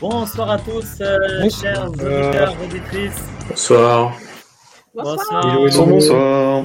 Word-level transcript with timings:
Bonsoir 0.00 0.48
à 0.48 0.58
tous, 0.58 0.98
euh, 1.02 1.50
chers 1.50 1.90
auditeurs, 1.90 2.56
auditrices. 2.62 3.22
Bonsoir. 3.50 4.18
Bonsoir. 4.94 5.56
Bonsoir. 5.56 5.86
Bonsoir. 5.86 6.64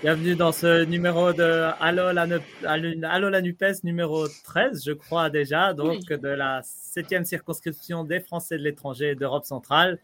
Bienvenue 0.00 0.36
dans 0.36 0.52
ce 0.52 0.84
numéro 0.84 1.32
de 1.32 1.70
Allo 1.80 2.12
la, 2.12 2.28
Allo 2.64 3.28
la 3.30 3.42
NUPES 3.42 3.82
numéro 3.82 4.28
13, 4.44 4.84
je 4.84 4.92
crois 4.92 5.28
déjà, 5.28 5.74
donc 5.74 6.04
de 6.04 6.28
la 6.28 6.60
7e 6.60 7.24
circonscription 7.24 8.04
des 8.04 8.20
Français 8.20 8.58
de 8.58 8.62
l'étranger 8.62 9.16
d'Europe 9.16 9.44
centrale. 9.44 9.98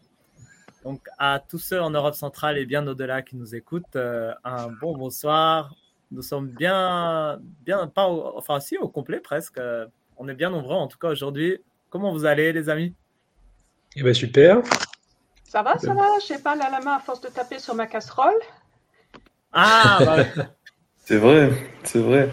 Donc 0.83 0.99
à 1.17 1.39
tous 1.39 1.59
ceux 1.59 1.81
en 1.81 1.91
Europe 1.91 2.15
centrale 2.15 2.57
et 2.57 2.65
bien 2.65 2.85
au-delà 2.85 3.21
qui 3.21 3.37
nous 3.37 3.55
écoutent, 3.55 3.95
euh, 3.95 4.33
un 4.43 4.67
bon 4.81 4.97
bonsoir. 4.97 5.73
Nous 6.11 6.23
sommes 6.23 6.49
bien, 6.49 7.39
bien, 7.65 7.87
pas 7.87 8.09
au, 8.09 8.37
enfin 8.37 8.59
si 8.59 8.77
au 8.77 8.89
complet 8.89 9.21
presque. 9.21 9.61
On 10.17 10.27
est 10.27 10.35
bien 10.35 10.49
nombreux 10.49 10.75
en 10.75 10.87
tout 10.87 10.97
cas 10.97 11.07
aujourd'hui. 11.07 11.61
Comment 11.89 12.11
vous 12.11 12.25
allez 12.25 12.53
les 12.53 12.69
amis? 12.69 12.93
Eh 13.95 14.03
ben 14.03 14.13
super. 14.13 14.61
Ça 15.47 15.63
va, 15.63 15.77
ça 15.79 15.93
va. 15.93 16.03
J'ai 16.27 16.37
pas 16.37 16.55
la 16.55 16.69
main 16.81 16.95
à 16.97 16.99
force 16.99 17.21
de 17.21 17.27
taper 17.29 17.57
sur 17.59 17.73
ma 17.75 17.87
casserole. 17.87 18.35
Ah, 19.51 19.97
bah... 20.05 20.45
c'est 21.05 21.17
vrai, 21.17 21.51
c'est 21.83 21.99
vrai. 21.99 22.31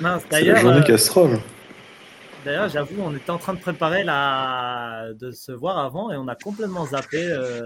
Mince, 0.00 0.22
c'est 0.30 0.42
la 0.42 0.60
journée 0.60 0.78
euh, 0.80 0.82
casserole. 0.82 1.40
D'ailleurs, 2.44 2.68
j'avoue, 2.68 3.00
on 3.00 3.14
était 3.16 3.30
en 3.30 3.38
train 3.38 3.54
de 3.54 3.60
préparer 3.60 4.04
la... 4.04 5.06
de 5.18 5.30
se 5.30 5.52
voir 5.52 5.78
avant 5.78 6.10
et 6.12 6.16
on 6.18 6.28
a 6.28 6.34
complètement 6.34 6.84
zappé. 6.84 7.22
Euh... 7.32 7.64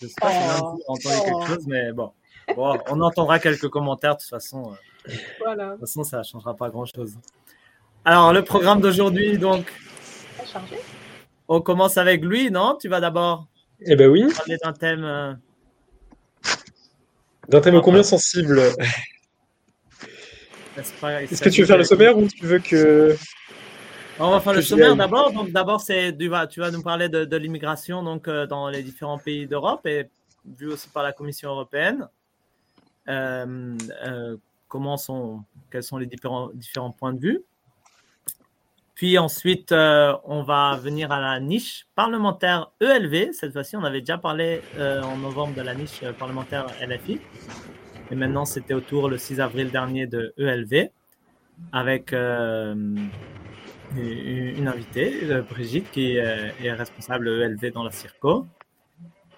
Je 0.00 0.06
sais 0.06 0.14
pas 0.20 0.30
si 0.30 0.36
Oh. 0.60 0.78
on 0.88 0.94
a 0.94 0.96
entendu 0.96 1.16
quelque 1.24 1.46
chose, 1.48 1.66
mais 1.66 1.92
bon. 1.92 2.12
bon. 2.54 2.78
On 2.90 3.00
entendra 3.00 3.40
quelques 3.40 3.68
commentaires 3.68 4.14
de 4.14 4.20
toute 4.20 4.30
façon. 4.30 4.72
euh, 5.08 5.12
Voilà, 5.40 5.64
De 5.66 5.70
toute 5.72 5.80
façon, 5.80 6.04
ça 6.04 6.18
ne 6.18 6.22
changera 6.22 6.54
pas 6.54 6.70
grand-chose. 6.70 7.14
Alors, 8.04 8.32
le 8.32 8.44
programme 8.44 8.80
d'aujourd'hui, 8.80 9.38
donc, 9.38 9.72
chargé. 10.54 10.76
on 11.48 11.60
commence 11.60 11.96
avec 11.98 12.24
lui, 12.24 12.50
non? 12.50 12.76
Tu 12.80 12.88
vas 12.88 13.00
d'abord 13.00 13.48
Eh 13.80 13.96
ben 13.96 14.08
oui. 14.08 14.24
parler 14.34 14.56
d'un 14.62 14.72
thème. 14.72 15.04
euh, 15.04 15.34
D'un 17.48 17.60
thème 17.60 17.80
combien 17.82 18.02
sensible? 18.02 18.60
Est-ce 20.76 21.42
que 21.42 21.48
tu 21.50 21.60
veux 21.60 21.66
faire 21.66 21.78
le 21.78 21.84
sommaire 21.84 22.16
ou 22.16 22.26
tu 22.28 22.46
veux 22.46 22.58
que. 22.58 23.16
On 24.18 24.30
va 24.30 24.40
faire 24.40 24.52
le 24.52 24.62
sommaire 24.62 24.96
d'abord. 24.96 25.32
Donc, 25.32 25.50
d'abord, 25.50 25.80
c'est 25.80 26.12
du, 26.12 26.28
va- 26.28 26.46
tu 26.46 26.60
vas 26.60 26.70
nous 26.70 26.82
parler 26.82 27.08
de, 27.08 27.24
de 27.24 27.36
l'immigration 27.36 28.02
donc 28.02 28.28
euh, 28.28 28.46
dans 28.46 28.68
les 28.68 28.82
différents 28.82 29.18
pays 29.18 29.46
d'Europe 29.46 29.84
et 29.86 30.08
vu 30.46 30.68
aussi 30.68 30.88
par 30.88 31.02
la 31.02 31.12
Commission 31.12 31.50
européenne. 31.50 32.08
Euh, 33.08 33.76
euh, 34.06 34.36
comment 34.68 34.96
sont, 34.96 35.42
quels 35.70 35.82
sont 35.82 35.98
les 35.98 36.06
différents, 36.06 36.50
différents 36.54 36.92
points 36.92 37.12
de 37.12 37.20
vue. 37.20 37.42
Puis 38.94 39.18
ensuite, 39.18 39.72
euh, 39.72 40.14
on 40.24 40.44
va 40.44 40.78
venir 40.80 41.10
à 41.10 41.20
la 41.20 41.40
niche 41.40 41.86
parlementaire 41.96 42.70
ELV. 42.80 43.32
Cette 43.32 43.52
fois-ci, 43.52 43.76
on 43.76 43.82
avait 43.82 43.98
déjà 44.00 44.18
parlé 44.18 44.60
euh, 44.78 45.02
en 45.02 45.16
novembre 45.16 45.54
de 45.54 45.62
la 45.62 45.74
niche 45.74 46.00
euh, 46.04 46.12
parlementaire 46.12 46.66
LFI. 46.80 47.18
Et 48.12 48.14
maintenant, 48.14 48.44
c'était 48.44 48.74
au 48.74 48.80
tour 48.80 49.08
le 49.08 49.18
6 49.18 49.40
avril 49.40 49.70
dernier 49.72 50.06
de 50.06 50.32
ELV 50.38 50.90
avec 51.72 52.12
une 52.12 53.08
invitée, 54.66 55.12
Brigitte, 55.48 55.90
qui 55.90 56.16
est 56.16 56.72
responsable 56.72 57.28
ELV 57.28 57.72
dans 57.72 57.82
la 57.82 57.90
Circo. 57.90 58.46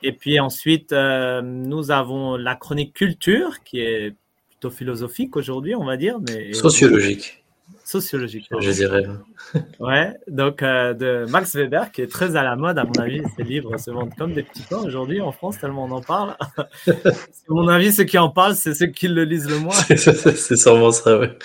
Et 0.02 0.12
puis 0.12 0.40
ensuite, 0.40 0.92
nous 0.92 1.90
avons 1.92 2.36
la 2.36 2.56
chronique 2.56 2.92
culture, 2.92 3.62
qui 3.62 3.78
est 3.80 4.16
plutôt 4.48 4.70
philosophique 4.70 5.36
aujourd'hui, 5.36 5.76
on 5.76 5.84
va 5.84 5.96
dire, 5.96 6.18
mais 6.28 6.52
Sociologique, 6.52 7.44
sociologique. 7.86 8.48
je 8.58 8.70
dirais. 8.72 9.06
Ouais, 9.78 10.12
donc 10.26 10.62
euh, 10.62 10.92
de 10.92 11.24
Max 11.30 11.54
Weber, 11.54 11.92
qui 11.92 12.02
est 12.02 12.10
très 12.10 12.34
à 12.34 12.42
la 12.42 12.56
mode, 12.56 12.78
à 12.78 12.84
mon 12.84 12.98
avis. 12.98 13.22
Ses 13.36 13.44
livres 13.44 13.76
se 13.78 13.92
vendent 13.92 14.14
comme 14.16 14.32
des 14.34 14.42
petits 14.42 14.64
pains 14.64 14.82
aujourd'hui 14.84 15.20
en 15.20 15.30
France, 15.30 15.58
tellement 15.58 15.84
on 15.84 15.92
en 15.92 16.00
parle. 16.00 16.36
à 16.88 16.92
mon 17.48 17.68
avis, 17.68 17.92
ceux 17.92 18.02
qui 18.02 18.18
en 18.18 18.28
parlent, 18.28 18.56
c'est 18.56 18.74
ceux 18.74 18.88
qui 18.88 19.06
le 19.06 19.22
lisent 19.22 19.48
le 19.48 19.60
moins. 19.60 19.72
C'est 19.72 20.56
sûrement 20.56 20.90
ça, 20.90 21.16
ouais. 21.16 21.38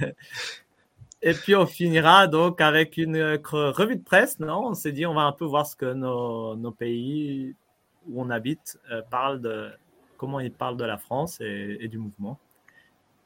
Et 1.24 1.34
puis 1.34 1.54
on 1.54 1.66
finira 1.66 2.26
donc 2.26 2.60
avec 2.60 2.96
une 2.96 3.16
euh, 3.16 3.38
revue 3.44 3.96
de 3.96 4.02
presse, 4.02 4.38
non? 4.38 4.68
On 4.68 4.74
s'est 4.74 4.92
dit 4.92 5.06
on 5.06 5.14
va 5.14 5.22
un 5.22 5.32
peu 5.32 5.44
voir 5.44 5.66
ce 5.66 5.76
que 5.76 5.92
nos, 5.92 6.56
nos 6.56 6.72
pays 6.72 7.54
où 8.08 8.22
on 8.22 8.30
habite 8.30 8.78
euh, 8.90 9.02
parlent 9.08 9.40
de 9.40 9.70
comment 10.16 10.40
ils 10.40 10.52
parlent 10.52 10.76
de 10.76 10.84
la 10.84 10.98
France 10.98 11.40
et, 11.40 11.78
et 11.80 11.88
du 11.88 11.98
mouvement. 11.98 12.38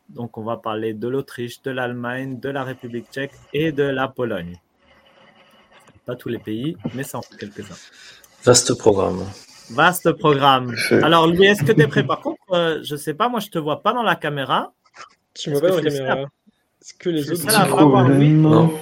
Donc 0.09 0.39
on 0.39 0.45
va 0.45 0.57
parler 0.57 0.95
de 0.95 1.09
l'Autriche, 1.09 1.63
de 1.63 1.71
l'Allemagne, 1.71 2.39
de 2.39 2.49
la 2.49 2.63
République 2.65 3.07
tchèque 3.13 3.33
et 3.53 3.73
de 3.73 3.83
la 3.83 4.09
Pologne. 4.09 4.57
Pas 6.05 6.15
tous 6.15 6.29
les 6.29 6.39
pays, 6.39 6.77
mais 6.95 7.03
ça 7.03 7.19
en 7.19 7.23
fait 7.23 7.37
quelques-uns. 7.37 7.75
Vaste 8.45 8.75
programme. 8.79 9.25
Vaste 9.71 10.13
programme. 10.13 10.73
Alors 11.03 11.27
Louis, 11.27 11.47
est-ce 11.47 11.65
que 11.65 11.73
tu 11.73 11.83
es 11.83 11.89
prêt? 11.89 12.05
Par 12.05 12.21
contre, 12.21 12.39
euh, 12.53 12.79
je 12.85 12.95
sais 12.95 13.15
pas, 13.15 13.29
moi 13.29 13.41
je 13.41 13.49
te 13.49 13.59
vois 13.59 13.83
pas 13.83 13.93
dans 13.93 14.05
la 14.05 14.15
caméra. 14.15 14.73
Tu 15.35 15.51
me 15.51 15.59
vois 15.59 15.71
dans 15.71 15.77
la 15.81 15.83
je 15.91 15.97
caméra 15.99 16.17
Est-ce 16.81 16.95
que 16.95 17.11
les 17.11 17.23
je 17.23 17.33
autres. 17.33 17.41
suis 17.41 17.51
seul 17.51 17.57
à 17.61 17.65
avoir 17.65 18.09
Louis 18.09 18.29
Non. 18.31 18.73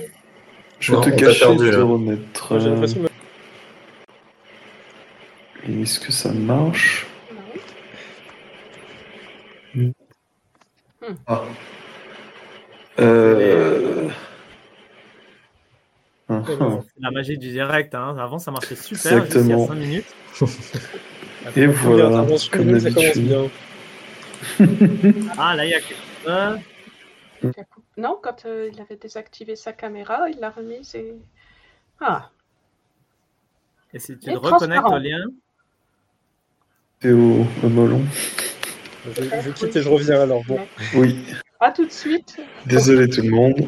Je 0.81 0.95
vais 0.95 1.01
te 1.01 1.11
cacher, 1.19 1.41
perdu, 1.41 1.71
te 1.71 1.77
là. 1.77 1.85
remettre. 1.85 2.53
Euh. 2.53 2.87
Est-ce 5.67 5.99
que 5.99 6.13
ça 6.13 6.31
marche? 6.33 7.07
Ah. 11.27 11.43
Euh... 13.01 14.09
Ah, 16.29 16.43
ah. 16.61 16.81
C'est 16.83 17.01
la 17.03 17.11
magie 17.11 17.39
du 17.39 17.51
direct. 17.51 17.95
Hein. 17.95 18.17
Avant, 18.19 18.39
ça 18.39 18.51
marchait 18.51 18.77
super 18.77 19.25
jusqu'à 19.27 19.41
Exactement. 19.41 19.67
5 19.67 19.75
minutes. 19.75 20.17
Et 21.57 21.67
voilà, 21.67 22.25
comme 22.27 22.39
ça 22.39 22.49
commence 22.49 22.83
d'habitude. 22.83 23.27
bien. 23.27 23.51
Ah, 25.39 25.55
là, 25.57 25.65
il 25.67 25.71
y 25.71 25.75
a 25.75 25.81
euh, 26.29 26.59
Non, 27.97 28.19
quand 28.23 28.47
euh, 28.47 28.71
il 28.73 28.81
avait 28.81 28.97
désactivé 28.97 29.57
sa 29.57 29.73
caméra, 29.73 30.29
il 30.31 30.39
l'a 30.41 30.51
remise 30.51 30.95
et. 30.95 31.15
Ah, 32.01 32.31
Et 33.93 33.99
si 33.99 34.19
tu 34.19 34.31
Et 34.31 34.35
te 34.35 34.39
reconnectes 34.39 34.91
au 34.91 34.99
lien, 34.99 35.25
Et 37.03 37.13
au, 37.13 37.47
au 37.63 37.69
melon. 37.69 38.03
Je, 39.07 39.23
je 39.45 39.51
quitte 39.51 39.77
et 39.77 39.83
je 39.83 39.89
reviens 39.89 40.21
alors. 40.23 40.43
Bon. 40.47 40.59
Oui, 40.95 41.17
à 41.61 41.71
tout 41.73 41.85
de 41.87 41.91
suite. 41.93 42.37
désolé 42.67 43.09
tout 43.09 43.23
le 43.23 43.31
monde. 43.31 43.67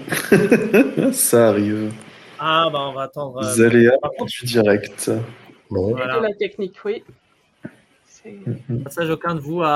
ça 1.13 1.49
arrive. 1.49 1.93
ah, 2.39 2.69
bah, 2.73 2.81
on 2.89 2.93
va 2.93 3.03
attendre. 3.03 3.39
euh, 3.45 3.55
Les 3.55 3.63
aléas 3.63 3.93
contre, 4.19 4.33
du 4.41 4.47
direct. 4.47 5.11
Bon. 5.71 5.91
Voilà. 5.91 6.19
De 6.19 6.23
la 6.23 6.35
technique, 6.35 6.77
oui. 6.85 7.03
Mhm. 8.25 8.83
passage 8.83 9.09
aucun 9.11 9.37
de 9.37 9.41
vous 9.41 9.63
à, 9.63 9.69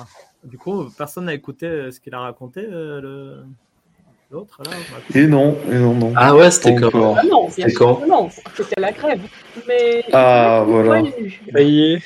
à- 0.00 0.06
Du 0.44 0.58
coup, 0.58 0.90
personne 0.98 1.24
n'a 1.24 1.32
écouté 1.34 1.64
euh, 1.66 1.90
ce 1.90 1.98
qu'il 1.98 2.14
a 2.14 2.20
raconté, 2.20 2.60
euh, 2.60 3.00
le- 3.00 3.44
l'autre, 4.30 4.60
là 4.64 4.72
Et 5.14 5.26
non, 5.26 5.56
et 5.70 5.76
non, 5.76 5.94
non. 5.94 6.12
Ah 6.14 6.36
ouais, 6.36 6.50
c'était 6.50 6.74
quand. 6.74 7.14
Ah 7.16 7.22
non, 7.24 7.48
C'était 7.48 7.72
quand 7.72 8.06
non, 8.06 8.28
c'était 8.54 8.78
la 8.80 8.92
grève. 8.92 9.20
Mais. 9.66 10.04
Ah, 10.12 10.62
voilà. 10.66 11.02
Ça 11.52 11.60
y 11.62 11.94
est. 11.94 12.02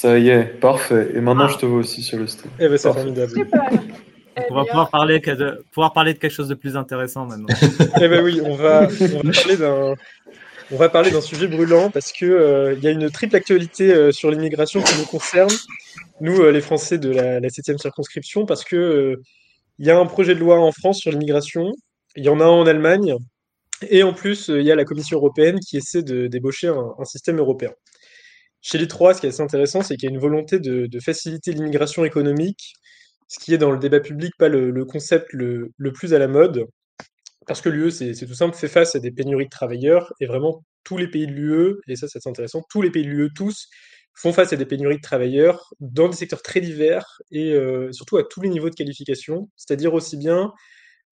Ça 0.00 0.18
y 0.18 0.30
est, 0.30 0.44
parfait. 0.44 1.10
Et 1.14 1.20
maintenant, 1.20 1.44
Ah. 1.44 1.52
je 1.52 1.58
te 1.58 1.66
vois 1.66 1.80
aussi 1.80 2.00
sur 2.02 2.16
le 2.18 2.26
stream. 2.26 2.50
Eh 2.58 2.68
ben, 2.68 2.78
c'est 2.78 2.90
formidable. 2.90 3.32
Super. 3.32 3.68
On 4.48 4.54
va 4.54 4.64
pouvoir 4.64 4.88
parler, 4.90 5.18
de, 5.18 5.62
pouvoir 5.72 5.92
parler 5.92 6.14
de 6.14 6.18
quelque 6.18 6.32
chose 6.32 6.48
de 6.48 6.54
plus 6.54 6.74
intéressant 6.74 7.26
maintenant. 7.26 7.54
Eh 8.00 8.08
ben 8.08 8.24
oui, 8.24 8.40
on 8.42 8.54
va, 8.54 8.88
on 8.88 9.20
va 9.26 9.32
parler 9.32 9.56
d'un. 9.58 9.94
On 10.72 10.76
va 10.76 10.88
parler 10.88 11.10
d'un 11.10 11.20
sujet 11.20 11.48
brûlant 11.48 11.90
parce 11.90 12.12
que 12.12 12.24
euh, 12.24 12.74
il 12.78 12.82
y 12.82 12.86
a 12.86 12.92
une 12.92 13.10
triple 13.10 13.36
actualité 13.36 13.92
euh, 13.92 14.10
sur 14.10 14.30
l'immigration 14.30 14.80
qui 14.80 14.96
nous 14.98 15.04
concerne, 15.04 15.50
nous 16.22 16.40
euh, 16.40 16.50
les 16.50 16.62
Français 16.62 16.96
de 16.96 17.10
la, 17.10 17.38
la 17.40 17.48
7e 17.48 17.76
circonscription, 17.76 18.46
parce 18.46 18.64
que 18.64 18.76
euh, 18.76 19.16
il 19.78 19.86
y 19.86 19.90
a 19.90 19.98
un 19.98 20.06
projet 20.06 20.34
de 20.34 20.40
loi 20.40 20.58
en 20.60 20.72
France 20.72 20.98
sur 21.00 21.10
l'immigration, 21.10 21.72
il 22.16 22.24
y 22.24 22.28
en 22.30 22.40
a 22.40 22.44
un 22.44 22.48
en 22.48 22.66
Allemagne, 22.66 23.16
et 23.90 24.02
en 24.02 24.14
plus 24.14 24.48
euh, 24.48 24.60
il 24.60 24.66
y 24.66 24.72
a 24.72 24.76
la 24.76 24.84
Commission 24.86 25.18
européenne 25.18 25.58
qui 25.58 25.76
essaie 25.76 26.02
de 26.02 26.26
débaucher 26.28 26.68
un, 26.68 26.94
un 26.98 27.04
système 27.04 27.38
européen. 27.38 27.72
Chez 28.62 28.78
les 28.78 28.88
trois, 28.88 29.14
ce 29.14 29.20
qui 29.20 29.26
est 29.26 29.30
assez 29.30 29.42
intéressant, 29.42 29.82
c'est 29.82 29.96
qu'il 29.96 30.08
y 30.08 30.12
a 30.12 30.14
une 30.14 30.20
volonté 30.20 30.58
de, 30.60 30.88
faciliter 31.00 31.52
l'immigration 31.52 32.04
économique, 32.04 32.74
ce 33.28 33.38
qui 33.38 33.54
est 33.54 33.58
dans 33.58 33.70
le 33.70 33.78
débat 33.78 34.00
public 34.00 34.32
pas 34.38 34.48
le, 34.48 34.84
concept 34.84 35.32
le, 35.32 35.72
plus 35.94 36.14
à 36.14 36.18
la 36.18 36.28
mode, 36.28 36.66
parce 37.46 37.62
que 37.62 37.68
l'UE, 37.70 37.90
c'est 37.90 38.14
tout 38.26 38.34
simple, 38.34 38.56
fait 38.56 38.68
face 38.68 38.94
à 38.94 39.00
des 39.00 39.10
pénuries 39.10 39.46
de 39.46 39.50
travailleurs, 39.50 40.12
et 40.20 40.26
vraiment 40.26 40.64
tous 40.84 40.98
les 40.98 41.08
pays 41.08 41.26
de 41.26 41.32
l'UE, 41.32 41.76
et 41.88 41.96
ça 41.96 42.06
c'est 42.08 42.26
intéressant, 42.26 42.62
tous 42.68 42.82
les 42.82 42.90
pays 42.90 43.04
de 43.04 43.10
l'UE, 43.10 43.30
tous, 43.34 43.68
font 44.14 44.32
face 44.32 44.52
à 44.52 44.56
des 44.56 44.66
pénuries 44.66 44.96
de 44.96 45.02
travailleurs 45.02 45.72
dans 45.80 46.08
des 46.08 46.16
secteurs 46.16 46.42
très 46.42 46.60
divers, 46.60 47.22
et 47.30 47.52
euh, 47.54 47.90
surtout 47.92 48.18
à 48.18 48.24
tous 48.24 48.42
les 48.42 48.50
niveaux 48.50 48.68
de 48.68 48.74
qualification, 48.74 49.48
c'est-à-dire 49.56 49.94
aussi 49.94 50.18
bien 50.18 50.52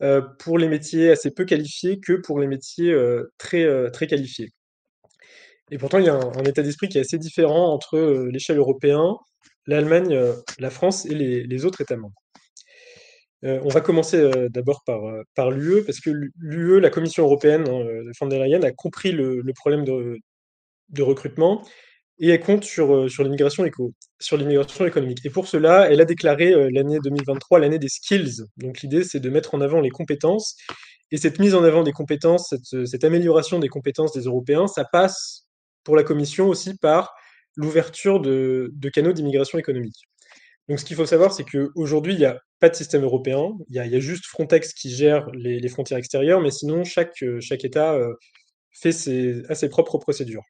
euh, 0.03 0.21
pour 0.39 0.59
les 0.59 0.69
métiers 0.69 1.11
assez 1.11 1.31
peu 1.31 1.45
qualifiés 1.45 1.99
que 2.01 2.13
pour 2.13 2.41
les 2.41 2.47
métiers 2.47 2.93
euh, 2.93 3.33
très 3.39 4.07
qualifiés. 4.07 4.51
Et 5.71 5.79
pourtant, 5.79 5.99
il 5.99 6.07
y 6.07 6.09
a 6.09 6.15
un, 6.15 6.45
état 6.45 6.63
d'esprit 6.63 6.89
qui 6.89 6.99
est 6.99 7.03
assez 7.03 7.19
différent 7.19 7.73
entre 7.73 7.97
euh, 7.97 8.31
l'échelle 8.33 8.59
européenne, 8.59 9.15
l'Allemagne, 9.67 10.15
euh, 10.15 10.35
la 10.59 10.71
France 10.71 11.05
et 11.07 11.15
les, 11.15 11.65
autres 11.65 11.81
États 11.81 11.97
membres. 11.97 12.21
Euh, 13.45 13.61
on 13.65 13.69
va 13.69 13.81
commencer 13.81 14.31
d'abord 14.51 14.83
par, 14.85 15.01
par 15.35 15.51
l'UE, 15.51 15.85
parce 15.85 16.01
que 16.01 16.11
l'UE, 16.39 16.81
la 16.81 16.91
Commission 16.91 17.25
européenne, 17.25 17.69
hein, 17.69 17.85
de 17.85 18.13
von 18.19 18.27
der 18.27 18.43
a 18.43 18.71
compris 18.73 19.13
le, 19.13 19.43
problème 19.55 19.85
de, 19.85 20.19
de 20.89 21.03
recrutement 21.03 21.63
et 22.21 22.31
elle 22.31 22.41
compte 22.41 22.65
sur, 22.65 23.09
sur 23.09 23.23
l'immigration 23.23 23.65
éco, 23.65 23.93
sur 24.19 24.37
l'immigration 24.37 24.87
économique. 24.87 25.25
Et 25.25 25.31
pour 25.31 25.47
cela, 25.47 25.89
elle 25.89 26.01
a 26.01 26.05
déclaré 26.05 26.53
l'année 26.73 26.99
2023 27.05 27.61
l'année 27.61 27.79
des 27.79 27.89
skills. 27.89 28.43
Donc 28.57 28.81
l'idée, 28.81 29.05
c'est 29.05 29.21
de 29.21 29.31
mettre 29.31 29.55
en 29.55 29.61
avant 29.61 29.81
les 29.81 29.91
compétences. 29.91 30.57
Et 31.13 31.17
cette 31.17 31.39
mise 31.39 31.55
en 31.55 31.63
avant 31.63 31.85
des 31.85 31.93
compétences, 31.93 32.55
cette 32.87 33.05
amélioration 33.05 33.61
des 33.61 33.69
compétences 33.69 34.13
des 34.13 34.23
Européens, 34.23 34.67
ça 34.67 34.85
passe 34.85 35.48
pour 35.89 35.97
la 35.97 36.05
Commission 36.05 36.49
aussi 36.49 36.77
par 36.77 37.15
l'ouverture 37.57 38.21
de, 38.21 38.71
canaux 38.93 39.15
d'immigration 39.15 39.59
économique. 39.59 39.97
Donc 40.69 40.79
ce 40.79 40.85
qu'il 40.85 40.97
faut 40.97 41.07
savoir, 41.07 41.33
c'est 41.33 41.45
qu'aujourd'hui, 41.45 42.13
il 42.13 42.19
n'y 42.19 42.27
a 42.27 42.39
pas 42.61 42.69
de 42.69 42.75
système 42.75 43.05
européen. 43.05 43.53
Il 43.71 43.77
y 43.77 43.79
a, 43.81 43.99
juste 43.99 44.27
Frontex 44.27 44.75
qui 44.75 44.91
gère 44.91 45.31
les, 45.31 45.67
frontières 45.69 45.97
extérieures, 45.97 46.43
mais 46.43 46.51
sinon, 46.51 46.85
chaque, 46.85 47.23
euh, 47.23 47.41
chaque 47.41 47.65
État 47.65 47.99
fait 48.71 48.93
ses, 48.93 49.43
a 49.49 49.55
ses 49.55 49.71
propres 49.71 49.97
procédures. 49.97 50.43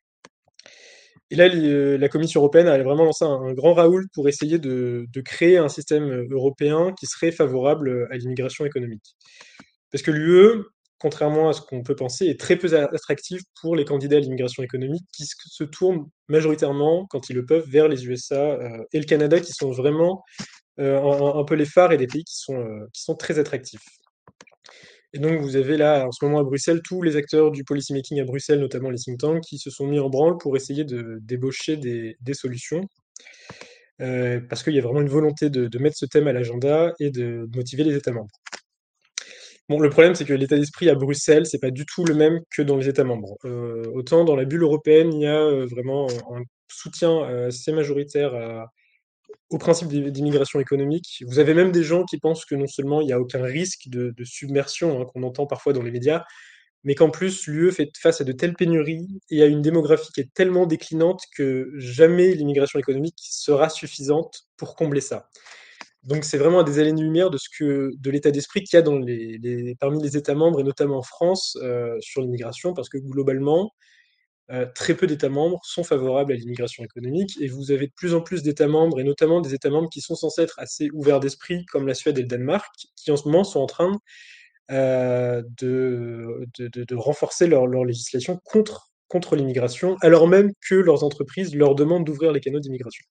Et 1.31 1.37
là, 1.37 1.46
la 1.46 2.08
Commission 2.08 2.40
européenne 2.40 2.67
a 2.67 2.76
vraiment 2.82 3.05
lancé 3.05 3.25
un, 3.25 3.52
grand 3.52 3.75
raoul 3.75 4.08
pour 4.14 4.29
essayer 4.29 4.58
de, 4.58 5.06
de, 5.08 5.20
créer 5.20 5.58
un 5.58 5.69
système 5.69 6.26
européen 6.32 6.93
qui 6.99 7.06
serait 7.06 7.31
favorable 7.31 8.08
à 8.11 8.17
l'immigration 8.17 8.64
économique. 8.64 9.14
Parce 9.93 10.02
que 10.02 10.11
l'UE, 10.11 10.64
contrairement 10.98 11.48
à 11.48 11.52
ce 11.52 11.60
qu'on 11.60 11.82
peut 11.82 11.94
penser, 11.94 12.26
est 12.26 12.38
très 12.38 12.56
peu 12.56 12.72
attractive 12.74 13.40
pour 13.60 13.76
les 13.76 13.84
candidats 13.84 14.16
à 14.16 14.20
l'immigration 14.20 14.62
économique 14.62 15.04
qui 15.12 15.24
se 15.26 15.64
tournent 15.64 16.06
majoritairement, 16.28 17.06
quand 17.08 17.30
ils 17.30 17.36
le 17.36 17.46
peuvent, 17.46 17.68
vers 17.68 17.88
les 17.88 18.06
USA 18.06 18.40
euh, 18.40 18.84
et 18.92 18.98
le 18.98 19.04
Canada, 19.04 19.40
qui 19.40 19.52
sont 19.52 19.70
vraiment 19.70 20.22
euh, 20.80 21.00
un, 21.00 21.44
peu 21.44 21.54
les 21.54 21.64
phares 21.64 21.92
et 21.92 21.96
des 21.96 22.06
pays 22.06 22.24
qui 22.24 22.36
sont, 22.36 22.58
euh, 22.58 22.86
qui 22.92 23.02
sont 23.02 23.14
très 23.14 23.38
attractifs. 23.38 23.84
Et 25.14 25.18
donc, 25.18 25.40
vous 25.40 25.56
avez 25.56 25.76
là, 25.76 26.06
en 26.06 26.12
ce 26.12 26.24
moment 26.24 26.40
à 26.40 26.44
Bruxelles, 26.44 26.82
tous 26.84 27.02
les 27.02 27.16
acteurs 27.16 27.50
du 27.50 27.64
policymaking 27.64 28.20
à 28.20 28.24
Bruxelles, 28.24 28.60
notamment 28.60 28.90
les 28.90 28.98
think 28.98 29.18
tanks, 29.18 29.42
qui 29.42 29.58
se 29.58 29.70
sont 29.70 29.86
mis 29.86 29.98
en 29.98 30.10
branle 30.10 30.36
pour 30.36 30.56
essayer 30.56 30.84
de 30.84 31.18
débaucher 31.22 31.78
des, 31.78 32.16
solutions. 32.34 32.82
Parce 33.98 34.62
qu'il 34.62 34.74
y 34.74 34.78
a 34.78 34.82
vraiment 34.82 35.00
une 35.00 35.08
volonté 35.08 35.48
de 35.48 35.78
mettre 35.78 35.96
ce 35.96 36.04
thème 36.04 36.28
à 36.28 36.34
l'agenda 36.34 36.92
et 37.00 37.10
de 37.10 37.48
motiver 37.54 37.84
les 37.84 37.96
États 37.96 38.12
membres. 38.12 38.28
Bon, 39.68 39.78
le 39.80 39.90
problème, 39.90 40.14
c'est 40.14 40.24
que 40.24 40.32
l'état 40.32 40.56
d'esprit 40.56 40.88
à 40.88 40.94
Bruxelles, 40.94 41.46
c'est 41.46 41.58
pas 41.58 41.70
du 41.70 41.84
tout 41.84 42.04
le 42.04 42.14
même 42.14 42.40
que 42.50 42.62
dans 42.62 42.76
les 42.76 42.88
États 42.88 43.04
membres. 43.04 43.36
Euh, 43.44 43.84
autant 43.92 44.24
dans 44.24 44.34
la 44.34 44.44
bulle 44.46 44.62
européenne, 44.62 45.12
il 45.12 45.20
y 45.22 45.26
a 45.26 45.42
euh, 45.42 45.66
vraiment 45.66 46.06
un 46.32 46.42
soutien 46.68 47.22
assez 47.46 47.72
majoritaire 47.72 48.32
au 49.50 49.58
principe 49.58 49.88
d'immigration 49.88 50.60
économique. 50.60 51.24
Vous 51.26 51.38
avez 51.38 51.54
même 51.54 51.72
des 51.72 51.82
gens 51.82 52.04
qui 52.04 52.18
pensent 52.18 52.44
que 52.44 52.54
non 52.54 52.66
seulement 52.66 53.00
il 53.00 53.06
n'y 53.06 53.12
a 53.12 53.20
aucun 53.20 53.42
risque 53.42 53.88
de, 53.88 54.12
de 54.16 54.24
submersion 54.24 55.00
hein, 55.00 55.06
qu'on 55.06 55.22
entend 55.22 55.46
parfois 55.46 55.72
dans 55.72 55.82
les 55.82 55.90
médias, 55.90 56.24
mais 56.84 56.94
qu'en 56.94 57.10
plus 57.10 57.46
l'UE 57.46 57.72
fait 57.72 57.90
face 57.98 58.20
à 58.20 58.24
de 58.24 58.32
telles 58.32 58.54
pénuries 58.54 59.08
et 59.30 59.42
à 59.42 59.46
une 59.46 59.62
démographie 59.62 60.12
qui 60.12 60.20
est 60.20 60.32
tellement 60.34 60.66
déclinante 60.66 61.22
que 61.34 61.70
jamais 61.76 62.34
l'immigration 62.34 62.78
économique 62.78 63.18
sera 63.22 63.68
suffisante 63.68 64.42
pour 64.56 64.76
combler 64.76 65.00
ça. 65.00 65.28
Donc 66.04 66.24
c'est 66.24 66.38
vraiment 66.38 66.62
des 66.62 66.78
années-lumière 66.78 67.30
de 67.30 67.38
ce 67.38 67.48
que 67.56 67.90
de 67.96 68.10
l'état 68.10 68.30
d'esprit 68.30 68.62
qu'il 68.62 68.76
y 68.76 68.80
a 68.80 68.82
dans 68.82 68.98
les, 68.98 69.76
parmi 69.80 70.02
les 70.02 70.16
États 70.16 70.34
membres 70.34 70.60
et 70.60 70.64
notamment 70.64 70.98
en 70.98 71.02
France 71.02 71.56
euh, 71.62 71.96
sur 72.00 72.22
l'immigration, 72.22 72.72
parce 72.74 72.88
que 72.88 72.98
globalement, 72.98 73.72
euh, 74.50 74.64
très 74.74 74.94
peu 74.94 75.06
d'États 75.06 75.28
membres 75.28 75.60
sont 75.62 75.84
favorables 75.84 76.32
à 76.32 76.36
l'immigration 76.36 76.82
économique, 76.82 77.36
et 77.40 77.48
vous 77.48 77.70
avez 77.70 77.86
de 77.88 77.92
plus 77.94 78.14
en 78.14 78.22
plus 78.22 78.42
d'États 78.42 78.68
membres, 78.68 78.98
et 79.00 79.04
notamment 79.04 79.42
des 79.42 79.52
États 79.52 79.68
membres 79.68 79.90
qui 79.90 80.00
sont 80.00 80.14
censés 80.14 80.42
être 80.42 80.58
assez 80.58 80.88
ouverts 80.94 81.20
d'esprit, 81.20 81.66
comme 81.66 81.86
la 81.86 81.94
Suède 81.94 82.18
et 82.18 82.22
le 82.22 82.28
Danemark, 82.28 82.66
qui 82.96 83.10
en 83.10 83.16
ce 83.16 83.28
moment 83.28 83.44
sont 83.44 83.60
en 83.60 83.66
train 83.66 83.92
euh, 84.70 85.42
de, 85.60 86.94
renforcer 86.94 87.46
leur, 87.46 87.66
législation 87.84 88.40
contre 88.44 89.36
l'immigration, 89.36 89.96
alors 90.00 90.26
même 90.28 90.52
que 90.66 90.76
leurs 90.76 91.04
entreprises 91.04 91.54
leur 91.54 91.74
demandent 91.74 92.04
d'ouvrir 92.06 92.32
les 92.32 92.40
canaux 92.40 92.60
d'immigration. 92.60 93.04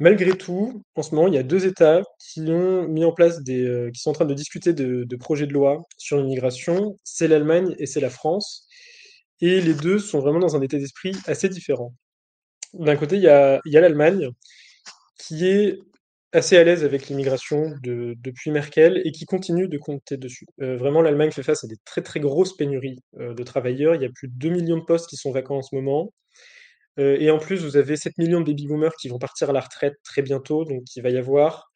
Malgré 0.00 0.36
tout, 0.36 0.82
en 0.94 1.02
ce 1.02 1.12
moment, 1.14 1.26
il 1.26 1.34
y 1.34 1.38
a 1.38 1.42
deux 1.42 1.66
États 1.66 2.02
qui 2.20 2.42
ont 2.42 2.86
mis 2.86 3.04
en 3.04 3.12
place 3.12 3.42
des, 3.42 3.64
euh, 3.64 3.90
qui 3.90 4.00
sont 4.00 4.10
en 4.10 4.12
train 4.12 4.26
de 4.26 4.34
discuter 4.34 4.72
de, 4.72 5.16
projets 5.16 5.46
de 5.48 5.52
loi 5.52 5.82
sur 5.96 6.18
l'immigration. 6.18 6.96
C'est 7.02 7.26
l'Allemagne 7.26 7.74
et 7.78 7.86
c'est 7.86 8.00
la 8.00 8.10
France. 8.10 8.68
Et 9.40 9.60
les 9.60 9.74
deux 9.74 9.98
sont 9.98 10.20
vraiment 10.20 10.38
dans 10.38 10.56
un 10.56 10.62
état 10.62 10.78
d'esprit 10.78 11.16
assez 11.26 11.48
différent. 11.48 11.92
D'un 12.74 12.96
côté, 12.96 13.16
il 13.16 13.22
y 13.22 13.28
a, 13.28 13.60
l'Allemagne 13.64 14.30
qui 15.18 15.46
est 15.48 15.78
assez 16.32 16.56
à 16.56 16.62
l'aise 16.62 16.84
avec 16.84 17.08
l'immigration 17.08 17.72
de, 17.82 18.14
depuis 18.18 18.50
Merkel 18.52 19.02
et 19.04 19.10
qui 19.10 19.24
continue 19.24 19.66
de 19.68 19.78
compter 19.78 20.16
dessus. 20.16 20.46
Euh, 20.60 20.76
vraiment, 20.76 21.02
l'Allemagne 21.02 21.32
fait 21.32 21.42
face 21.42 21.64
à 21.64 21.66
des 21.66 21.76
très 21.84 22.02
très 22.02 22.20
grosses 22.20 22.56
pénuries 22.56 23.00
euh, 23.18 23.34
de 23.34 23.42
travailleurs. 23.42 23.96
Il 23.96 24.02
y 24.02 24.04
a 24.04 24.10
plus 24.14 24.28
de 24.28 24.34
2 24.34 24.50
millions 24.50 24.78
de 24.78 24.84
postes 24.84 25.08
qui 25.08 25.16
sont 25.16 25.32
vacants 25.32 25.58
en 25.58 25.62
ce 25.62 25.74
moment. 25.74 26.12
Euh, 26.98 27.16
et 27.20 27.30
en 27.30 27.38
plus, 27.38 27.64
vous 27.64 27.76
avez 27.76 27.96
7 27.96 28.18
millions 28.18 28.40
de 28.40 28.46
baby-boomers 28.46 28.94
qui 28.96 29.08
vont 29.08 29.18
partir 29.18 29.50
à 29.50 29.52
la 29.52 29.60
retraite 29.60 29.94
très 30.04 30.22
bientôt. 30.22 30.64
Donc, 30.64 30.82
il 30.96 31.02
va 31.02 31.10
y 31.10 31.16
avoir 31.16 31.70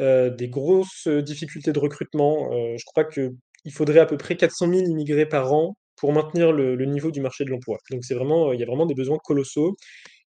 euh, 0.00 0.30
des 0.30 0.48
grosses 0.48 1.08
difficultés 1.08 1.72
de 1.72 1.78
recrutement. 1.78 2.52
Euh, 2.52 2.76
je 2.78 2.84
crois 2.84 3.04
qu'il 3.04 3.32
faudrait 3.72 4.00
à 4.00 4.06
peu 4.06 4.16
près 4.16 4.36
400 4.36 4.68
000 4.72 4.86
immigrés 4.86 5.26
par 5.26 5.52
an 5.52 5.76
pour 5.96 6.12
maintenir 6.12 6.52
le, 6.52 6.76
niveau 6.86 7.10
du 7.10 7.20
marché 7.20 7.44
de 7.44 7.50
l'emploi. 7.50 7.78
Donc, 7.90 8.04
c'est 8.04 8.14
vraiment, 8.14 8.52
il 8.52 8.60
y 8.60 8.62
a 8.62 8.66
vraiment 8.66 8.86
des 8.86 8.94
besoins 8.94 9.18
colossaux. 9.18 9.76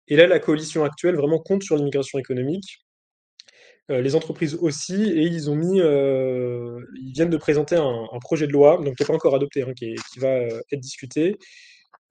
Et 0.07 0.15
là, 0.15 0.27
la 0.27 0.39
coalition 0.39 0.83
actuelle 0.83 1.15
vraiment 1.15 1.39
compte 1.39 1.63
sur 1.63 1.75
l'immigration 1.75 2.19
économique. 2.19 2.79
Euh, 3.89 4.01
les 4.01 4.15
entreprises 4.15 4.55
aussi, 4.55 5.01
et 5.01 5.23
ils 5.23 5.49
ont 5.49 5.55
mis, 5.55 5.79
euh, 5.79 6.77
ils 7.01 7.13
viennent 7.13 7.29
de 7.29 7.37
présenter 7.37 7.75
un, 7.77 8.05
projet 8.19 8.45
de 8.45 8.51
loi, 8.51 8.77
donc 8.83 8.95
qui 8.95 9.03
n'est 9.03 9.07
pas 9.07 9.13
encore 9.13 9.33
adopté, 9.33 9.61
hein, 9.61 9.71
qui, 9.73 9.95
va 10.17 10.29
être 10.29 10.79
discuté, 10.79 11.37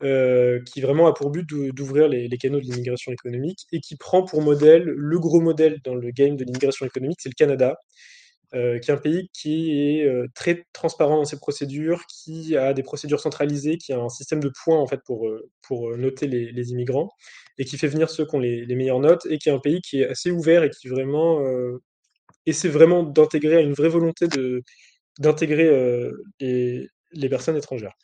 euh, 0.02 0.60
qui 0.64 0.82
vraiment 0.82 1.06
a 1.06 1.14
pour 1.14 1.30
but 1.30 1.48
d'ouvrir 1.48 2.06
les, 2.08 2.28
canaux 2.36 2.60
de 2.60 2.64
l'immigration 2.64 3.12
économique 3.12 3.60
et 3.72 3.80
qui 3.80 3.96
prend 3.96 4.24
pour 4.24 4.42
modèle 4.42 4.82
le 4.84 5.18
gros 5.18 5.40
modèle 5.40 5.80
dans 5.84 5.94
le 5.94 6.10
game 6.10 6.36
de 6.36 6.44
l'immigration 6.44 6.84
économique, 6.84 7.18
c'est 7.22 7.30
le 7.30 7.34
Canada, 7.34 7.76
euh, 8.54 8.78
qui 8.78 8.90
est 8.90 8.94
un 8.94 8.98
pays 8.98 9.30
qui 9.32 9.72
est 9.72 10.04
euh, 10.04 10.26
très 10.34 10.66
transparent 10.74 11.16
dans 11.16 11.24
ses 11.24 11.38
procédures, 11.38 12.02
qui 12.08 12.58
a 12.58 12.74
des 12.74 12.82
procédures 12.82 13.20
centralisées, 13.20 13.78
qui 13.78 13.94
a 13.94 13.98
un 13.98 14.10
système 14.10 14.40
de 14.40 14.50
points 14.64 14.78
en 14.78 14.86
fait 14.86 15.00
pour, 15.06 15.26
noter 15.96 16.26
les, 16.26 16.70
immigrants 16.72 17.08
et 17.56 17.64
qui 17.64 17.78
fait 17.78 17.88
venir 17.88 18.10
ceux 18.10 18.26
qui 18.26 18.36
ont 18.36 18.40
les, 18.40 18.66
les, 18.66 18.76
meilleures 18.76 19.00
notes 19.00 19.26
et 19.30 19.38
qui 19.38 19.48
est 19.48 19.52
un 19.52 19.60
pays 19.60 19.80
qui 19.80 20.02
est 20.02 20.08
assez 20.08 20.30
ouvert 20.30 20.62
et 20.62 20.70
qui 20.70 20.88
vraiment 20.88 21.40
essaie 22.44 22.68
vraiment 22.68 23.02
d'intégrer, 23.02 23.56
a 23.56 23.60
une 23.60 23.72
vraie 23.74 23.88
volonté 23.88 24.28
de 24.28 24.62
d'intégrer 25.18 25.70
les, 26.40 26.88
les 27.12 27.28
personnes 27.30 27.56
étrangères. 27.56 27.94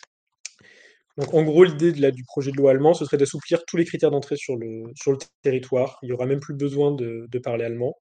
Donc 1.19 1.35
en 1.35 1.43
gros, 1.43 1.65
l'idée 1.65 1.93
du 1.93 2.25
projet 2.25 2.51
de 2.53 2.57
loi 2.57 2.71
allemand, 2.71 2.95
ce 2.95 3.05
serait 3.05 3.19
d'assouplir 3.19 3.65
tous 3.67 3.77
les 3.77 3.85
critères 3.85 4.11
d'entrée 4.11 4.37
sur 4.37 4.57
le, 4.57 4.85
sur 4.95 5.13
le 5.13 5.19
territoire. 5.43 5.99
Il 6.03 6.07
n'y 6.07 6.13
aura 6.13 6.27
même 6.27 6.41
plus 6.41 6.55
besoin 6.55 6.93
de, 6.93 7.27
de 7.31 7.39
parler 7.39 7.65
allemand. 7.65 7.97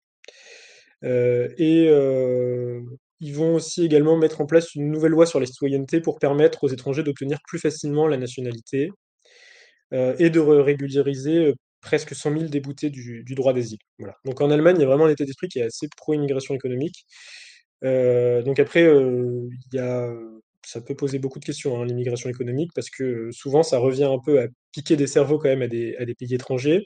Euh, 1.03 1.49
et 1.57 1.87
euh, 1.89 2.81
ils 3.19 3.35
vont 3.35 3.55
aussi 3.55 3.83
également 3.85 4.17
mettre 4.17 4.41
en 4.41 4.45
place 4.45 4.75
une 4.75 4.91
nouvelle 4.91 5.11
loi 5.11 5.25
sur 5.25 5.39
la 5.39 5.45
citoyenneté 5.45 5.99
pour 6.01 6.19
permettre 6.19 6.63
aux 6.63 6.67
étrangers 6.69 7.03
d'obtenir 7.03 7.39
plus 7.47 7.59
facilement 7.59 8.07
la 8.07 8.17
nationalité 8.17 8.91
euh, 9.93 10.15
et 10.19 10.29
de 10.29 10.39
régulariser 10.39 11.53
presque 11.81 12.15
100 12.15 12.33
000 12.33 12.43
déboutés 12.45 12.89
du, 12.89 13.23
du 13.23 13.35
droit 13.35 13.53
d'asile. 13.53 13.79
Voilà. 13.99 14.15
Donc 14.25 14.41
en 14.41 14.51
Allemagne, 14.51 14.77
il 14.77 14.81
y 14.81 14.85
a 14.85 14.87
vraiment 14.87 15.05
un 15.05 15.09
état 15.09 15.25
d'esprit 15.25 15.47
qui 15.49 15.59
est 15.59 15.63
assez 15.63 15.87
pro-immigration 15.97 16.55
économique. 16.55 17.05
Donc 17.83 18.59
après, 18.59 18.83
il 18.83 19.49
y 19.73 19.79
a 19.79 20.07
ça 20.65 20.81
peut 20.81 20.95
poser 20.95 21.19
beaucoup 21.19 21.39
de 21.39 21.45
questions, 21.45 21.81
hein, 21.81 21.85
l'immigration 21.85 22.29
économique, 22.29 22.71
parce 22.75 22.89
que 22.89 23.29
souvent 23.31 23.63
ça 23.63 23.79
revient 23.79 24.05
un 24.05 24.19
peu 24.23 24.41
à 24.41 24.47
piquer 24.71 24.95
des 24.95 25.07
cerveaux 25.07 25.37
quand 25.39 25.49
même 25.49 25.61
à 25.63 25.67
des, 25.67 25.95
à 25.97 26.05
des 26.05 26.15
pays 26.15 26.33
étrangers. 26.33 26.85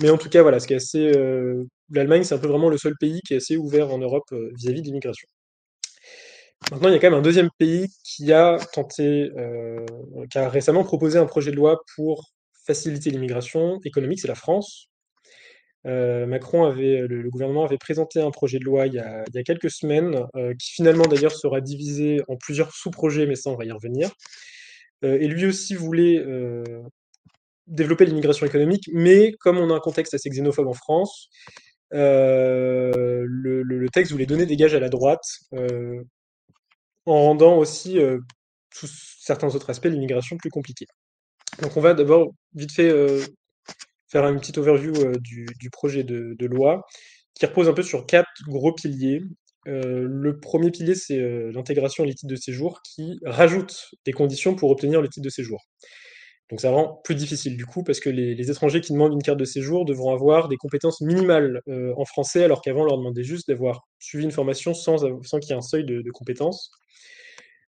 Mais 0.00 0.10
en 0.10 0.18
tout 0.18 0.28
cas, 0.30 0.42
voilà, 0.42 0.60
ce 0.60 0.66
qui 0.66 0.74
est 0.74 0.76
assez. 0.76 1.12
Euh, 1.16 1.64
L'Allemagne, 1.90 2.24
c'est 2.24 2.34
un 2.34 2.38
peu 2.38 2.48
vraiment 2.48 2.70
le 2.70 2.78
seul 2.78 2.94
pays 2.98 3.20
qui 3.26 3.34
est 3.34 3.38
assez 3.38 3.56
ouvert 3.56 3.92
en 3.92 3.98
Europe 3.98 4.24
vis-à-vis 4.56 4.80
-vis 4.80 4.82
de 4.82 4.86
l'immigration. 4.86 5.28
Maintenant, 6.70 6.88
il 6.88 6.92
y 6.92 6.96
a 6.96 6.98
quand 7.00 7.10
même 7.10 7.18
un 7.18 7.22
deuxième 7.22 7.50
pays 7.58 7.88
qui 8.04 8.32
a 8.32 8.58
tenté, 8.72 9.30
euh, 9.36 9.84
qui 10.30 10.38
a 10.38 10.48
récemment 10.48 10.84
proposé 10.84 11.18
un 11.18 11.26
projet 11.26 11.50
de 11.50 11.56
loi 11.56 11.80
pour 11.96 12.30
faciliter 12.66 13.10
l'immigration 13.10 13.80
économique, 13.84 14.20
c'est 14.20 14.28
la 14.28 14.34
France. 14.36 14.88
Euh, 15.86 16.26
Macron 16.26 16.64
avait, 16.64 17.06
le, 17.08 17.28
gouvernement 17.28 17.64
avait 17.64 17.78
présenté 17.78 18.20
un 18.20 18.30
projet 18.30 18.58
de 18.58 18.64
loi 18.64 18.86
il 18.86 18.94
y 18.94 18.98
a, 18.98 19.24
quelques 19.44 19.70
semaines, 19.70 20.26
euh, 20.36 20.54
qui 20.54 20.72
finalement 20.72 21.04
d'ailleurs 21.04 21.32
sera 21.32 21.60
divisé 21.60 22.20
en 22.28 22.36
plusieurs 22.36 22.72
sous-projets, 22.72 23.26
mais 23.26 23.34
ça 23.34 23.50
on 23.50 23.56
va 23.56 23.64
y 23.64 23.72
revenir. 23.72 24.10
Euh, 25.04 25.18
et 25.20 25.26
lui 25.26 25.46
aussi 25.46 25.74
voulait 25.74 26.24
développer 27.66 28.04
l'immigration 28.06 28.46
économique, 28.46 28.88
mais 28.92 29.32
comme 29.40 29.58
on 29.58 29.70
a 29.70 29.74
un 29.74 29.80
contexte 29.80 30.14
assez 30.14 30.30
xénophobe 30.30 30.68
en 30.68 30.74
France, 30.74 31.28
le, 31.90 33.24
le, 33.26 33.88
texte 33.88 34.12
voulait 34.12 34.26
donner 34.26 34.46
des 34.46 34.56
gages 34.56 34.74
à 34.74 34.80
la 34.80 34.88
droite, 34.88 35.24
en 37.06 37.14
rendant 37.14 37.58
aussi, 37.58 37.98
sous 38.72 38.86
certains 38.86 39.54
autres 39.54 39.70
aspects, 39.70 39.86
l'immigration 39.86 40.36
plus 40.36 40.50
compliquée. 40.50 40.86
Donc 41.60 41.76
on 41.76 41.80
va 41.80 41.92
d'abord 41.94 42.32
vite 42.54 42.72
fait 42.72 42.90
faire 44.12 44.28
une 44.28 44.38
petite 44.38 44.58
overview 44.58 44.92
euh, 44.98 45.14
du, 45.18 45.70
projet 45.70 46.04
de, 46.04 46.46
loi 46.46 46.86
qui 47.34 47.46
repose 47.46 47.68
un 47.68 47.72
peu 47.72 47.82
sur 47.82 48.06
quatre 48.06 48.28
gros 48.46 48.72
piliers. 48.72 49.22
Euh, 49.66 50.06
le 50.06 50.38
premier 50.38 50.70
pilier, 50.70 50.94
c'est 50.94 51.18
euh, 51.18 51.50
l'intégration 51.52 52.04
à 52.04 52.06
les 52.06 52.14
titres 52.14 52.30
de 52.30 52.36
séjour 52.36 52.82
qui 52.82 53.18
rajoute 53.24 53.90
des 54.04 54.12
conditions 54.12 54.54
pour 54.54 54.70
obtenir 54.70 55.00
le 55.00 55.08
titre 55.08 55.24
de 55.24 55.30
séjour. 55.30 55.64
Donc 56.50 56.60
ça 56.60 56.70
rend 56.70 57.00
plus 57.02 57.14
difficile 57.14 57.56
du 57.56 57.64
coup 57.64 57.82
parce 57.82 57.98
que 57.98 58.10
les, 58.10 58.50
étrangers 58.50 58.82
qui 58.82 58.92
demandent 58.92 59.14
une 59.14 59.22
carte 59.22 59.38
de 59.38 59.46
séjour 59.46 59.86
devront 59.86 60.12
avoir 60.12 60.48
des 60.48 60.58
compétences 60.58 61.00
minimales 61.00 61.62
en 61.96 62.04
français 62.04 62.44
alors 62.44 62.60
qu'avant 62.60 62.82
on 62.82 62.84
leur 62.84 62.98
demandait 62.98 63.22
juste 63.22 63.48
d'avoir 63.48 63.86
suivi 63.98 64.24
une 64.24 64.32
formation 64.32 64.74
sans, 64.74 64.98
qu'il 64.98 65.48
y 65.48 65.52
ait 65.52 65.56
un 65.56 65.62
seuil 65.62 65.86
de, 65.86 66.10
compétences. 66.10 66.70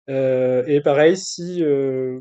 Et 0.09 0.81
pareil, 0.83 1.17
si 1.17 1.63
euh, 1.63 2.19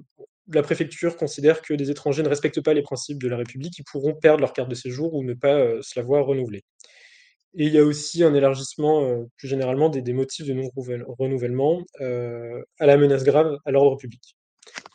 la 0.54 0.64
préfecture 0.64 1.18
considère 1.18 1.62
que 1.62 1.74
des 1.74 1.92
étrangers 1.92 2.24
ne 2.24 2.30
respectent 2.30 2.62
pas 2.62 2.74
les 2.74 2.82
principes 2.82 3.22
de 3.22 3.28
la 3.28 3.38
République, 3.38 3.78
ils 3.78 3.84
pourront 3.84 4.14
perdre 4.14 4.42
leur 4.42 4.54
carte 4.54 4.70
de 4.70 4.76
séjour 4.76 5.14
ou 5.14 5.24
ne 5.24 5.34
pas 5.34 5.56
euh, 5.60 5.82
se 5.82 6.00
la 6.00 6.06
voir 6.06 6.26
renouvelée. 6.26 6.64
Et 7.54 7.66
il 7.66 7.74
y 7.74 7.78
a 7.78 7.84
aussi 7.84 8.24
un 8.24 8.34
élargissement 8.34 9.04
euh, 9.04 9.26
plus 9.38 9.48
généralement 9.48 9.90
des, 9.90 10.14
motifs 10.14 10.46
de 10.46 10.54
non-renouvellement 10.54 11.82
euh, 12.00 12.64
à 12.80 12.86
la 12.86 12.98
menace 12.98 13.24
grave 13.24 13.58
à 13.66 13.72
l'ordre 13.72 13.98
public. 13.98 14.38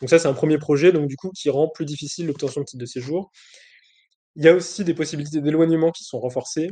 Donc 0.01 0.09
ça, 0.09 0.17
c'est 0.17 0.27
un 0.27 0.33
premier 0.33 0.57
projet, 0.57 0.91
donc 0.91 1.07
du 1.07 1.15
coup, 1.15 1.31
qui 1.31 1.49
rend 1.49 1.67
plus 1.67 1.85
difficile 1.85 2.27
l'obtention 2.27 2.61
de 2.61 2.65
titre 2.65 2.81
de 2.81 2.85
séjour. 2.85 3.31
Il 4.35 4.43
y 4.43 4.47
a 4.47 4.53
aussi 4.53 4.83
des 4.83 4.93
possibilités 4.93 5.41
d'éloignement 5.41 5.91
qui 5.91 6.03
sont 6.03 6.19
renforcées. 6.19 6.69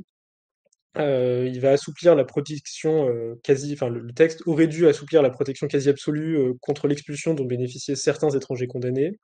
Euh, 0.98 1.50
il 1.52 1.60
va 1.60 1.72
assouplir 1.72 2.16
la 2.16 2.24
protection 2.24 3.10
euh, 3.10 3.36
quasi, 3.44 3.74
enfin 3.74 3.90
le, 3.90 4.14
texte 4.14 4.42
aurait 4.46 4.68
dû 4.68 4.88
assouplir 4.88 5.22
la 5.22 5.30
protection 5.30 5.68
quasi 5.68 5.90
absolue 5.90 6.38
euh, 6.38 6.54
contre 6.62 6.88
l'expulsion 6.88 7.34
dont 7.34 7.44
bénéficiaient 7.46 7.96
certains 7.96 8.30
étrangers 8.30 8.68
condamnés. 8.68 9.20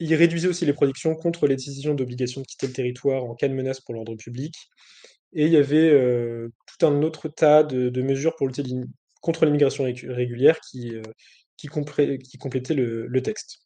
Il 0.00 0.14
réduisait 0.14 0.48
aussi 0.48 0.66
les 0.66 0.72
protections 0.72 1.14
contre 1.14 1.46
les 1.46 1.56
décisions 1.56 1.94
d'obligation 1.94 2.40
de 2.40 2.46
quitter 2.46 2.66
le 2.66 2.72
territoire 2.72 3.24
en 3.24 3.34
cas 3.34 3.48
de 3.48 3.54
menace 3.54 3.80
pour 3.80 3.94
l'ordre 3.94 4.14
public. 4.16 4.54
Et 5.32 5.46
il 5.46 5.52
y 5.52 5.56
avait 5.56 5.90
tout 6.66 6.86
un 6.86 7.02
autre 7.02 7.28
tas 7.28 7.62
de, 7.62 8.02
mesures 8.02 8.34
pour 8.36 8.46
lutter 8.48 8.62
contre 9.20 9.46
l'immigration 9.46 9.84
régu- 9.84 10.10
régulière 10.10 10.58
qui, 10.60 10.92
qui, 11.56 11.68
le 11.68 13.20
texte. 13.20 13.63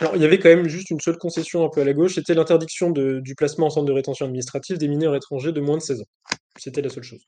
Alors, 0.00 0.16
il 0.16 0.22
y 0.22 0.24
avait 0.24 0.38
quand 0.38 0.48
même 0.48 0.66
juste 0.66 0.90
une 0.90 1.00
seule 1.00 1.18
concession 1.18 1.62
un 1.62 1.68
peu 1.68 1.82
à 1.82 1.84
la 1.84 1.92
gauche, 1.92 2.14
c'était 2.14 2.32
l'interdiction 2.32 2.90
du 2.90 3.34
placement 3.34 3.66
en 3.66 3.70
centre 3.70 3.86
de 3.86 3.92
rétention 3.92 4.24
administrative 4.24 4.78
des 4.78 4.88
mineurs 4.88 5.14
étrangers 5.14 5.52
de 5.52 5.60
moins 5.60 5.76
de 5.76 5.82
16 5.82 6.00
ans. 6.00 6.08
C'était 6.58 6.80
la 6.80 6.88
seule 6.88 7.02
chose. 7.02 7.22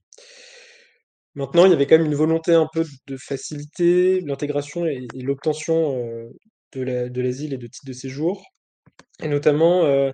Maintenant, 1.35 1.67
il 1.67 1.71
y 1.71 1.75
avait 1.75 1.87
quand 1.87 1.99
même 1.99 2.07
une 2.07 2.14
volonté 2.14 2.55
un 2.55 2.69
peu 2.73 2.85
de 3.07 3.17
faciliter 3.19 4.21
l'intégration 4.23 4.87
et, 4.87 5.07
l'obtention 5.14 5.99
euh, 5.99 6.31
de 6.73 6.83
la- 6.83 7.09
de 7.11 7.21
l'asile 7.21 7.52
et 7.52 7.59
de 7.59 7.67
titres 7.67 7.87
de 7.87 7.93
séjour, 7.93 8.43
et 9.23 9.29
notamment 9.29 9.85
euh, 9.85 10.11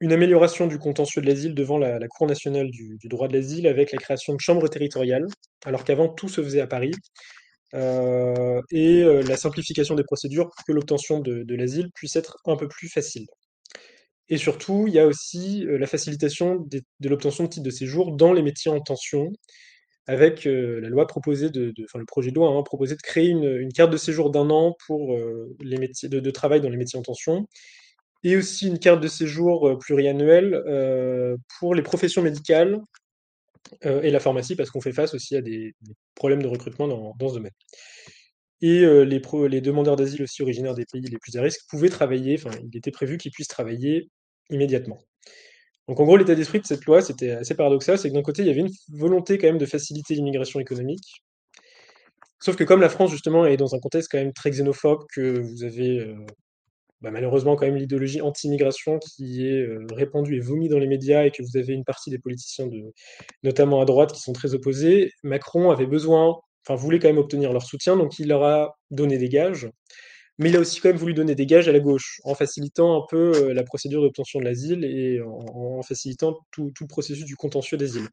une 0.00 0.12
amélioration 0.12 0.66
du 0.66 0.78
contentieux 0.78 1.22
de 1.22 1.26
l'asile 1.26 1.54
devant 1.54 1.78
la, 1.78 1.98
Cour 2.08 2.26
nationale 2.26 2.70
du 2.70 2.98
droit 3.04 3.28
de 3.28 3.34
l'asile 3.34 3.66
avec 3.66 3.92
la 3.92 3.98
création 3.98 4.34
de 4.34 4.40
chambres 4.40 4.68
territoriales, 4.68 5.26
alors 5.64 5.84
qu'avant 5.84 6.08
tout 6.08 6.28
se 6.28 6.42
faisait 6.42 6.60
à 6.60 6.66
Paris, 6.66 6.92
euh, 7.74 8.60
et 8.70 9.02
euh, 9.02 9.22
la 9.22 9.36
simplification 9.36 9.94
des 9.94 10.02
procédures 10.04 10.50
pour 10.50 10.64
que 10.64 10.72
l'obtention 10.72 11.20
de, 11.20 11.54
l'asile 11.54 11.90
puisse 11.94 12.16
être 12.16 12.38
un 12.46 12.56
peu 12.56 12.68
plus 12.68 12.88
facile. 12.88 13.26
Et 14.28 14.38
surtout, 14.38 14.84
il 14.86 14.94
y 14.94 14.98
a 14.98 15.06
aussi 15.06 15.66
euh, 15.66 15.78
la 15.78 15.86
facilitation 15.86 16.66
de 16.68 17.08
l'obtention 17.08 17.44
de 17.44 17.48
titres 17.48 17.64
de 17.64 17.70
séjour 17.70 18.12
dans 18.12 18.32
les 18.32 18.42
métiers 18.42 18.70
en 18.70 18.80
tension, 18.80 19.32
avec 20.06 20.44
la 20.44 20.88
loi 20.88 21.06
proposée 21.06 21.50
de, 21.50 21.72
enfin 21.84 22.00
le 22.00 22.04
projet 22.04 22.30
de 22.30 22.34
loi 22.34 22.48
hein, 22.48 22.62
proposé 22.64 22.96
de 22.96 23.00
créer 23.00 23.28
une, 23.28 23.72
carte 23.72 23.92
de 23.92 23.96
séjour 23.96 24.30
d'un 24.30 24.50
an 24.50 24.74
pour 24.86 25.16
les 25.60 25.76
métiers 25.76 26.08
de, 26.08 26.18
de 26.18 26.30
travail 26.32 26.60
dans 26.60 26.68
les 26.68 26.76
métiers 26.76 26.98
en 26.98 27.02
tension, 27.02 27.46
et 28.24 28.36
aussi 28.36 28.66
une 28.66 28.80
carte 28.80 29.00
de 29.00 29.06
séjour 29.06 29.78
pluriannuelle 29.78 30.64
pour 31.60 31.76
les 31.76 31.82
professions 31.82 32.22
médicales 32.22 32.80
euh, 33.86 34.02
et 34.02 34.10
la 34.10 34.20
pharmacie, 34.20 34.56
parce 34.56 34.70
qu'on 34.70 34.80
fait 34.80 34.92
face 34.92 35.14
aussi 35.14 35.36
à 35.36 35.42
des, 35.42 35.74
problèmes 36.14 36.42
de 36.42 36.48
recrutement 36.48 36.88
dans, 36.88 37.28
ce 37.28 37.34
domaine. 37.34 37.52
Et 38.62 38.80
euh, 38.80 39.02
les 39.04 39.60
demandeurs 39.60 39.96
d'asile 39.96 40.22
aussi 40.22 40.42
originaires 40.42 40.74
des 40.74 40.84
pays 40.90 41.02
les 41.02 41.18
plus 41.18 41.36
à 41.36 41.42
risque 41.42 41.62
pouvaient 41.68 41.88
travailler, 41.88 42.38
enfin, 42.38 42.56
il 42.62 42.76
était 42.76 42.90
prévu 42.90 43.16
qu'ils 43.16 43.32
puissent 43.32 43.48
travailler 43.48 44.10
immédiatement. 44.50 44.98
Donc 45.88 45.98
en 45.98 46.04
gros, 46.04 46.16
l'état 46.16 46.34
d'esprit 46.34 46.60
de 46.60 46.66
cette 46.66 46.84
loi, 46.84 47.02
c'était 47.02 47.30
assez 47.30 47.54
paradoxal, 47.54 47.98
c'est 47.98 48.10
que 48.10 48.14
d'un 48.14 48.22
côté, 48.22 48.42
il 48.42 48.48
y 48.48 48.50
avait 48.50 48.60
une 48.60 48.72
volonté 48.88 49.38
quand 49.38 49.46
même 49.46 49.58
de 49.58 49.66
faciliter 49.66 50.14
l'immigration 50.14 50.60
économique, 50.60 51.22
sauf 52.40 52.56
que 52.56 52.64
comme 52.64 52.80
la 52.80 52.88
France, 52.88 53.10
justement, 53.10 53.46
est 53.46 53.56
dans 53.56 53.74
un 53.74 53.80
contexte 53.80 54.10
quand 54.10 54.18
même 54.18 54.32
très 54.32 54.50
xénophobe, 54.50 55.04
que 55.14 55.40
vous 55.40 55.64
avez 55.64 55.98
euh, 55.98 56.14
bah, 57.00 57.10
malheureusement 57.10 57.56
quand 57.56 57.64
même 57.64 57.76
l'idéologie 57.76 58.20
anti-immigration 58.20 58.98
qui 58.98 59.46
est 59.46 59.62
euh, 59.62 59.86
répandue 59.92 60.36
et 60.36 60.40
vomi 60.40 60.68
dans 60.68 60.78
les 60.78 60.86
médias 60.86 61.24
et 61.24 61.30
que 61.30 61.42
vous 61.42 61.56
avez 61.56 61.72
une 61.72 61.84
partie 61.84 62.10
des 62.10 62.18
politiciens, 62.18 62.68
notamment 63.42 63.80
à 63.80 63.86
droite, 63.86 64.12
qui 64.12 64.20
sont 64.20 64.34
très 64.34 64.54
opposés, 64.54 65.12
Macron 65.22 65.70
avait 65.70 65.86
besoin, 65.86 66.38
enfin 66.66 66.74
voulait 66.74 66.98
quand 66.98 67.08
même 67.08 67.18
obtenir 67.18 67.52
leur 67.52 67.62
soutien, 67.62 67.96
donc 67.96 68.18
il 68.18 68.28
leur 68.28 68.44
a 68.44 68.76
donné 68.90 69.16
des 69.16 69.30
gages, 69.30 69.70
mais 70.38 70.50
il 70.50 70.56
a 70.56 70.60
aussi 70.60 70.80
quand 70.80 70.90
même 70.90 70.98
voulu 70.98 71.14
donner 71.14 71.34
des 71.34 71.46
gages 71.46 71.68
à 71.68 71.72
la 71.72 71.80
gauche, 71.80 72.20
en 72.24 72.34
facilitant 72.34 73.02
un 73.02 73.06
peu 73.08 73.32
euh, 73.34 73.54
la 73.54 73.62
procédure 73.62 74.02
d'obtention 74.02 74.38
de 74.38 74.44
l'asile 74.44 74.84
et 74.84 75.20
en, 75.22 75.80
facilitant 75.82 76.38
tout, 76.50 76.70
le 76.78 76.86
processus 76.86 77.24
du 77.24 77.36
contentieux 77.36 77.78
d'asile. 77.78 78.08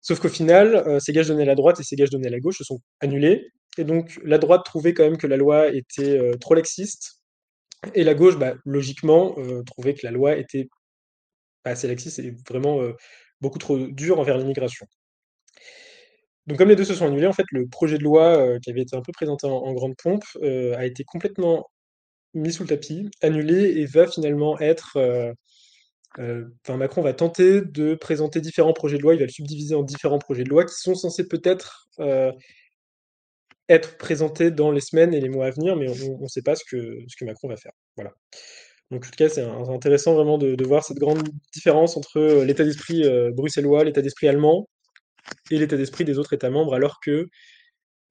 Sauf 0.00 0.18
qu'au 0.20 0.28
final, 0.30 0.76
euh, 0.76 0.98
ces 0.98 1.12
gages 1.12 1.28
donnés 1.28 1.42
à 1.42 1.46
la 1.46 1.54
droite 1.54 1.78
et 1.80 1.82
ces 1.82 1.96
gages 1.96 2.10
donnés 2.10 2.28
à 2.28 2.30
la 2.30 2.40
gauche 2.40 2.56
se 2.56 2.64
sont 2.64 2.80
annulés, 3.00 3.50
et 3.76 3.84
donc 3.84 4.18
la 4.24 4.38
droite 4.38 4.64
trouvait 4.64 4.94
quand 4.94 5.04
même 5.04 5.18
que 5.18 5.26
la 5.26 5.36
loi 5.36 5.68
était 5.68 6.18
trop 6.40 6.54
laxiste, 6.54 7.17
et 7.94 8.04
la 8.04 8.14
gauche, 8.14 8.36
bah, 8.38 8.54
logiquement, 8.64 9.34
euh, 9.38 9.62
trouvait 9.62 9.94
que 9.94 10.04
la 10.04 10.10
loi 10.10 10.36
était 10.36 10.68
assez 11.64 11.86
laxiste 11.86 12.18
et 12.18 12.34
vraiment 12.48 12.80
euh, 12.80 12.94
beaucoup 13.40 13.58
trop 13.58 13.78
dure 13.78 14.18
envers 14.18 14.38
l'immigration. 14.38 14.86
Donc 16.46 16.58
comme 16.58 16.68
les 16.70 16.76
deux 16.76 16.84
se 16.84 16.94
sont 16.94 17.06
annulés, 17.06 17.26
en 17.26 17.32
fait, 17.32 17.44
le 17.52 17.68
projet 17.68 17.98
de 17.98 18.02
loi 18.02 18.36
euh, 18.36 18.58
qui 18.58 18.70
avait 18.70 18.80
été 18.82 18.96
un 18.96 19.02
peu 19.02 19.12
présenté 19.12 19.46
en, 19.46 19.52
en 19.52 19.72
grande 19.74 19.94
pompe 20.02 20.24
a 20.42 20.86
été 20.86 21.04
complètement 21.04 21.66
mis 22.34 22.52
sous 22.52 22.62
le 22.62 22.68
tapis, 22.68 23.08
annulé 23.22 23.80
et 23.80 23.86
va 23.86 24.06
finalement 24.06 24.58
être... 24.60 24.98
Enfin, 26.18 26.76
Macron 26.76 27.02
va 27.02 27.12
tenter 27.12 27.60
de 27.60 27.94
présenter 27.94 28.40
différents 28.40 28.72
projets 28.72 28.96
de 28.96 29.02
loi, 29.02 29.14
il 29.14 29.20
va 29.20 29.26
le 29.26 29.30
subdiviser 29.30 29.74
en 29.74 29.82
différents 29.84 30.18
projets 30.18 30.42
de 30.42 30.48
loi 30.48 30.64
qui 30.64 30.74
sont 30.74 30.94
censés 30.94 31.28
peut-être 31.28 31.86
être 33.68 33.98
présentés 33.98 34.50
dans 34.50 34.70
les 34.70 34.80
semaines 34.80 35.12
et 35.14 35.20
les 35.20 35.28
mois 35.28 35.46
à 35.46 35.50
venir, 35.50 35.76
mais 35.76 35.88
on 35.88 36.22
ne 36.22 36.28
sait 36.28 36.42
pas 36.42 36.56
ce 36.56 36.64
que, 36.64 37.24
Macron 37.24 37.48
va 37.48 37.56
faire. 37.56 37.72
Voilà. 37.96 38.12
Donc, 38.90 39.04
en 39.04 39.10
tout 39.10 39.16
cas, 39.16 39.28
c'est 39.28 39.42
intéressant 39.42 40.14
vraiment 40.14 40.38
de, 40.38 40.64
voir 40.64 40.84
cette 40.84 40.98
grande 40.98 41.28
différence 41.52 41.96
entre 41.96 42.18
euh, 42.18 42.44
l'état 42.44 42.64
d'esprit 42.64 43.04
euh, 43.04 43.30
bruxellois, 43.32 43.84
l'état 43.84 44.00
d'esprit 44.00 44.28
allemand 44.28 44.66
et 45.50 45.58
l'état 45.58 45.76
d'esprit 45.76 46.04
des 46.04 46.18
autres 46.18 46.32
États 46.32 46.48
membres, 46.48 46.74
alors 46.74 46.98
que 47.04 47.26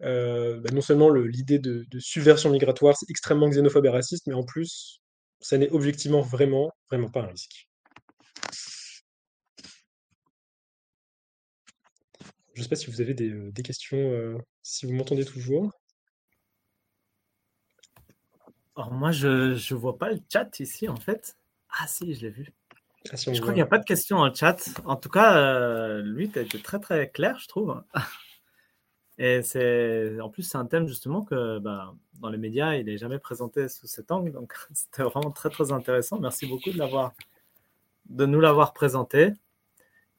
euh, 0.04 0.60
bah, 0.60 0.70
non 0.72 0.82
seulement 0.82 1.10
le- 1.10 1.26
l'idée 1.26 1.58
de, 1.58 1.86
de 1.90 2.00
subversion 2.00 2.52
migratoire, 2.52 2.96
c'est 2.96 3.10
extrêmement 3.10 3.50
xénophobe 3.50 3.86
et 3.86 3.90
raciste, 3.90 4.28
mais 4.28 4.36
en 4.36 4.44
plus, 4.44 5.02
ça 5.40 5.58
n'est 5.58 5.70
objectivement 5.72 6.22
vraiment, 6.22 6.72
vraiment 6.92 7.10
pas 7.10 7.22
un 7.22 7.28
risque. 7.28 7.68
Je 12.58 12.62
ne 12.62 12.64
sais 12.64 12.70
pas 12.70 12.76
si 12.76 12.90
vous 12.90 13.02
avez 13.02 13.14
des, 13.14 13.30
euh, 13.30 13.52
des 13.52 13.62
questions, 13.62 14.00
euh, 14.00 14.36
si 14.64 14.88
vous 14.88 14.94
m'entendez 14.94 15.26
toujours. 15.26 15.72
Alors 18.76 18.92
moi, 18.92 19.12
je 19.12 19.54
je 19.54 19.76
vois 19.76 20.00
pas 20.00 20.10
le 20.10 20.20
chat 20.28 20.60
ici, 20.60 20.90
en 20.90 20.96
fait. 20.96 21.38
Ah 21.70 21.86
si, 21.86 22.16
je 22.16 22.22
l'ai 22.22 22.32
vu. 22.32 22.52
Ah, 23.12 23.16
si 23.16 23.32
Je 23.32 23.40
crois 23.42 23.54
qu'il 23.54 23.60
n'y 23.60 23.62
a 23.62 23.68
pas 23.68 23.78
de 23.78 23.86
questions 23.86 24.18
dans 24.18 24.26
le 24.26 24.34
chat. 24.34 24.58
En 24.86 24.96
tout 24.96 25.10
cas, 25.10 25.38
euh, 25.38 26.02
lui, 26.02 26.32
tu 26.32 26.40
as 26.40 26.42
été 26.42 26.60
très 26.60 26.80
très 26.80 27.12
clair, 27.12 27.38
je 27.38 27.48
trouve. 27.48 27.80
Et 29.20 29.44
c'est 29.44 30.20
en 30.20 30.30
plus 30.30 30.42
c'est 30.42 30.58
un 30.58 30.66
thème 30.66 30.88
justement 30.88 31.22
que 31.22 31.60
bah, 31.60 31.94
dans 32.16 32.30
les 32.30 32.40
médias 32.40 32.74
il 32.74 32.86
n'est 32.88 32.98
jamais 32.98 33.20
présenté 33.20 33.70
sous 33.70 33.86
cet 33.86 34.12
angle, 34.12 34.32
donc 34.32 34.56
c'était 34.74 35.04
vraiment 35.04 35.30
très 35.30 35.52
très 35.52 35.72
intéressant. 35.72 36.20
Merci 36.20 36.48
beaucoup 36.48 36.72
de 36.72 36.78
l'avoir, 36.80 37.14
de 38.10 38.26
nous 38.26 38.40
l'avoir 38.40 38.74
présenté. 38.74 39.34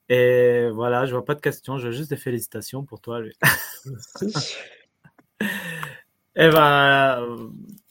Et 0.09 0.69
voilà, 0.73 1.05
je 1.07 1.13
vois 1.13 1.25
pas 1.25 1.35
de 1.35 1.41
questions, 1.41 1.79
je 1.79 1.87
veux 1.89 1.93
juste 1.93 2.11
des 2.11 2.17
félicitations 2.17 2.85
pour 2.85 3.01
toi. 3.01 3.21
lui. 3.21 3.35
Merci. 3.85 4.35
Et 6.41 6.49
ben 6.51 7.19
euh, 7.21 7.49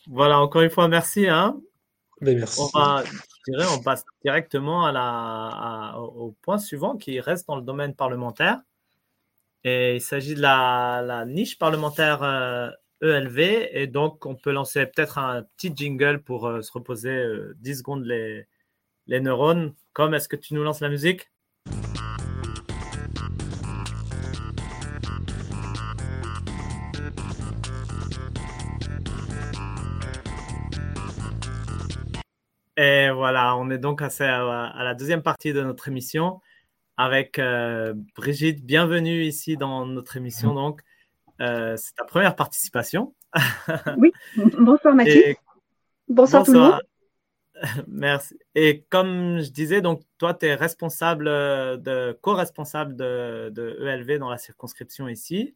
voilà, 0.08 0.40
encore 0.40 0.62
une 0.62 0.70
fois 0.70 0.88
merci. 0.88 1.28
Hein. 1.28 1.60
Ben, 2.22 2.38
merci. 2.38 2.62
On 2.62 2.78
va, 2.80 3.04
je 3.06 3.52
dirais, 3.52 3.66
on 3.78 3.82
passe 3.84 4.04
directement 4.24 4.86
à 4.86 4.92
la, 4.94 5.02
à- 5.02 5.98
au 6.00 6.34
point 6.42 6.58
suivant 6.58 6.96
qui 6.98 7.20
reste 7.20 7.46
dans 7.48 7.58
le 7.58 7.62
domaine 7.62 7.94
parlementaire. 7.94 8.62
Et 9.64 9.96
il 9.96 10.02
s'agit 10.02 10.34
de 10.34 10.42
la, 10.42 11.04
la 11.06 11.26
niche 11.26 11.58
parlementaire 11.60 12.24
euh, 12.24 12.70
ELV. 13.02 13.40
Et 13.72 13.88
donc, 13.88 14.26
on 14.26 14.36
peut 14.36 14.52
lancer 14.52 14.86
peut-être 14.86 15.18
un 15.18 15.44
petit 15.58 15.74
jingle 15.76 16.22
pour 16.24 16.48
euh, 16.48 16.62
se 16.62 16.72
reposer 16.72 17.10
euh, 17.10 17.54
10 17.60 17.76
secondes 17.80 18.06
les, 18.06 18.48
les 19.08 19.20
neurones. 19.20 19.74
Comme, 19.92 20.14
est-ce 20.14 20.30
que 20.30 20.38
tu 20.38 20.54
nous 20.54 20.64
lances 20.64 20.80
la 20.80 20.90
musique? 20.90 21.30
Et 32.78 33.10
voilà, 33.10 33.58
on 33.58 33.72
est 33.72 33.80
donc 33.80 34.04
à, 34.04 34.10
à- 34.20 34.68
à 34.68 34.84
la 34.84 34.94
deuxième 34.94 35.24
partie 35.24 35.52
de 35.52 35.62
notre 35.64 35.88
émission. 35.88 36.42
avec 36.96 37.38
euh, 37.40 37.94
Brigitte. 38.16 38.66
Bienvenue 38.66 39.24
ici 39.24 39.56
dans 39.58 39.86
notre 39.86 40.18
émission. 40.18 40.54
Donc, 40.56 40.82
euh, 41.42 41.76
c'est 41.78 41.94
ta 41.96 42.06
première 42.06 42.36
participation. 42.36 43.14
oui, 43.98 44.12
bonsoir 44.58 44.96
Mathieu. 44.96 45.36
bonsoir, 46.08 46.44
tout 46.44 46.54
le 46.54 46.60
monde. 46.60 46.82
Merci. 47.88 48.38
Et 48.56 48.84
comme 48.90 49.42
je 49.42 49.50
disais, 49.50 49.82
donc 49.82 50.02
toi, 50.18 50.34
tu 50.34 50.46
es 50.48 50.56
responsable, 50.56 51.26
de, 51.26 52.18
co-responsable 52.22 52.96
de, 52.96 53.50
de, 53.54 53.78
ELV 53.82 54.20
dans 54.20 54.30
la 54.30 54.38
circonscription 54.38 55.08
ici. 55.08 55.56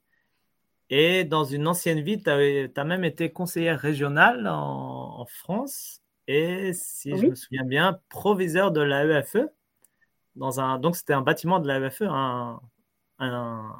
Et 0.90 1.24
dans 1.24 1.46
une 1.46 1.68
ancienne 1.68 2.01
vie, 2.01 2.22
tu 2.22 2.30
as, 2.30 2.84
même 2.84 3.04
été 3.04 3.32
conseillère 3.32 3.80
régionale 3.80 4.48
en, 4.48 5.25
France. 5.25 6.00
Et 6.33 6.71
si 6.71 7.13
je 7.17 7.25
me 7.25 7.35
souviens 7.35 7.65
bien, 7.65 8.00
proviseur 8.07 8.71
de 8.71 8.79
l'AEFE. 8.79 9.50
Dans 10.38 10.61
un, 10.61 10.79
donc, 10.79 10.95
c'était 10.95 11.11
un 11.11 11.19
bâtiment 11.19 11.59
de 11.59 11.67
l'AEFE, 11.67 12.03
un, 12.07 12.61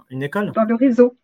une 0.10 0.22
école? 0.22 0.52
Dans 0.52 0.66
le 0.66 0.76
réseau. 0.76 1.16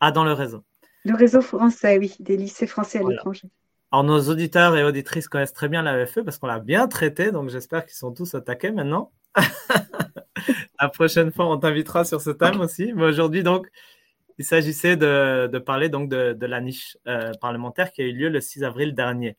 Ah, 0.00 0.12
dans 0.12 0.22
le 0.22 0.34
réseau. 0.34 0.64
Le 1.06 1.14
réseau 1.14 1.40
français, 1.40 1.96
oui, 1.96 2.14
des 2.20 2.36
lycées 2.36 2.66
français 2.66 2.98
à 2.98 3.08
l'étranger. 3.08 3.48
Alors, 3.90 4.04
nos 4.04 4.20
auditeurs 4.28 4.76
et 4.76 4.84
auditrices 4.84 5.28
connaissent 5.28 5.54
très 5.54 5.70
bien 5.70 5.82
l'AEFE 5.82 6.20
parce 6.22 6.36
qu'on 6.36 6.46
l'a 6.46 6.60
bien 6.60 6.88
traité, 6.88 7.32
donc 7.32 7.48
j'espère 7.48 7.86
qu'ils 7.86 7.96
sont 7.96 8.12
tous 8.12 8.34
attaqués 8.34 8.70
maintenant. 8.70 9.12
la 10.78 10.88
prochaine 10.90 11.32
fois, 11.32 11.50
on 11.50 11.56
t'invitera 11.56 12.04
sur 12.04 12.20
ce 12.20 12.28
thème 12.28 12.60
aussi. 12.60 12.92
Mais 12.92 13.06
aujourd'hui, 13.06 13.42
donc, 13.42 13.66
il 14.36 14.44
s'agissait 14.44 14.98
de, 14.98 15.58
parler 15.58 15.88
donc 15.88 16.10
de, 16.10 16.36
la 16.44 16.60
niche 16.60 16.98
euh, 17.06 17.32
parlementaire 17.40 17.92
qui 17.92 18.02
a 18.02 18.04
eu 18.04 18.12
lieu 18.12 18.28
le 18.28 18.42
6 18.42 18.62
avril 18.62 18.94
dernier. 18.94 19.38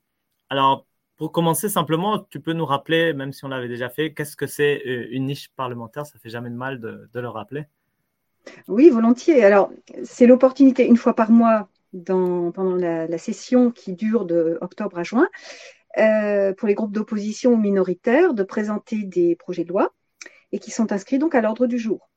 Alors, 0.50 0.88
pour 1.18 1.32
commencer 1.32 1.68
simplement, 1.68 2.20
tu 2.30 2.40
peux 2.40 2.54
nous 2.54 2.66
rappeler, 2.66 3.12
même 3.14 3.34
si 3.34 3.44
on 3.44 3.48
l'avait 3.48 3.68
déjà 3.68 3.90
fait, 3.90 4.14
qu'est-ce 4.14 4.38
que 4.38 4.46
c'est 4.46 4.84
euh, 4.86 5.08
une 5.10 5.26
niche 5.26 5.50
parlementaire? 5.50 6.06
Ça 6.06 6.20
fait 6.20 6.30
jamais 6.30 6.52
de 6.52 6.56
mal 6.56 6.80
de, 6.80 7.10
le 7.14 7.28
rappeler. 7.28 7.66
Oui, 8.68 8.90
volontiers. 8.90 9.44
Alors, 9.44 9.72
c'est 10.04 10.28
l'opportunité 10.28 10.86
une 10.86 10.96
fois 10.96 11.16
par 11.16 11.32
mois 11.32 11.70
pendant 12.06 12.76
la, 12.76 13.18
session 13.18 13.72
qui 13.72 13.94
dure 13.94 14.26
de 14.26 14.60
octobre 14.62 15.00
à 15.00 15.04
juin 15.04 15.28
euh, 15.98 16.54
pour 16.54 16.68
les 16.68 16.76
groupes 16.76 16.92
d'opposition 16.92 17.58
minoritaires 17.58 18.36
de 18.36 18.44
présenter 18.44 19.04
des 19.04 19.36
projets 19.36 19.64
de 19.64 19.70
loi 19.70 19.94
et 20.52 20.60
qui 20.60 20.70
sont 20.70 20.92
inscrits 20.92 21.18
donc 21.18 21.34
à 21.34 21.42
l'ordre 21.42 21.66
du 21.66 21.80
jour. 21.80 22.10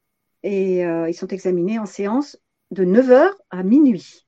Et 0.42 0.80
ils 0.80 1.14
sont 1.14 1.28
examinés 1.28 1.78
en 1.78 1.86
séance 1.86 2.38
de 2.70 2.84
9h 2.84 3.30
à 3.50 3.62
minuit. 3.62 4.26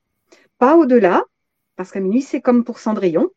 Pas 0.57 0.75
au-delà, 0.75 1.23
parce 1.75 1.91
qu'à 1.91 1.99
minuit, 1.99 2.21
c'est 2.21 2.41
comme 2.41 2.63
pour 2.63 2.79
Cendrillon. 2.79 3.29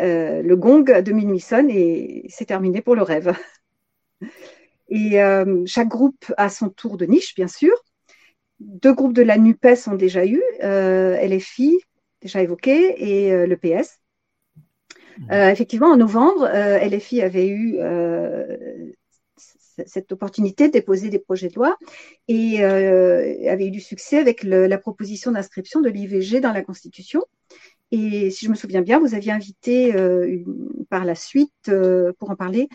Euh, 0.00 0.42
le 0.42 0.56
gong 0.56 0.84
de 0.84 1.12
minuit 1.12 1.40
sonne 1.40 1.68
et 1.70 2.24
c'est 2.28 2.46
terminé 2.46 2.80
pour 2.80 2.94
le 2.94 3.02
rêve. 3.02 3.32
Et 4.88 5.22
euh, 5.22 5.62
chaque 5.66 5.88
groupe 5.88 6.32
a 6.36 6.48
son 6.48 6.68
tour 6.68 6.96
de 6.96 7.06
niche, 7.06 7.34
bien 7.34 7.48
sûr. 7.48 7.72
Deux 8.60 8.94
groupes 8.94 9.14
de 9.14 9.22
la 9.22 9.38
NUPES 9.38 9.88
ont 9.88 9.94
déjà 9.94 10.26
eu, 10.26 10.42
euh, 10.62 11.16
LFI, 11.16 11.80
déjà 12.20 12.42
évoqué, 12.42 12.94
et 12.98 13.46
le 13.46 13.56
PS. 13.56 13.98
Effectivement, 15.30 15.88
en 15.88 15.96
novembre, 15.96 16.46
LFI 16.46 17.22
avait 17.22 17.48
eu 17.48 17.78
cette 19.86 20.12
opportunité 20.12 20.68
de 20.68 20.72
déposer 20.72 21.08
des 21.08 21.18
projets 21.18 21.48
de 21.48 21.54
loi 21.54 21.76
et 22.28 22.64
euh, 22.64 23.48
avait 23.48 23.66
eu 23.66 23.70
du 23.70 23.80
succès 23.80 24.18
avec 24.18 24.42
la 24.42 24.78
proposition 24.78 25.32
d'inscription 25.32 25.80
de 25.80 25.88
l'IVG 25.88 26.40
dans 26.40 26.52
la 26.52 26.62
Constitution. 26.62 27.22
Et 27.92 28.30
si 28.30 28.46
je 28.46 28.50
me 28.50 28.54
souviens 28.54 28.80
bien, 28.80 28.98
vous 28.98 29.14
aviez 29.14 29.32
invité 29.32 29.94
euh, 29.94 30.42
par 30.88 31.04
la 31.04 31.14
suite, 31.14 31.52
euh, 31.68 32.12
pour 32.18 32.30
en 32.30 32.36
parler, 32.36 32.68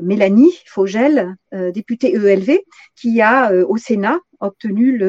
Mélanie 0.00 0.52
Fogel, 0.66 1.34
députée 1.50 2.14
ELV, 2.14 2.60
qui 2.94 3.20
a 3.20 3.52
au 3.52 3.76
Sénat 3.76 4.20
obtenu 4.38 5.02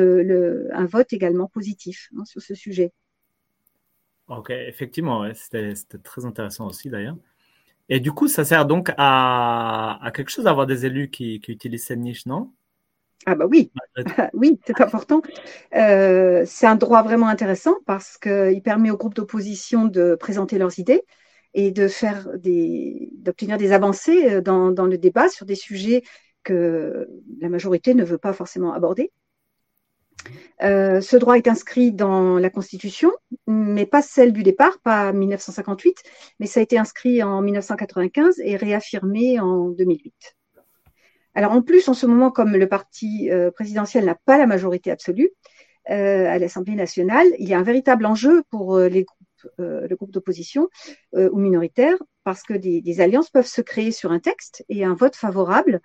un 0.74 0.86
vote 0.88 1.14
également 1.14 1.46
positif 1.46 2.10
hein, 2.18 2.26
sur 2.26 2.42
ce 2.42 2.56
sujet. 2.56 2.92
Ok, 4.28 4.50
effectivement, 4.50 5.32
c'était 5.36 5.74
très 6.04 6.26
intéressant 6.26 6.66
aussi 6.66 6.90
d'ailleurs. 6.90 7.18
Et 7.90 8.00
du 8.00 8.12
coup, 8.12 8.28
ça 8.28 8.46
sert 8.46 8.66
donc 8.68 8.92
à, 8.98 10.12
quelque 10.14 10.30
chose 10.30 10.46
d'avoir 10.46 10.68
des 10.68 10.86
élus 10.86 11.10
qui, 11.10 11.42
utilisent 11.48 11.86
cette 11.86 12.00
niche, 12.00 12.28
non? 12.28 12.52
Ah 13.26 13.36
bah 13.36 13.46
oui, 13.50 13.72
oui, 14.34 14.60
c'est 14.66 14.80
important. 14.82 15.22
Euh, 15.76 16.44
c'est 16.46 16.66
un 16.66 16.76
droit 16.76 17.04
vraiment 17.04 17.28
intéressant 17.28 17.76
parce 17.86 18.18
qu'il 18.18 18.62
permet 18.64 18.92
aux 18.92 18.98
groupes 18.98 19.16
d'opposition 19.16 19.86
de 19.86 20.16
présenter 20.16 20.58
leurs 20.58 20.80
idées 20.80 21.04
et 21.54 21.72
de 21.72 21.88
faire 21.88 22.30
des, 22.38 23.10
d'obtenir 23.14 23.58
des 23.58 23.72
avancées 23.72 24.34
euh, 24.34 24.42
dans, 24.42 24.72
dans, 24.72 24.86
le 24.86 24.98
débat 24.98 25.28
sur 25.28 25.46
des 25.46 25.56
sujets 25.56 26.04
que 26.44 27.10
la 27.42 27.50
majorité 27.50 27.94
ne 27.94 28.04
veut 28.04 28.18
pas 28.18 28.34
forcément 28.34 28.74
aborder. 28.74 29.12
Euh, 30.62 31.02
ce 31.02 31.16
droit 31.18 31.38
est 31.38 31.48
inscrit 31.48 31.92
dans 31.92 32.38
la 32.38 32.50
Constitution, 32.50 33.12
mais 33.48 33.86
pas 33.86 34.02
celle 34.02 34.34
du 34.34 34.44
départ, 34.44 34.80
pas 34.80 35.14
1958, 35.14 36.04
mais 36.40 36.48
ça 36.48 36.60
a 36.60 36.64
été 36.64 36.78
inscrit 36.78 37.24
en 37.24 37.42
1995 37.42 38.40
et 38.44 38.56
réaffirmé 38.56 39.40
en 39.40 39.70
2008. 39.70 40.39
Alors 41.36 41.52
en 41.52 41.62
plus, 41.62 41.88
en 41.88 41.94
ce 41.94 42.06
moment, 42.06 42.32
comme 42.32 42.56
le 42.56 42.68
parti 42.68 43.30
euh, 43.32 43.52
présidentiel 43.52 44.06
n'a 44.06 44.16
pas 44.16 44.38
la 44.38 44.48
majorité 44.48 44.92
absolue 44.92 45.30
euh, 45.90 46.28
à 46.28 46.40
l'Assemblée 46.40 46.76
nationale, 46.76 47.28
il 47.40 47.48
y 47.48 47.54
a 47.54 47.60
un 47.60 47.64
véritable 47.64 48.06
enjeu 48.06 48.44
pour 48.50 48.80
les 48.80 49.04
groupes, 49.04 49.18
le 49.58 49.96
groupe 49.96 50.12
d'opposition 50.12 50.68
ou 51.14 51.40
minoritaire, 51.40 51.96
parce 52.26 52.44
que 52.44 52.54
des, 52.54 53.02
alliances 53.02 53.30
peuvent 53.30 53.48
se 53.48 53.62
créer 53.62 53.92
sur 53.92 54.12
un 54.12 54.20
texte 54.20 54.66
et 54.68 54.84
un 54.84 54.94
vote 54.94 55.16
favorable 55.16 55.80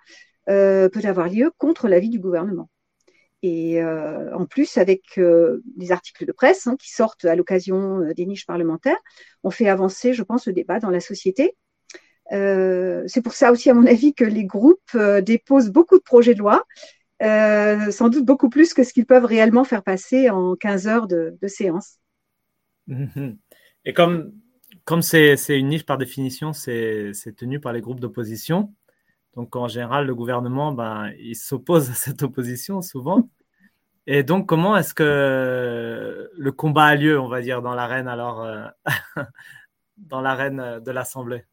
peut 0.45 1.01
avoir 1.05 1.29
lieu 1.29 1.51
contre 1.57 1.87
l'avis 1.87 2.09
du 2.09 2.19
gouvernement. 2.19 2.69
Et 3.47 3.79
euh, 3.79 4.35
en 4.35 4.47
plus, 4.47 4.75
avec 4.77 5.19
euh, 5.19 5.61
des 5.77 5.91
articles 5.91 6.25
de 6.25 6.31
presse 6.31 6.65
hein, 6.65 6.75
qui 6.77 6.91
sortent 6.91 7.25
à 7.25 7.35
l'occasion 7.35 7.99
euh, 7.99 8.13
des 8.15 8.25
niches 8.25 8.47
parlementaires, 8.47 8.97
on 9.43 9.51
fait 9.51 9.69
avancer, 9.69 10.13
je 10.13 10.23
pense, 10.23 10.47
le 10.47 10.53
débat 10.53 10.79
dans 10.79 10.89
la 10.89 10.99
société. 10.99 11.55
C'est 12.31 13.21
pour 13.23 13.33
ça 13.33 13.51
aussi, 13.51 13.69
à 13.69 13.73
mon 13.73 13.85
avis, 13.85 14.13
que 14.13 14.23
les 14.23 14.45
groupes 14.45 14.97
déposent 15.23 15.69
beaucoup 15.69 15.97
de 15.97 16.03
projets 16.03 16.33
de 16.33 16.39
loi, 16.39 16.63
sans 17.21 18.09
doute 18.09 18.25
beaucoup 18.25 18.49
plus 18.49 18.73
que 18.73 18.83
ce 18.83 18.93
qu'ils 18.93 19.05
peuvent 19.05 19.25
réellement 19.25 19.63
faire 19.63 19.83
passer 19.83 20.29
en 20.29 20.55
15 20.55 20.87
heures 20.87 21.07
de, 21.07 21.37
séance. 21.47 21.99
Et 23.85 23.93
comme 23.93 24.31
comme 24.85 25.01
c'est 25.01 25.35
une 25.49 25.69
niche 25.69 25.85
par 25.85 25.97
définition, 25.97 26.53
c'est 26.53 27.11
tenu 27.35 27.59
par 27.59 27.73
les 27.73 27.81
groupes 27.81 27.99
d'opposition. 27.99 28.73
Donc 29.35 29.55
en 29.55 29.67
général, 29.67 30.05
le 30.05 30.15
gouvernement, 30.15 30.71
ben, 30.71 31.11
il 31.19 31.35
s'oppose 31.35 31.89
à 31.89 31.93
cette 31.93 32.23
opposition 32.23 32.81
souvent. 32.81 33.29
Et 34.07 34.23
donc, 34.23 34.47
comment 34.47 34.77
est-ce 34.77 34.93
que 34.93 36.29
le 36.37 36.51
combat 36.51 36.85
a 36.85 36.95
lieu, 36.95 37.19
on 37.19 37.27
va 37.27 37.41
dire, 37.41 37.63
dans 37.63 37.73
l'arène 37.73 38.07
alors, 38.07 38.43
euh, 38.43 38.67
dans 39.97 40.21
l'arène 40.21 40.79
de 40.79 40.91
l'Assemblée? 40.91 41.43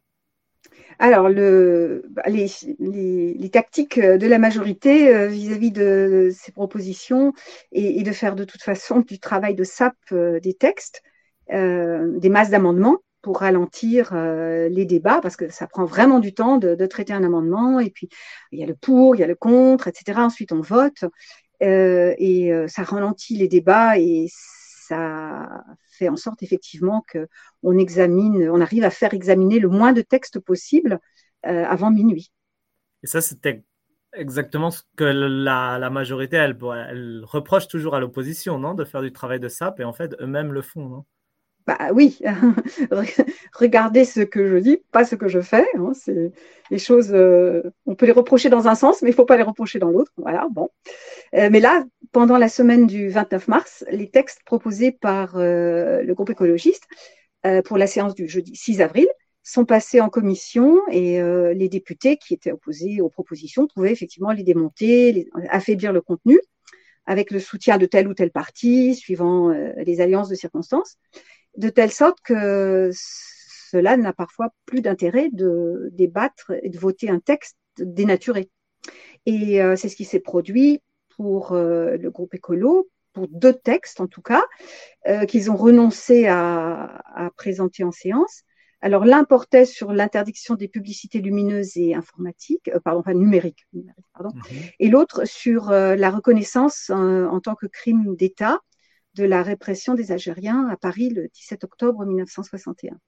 Alors, 0.98 1.24
bah, 1.24 2.22
les, 2.26 3.50
tactiques 3.50 3.98
de 3.98 4.26
la 4.26 4.38
majorité 4.38 5.14
euh, 5.14 5.26
vis-à-vis 5.26 5.72
de 5.72 6.30
ces 6.32 6.52
propositions 6.52 7.32
et, 7.72 8.02
de 8.02 8.12
faire 8.12 8.36
de 8.36 8.44
toute 8.44 8.62
façon 8.62 9.00
du 9.00 9.18
travail 9.18 9.54
de 9.54 9.64
sape 9.64 9.96
euh, 10.12 10.40
des 10.40 10.54
textes, 10.54 11.02
des 11.50 12.28
masses 12.30 12.50
d'amendements 12.50 12.98
pour 13.20 13.40
ralentir 13.40 14.14
les 14.14 14.86
débats, 14.86 15.20
parce 15.20 15.36
que 15.36 15.50
ça 15.50 15.66
prend 15.66 15.84
vraiment 15.84 16.18
du 16.18 16.32
temps 16.32 16.56
de, 16.56 16.86
traiter 16.86 17.12
un 17.12 17.24
amendement, 17.24 17.78
et 17.78 17.90
puis 17.90 18.08
il 18.52 18.58
y 18.58 18.62
a 18.62 18.66
le 18.66 18.74
pour, 18.74 19.14
il 19.14 19.18
y 19.20 19.24
a 19.24 19.26
le 19.26 19.34
contre, 19.34 19.86
etc. 19.88 20.18
Ensuite, 20.20 20.52
on 20.52 20.62
vote. 20.62 21.04
Euh, 21.62 22.14
et 22.18 22.52
euh, 22.52 22.66
ça 22.66 22.82
ralentit 22.82 23.36
les 23.36 23.46
débats 23.46 23.96
et 23.98 24.26
ça 24.86 25.64
fait 25.90 26.08
en 26.08 26.16
sorte 26.16 26.42
effectivement 26.42 27.04
qu'on 27.10 27.78
examine, 27.78 28.48
on 28.50 28.60
arrive 28.60 28.84
à 28.84 28.90
faire 28.90 29.14
examiner 29.14 29.58
le 29.58 29.68
moins 29.68 29.92
de 29.92 30.02
textes 30.02 30.38
possible 30.38 30.98
euh, 31.46 31.64
avant 31.64 31.90
minuit. 31.90 32.32
Et 33.02 33.06
ça, 33.06 33.20
c'était 33.20 33.64
exactement 34.12 34.70
ce 34.70 34.82
que 34.96 35.04
la, 35.04 35.90
majorité, 35.90 36.36
elle, 36.36 36.56
reproche 37.24 37.68
toujours 37.68 37.94
à 37.94 38.00
l'opposition, 38.00 38.58
non 38.58 38.74
De 38.74 38.84
faire 38.84 39.02
du 39.02 39.12
travail 39.12 39.40
de 39.40 39.48
SAP, 39.48 39.80
et 39.80 39.84
en 39.84 39.92
fait, 39.92 40.14
eux-mêmes 40.20 40.52
le 40.52 40.62
font, 40.62 40.88
non? 40.88 41.04
Bah 41.66 41.90
oui, 41.94 42.18
regardez 43.52 44.04
ce 44.04 44.20
que 44.20 44.48
je 44.48 44.56
dis, 44.56 44.82
pas 44.90 45.04
ce 45.04 45.14
que 45.14 45.28
je 45.28 45.40
fais. 45.40 45.66
Hein, 45.74 45.92
c'est 45.94 46.32
les 46.72 46.78
choses, 46.78 47.12
euh, 47.12 47.62
on 47.86 47.94
peut 47.94 48.06
les 48.06 48.12
reprocher 48.12 48.48
dans 48.48 48.66
un 48.66 48.74
sens, 48.74 49.02
mais 49.02 49.10
il 49.10 49.14
faut 49.14 49.26
pas 49.26 49.36
les 49.36 49.42
reprocher 49.42 49.78
dans 49.78 49.90
l'autre. 49.90 50.10
Voilà, 50.16 50.48
bon. 50.50 50.70
Euh, 51.34 51.50
mais 51.52 51.60
là, 51.60 51.84
pendant 52.12 52.38
la 52.38 52.48
semaine 52.48 52.86
du 52.86 53.10
29 53.10 53.46
mars, 53.46 53.84
les 53.90 54.10
textes 54.10 54.40
proposés 54.44 54.90
par 54.90 55.36
euh, 55.36 56.02
le 56.02 56.14
groupe 56.14 56.30
écologiste 56.30 56.84
pour 57.64 57.76
la 57.76 57.88
séance 57.88 58.14
du 58.14 58.28
jeudi 58.28 58.54
6 58.54 58.80
avril 58.82 59.08
sont 59.42 59.64
passés 59.64 60.00
en 60.00 60.08
commission 60.08 60.80
et 60.92 61.20
les 61.20 61.68
députés 61.68 62.16
qui 62.16 62.34
étaient 62.34 62.52
opposés 62.52 63.00
aux 63.00 63.08
propositions 63.08 63.66
pouvaient 63.66 63.90
effectivement 63.90 64.30
les 64.30 64.44
démonter, 64.44 65.10
les, 65.10 65.28
affaiblir 65.48 65.92
le 65.92 66.00
contenu 66.00 66.38
avec 67.04 67.32
le 67.32 67.40
soutien 67.40 67.78
de 67.78 67.86
tel 67.86 68.06
ou 68.06 68.14
tel 68.14 68.30
parti, 68.30 68.94
suivant 68.94 69.48
les 69.48 70.00
alliances 70.00 70.28
de 70.28 70.36
circonstances 70.36 70.98
de 71.56 71.68
telle 71.68 71.92
sorte 71.92 72.18
que 72.22 72.90
cela 72.92 73.96
n'a 73.96 74.12
parfois 74.12 74.50
plus 74.66 74.80
d'intérêt 74.80 75.28
de 75.32 75.88
débattre 75.92 76.52
et 76.62 76.68
de 76.68 76.78
voter 76.78 77.08
un 77.10 77.20
texte 77.20 77.56
dénaturé. 77.78 78.50
Et 79.26 79.60
c'est 79.76 79.88
ce 79.88 79.96
qui 79.96 80.04
s'est 80.04 80.20
produit 80.20 80.80
pour 81.16 81.54
le 81.54 82.08
groupe 82.08 82.34
écolo, 82.34 82.88
pour 83.12 83.28
deux 83.28 83.52
textes 83.52 84.00
en 84.00 84.08
tout 84.08 84.22
cas, 84.22 84.42
qu'ils 85.26 85.50
ont 85.50 85.56
renoncé 85.56 86.26
à, 86.26 87.02
à, 87.14 87.30
présenter 87.30 87.84
en 87.84 87.92
séance. 87.92 88.44
Alors 88.82 89.04
l'un 89.04 89.22
portait 89.22 89.64
sur 89.64 89.92
l'interdiction 89.92 90.56
des 90.56 90.66
publicités 90.66 91.20
lumineuses 91.20 91.76
et 91.76 91.94
informatiques, 91.94 92.68
euh, 92.68 92.80
pardon, 92.80 93.00
enfin 93.00 93.14
numériques, 93.14 93.64
pardon, 94.12 94.34
mhm. 94.34 94.58
et 94.80 94.88
l'autre 94.88 95.24
sur 95.24 95.70
euh, 95.70 95.94
la 95.94 96.10
reconnaissance 96.10 96.90
euh, 96.90 97.26
en 97.26 97.40
tant 97.40 97.54
que 97.54 97.66
crime 97.66 98.16
d'État 98.16 98.58
de 99.14 99.24
la 99.24 99.42
répression 99.42 99.94
des 99.94 100.12
Algériens 100.12 100.68
à 100.68 100.76
Paris 100.76 101.10
le 101.10 101.28
17 101.28 101.64
octobre 101.64 102.04
1961. 102.04 102.98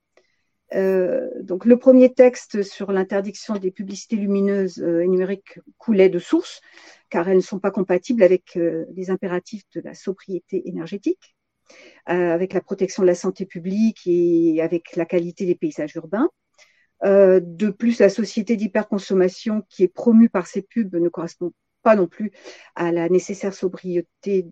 donc 1.42 1.64
le 1.64 1.76
premier 1.78 2.12
texte 2.12 2.62
sur 2.62 2.92
l'interdiction 2.92 3.56
des 3.56 3.70
publicités 3.70 4.16
lumineuses 4.16 4.78
et 4.78 5.06
numériques 5.06 5.58
coulait 5.78 6.08
de 6.08 6.18
source, 6.18 6.60
car 7.10 7.28
elles 7.28 7.36
ne 7.36 7.42
sont 7.42 7.60
pas 7.60 7.70
compatibles 7.70 8.22
avec 8.22 8.54
les 8.56 9.10
impératifs 9.10 9.64
de 9.74 9.80
la 9.80 9.94
sobriété 9.94 10.68
énergétique. 10.68 11.34
Euh, 12.10 12.32
avec 12.32 12.52
la 12.52 12.60
protection 12.60 13.02
de 13.02 13.06
la 13.06 13.14
santé 13.14 13.46
publique 13.46 14.02
et 14.06 14.60
avec 14.60 14.94
la 14.94 15.06
qualité 15.06 15.46
des 15.46 15.54
paysages 15.54 15.94
urbains. 15.94 16.28
Euh, 17.02 17.40
de 17.42 17.70
plus, 17.70 17.98
la 17.98 18.10
société 18.10 18.56
d'hyperconsommation 18.56 19.62
qui 19.70 19.84
est 19.84 19.88
promue 19.88 20.28
par 20.28 20.46
ces 20.46 20.60
pubs 20.60 20.94
ne 20.94 21.08
correspond 21.08 21.52
pas 21.82 21.96
non 21.96 22.06
plus 22.06 22.30
à 22.74 22.92
la 22.92 23.08
nécessaire 23.08 23.54
sobriété 23.54 24.46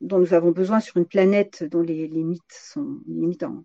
dont 0.00 0.18
nous 0.18 0.34
avons 0.34 0.50
besoin 0.50 0.80
sur 0.80 0.96
une 0.96 1.06
planète 1.06 1.64
dont 1.64 1.82
les 1.82 2.06
limites 2.06 2.42
sont 2.50 3.00
limites 3.06 3.42
en, 3.42 3.64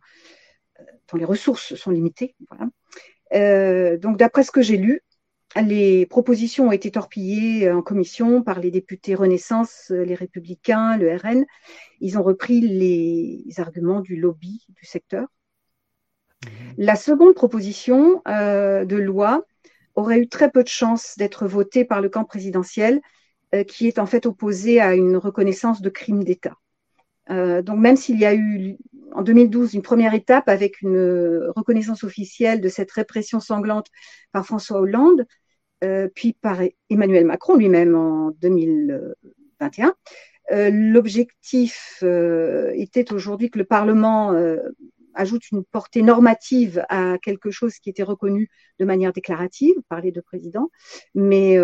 euh, 0.79 0.83
dont 1.11 1.17
les 1.17 1.25
ressources 1.25 1.75
sont 1.75 1.91
limitées. 1.91 2.35
Voilà. 2.49 3.97
donc, 3.97 4.17
d'après 4.17 4.43
ce 4.43 4.51
que 4.51 4.61
j'ai 4.61 4.77
lu, 4.77 5.01
les 5.55 6.05
propositions 6.05 6.67
ont 6.67 6.71
été 6.71 6.91
torpillées 6.91 7.71
en 7.71 7.81
commission 7.81 8.43
par 8.43 8.59
les 8.59 8.69
députés 8.69 9.15
Renaissance, 9.15 9.89
les 9.89 10.15
Républicains, 10.15 10.97
le 10.97 11.15
RN. 11.15 11.45
Ils 12.01 12.17
ont 12.19 12.23
repris 12.23 12.61
les 12.61 13.45
arguments 13.57 14.01
du 14.01 14.15
lobby 14.15 14.65
du 14.69 14.85
secteur. 14.85 15.27
Mhm. 16.45 16.51
La 16.77 16.95
seconde 16.95 17.33
proposition 17.33 18.21
euh, 18.27 18.85
de 18.85 18.95
loi 18.95 19.43
aurait 19.95 20.19
eu 20.19 20.27
très 20.27 20.49
peu 20.49 20.63
de 20.63 20.69
chances 20.69 21.15
d'être 21.17 21.47
votée 21.47 21.83
par 21.83 22.01
le 22.01 22.09
camp 22.09 22.23
présidentiel, 22.23 22.95
euh, 22.95 22.99
qui 23.67 23.87
est 23.87 23.99
en 23.99 24.05
fait 24.05 24.25
opposé 24.25 24.79
à 24.79 24.93
une 24.93 25.17
reconnaissance 25.17 25.81
de 25.81 25.89
crime 25.89 26.23
d'État. 26.23 26.55
Euh, 27.29 27.61
donc 27.61 27.79
même 27.79 27.95
s'il 27.95 28.19
y 28.19 28.25
a 28.25 28.33
eu 28.33 28.77
en 29.13 29.21
2012 29.21 29.73
une 29.73 29.81
première 29.81 30.13
étape 30.13 30.49
avec 30.49 30.81
une 30.81 31.51
reconnaissance 31.55 32.03
officielle 32.03 32.61
de 32.61 32.69
cette 32.69 32.91
répression 32.91 33.39
sanglante 33.39 33.87
par 34.31 34.45
François 34.45 34.79
Hollande, 34.79 35.25
euh, 35.83 36.07
puis 36.13 36.33
par 36.33 36.59
Emmanuel 36.89 37.25
Macron 37.25 37.55
lui-même 37.55 37.95
en 37.95 38.31
2021. 38.41 39.93
Euh, 40.51 40.69
l'objectif 40.71 41.99
euh, 42.03 42.71
était 42.73 43.13
aujourd'hui 43.13 43.51
que 43.51 43.59
le 43.59 43.65
Parlement 43.65 44.33
ajoute 45.13 45.49
une 45.51 45.63
portée 45.63 46.01
normative 46.01 46.85
à 46.89 47.17
quelque 47.21 47.51
chose 47.51 47.75
qui 47.75 47.89
était 47.89 48.03
reconnu 48.03 48.49
de 48.79 48.85
manière 48.85 49.13
déclarative 49.13 49.75
par 49.89 50.01
les 50.01 50.11
deux 50.11 50.21
présidents. 50.21 50.69
Mais 51.15 51.57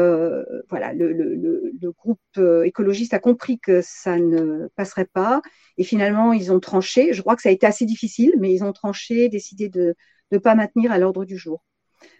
voilà, 0.69 0.93
le, 0.93 1.91
groupe 1.97 2.19
écologiste 2.63 3.13
a 3.13 3.19
compris 3.19 3.59
que 3.59 3.81
ça 3.83 4.17
ne 4.17 4.67
passerait 4.75 5.09
pas. 5.11 5.41
Et 5.77 5.83
finalement, 5.83 6.33
ils 6.33 6.51
ont 6.51 6.59
tranché. 6.59 7.13
Je 7.13 7.21
crois 7.21 7.35
que 7.35 7.41
ça 7.41 7.49
a 7.49 7.51
été 7.51 7.65
assez 7.65 7.85
difficile, 7.85 8.33
mais 8.39 8.53
ils 8.53 8.63
ont 8.63 8.73
tranché, 8.73 9.29
décidé 9.29 9.69
de 9.69 9.95
ne 10.31 10.37
pas 10.37 10.55
maintenir 10.55 10.91
à 10.91 10.97
l'ordre 10.97 11.25
du 11.25 11.37
jour. 11.37 11.63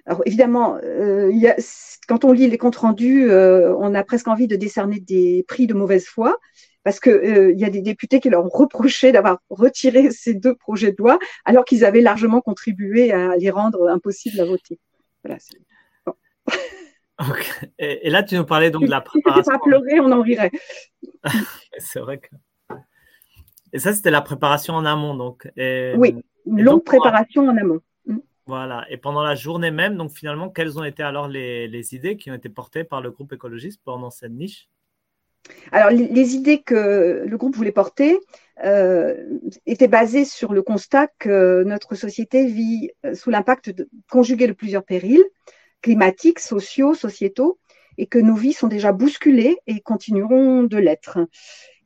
Alors 0.05 0.21
évidemment, 0.25 0.77
euh, 0.83 1.31
quand 2.07 2.25
on 2.25 2.31
lit 2.31 2.47
les 2.47 2.57
comptes 2.57 2.75
rendus, 2.75 3.29
euh, 3.29 3.75
on 3.77 3.93
a 3.95 4.03
presque 4.03 4.27
envie 4.27 4.47
de 4.47 4.55
décerner 4.55 4.99
des 4.99 5.43
prix 5.47 5.67
de 5.67 5.73
mauvaise 5.73 6.05
foi 6.05 6.37
parce 6.85 6.99
qu'il 6.99 7.11
euh, 7.11 7.51
y 7.55 7.65
a 7.65 7.69
des 7.69 7.81
députés 7.81 8.19
qui 8.21 8.29
leur 8.29 8.45
ont 8.45 8.49
reproché 8.49 9.11
d'avoir 9.11 9.39
retiré 9.49 10.09
ces 10.11 10.35
deux 10.35 10.55
projets 10.55 10.91
de 10.91 10.97
loi 10.97 11.19
alors 11.43 11.65
qu'ils 11.65 11.83
avaient 11.83 11.99
largement 11.99 12.39
contribué 12.39 13.11
à 13.11 13.35
les 13.35 13.49
rendre 13.49 13.89
impossibles 13.89 14.39
à 14.39 14.45
voter. 14.45 14.79
Voilà, 15.23 15.39
bon. 16.05 16.13
et, 17.79 18.07
et, 18.07 18.09
là, 18.11 18.21
tu 18.21 18.35
nous 18.35 18.45
parlais 18.45 18.69
donc 18.69 18.85
de 18.85 18.91
la 18.91 19.01
préparation. 19.01 19.51
pas 19.51 19.59
pleurer, 19.59 19.99
on 19.99 20.11
en 20.11 20.21
rirait. 20.21 20.51
C'est 21.79 21.99
vrai 21.99 22.19
que. 22.19 22.27
Et 23.73 23.79
ça, 23.79 23.91
c'était 23.91 24.11
la 24.11 24.21
préparation 24.21 24.75
en 24.75 24.85
amont, 24.85 25.15
donc. 25.15 25.49
oui, 25.57 26.15
une 26.45 26.61
longue 26.61 26.83
préparation 26.83 27.47
en 27.47 27.57
amont. 27.57 27.81
Voilà. 28.45 28.85
Et 28.91 28.97
pendant 28.97 29.23
la 29.23 29.33
journée 29.33 29.71
même, 29.71 29.97
donc 29.97 30.11
finalement, 30.11 30.49
quelles 30.49 30.77
ont 30.77 30.83
été 30.83 31.01
alors 31.01 31.27
les, 31.27 31.95
idées 31.95 32.15
qui 32.15 32.29
ont 32.29 32.35
été 32.35 32.47
portées 32.47 32.83
par 32.83 33.01
le 33.01 33.09
groupe 33.09 33.33
écologiste 33.33 33.81
pendant 33.83 34.11
cette 34.11 34.31
niche? 34.31 34.69
Alors, 35.71 35.89
les, 35.89 36.35
idées 36.35 36.61
que 36.61 37.23
le 37.25 37.37
groupe 37.37 37.55
voulait 37.55 37.71
porter 37.71 38.17
euh, 38.63 39.39
étaient 39.65 39.87
basées 39.87 40.25
sur 40.25 40.53
le 40.53 40.61
constat 40.61 41.07
que 41.19 41.63
notre 41.63 41.95
société 41.95 42.45
vit 42.45 42.89
euh, 43.05 43.13
sous 43.13 43.29
l'impact 43.29 43.73
conjugué 44.09 44.47
de 44.47 44.53
plusieurs 44.53 44.83
périls 44.83 45.23
climatiques, 45.81 46.39
sociaux, 46.39 46.95
sociétaux, 46.95 47.59
et 47.97 48.07
que 48.07 48.17
nos 48.17 48.35
vies 48.35 48.53
sont 48.53 48.67
déjà 48.67 48.91
bousculées 48.91 49.57
et 49.67 49.81
continueront 49.81 50.63
de 50.63 50.77
l'être, 50.77 51.19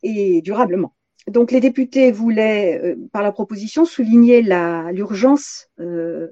et 0.03 0.41
durablement. 0.41 0.93
Donc 1.27 1.51
les 1.51 1.59
députés 1.59 2.11
voulaient, 2.11 2.79
euh, 2.83 2.95
par 3.11 3.21
la 3.21 3.31
proposition, 3.31 3.85
souligner 3.85 4.41
l'urgence, 4.41 5.67
euh, 5.79 6.27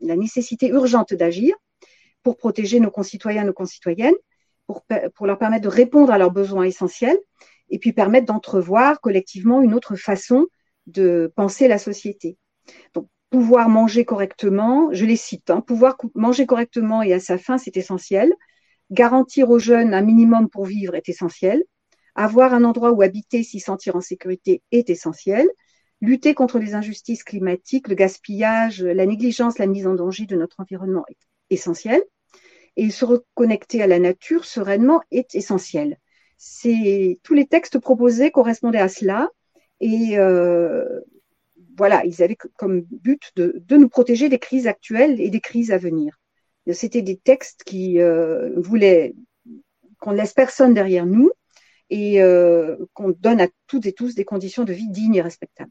la, 0.00 0.16
nécessité 0.16 0.68
urgente 0.68 1.14
d'agir 1.14 1.56
pour 2.22 2.36
protéger 2.36 2.78
nos 2.78 2.90
concitoyens, 2.90 3.44
nos 3.44 3.52
concitoyennes, 3.52 4.14
pour, 4.68 5.26
leur 5.26 5.38
permettre 5.38 5.64
de 5.64 5.68
répondre 5.68 6.12
à 6.12 6.18
leurs 6.18 6.30
besoins 6.30 6.64
essentiels 6.64 7.18
et 7.70 7.78
puis 7.78 7.92
permettre 7.92 8.26
d'entrevoir 8.26 9.00
collectivement 9.00 9.62
une 9.62 9.74
autre 9.74 9.96
façon 9.96 10.46
de 10.86 11.32
penser 11.34 11.68
la 11.68 11.78
société. 11.78 12.36
Donc 12.94 13.08
pouvoir 13.30 13.68
manger 13.68 14.04
correctement, 14.04 14.90
je 14.92 15.04
les 15.04 15.16
cite, 15.16 15.50
hein, 15.50 15.60
pouvoir 15.60 15.96
manger 16.14 16.46
correctement 16.46 17.02
et 17.02 17.12
à 17.12 17.20
sa 17.20 17.38
faim, 17.38 17.58
c'est 17.58 17.76
essentiel. 17.76 18.32
Garantir 18.90 19.50
aux 19.50 19.58
jeunes 19.58 19.92
un 19.92 20.02
minimum 20.02 20.48
pour 20.48 20.64
vivre 20.64 20.94
est 20.94 21.08
essentiel. 21.08 21.64
Avoir 22.14 22.54
un 22.54 22.64
endroit 22.64 22.92
où 22.92 23.02
habiter, 23.02 23.42
s'y 23.42 23.60
sentir 23.60 23.96
en 23.96 24.00
sécurité 24.00 24.62
est 24.70 24.90
essentiel. 24.90 25.46
Lutter 26.00 26.34
contre 26.34 26.58
les 26.58 26.74
injustices 26.74 27.24
climatiques, 27.24 27.88
le 27.88 27.94
gaspillage, 27.94 28.82
la 28.82 29.04
négligence, 29.04 29.58
la 29.58 29.66
mise 29.66 29.86
en 29.86 29.94
danger 29.94 30.26
de 30.26 30.36
notre 30.36 30.60
environnement 30.60 31.04
est 31.08 31.18
essentiel. 31.50 32.02
Et 32.78 32.90
se 32.90 33.04
reconnecter 33.04 33.82
à 33.82 33.86
la 33.86 33.98
nature 33.98 34.44
sereinement 34.44 35.02
est 35.10 35.34
essentiel. 35.34 35.98
Tous 37.22 37.34
les 37.34 37.46
textes 37.46 37.78
proposés 37.78 38.30
correspondaient 38.30 38.78
à 38.78 38.88
cela 38.88 39.28
et 39.80 40.18
euh, 40.18 41.00
voilà, 41.76 42.04
ils 42.04 42.22
avaient 42.22 42.36
comme 42.56 42.82
but 42.82 43.32
de, 43.36 43.76
nous 43.76 43.88
protéger 43.88 44.28
des 44.28 44.38
crises 44.38 44.66
actuelles 44.66 45.20
et 45.20 45.28
des 45.28 45.40
crises 45.40 45.72
à 45.72 45.78
venir. 45.78 46.18
C'était 46.72 47.02
des 47.02 47.16
textes 47.16 47.64
qui 47.64 48.00
euh, 48.00 48.50
voulaient 48.56 49.14
qu'on 49.98 50.12
ne 50.12 50.16
laisse 50.16 50.32
personne 50.32 50.74
derrière 50.74 51.06
nous, 51.06 51.32
et 51.90 52.22
euh, 52.22 52.76
qu'on 52.92 53.10
donne 53.10 53.40
à 53.40 53.48
toutes 53.66 53.86
et 53.86 53.92
tous 53.92 54.14
des 54.14 54.24
conditions 54.24 54.64
de 54.64 54.72
vie 54.72 54.88
dignes 54.88 55.16
et 55.16 55.22
respectables. 55.22 55.70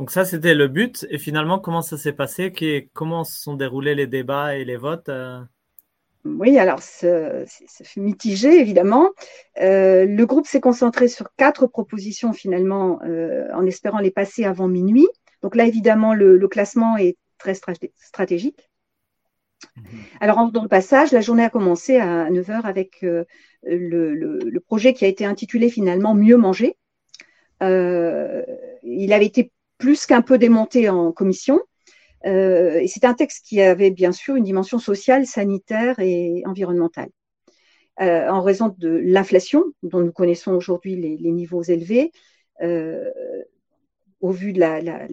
Donc 0.00 0.10
ça, 0.10 0.24
c'était 0.24 0.54
le 0.54 0.66
but. 0.66 1.06
Et 1.10 1.18
finalement, 1.18 1.58
comment 1.58 1.82
ça 1.82 1.98
s'est 1.98 2.14
passé? 2.14 2.52
Comment 2.94 3.22
se 3.22 3.38
sont 3.38 3.54
déroulés 3.54 3.94
les 3.94 4.06
débats 4.06 4.56
et 4.56 4.64
les 4.64 4.78
votes 4.78 5.10
euh? 5.10 5.40
Oui, 6.24 6.58
alors 6.58 6.80
ça 6.80 7.44
fut 7.84 8.00
mitigé, 8.00 8.60
évidemment. 8.60 9.10
Euh, 9.60 10.06
le 10.06 10.26
groupe 10.26 10.46
s'est 10.46 10.60
concentré 10.60 11.06
sur 11.06 11.28
quatre 11.36 11.66
propositions, 11.66 12.32
finalement, 12.32 12.98
en 13.54 13.66
espérant 13.66 13.98
les 14.00 14.10
passer 14.10 14.44
avant 14.44 14.68
minuit. 14.68 15.08
Donc 15.42 15.54
là, 15.54 15.66
évidemment, 15.66 16.14
le 16.14 16.48
classement 16.48 16.96
est 16.96 17.16
très 17.38 17.54
stratégique. 17.54 18.70
Mhm. 19.76 19.84
Alors, 20.20 20.50
dans 20.50 20.62
le 20.62 20.68
passage, 20.68 21.12
la 21.12 21.20
journée 21.20 21.44
a 21.44 21.50
commencé 21.50 21.96
à 21.98 22.30
9h 22.30 22.62
avec 22.64 23.02
euh, 23.02 23.24
le, 23.62 24.58
projet 24.60 24.92
qui 24.94 25.04
a 25.04 25.08
été 25.08 25.24
intitulé 25.24 25.68
finalement 25.70 26.14
Mieux 26.14 26.36
manger. 26.36 26.76
Euh, 27.62 28.42
il 28.82 29.12
avait 29.12 29.26
été 29.26 29.52
plus 29.80 30.06
qu'un 30.06 30.22
peu 30.22 30.38
démonté 30.38 30.88
en 30.88 31.10
commission. 31.10 31.60
Euh, 32.26 32.78
et 32.78 32.86
c'est 32.86 33.04
un 33.04 33.14
texte 33.14 33.44
qui 33.46 33.60
avait 33.60 33.90
bien 33.90 34.12
sûr 34.12 34.36
une 34.36 34.44
dimension 34.44 34.78
sociale, 34.78 35.26
sanitaire 35.26 35.98
et 35.98 36.42
environnementale. 36.46 37.08
en 37.98 38.42
raison 38.42 38.74
de 38.78 38.88
l'inflation 38.88 39.64
dont 39.82 40.00
nous 40.00 40.12
connaissons 40.12 40.52
aujourd'hui 40.52 40.94
les, 40.96 41.32
niveaux 41.32 41.62
élevés, 41.62 42.12
au 44.20 44.30
vu 44.30 44.52
de 44.52 44.60
la, 44.60 45.08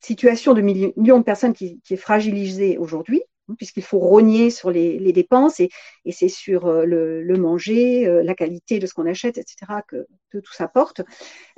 situation 0.00 0.52
de 0.52 0.60
millions 0.60 1.18
de 1.18 1.24
personnes 1.24 1.54
qui 1.54 1.80
est 1.88 1.96
fragilisée 1.96 2.76
aujourd'hui, 2.76 3.22
puisqu'il 3.56 3.82
faut 3.82 3.98
rogner 3.98 4.50
sur 4.50 4.70
les, 4.70 5.12
dépenses 5.12 5.60
et, 5.60 5.70
c'est 6.10 6.28
sur 6.28 6.66
euh, 6.66 6.84
le, 6.84 7.36
manger, 7.36 8.06
euh, 8.06 8.22
la 8.22 8.34
qualité 8.34 8.78
de 8.78 8.86
ce 8.86 8.94
qu'on 8.94 9.06
achète, 9.06 9.38
etc., 9.38 9.56
que, 9.86 10.06
tout 10.30 10.52
ça 10.52 10.66
porte. 10.66 11.02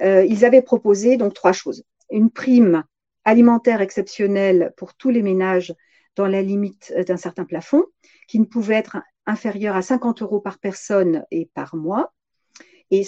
Euh, 0.02 0.26
ils 0.26 0.44
avaient 0.44 0.62
proposé 0.62 1.16
donc 1.16 1.32
trois 1.32 1.52
choses. 1.52 1.82
Une 2.10 2.30
prime 2.30 2.84
alimentaire 3.24 3.80
exceptionnelle 3.80 4.72
pour 4.76 4.94
tous 4.94 5.10
les 5.10 5.22
ménages 5.22 5.74
dans 6.14 6.26
la 6.26 6.42
limite 6.42 6.94
d'un 7.06 7.16
certain 7.16 7.44
plafond, 7.44 7.84
qui 8.28 8.40
ne 8.40 8.44
pouvait 8.44 8.76
être 8.76 8.98
inférieur 9.26 9.76
à 9.76 9.82
50 9.82 10.22
euros 10.22 10.40
par 10.40 10.58
personne 10.58 11.24
et 11.30 11.50
par 11.54 11.76
mois. 11.76 12.14
Et 12.90 13.04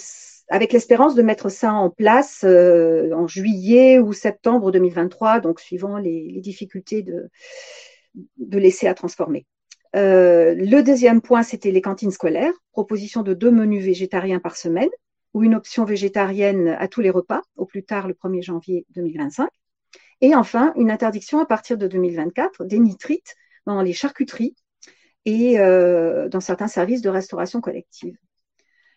avec 0.49 0.73
l'espérance 0.73 1.15
de 1.15 1.23
mettre 1.23 1.49
ça 1.49 1.73
en 1.73 1.89
place 1.89 2.43
euh, 2.45 3.13
en 3.13 3.27
juillet 3.27 3.99
ou 3.99 4.13
septembre 4.13 4.73
2023, 4.73 5.41
donc 5.41 5.61
suivant 5.61 5.99
les, 5.99 6.41
difficultés 6.41 7.03
de, 7.03 7.31
de 8.39 8.87
à 8.87 8.95
transformer. 8.95 9.47
Euh, 9.97 10.55
le 10.55 10.83
deuxième 10.83 11.23
point, 11.23 11.43
c'était 11.43 11.71
les 11.71 11.81
cantines 11.81 12.11
scolaires, 12.11 12.53
proposition 12.73 13.23
de 13.23 13.35
deux 13.35 13.51
menus 13.51 13.85
végétariens 13.85 14.41
par 14.41 14.57
semaine 14.57 14.91
ou 15.35 15.43
une 15.43 15.55
option 15.55 15.85
végétarienne 15.85 16.69
à 16.69 16.88
tous 16.88 17.01
les 17.01 17.11
repas, 17.11 17.43
au 17.57 17.67
plus 17.67 17.85
tard 17.85 18.09
le 18.09 18.14
1er 18.14 18.43
janvier 18.43 18.87
2025. 18.91 19.49
Et 20.21 20.35
enfin, 20.35 20.73
une 20.77 20.91
interdiction 20.91 21.38
à 21.38 21.47
partir 21.47 21.79
de 21.79 21.87
2024 21.87 22.64
des 22.64 22.79
nitrites 22.79 23.37
dans 23.67 23.83
les 23.83 23.93
charcuteries 23.93 24.57
et 25.25 25.61
euh, 25.61 26.29
dans 26.29 26.41
certains 26.41 26.69
services 26.69 27.03
de 27.03 27.09
restauration 27.09 27.61
collective. 27.61 28.17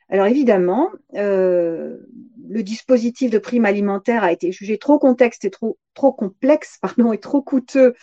Alors 0.09 0.25
évidemment, 0.25 0.89
euh, 1.15 1.97
le 2.49 2.63
dispositif 2.63 3.31
de 3.31 3.37
prime 3.37 3.65
alimentaire 3.65 4.23
a 4.23 4.31
été 4.31 4.51
jugé 4.51 4.77
trop 4.77 4.99
contexte 4.99 5.45
et 5.45 5.49
trop, 5.49 5.77
trop 5.93 6.11
complexe 6.11 6.77
pardon, 6.81 7.13
et 7.13 7.19
trop 7.19 7.41
coûteux 7.41 7.93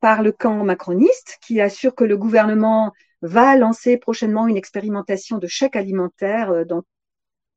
par 0.00 0.22
le 0.22 0.32
camp 0.32 0.62
macroniste 0.64 1.38
qui 1.40 1.60
assure 1.60 1.94
que 1.94 2.04
le 2.04 2.18
gouvernement 2.18 2.92
va 3.22 3.56
lancer 3.56 3.96
prochainement 3.96 4.46
une 4.46 4.58
expérimentation 4.58 5.38
de 5.38 5.46
chèque 5.46 5.76
alimentaire 5.76 6.50
euh, 6.50 6.64
dans, 6.64 6.82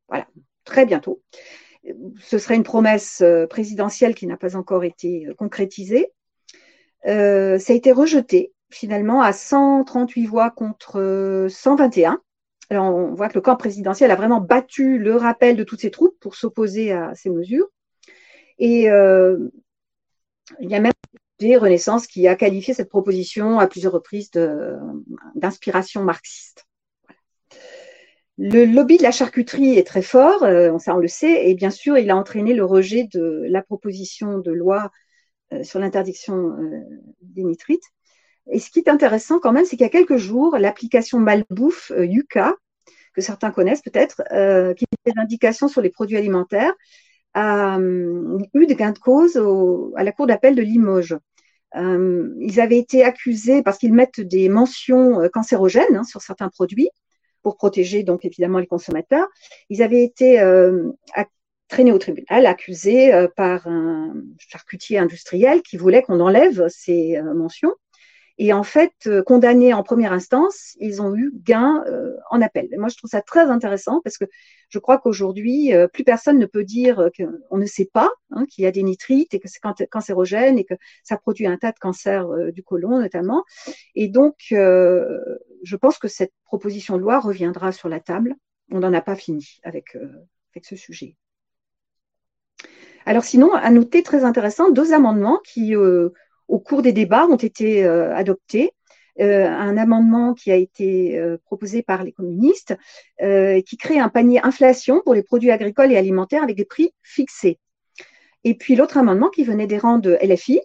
voilà, 0.07 0.27
très 0.63 0.85
bientôt. 0.85 1.21
Ce 2.19 2.37
serait 2.37 2.55
une 2.55 2.63
promesse 2.63 3.23
présidentielle 3.49 4.15
qui 4.15 4.27
n'a 4.27 4.37
pas 4.37 4.55
encore 4.55 4.83
été 4.83 5.27
concrétisée. 5.37 6.11
Euh, 7.05 7.57
ça 7.57 7.73
a 7.73 7.75
été 7.75 7.91
rejeté 7.91 8.53
finalement 8.69 9.21
à 9.21 9.31
138 9.31 10.25
voix 10.25 10.51
contre 10.51 11.47
121. 11.49 12.13
Euh, 12.13 12.17
Alors 12.69 12.85
on 12.85 13.13
voit 13.13 13.29
que 13.29 13.35
le 13.35 13.41
camp 13.41 13.55
présidentiel 13.55 14.11
a 14.11 14.15
vraiment 14.15 14.41
battu 14.41 14.97
le 14.97 15.15
rappel 15.15 15.55
de 15.55 15.63
toutes 15.63 15.81
ses 15.81 15.91
troupes 15.91 16.17
pour 16.19 16.35
s'opposer 16.35 16.91
à 16.91 17.15
ces 17.15 17.29
mesures. 17.29 17.67
Et 18.59 18.89
euh, 18.89 19.37
il 20.59 20.69
y 20.69 20.75
a 20.75 20.79
même 20.79 20.93
des 21.39 21.55
Renaissance 21.55 22.07
qui 22.07 22.27
a 22.27 22.35
qualifié 22.35 22.73
cette 22.73 22.89
proposition 22.89 23.59
à 23.59 23.67
plusieurs 23.67 23.93
reprises 23.93 24.31
d'inspiration 25.35 26.03
marxiste. 26.03 26.66
Le 28.37 28.65
lobby 28.65 28.97
de 28.97 29.03
la 29.03 29.11
charcuterie 29.11 29.77
est 29.77 29.87
très 29.87 30.01
fort, 30.01 30.39
ça 30.79 30.95
on 30.95 30.99
le 30.99 31.07
sait, 31.07 31.49
et 31.49 31.55
bien 31.55 31.71
sûr, 31.71 31.97
il 31.97 32.11
a 32.11 32.15
entraîné 32.15 32.53
le 32.53 32.63
rejet 32.65 33.07
de 33.11 33.45
la 33.49 33.63
proposition 33.63 34.37
de 34.37 34.51
loi 34.51 34.91
sur 35.63 35.79
l'interdiction 35.79 36.55
des 37.21 37.43
nitrites. 37.43 37.83
Et 38.51 38.59
ce 38.59 38.69
qui 38.69 38.79
est 38.79 38.89
intéressant 38.89 39.39
quand 39.39 39.51
même, 39.51 39.65
c'est 39.65 39.71
qu'il 39.71 39.81
y 39.81 39.85
a 39.85 39.89
quelques 39.89 40.17
jours, 40.17 40.57
l'application 40.57 41.19
Malbouffe 41.19 41.91
euh, 41.91 42.05
Yuka, 42.05 42.55
que 43.13 43.21
certains 43.21 43.51
connaissent 43.51 43.81
peut-être, 43.81 44.21
euh, 44.31 44.73
qui 44.73 44.85
fait 44.85 45.13
des 45.13 45.19
indications 45.19 45.67
sur 45.67 45.81
les 45.81 45.89
produits 45.89 46.17
alimentaires, 46.17 46.73
a 47.33 47.77
euh, 47.79 48.39
eu 48.53 48.65
des 48.67 48.75
gains 48.75 48.91
de 48.91 48.99
cause 48.99 49.37
à 49.95 50.03
la 50.03 50.11
Cour 50.11 50.27
d'appel 50.27 50.55
de 50.55 50.61
Limoges. 50.61 51.17
ils 51.75 52.59
avaient 52.59 52.77
été 52.79 53.03
accusés 53.03 53.61
parce 53.63 53.77
qu'ils 53.77 53.93
mettent 53.93 54.21
des 54.21 54.49
mentions 54.49 55.29
cancérogènes 55.33 55.95
hein, 55.95 56.03
sur 56.03 56.21
certains 56.21 56.49
produits 56.49 56.89
pour 57.47 57.55
protéger 57.55 58.03
donc 58.03 58.25
évidemment 58.25 58.59
les 58.59 58.67
consommateurs. 58.67 59.25
Ils 59.69 59.81
avaient 59.81 60.03
été 60.03 60.43
traînés 61.69 61.93
au 61.93 61.97
tribunal, 61.97 62.45
accusés 62.45 63.27
par 63.37 63.67
un 63.67 64.13
charcutier 64.37 64.97
industriel 64.97 65.61
qui 65.61 65.77
voulait 65.77 66.01
qu'on 66.01 66.19
enlève 66.19 66.67
ces 66.67 67.21
mentions. 67.21 67.73
Et 68.39 68.53
en 68.53 68.63
fait, 68.63 68.93
euh, 69.07 69.23
condamnés 69.23 69.73
en 69.73 69.81
première 69.81 70.13
instance, 70.13 70.77
ils 70.79 71.01
ont 71.01 71.15
eu 71.15 71.31
gain 71.33 71.83
euh, 71.87 72.15
en 72.29 72.41
appel. 72.41 72.69
moi, 72.77 72.87
je 72.89 72.95
trouve 72.95 73.09
ça 73.09 73.21
très 73.21 73.49
intéressant 73.49 73.99
parce 74.03 74.17
que 74.17 74.25
je 74.69 74.77
crois 74.77 74.99
qu'aujourd'hui, 74.99 75.73
euh, 75.73 75.87
plus 75.87 76.03
personne 76.03 76.37
ne 76.37 76.45
peut 76.45 76.63
dire 76.63 77.09
qu'on 77.17 77.57
ne 77.57 77.65
sait 77.65 77.89
pas 77.91 78.11
hein, 78.31 78.45
qu'il 78.45 78.63
y 78.63 78.67
a 78.67 78.71
des 78.71 78.83
nitrites 78.83 79.33
et 79.33 79.39
que 79.39 79.47
c'est 79.47 79.59
cancérogène 79.89 80.59
et 80.59 80.65
que 80.65 80.75
ça 81.03 81.17
produit 81.17 81.47
un 81.47 81.57
tas 81.57 81.71
de 81.71 81.79
cancers 81.79 82.27
du 82.53 82.61
côlon 82.61 82.99
notamment. 82.99 83.43
Et 83.95 84.07
donc, 84.07 84.35
je 85.63 85.75
pense 85.75 85.97
que 85.97 86.07
cette 86.07 86.33
proposition 86.43 86.97
de 86.97 87.01
loi 87.01 87.19
reviendra 87.19 87.71
sur 87.71 87.89
la 87.89 87.99
table. 87.99 88.35
On 88.71 88.79
n'en 88.79 88.93
a 88.93 89.01
pas 89.01 89.15
fini 89.15 89.59
avec, 89.63 89.95
avec 90.53 90.65
ce 90.65 90.75
sujet. 90.75 91.15
Alors 93.05 93.23
sinon, 93.23 93.53
à 93.53 93.69
noter 93.69 94.03
très 94.03 94.25
intéressant, 94.25 94.69
deux 94.71 94.93
amendements 94.93 95.39
qui 95.45 95.73
au 96.47 96.59
cours 96.59 96.81
des 96.81 96.93
débats 96.93 97.27
ont 97.27 97.35
été 97.35 97.85
euh, 97.85 98.15
adoptés. 98.15 98.71
Euh, 99.19 99.47
un 99.47 99.77
amendement 99.77 100.35
qui 100.35 100.51
a 100.51 100.55
été 100.55 101.17
euh, 101.17 101.37
proposé 101.43 101.81
par 101.81 102.03
les 102.03 102.11
communistes 102.11 102.77
qui 103.19 103.77
crée 103.77 103.99
un 103.99 104.09
panier 104.09 104.39
inflation 104.43 105.01
pour 105.03 105.15
les 105.15 105.23
produits 105.23 105.49
agricoles 105.49 105.91
et 105.91 105.97
alimentaires 105.97 106.43
avec 106.43 106.55
des 106.55 106.65
prix 106.65 106.93
fixés. 107.01 107.57
Et 108.43 108.53
puis 108.53 108.75
l'autre 108.75 108.97
amendement 108.97 109.29
qui 109.29 109.43
venait 109.43 109.67
des 109.67 109.79
rangs 109.79 109.97
de 109.97 110.17
LFI, 110.21 110.61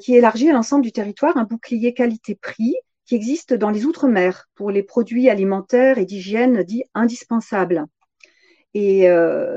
qui 0.00 0.14
élargit 0.16 0.50
à 0.50 0.52
l'ensemble 0.52 0.82
du 0.82 0.92
territoire 0.92 1.36
un 1.36 1.44
bouclier 1.44 1.94
qualité-prix 1.94 2.76
qui 3.08 3.16
existe 3.16 3.54
dans 3.54 3.70
les 3.70 3.86
Outre-mer 3.86 4.48
pour 4.54 4.70
les 4.70 4.84
produits 4.84 5.28
alimentaires 5.28 5.98
et 5.98 6.04
d'hygiène 6.04 6.62
dits 6.62 6.84
indispensables. 6.94 7.86
Et 8.74 9.08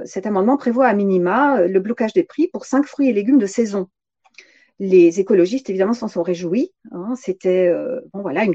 cet 0.05 0.25
amendement 0.25 0.57
prévoit 0.57 0.87
à 0.87 0.93
minima 0.93 1.61
le 1.61 1.79
blocage 1.81 2.13
des 2.13 2.23
prix 2.23 2.47
pour 2.47 2.65
cinq 2.65 2.87
fruits 2.87 3.09
et 3.09 3.13
légumes 3.13 3.37
de 3.37 3.45
saison. 3.45 3.89
Les 4.81 5.19
écologistes, 5.19 5.69
évidemment, 5.69 5.93
s'en 5.93 6.07
sont 6.07 6.23
réjouis. 6.23 6.73
Hein. 6.91 7.13
C'était, 7.15 7.67
euh, 7.67 8.01
bon, 8.13 8.23
voilà, 8.23 8.45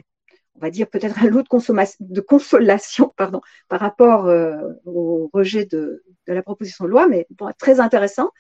on 0.56 0.58
va 0.58 0.70
dire 0.70 0.88
peut-être 0.88 1.22
un 1.22 1.28
lot 1.28 1.44
de, 1.44 2.20
consolation 2.20 3.12
par 3.16 3.30
rapport 3.70 4.26
euh, 4.26 4.56
au 4.86 5.30
rejet 5.32 5.66
de, 5.66 6.02
la 6.26 6.42
proposition 6.42 6.84
de 6.84 6.90
loi, 6.90 7.06
mais 7.06 7.28
très 7.60 7.78
intéressant. 7.78 8.30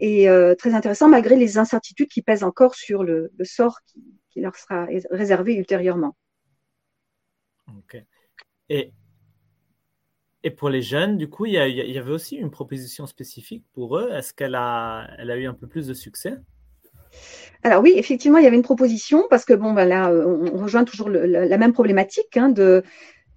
Et 0.00 0.28
euh, 0.28 0.56
très 0.56 0.74
intéressant 0.74 1.08
malgré 1.08 1.36
les 1.36 1.56
incertitudes 1.56 2.08
qui 2.08 2.20
pèsent 2.20 2.42
encore 2.42 2.74
sur 2.74 3.04
le, 3.04 3.30
sort 3.44 3.78
qui, 3.86 4.02
leur 4.36 4.56
sera 4.56 4.86
réservé 5.10 5.54
ultérieurement. 5.54 6.16
Ok. 7.78 8.02
Et, 8.68 8.92
et 10.42 10.50
pour 10.50 10.68
les 10.68 10.82
jeunes, 10.82 11.16
du 11.16 11.28
coup, 11.28 11.46
il 11.46 11.52
y, 11.52 11.54
y, 11.54 11.98
avait 11.98 12.12
aussi 12.12 12.36
une 12.36 12.50
proposition 12.50 13.06
spécifique 13.06 13.64
pour 13.72 13.98
eux. 13.98 14.10
Est-ce 14.12 14.32
qu'elle 14.32 14.54
a, 14.54 15.08
elle 15.18 15.30
a 15.30 15.36
eu 15.36 15.46
un 15.46 15.54
peu 15.54 15.66
plus 15.66 15.86
de 15.86 15.94
succès? 15.94 16.36
Alors 17.62 17.82
oui, 17.82 17.92
effectivement, 17.96 18.38
il 18.38 18.44
y 18.44 18.46
avait 18.46 18.56
une 18.56 18.62
proposition 18.62 19.26
parce 19.28 19.44
que 19.44 19.52
bon, 19.52 19.72
ben 19.72 19.84
là, 19.84 20.10
on, 20.10 20.56
rejoint 20.56 20.84
toujours 20.84 21.10
la, 21.10 21.58
même 21.58 21.72
problématique 21.72 22.36
hein, 22.36 22.48
de 22.48 22.82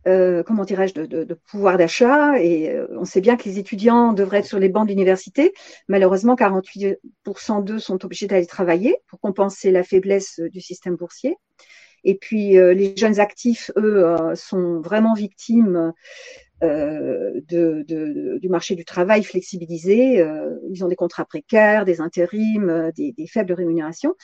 euh, 0.07 0.43
comment 0.43 0.65
dirais-je 0.65 0.93
de, 0.93 1.33
pouvoir 1.49 1.77
d'achat 1.77 2.39
et 2.41 2.69
euh, 2.69 2.87
on 2.97 3.05
sait 3.05 3.21
bien 3.21 3.37
que 3.37 3.45
les 3.45 3.59
étudiants 3.59 4.13
devraient 4.13 4.39
être 4.39 4.45
sur 4.45 4.59
les 4.59 4.69
bancs 4.69 4.85
de 4.85 4.91
l'université. 4.91 5.53
Malheureusement, 5.87 6.35
48% 6.35 7.63
d'eux 7.63 7.79
sont 7.79 8.03
obligés 8.03 8.27
d'aller 8.27 8.45
travailler 8.45 8.97
pour 9.07 9.19
compenser 9.19 9.71
la 9.71 9.83
faiblesse 9.83 10.39
du 10.39 10.61
système 10.61 10.95
boursier. 10.95 11.37
Et 12.03 12.15
puis 12.15 12.57
euh, 12.57 12.73
les 12.73 12.95
jeunes 12.97 13.19
actifs, 13.19 13.71
eux, 13.77 14.05
sont 14.35 14.81
vraiment 14.81 15.13
victimes 15.13 15.93
euh, 16.63 17.41
de, 17.49 17.83
du 18.39 18.47
marché 18.47 18.75
du 18.75 18.85
travail 18.85 19.23
flexibilisé. 19.23 20.21
Euh, 20.21 20.55
ils 20.71 20.83
ont 20.85 20.87
des 20.87 20.95
contrats 20.95 21.25
précaires, 21.25 21.83
des 21.83 21.99
intérims, 21.99 22.69
euh, 22.69 22.91
des, 22.95 23.27
faibles 23.27 23.51
rémunérations. 23.51 24.15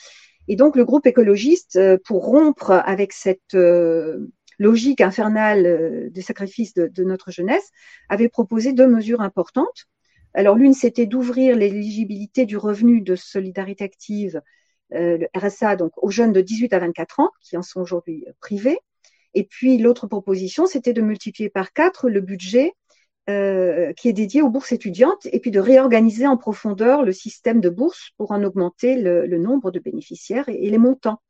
Et 0.48 0.56
donc 0.56 0.74
le 0.74 0.86
groupe 0.86 1.06
écologiste, 1.06 1.78
pour 2.04 2.24
rompre 2.24 2.70
avec 2.70 3.12
cette 3.12 3.56
logique 4.60 5.00
infernale 5.00 6.10
du 6.12 6.22
sacrifice 6.22 6.72
de, 6.74 6.86
de, 6.86 7.02
notre 7.02 7.32
jeunesse, 7.32 7.70
avait 8.08 8.28
proposé 8.28 8.72
deux 8.72 8.86
mesures 8.86 9.20
importantes. 9.20 9.88
Alors 10.34 10.54
l'une, 10.54 10.74
c'était 10.74 11.06
d'ouvrir 11.06 11.56
l'éligibilité 11.56 12.46
du 12.46 12.56
revenu 12.56 13.00
de 13.00 13.16
solidarité 13.16 13.82
active, 13.82 14.40
le 14.90 15.26
RSA, 15.36 15.74
donc 15.74 15.92
aux 15.96 16.10
jeunes 16.10 16.32
de 16.32 16.40
18 16.40 16.72
à 16.72 16.78
24 16.78 17.20
ans, 17.20 17.30
qui 17.42 17.56
en 17.56 17.62
sont 17.62 17.80
aujourd'hui 17.80 18.24
privés. 18.40 18.78
Et 19.34 19.44
puis 19.44 19.78
l'autre 19.78 20.06
proposition, 20.06 20.66
c'était 20.66 20.92
de 20.92 21.02
multiplier 21.02 21.48
par 21.48 21.72
quatre 21.72 22.08
le 22.08 22.20
budget 22.20 22.74
euh, 23.28 23.92
qui 23.92 24.08
est 24.08 24.12
dédié 24.12 24.42
aux 24.42 24.48
bourses 24.48 24.72
étudiantes 24.72 25.26
et 25.30 25.38
puis 25.38 25.50
de 25.50 25.60
réorganiser 25.60 26.26
en 26.26 26.36
profondeur 26.36 27.04
le 27.04 27.12
système 27.12 27.60
de 27.60 27.68
bourses 27.68 28.10
pour 28.16 28.32
en 28.32 28.42
augmenter 28.42 28.96
le, 28.96 29.38
nombre 29.38 29.70
de 29.70 29.78
bénéficiaires 29.78 30.48
et, 30.48 30.68
les 30.68 30.78
montants. 30.78 31.20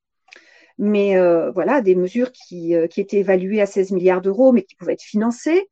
Mais 0.82 1.16
euh, 1.16 1.50
voilà, 1.50 1.82
des 1.82 1.94
mesures 1.94 2.32
qui, 2.32 2.74
euh, 2.74 2.86
qui, 2.86 3.00
étaient 3.00 3.18
évaluées 3.18 3.60
à 3.60 3.66
16 3.66 3.92
milliards 3.92 4.22
d'euros, 4.22 4.52
mais 4.52 4.62
qui 4.62 4.74
pouvaient 4.76 4.94
être 4.94 5.02
financées 5.02 5.68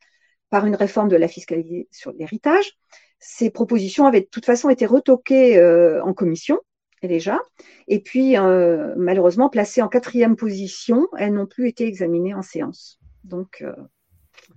par 0.50 0.66
une 0.66 0.74
réforme 0.74 1.08
de 1.08 1.16
la 1.16 1.28
fiscalité 1.28 1.88
sur 1.90 2.12
l'héritage. 2.12 2.72
Ces 3.18 3.50
propositions 3.50 4.06
avaient 4.06 4.20
de 4.20 4.28
toute 4.30 4.44
façon 4.46 4.70
été 4.70 4.86
retoquées 4.86 5.60
en 6.02 6.14
commission 6.14 6.60
déjà. 7.06 7.40
Et 7.86 8.00
puis, 8.00 8.36
euh, 8.36 8.94
malheureusement, 8.96 9.48
placées 9.48 9.82
en 9.82 9.88
quatrième 9.88 10.34
position, 10.34 11.06
elles 11.16 11.32
n'ont 11.32 11.46
plus 11.46 11.68
été 11.68 11.86
examinées 11.86 12.34
en 12.34 12.42
séance. 12.42 12.98
Donc, 13.22 13.62
euh, 13.62 13.72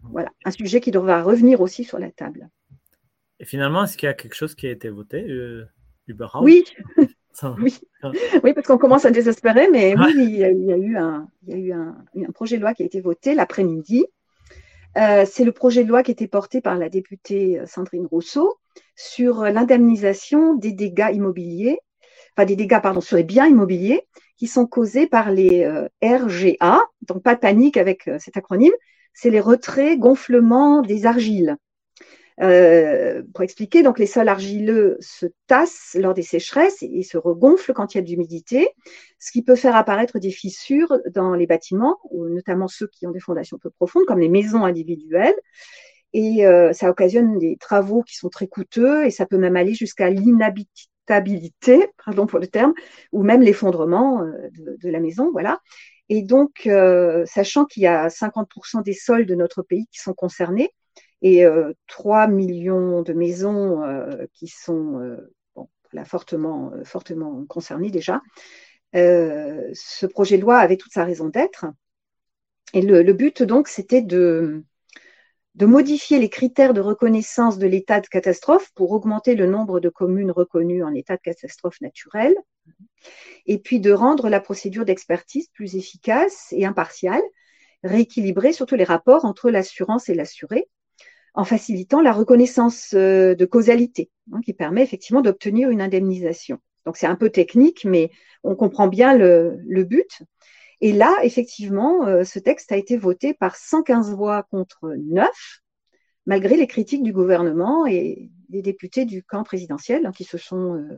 voilà, 0.03 0.31
un 0.45 0.51
sujet 0.51 0.81
qui 0.81 0.89
devra 0.89 1.21
revenir 1.21 1.61
aussi 1.61 1.83
sur 1.83 1.99
la 1.99 2.09
table. 2.09 2.49
Et 3.39 3.45
finalement, 3.45 3.83
est-ce 3.83 3.97
qu'il 3.97 4.07
y 4.07 4.09
a 4.09 4.13
quelque 4.13 4.35
chose 4.35 4.55
qui 4.55 4.67
a 4.67 4.71
été 4.71 4.89
voté, 4.89 5.23
euh, 5.29 5.65
Oui, 6.41 6.63
Oui. 7.61 7.79
oui, 8.43 8.53
parce 8.53 8.67
qu'on 8.67 8.77
commence 8.77 9.05
à 9.05 9.11
désespérer, 9.11 9.69
mais 9.71 9.95
oui, 9.95 10.13
il 10.17 10.37
y 10.37 10.43
a, 10.43 10.49
eu, 10.49 10.97
un, 10.97 11.27
il 11.47 11.49
y 11.49 11.53
a 11.53 11.57
eu 11.57 11.73
un, 11.73 11.95
un, 12.17 12.31
projet 12.31 12.57
de 12.57 12.61
loi 12.61 12.73
qui 12.73 12.83
a 12.83 12.85
été 12.85 13.01
voté 13.01 13.35
l'après-midi. 13.35 14.05
Euh, 14.97 15.25
c'est 15.29 15.45
le 15.45 15.51
projet 15.51 15.83
de 15.83 15.89
loi 15.89 16.03
qui 16.03 16.11
a 16.11 16.13
été 16.13 16.27
porté 16.27 16.59
par 16.61 16.77
la 16.77 16.89
députée 16.89 17.59
euh, 17.59 17.65
Sandrine 17.65 18.05
Rousseau 18.05 18.57
sur 18.95 19.43
l'indemnisation 19.43 20.55
des 20.55 20.73
dégâts 20.73 21.11
immobiliers, 21.13 21.79
enfin 22.35 22.45
des 22.45 22.57
dégâts, 22.57 22.81
pardon, 22.81 22.99
sur 22.99 23.15
les 23.17 23.23
biens 23.23 23.47
immobiliers 23.47 24.01
qui 24.37 24.47
sont 24.47 24.67
causés 24.67 25.07
par 25.07 25.31
les 25.31 25.63
euh, 25.63 25.87
RGA. 26.03 26.81
Donc 27.07 27.23
pas 27.23 27.35
de 27.35 27.39
panique 27.39 27.77
avec 27.77 28.09
cet 28.19 28.35
acronyme, 28.35 28.73
c'est 29.13 29.29
les 29.29 29.39
retraits 29.39 29.97
gonflements 29.97 30.81
des 30.81 31.05
argiles. 31.05 31.57
Euh, 32.41 33.21
pour 33.33 33.43
expliquer, 33.43 33.83
donc 33.83 33.99
les 33.99 34.07
sols 34.07 34.27
argileux 34.27 34.97
se 34.99 35.27
tassent 35.45 35.95
lors 35.99 36.15
des 36.15 36.23
sécheresses 36.23 36.81
et, 36.81 37.03
se 37.03 37.17
regonflent 37.17 37.73
quand 37.73 37.93
il 37.93 37.97
y 37.97 37.99
a 37.99 38.03
de 38.03 38.09
l'humidité, 38.09 38.69
ce 39.19 39.31
qui 39.31 39.43
peut 39.43 39.55
faire 39.55 39.75
apparaître 39.75 40.17
des 40.17 40.31
fissures 40.31 40.97
dans 41.13 41.35
les 41.35 41.45
bâtiments, 41.45 41.97
notamment 42.11 42.67
ceux 42.67 42.87
qui 42.87 43.05
ont 43.05 43.11
des 43.11 43.19
fondations 43.19 43.59
peu 43.59 43.69
profondes, 43.69 44.05
comme 44.05 44.19
les 44.19 44.29
maisons 44.29 44.65
individuelles. 44.65 45.35
Et 46.13 46.45
euh, 46.45 46.73
ça 46.73 46.89
occasionne 46.89 47.37
des 47.37 47.57
travaux 47.57 48.01
qui 48.01 48.15
sont 48.15 48.29
très 48.29 48.47
coûteux 48.47 49.05
et 49.05 49.11
ça 49.11 49.25
peut 49.25 49.37
même 49.37 49.55
aller 49.55 49.75
jusqu'à 49.75 50.09
l'inhabitabilité, 50.09 51.89
pardon 52.03 52.25
pour 52.25 52.39
le 52.39 52.47
terme, 52.47 52.73
ou 53.11 53.21
même 53.23 53.41
l'effondrement 53.41 54.23
euh, 54.23 54.31
de, 54.57 54.77
de, 54.81 54.89
la 54.89 54.99
maison, 54.99 55.31
voilà. 55.31 55.59
Et 56.09 56.23
donc, 56.23 56.67
sachant 57.25 57.63
qu'il 57.63 57.83
y 57.83 57.87
a 57.87 58.09
50% 58.09 58.83
des 58.83 58.91
sols 58.91 59.25
de 59.25 59.33
notre 59.33 59.61
pays 59.61 59.87
qui 59.93 59.99
sont 59.99 60.13
concernés, 60.13 60.73
et 61.21 61.45
3 61.87 62.27
euh, 62.27 62.31
millions 62.31 63.01
de 63.01 63.13
maisons 63.13 63.83
euh, 63.83 64.25
qui 64.33 64.47
sont 64.47 64.99
euh, 64.99 65.33
là, 65.93 66.05
fortement, 66.05 66.71
fortement 66.83 67.45
concernées 67.45 67.91
déjà. 67.91 68.21
ce 68.93 70.05
projet 70.05 70.37
de 70.37 70.41
loi 70.41 70.57
avait 70.57 70.77
toute 70.77 70.93
sa 70.93 71.05
raison 71.05 71.29
d'être. 71.29 71.65
Et 72.73 72.81
le, 72.81 73.03
le, 73.03 73.13
but, 73.13 73.43
donc, 73.43 73.67
c'était 73.67 74.01
de, 74.01 74.63
de 75.55 75.65
modifier 75.65 76.19
les 76.19 76.29
critères 76.29 76.73
de 76.73 76.81
reconnaissance 76.81 77.57
de 77.57 77.67
l'état 77.67 77.99
de 77.99 78.07
catastrophe 78.07 78.71
pour 78.73 78.91
augmenter 78.91 79.35
le 79.35 79.45
nombre 79.45 79.81
de 79.81 79.89
communes 79.89 80.31
reconnues 80.31 80.83
en 80.83 80.93
état 80.93 81.17
de 81.17 81.21
catastrophe 81.21 81.81
naturelle, 81.81 82.35
et 83.45 83.59
puis 83.59 83.81
de 83.81 83.91
rendre 83.91 84.29
la 84.29 84.39
procédure 84.39 84.85
d'expertise 84.85 85.49
plus 85.49 85.75
efficace 85.75 86.47
et 86.51 86.65
impartiale, 86.65 87.23
rééquilibrer 87.83 88.53
surtout 88.53 88.75
les 88.75 88.85
rapports 88.85 89.25
entre 89.25 89.49
l'assurance 89.49 90.07
et 90.07 90.13
l'assuré, 90.13 90.69
en 91.33 91.43
facilitant 91.43 92.01
la 92.01 92.11
reconnaissance 92.11 92.93
euh, 92.93 93.35
de 93.35 93.45
causalité, 93.45 94.09
hein, 94.33 94.41
qui 94.43 94.53
permet 94.53 94.83
effectivement 94.83 95.21
d'obtenir 95.21 95.69
une 95.69 95.81
indemnisation. 95.81 96.59
Donc 96.85 96.97
c'est 96.97 97.07
un 97.07 97.15
peu 97.15 97.29
technique, 97.29 97.85
mais 97.85 98.11
on 98.43 98.55
comprend 98.55 98.87
bien 98.87 99.15
le, 99.15 99.83
but. 99.83 100.23
Et 100.81 100.93
là, 100.93 101.15
effectivement, 101.23 102.07
euh, 102.07 102.23
ce 102.23 102.39
texte 102.39 102.71
a 102.71 102.77
été 102.77 102.97
voté 102.97 103.33
par 103.33 103.55
115 103.55 104.13
voix 104.13 104.43
contre 104.43 104.93
9, 104.97 105.29
malgré 106.25 106.57
les 106.57 106.67
critiques 106.67 107.03
du 107.03 107.13
gouvernement 107.13 107.85
et 107.85 108.29
des 108.49 108.61
députés 108.61 109.05
du 109.05 109.23
camp 109.23 109.43
présidentiel 109.43 110.05
hein, 110.05 110.11
qui 110.11 110.23
se 110.23 110.37
sont 110.37 110.75
euh, 110.75 110.95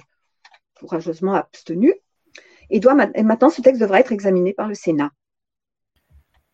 courageusement 0.80 1.34
abstenus. 1.34 1.94
Et, 2.70 2.80
doit, 2.80 2.96
et 3.14 3.24
maintenant, 3.24 3.50
ce 3.50 3.62
texte 3.62 3.82
devra 3.82 4.00
être 4.00 4.14
examiné 4.14 4.54
par 4.54 4.68
le 4.68 4.74
Sénat. 4.74 5.12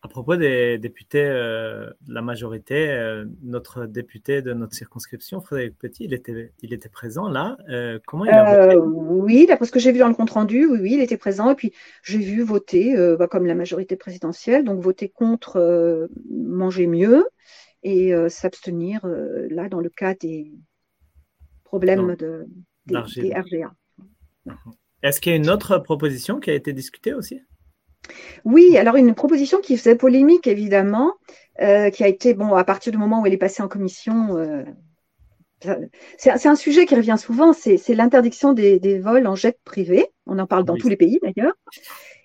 À 0.02 0.08
propos 0.08 0.36
des 0.36 0.78
députés 0.78 1.22
euh, 1.22 1.90
de 2.06 2.14
la 2.14 2.22
majorité, 2.22 2.88
euh, 2.88 3.26
notre 3.42 3.84
député 3.84 4.40
de 4.40 4.54
notre 4.54 4.72
circonscription, 4.72 5.42
Frédéric 5.42 5.78
Petit, 5.78 6.04
il 6.04 6.14
était, 6.14 6.54
il 6.62 6.72
était 6.72 6.88
présent 6.88 7.28
là. 7.28 7.58
Euh, 7.68 7.98
comment 8.06 8.24
il 8.24 8.30
a 8.30 8.66
voté? 8.66 8.76
Oui, 8.78 9.46
d'après 9.46 9.66
ce 9.66 9.72
que 9.72 9.78
j'ai 9.78 9.92
vu 9.92 9.98
dans 9.98 10.08
le 10.08 10.14
compte 10.14 10.30
rendu, 10.30 10.64
oui, 10.64 10.78
oui, 10.80 10.90
il 10.94 11.00
était 11.00 11.18
présent. 11.18 11.50
Et 11.50 11.54
puis 11.54 11.74
j'ai 12.02 12.16
vu 12.16 12.42
voter, 12.42 12.96
bah, 13.18 13.26
comme 13.26 13.44
la 13.44 13.54
majorité 13.54 13.94
présidentielle, 13.96 14.64
donc 14.64 14.80
voter 14.80 15.10
contre 15.10 16.08
manger 16.30 16.86
mieux 16.86 17.26
et 17.82 18.14
s'abstenir 18.30 19.00
là 19.04 19.68
dans 19.68 19.80
le 19.80 19.90
cas 19.90 20.14
des 20.14 20.50
problèmes 21.62 22.16
de, 22.16 22.46
des 22.86 23.34
RGA. 23.34 23.74
Est-ce 25.02 25.20
qu'il 25.20 25.32
y 25.32 25.34
a 25.34 25.36
une 25.36 25.50
autre 25.50 25.76
proposition 25.78 26.40
qui 26.40 26.50
a 26.50 26.54
été 26.54 26.72
discutée 26.72 27.12
aussi? 27.12 27.42
Oui, 28.44 28.76
alors 28.76 28.96
une 28.96 29.14
proposition 29.14 29.60
qui 29.60 29.76
faisait 29.76 29.96
polémique, 29.96 30.46
évidemment, 30.46 31.14
euh, 31.60 31.90
qui 31.90 32.04
a 32.04 32.08
été, 32.08 32.34
bon, 32.34 32.54
à 32.54 32.64
partir 32.64 32.92
du 32.92 32.98
moment 32.98 33.20
où 33.20 33.26
elle 33.26 33.34
est 33.34 33.38
passée 33.38 33.62
en 33.62 33.68
commission, 33.68 34.36
euh, 34.36 34.64
c'est 36.16 36.46
un 36.46 36.56
sujet 36.56 36.86
qui 36.86 36.94
revient 36.94 37.16
souvent, 37.18 37.52
c'est 37.52 37.76
l'interdiction 37.88 38.54
des, 38.54 38.98
vols 38.98 39.26
en 39.26 39.34
jet 39.34 39.58
privé. 39.64 40.06
On 40.26 40.38
en 40.38 40.46
parle 40.46 40.64
dans 40.64 40.76
tous 40.76 40.88
les 40.88 40.96
pays 40.96 41.18
d'ailleurs. 41.22 41.52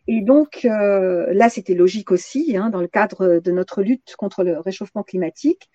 Et 0.07 0.21
donc 0.21 0.63
euh, 0.63 1.33
là, 1.33 1.49
c'était 1.49 1.73
logique 1.73 2.11
aussi, 2.11 2.55
hein, 2.55 2.69
dans 2.69 2.79
le 2.79 2.88
cadre 2.88 3.39
de 3.39 3.51
notre 3.51 3.81
lutte 3.81 4.15
contre 4.17 4.43
le 4.43 4.59
réchauffement 4.59 5.03
climatique, 5.03 5.69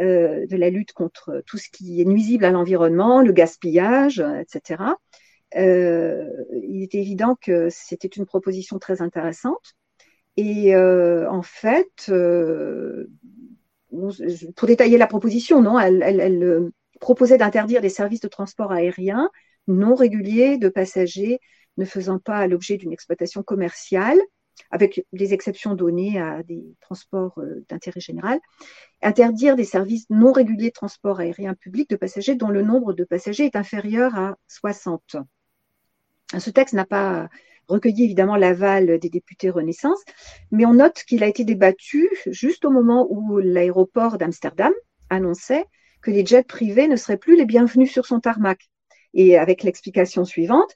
de 0.00 0.56
la 0.56 0.70
lutte 0.70 0.92
contre 0.92 1.42
tout 1.46 1.58
ce 1.58 1.68
qui 1.70 2.00
est 2.00 2.04
nuisible 2.04 2.44
à 2.44 2.50
l'environnement, 2.50 3.20
le 3.20 3.32
gaspillage, 3.32 4.20
etc. 4.40 4.82
Euh, 5.56 6.28
il 6.62 6.82
était 6.82 6.98
évident 6.98 7.36
que 7.40 7.68
c'était 7.70 8.08
une 8.08 8.26
proposition 8.26 8.78
très 8.78 9.02
intéressante. 9.02 9.74
Et 10.36 10.74
euh, 10.74 11.28
en 11.30 11.42
fait, 11.42 12.06
euh, 12.10 13.10
pour 14.56 14.68
détailler 14.68 14.98
la 14.98 15.06
proposition, 15.06 15.62
non, 15.62 15.78
elle, 15.78 16.70
proposait 17.00 17.38
d'interdire 17.38 17.80
des 17.80 17.88
services 17.88 18.20
de 18.20 18.28
transport 18.28 18.72
aérien 18.72 19.30
non 19.66 19.94
réguliers 19.94 20.58
de 20.58 20.68
passagers 20.68 21.40
ne 21.76 21.84
faisant 21.84 22.18
pas 22.18 22.46
l'objet 22.46 22.76
d'une 22.76 22.92
exploitation 22.92 23.42
commerciale, 23.42 24.18
avec 24.70 25.06
des 25.12 25.34
exceptions 25.34 25.74
données 25.74 26.20
à 26.20 26.42
des 26.42 26.64
transports 26.80 27.40
d'intérêt 27.68 28.00
général, 28.00 28.40
interdire 29.02 29.54
des 29.54 29.64
services 29.64 30.06
non 30.10 30.32
réguliers 30.32 30.68
de 30.68 30.72
transport 30.72 31.20
aérien 31.20 31.54
public 31.54 31.88
de 31.90 31.96
passagers 31.96 32.34
dont 32.34 32.48
le 32.48 32.62
nombre 32.62 32.92
de 32.94 33.04
passagers 33.04 33.44
est 33.44 33.56
inférieur 33.56 34.16
à 34.16 34.36
60. 34.48 35.16
Ce 36.36 36.50
texte 36.50 36.74
n'a 36.74 36.84
pas 36.84 37.28
recueilli 37.68 38.04
évidemment 38.04 38.36
l'aval 38.36 38.98
des 38.98 39.08
députés 39.08 39.50
Renaissance, 39.50 40.02
mais 40.50 40.66
on 40.66 40.74
note 40.74 41.04
qu'il 41.06 41.22
a 41.22 41.26
été 41.26 41.44
débattu 41.44 42.08
juste 42.26 42.64
au 42.64 42.70
moment 42.70 43.06
où 43.10 43.38
l'aéroport 43.38 44.18
d'Amsterdam 44.18 44.72
annonçait 45.10 45.64
que 46.02 46.10
les 46.10 46.24
jets 46.24 46.44
privés 46.44 46.88
ne 46.88 46.96
seraient 46.96 47.16
plus 47.16 47.36
les 47.36 47.46
bienvenus 47.46 47.90
sur 47.90 48.06
son 48.06 48.20
tarmac. 48.20 48.68
Et 49.14 49.38
avec 49.38 49.62
l'explication 49.62 50.24
suivante, 50.24 50.74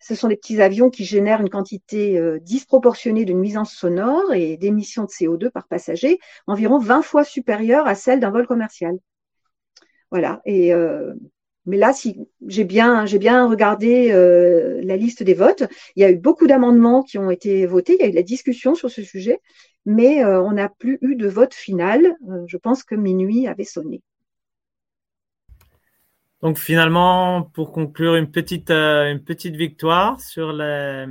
ce 0.00 0.14
sont 0.14 0.28
des 0.28 0.36
petits 0.36 0.60
avions 0.60 0.90
qui 0.90 1.04
génèrent 1.04 1.40
une 1.40 1.50
quantité 1.50 2.18
euh, 2.18 2.38
disproportionnée 2.40 3.24
de 3.24 3.32
nuisances 3.32 3.72
sonores 3.72 4.32
et 4.32 4.56
d'émissions 4.56 5.04
de 5.04 5.08
CO2 5.08 5.50
par 5.50 5.66
passager, 5.66 6.18
environ 6.46 6.78
20 6.78 7.02
fois 7.02 7.24
supérieure 7.24 7.86
à 7.86 7.94
celle 7.94 8.20
d'un 8.20 8.30
vol 8.30 8.46
commercial. 8.46 8.96
Voilà. 10.10 10.40
Et 10.44 10.72
euh, 10.72 11.14
mais 11.68 11.76
là, 11.76 11.92
si 11.92 12.16
j'ai 12.46 12.64
bien, 12.64 13.04
j'ai 13.04 13.18
bien 13.18 13.46
regardé 13.46 14.10
euh, 14.10 14.80
la 14.82 14.96
liste 14.96 15.22
des 15.22 15.34
votes, 15.34 15.64
il 15.96 16.02
y 16.02 16.04
a 16.04 16.10
eu 16.10 16.16
beaucoup 16.16 16.46
d'amendements 16.46 17.02
qui 17.02 17.18
ont 17.18 17.30
été 17.30 17.66
votés, 17.66 17.94
il 17.94 18.00
y 18.00 18.04
a 18.04 18.06
eu 18.08 18.10
de 18.10 18.16
la 18.16 18.22
discussion 18.22 18.74
sur 18.74 18.90
ce 18.90 19.02
sujet, 19.02 19.38
mais 19.84 20.24
euh, 20.24 20.42
on 20.42 20.52
n'a 20.52 20.70
plus 20.70 20.98
eu 21.02 21.14
de 21.14 21.28
vote 21.28 21.52
final. 21.52 22.16
Euh, 22.30 22.44
je 22.46 22.56
pense 22.56 22.82
que 22.82 22.94
minuit 22.94 23.46
avait 23.46 23.64
sonné. 23.64 24.00
Donc 26.40 26.56
finalement, 26.56 27.42
pour 27.42 27.70
conclure, 27.70 28.14
une 28.14 28.30
petite, 28.30 28.70
victoire 29.54 30.20
sur 30.22 30.54
les, 30.54 31.06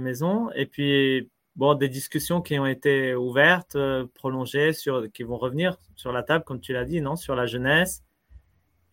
maisons, 0.00 0.50
et 0.54 0.66
puis 0.66 1.30
des 1.78 1.88
discussions 1.88 2.42
qui 2.42 2.58
ont 2.58 2.66
été 2.66 3.14
ouvertes, 3.14 3.78
prolongées, 4.14 4.72
qui 5.14 5.22
vont 5.22 5.38
revenir 5.38 5.78
sur 5.96 6.12
la 6.12 6.22
table, 6.22 6.44
comme 6.44 6.60
tu 6.60 6.74
l'as 6.74 6.84
dit, 6.84 7.00
non, 7.00 7.16
sur 7.16 7.34
la 7.34 7.46
jeunesse 7.46 8.02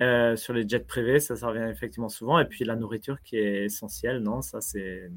euh, 0.02 0.36
sur 0.36 0.54
les 0.54 0.68
jets 0.68 0.80
privés, 0.80 1.20
ça, 1.20 1.36
ça 1.36 1.48
revient 1.48 1.70
effectivement 1.72 2.10
souvent. 2.10 2.40
Et 2.40 2.46
puis 2.46 2.64
la 2.66 2.76
nourriture 2.76 3.22
qui 3.22 3.38
est 3.38 3.66
essentielle, 3.66 4.20
non 4.20 4.42
Ça, 4.42 4.62
c'est 4.62 5.10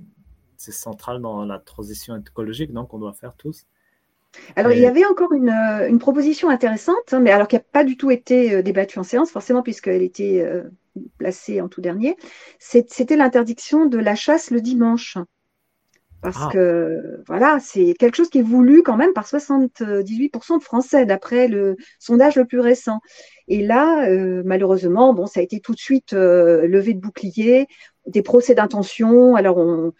central 0.56 1.20
dans 1.20 1.44
la 1.44 1.58
transition 1.58 2.16
écologique 2.16 2.72
qu'on 2.72 2.98
doit 2.98 3.12
faire 3.12 3.34
tous. 3.34 3.66
Alors, 4.54 4.70
il 4.70 4.78
y 4.78 4.86
avait 4.86 5.04
encore 5.04 5.32
une, 5.32 5.48
euh, 5.48 5.88
une 5.88 5.98
proposition 5.98 6.50
intéressante, 6.50 7.12
hein, 7.12 7.18
mais 7.18 7.32
alors 7.32 7.48
qui 7.48 7.56
n'a 7.56 7.62
pas 7.62 7.82
du 7.82 7.96
tout 7.96 8.12
été 8.12 8.54
euh, 8.54 8.62
débattue 8.62 8.98
en 9.00 9.02
séance, 9.02 9.30
forcément, 9.30 9.62
puisqu'elle 9.62 10.02
était 10.02 10.46
placée 11.18 11.60
en 11.60 11.68
tout 11.68 11.80
dernier. 11.80 12.16
C'était 12.58 13.16
l'interdiction 13.16 13.86
de 13.86 13.98
la 13.98 14.14
chasse 14.14 14.50
le 14.50 14.60
dimanche. 14.60 15.18
Parce 16.22 16.36
ah. 16.38 16.50
que 16.52 17.22
voilà, 17.26 17.58
c'est 17.60 17.94
quelque 17.94 18.16
chose 18.16 18.28
qui 18.28 18.38
est 18.38 18.42
voulu 18.42 18.82
quand 18.82 18.96
même 18.96 19.12
par 19.12 19.26
78% 19.26 20.58
de 20.58 20.62
Français, 20.62 21.06
d'après 21.06 21.48
le 21.48 21.76
sondage 21.98 22.36
le 22.36 22.44
plus 22.44 22.60
récent. 22.60 23.00
Et 23.48 23.62
là, 23.62 24.06
euh, 24.08 24.42
malheureusement, 24.44 25.14
bon, 25.14 25.26
ça 25.26 25.40
a 25.40 25.42
été 25.42 25.60
tout 25.60 25.72
de 25.72 25.78
suite 25.78 26.12
euh, 26.12 26.66
levé 26.66 26.94
de 26.94 27.00
bouclier, 27.00 27.66
des 28.06 28.22
procès 28.22 28.54
d'intention. 28.54 29.34
Alors, 29.34 29.56
on, 29.56 29.92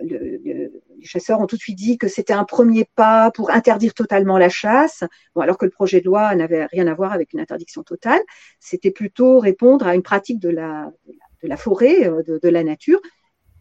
les 0.00 0.70
chasseurs 1.02 1.40
ont 1.40 1.46
tout 1.46 1.56
de 1.56 1.60
suite 1.60 1.78
dit 1.78 1.98
que 1.98 2.08
c'était 2.08 2.32
un 2.32 2.44
premier 2.44 2.84
pas 2.94 3.30
pour 3.30 3.50
interdire 3.50 3.94
totalement 3.94 4.38
la 4.38 4.48
chasse, 4.48 5.04
bon, 5.34 5.42
alors 5.42 5.58
que 5.58 5.64
le 5.64 5.70
projet 5.70 6.00
de 6.00 6.06
loi 6.06 6.34
n'avait 6.34 6.66
rien 6.66 6.86
à 6.86 6.94
voir 6.94 7.12
avec 7.12 7.32
une 7.32 7.40
interdiction 7.40 7.82
totale. 7.82 8.20
C'était 8.58 8.90
plutôt 8.90 9.38
répondre 9.38 9.86
à 9.86 9.94
une 9.94 10.02
pratique 10.02 10.40
de 10.40 10.48
la, 10.48 10.90
de 11.42 11.48
la 11.48 11.56
forêt, 11.56 12.06
euh, 12.06 12.22
de, 12.22 12.38
de 12.42 12.48
la 12.48 12.64
nature, 12.64 13.00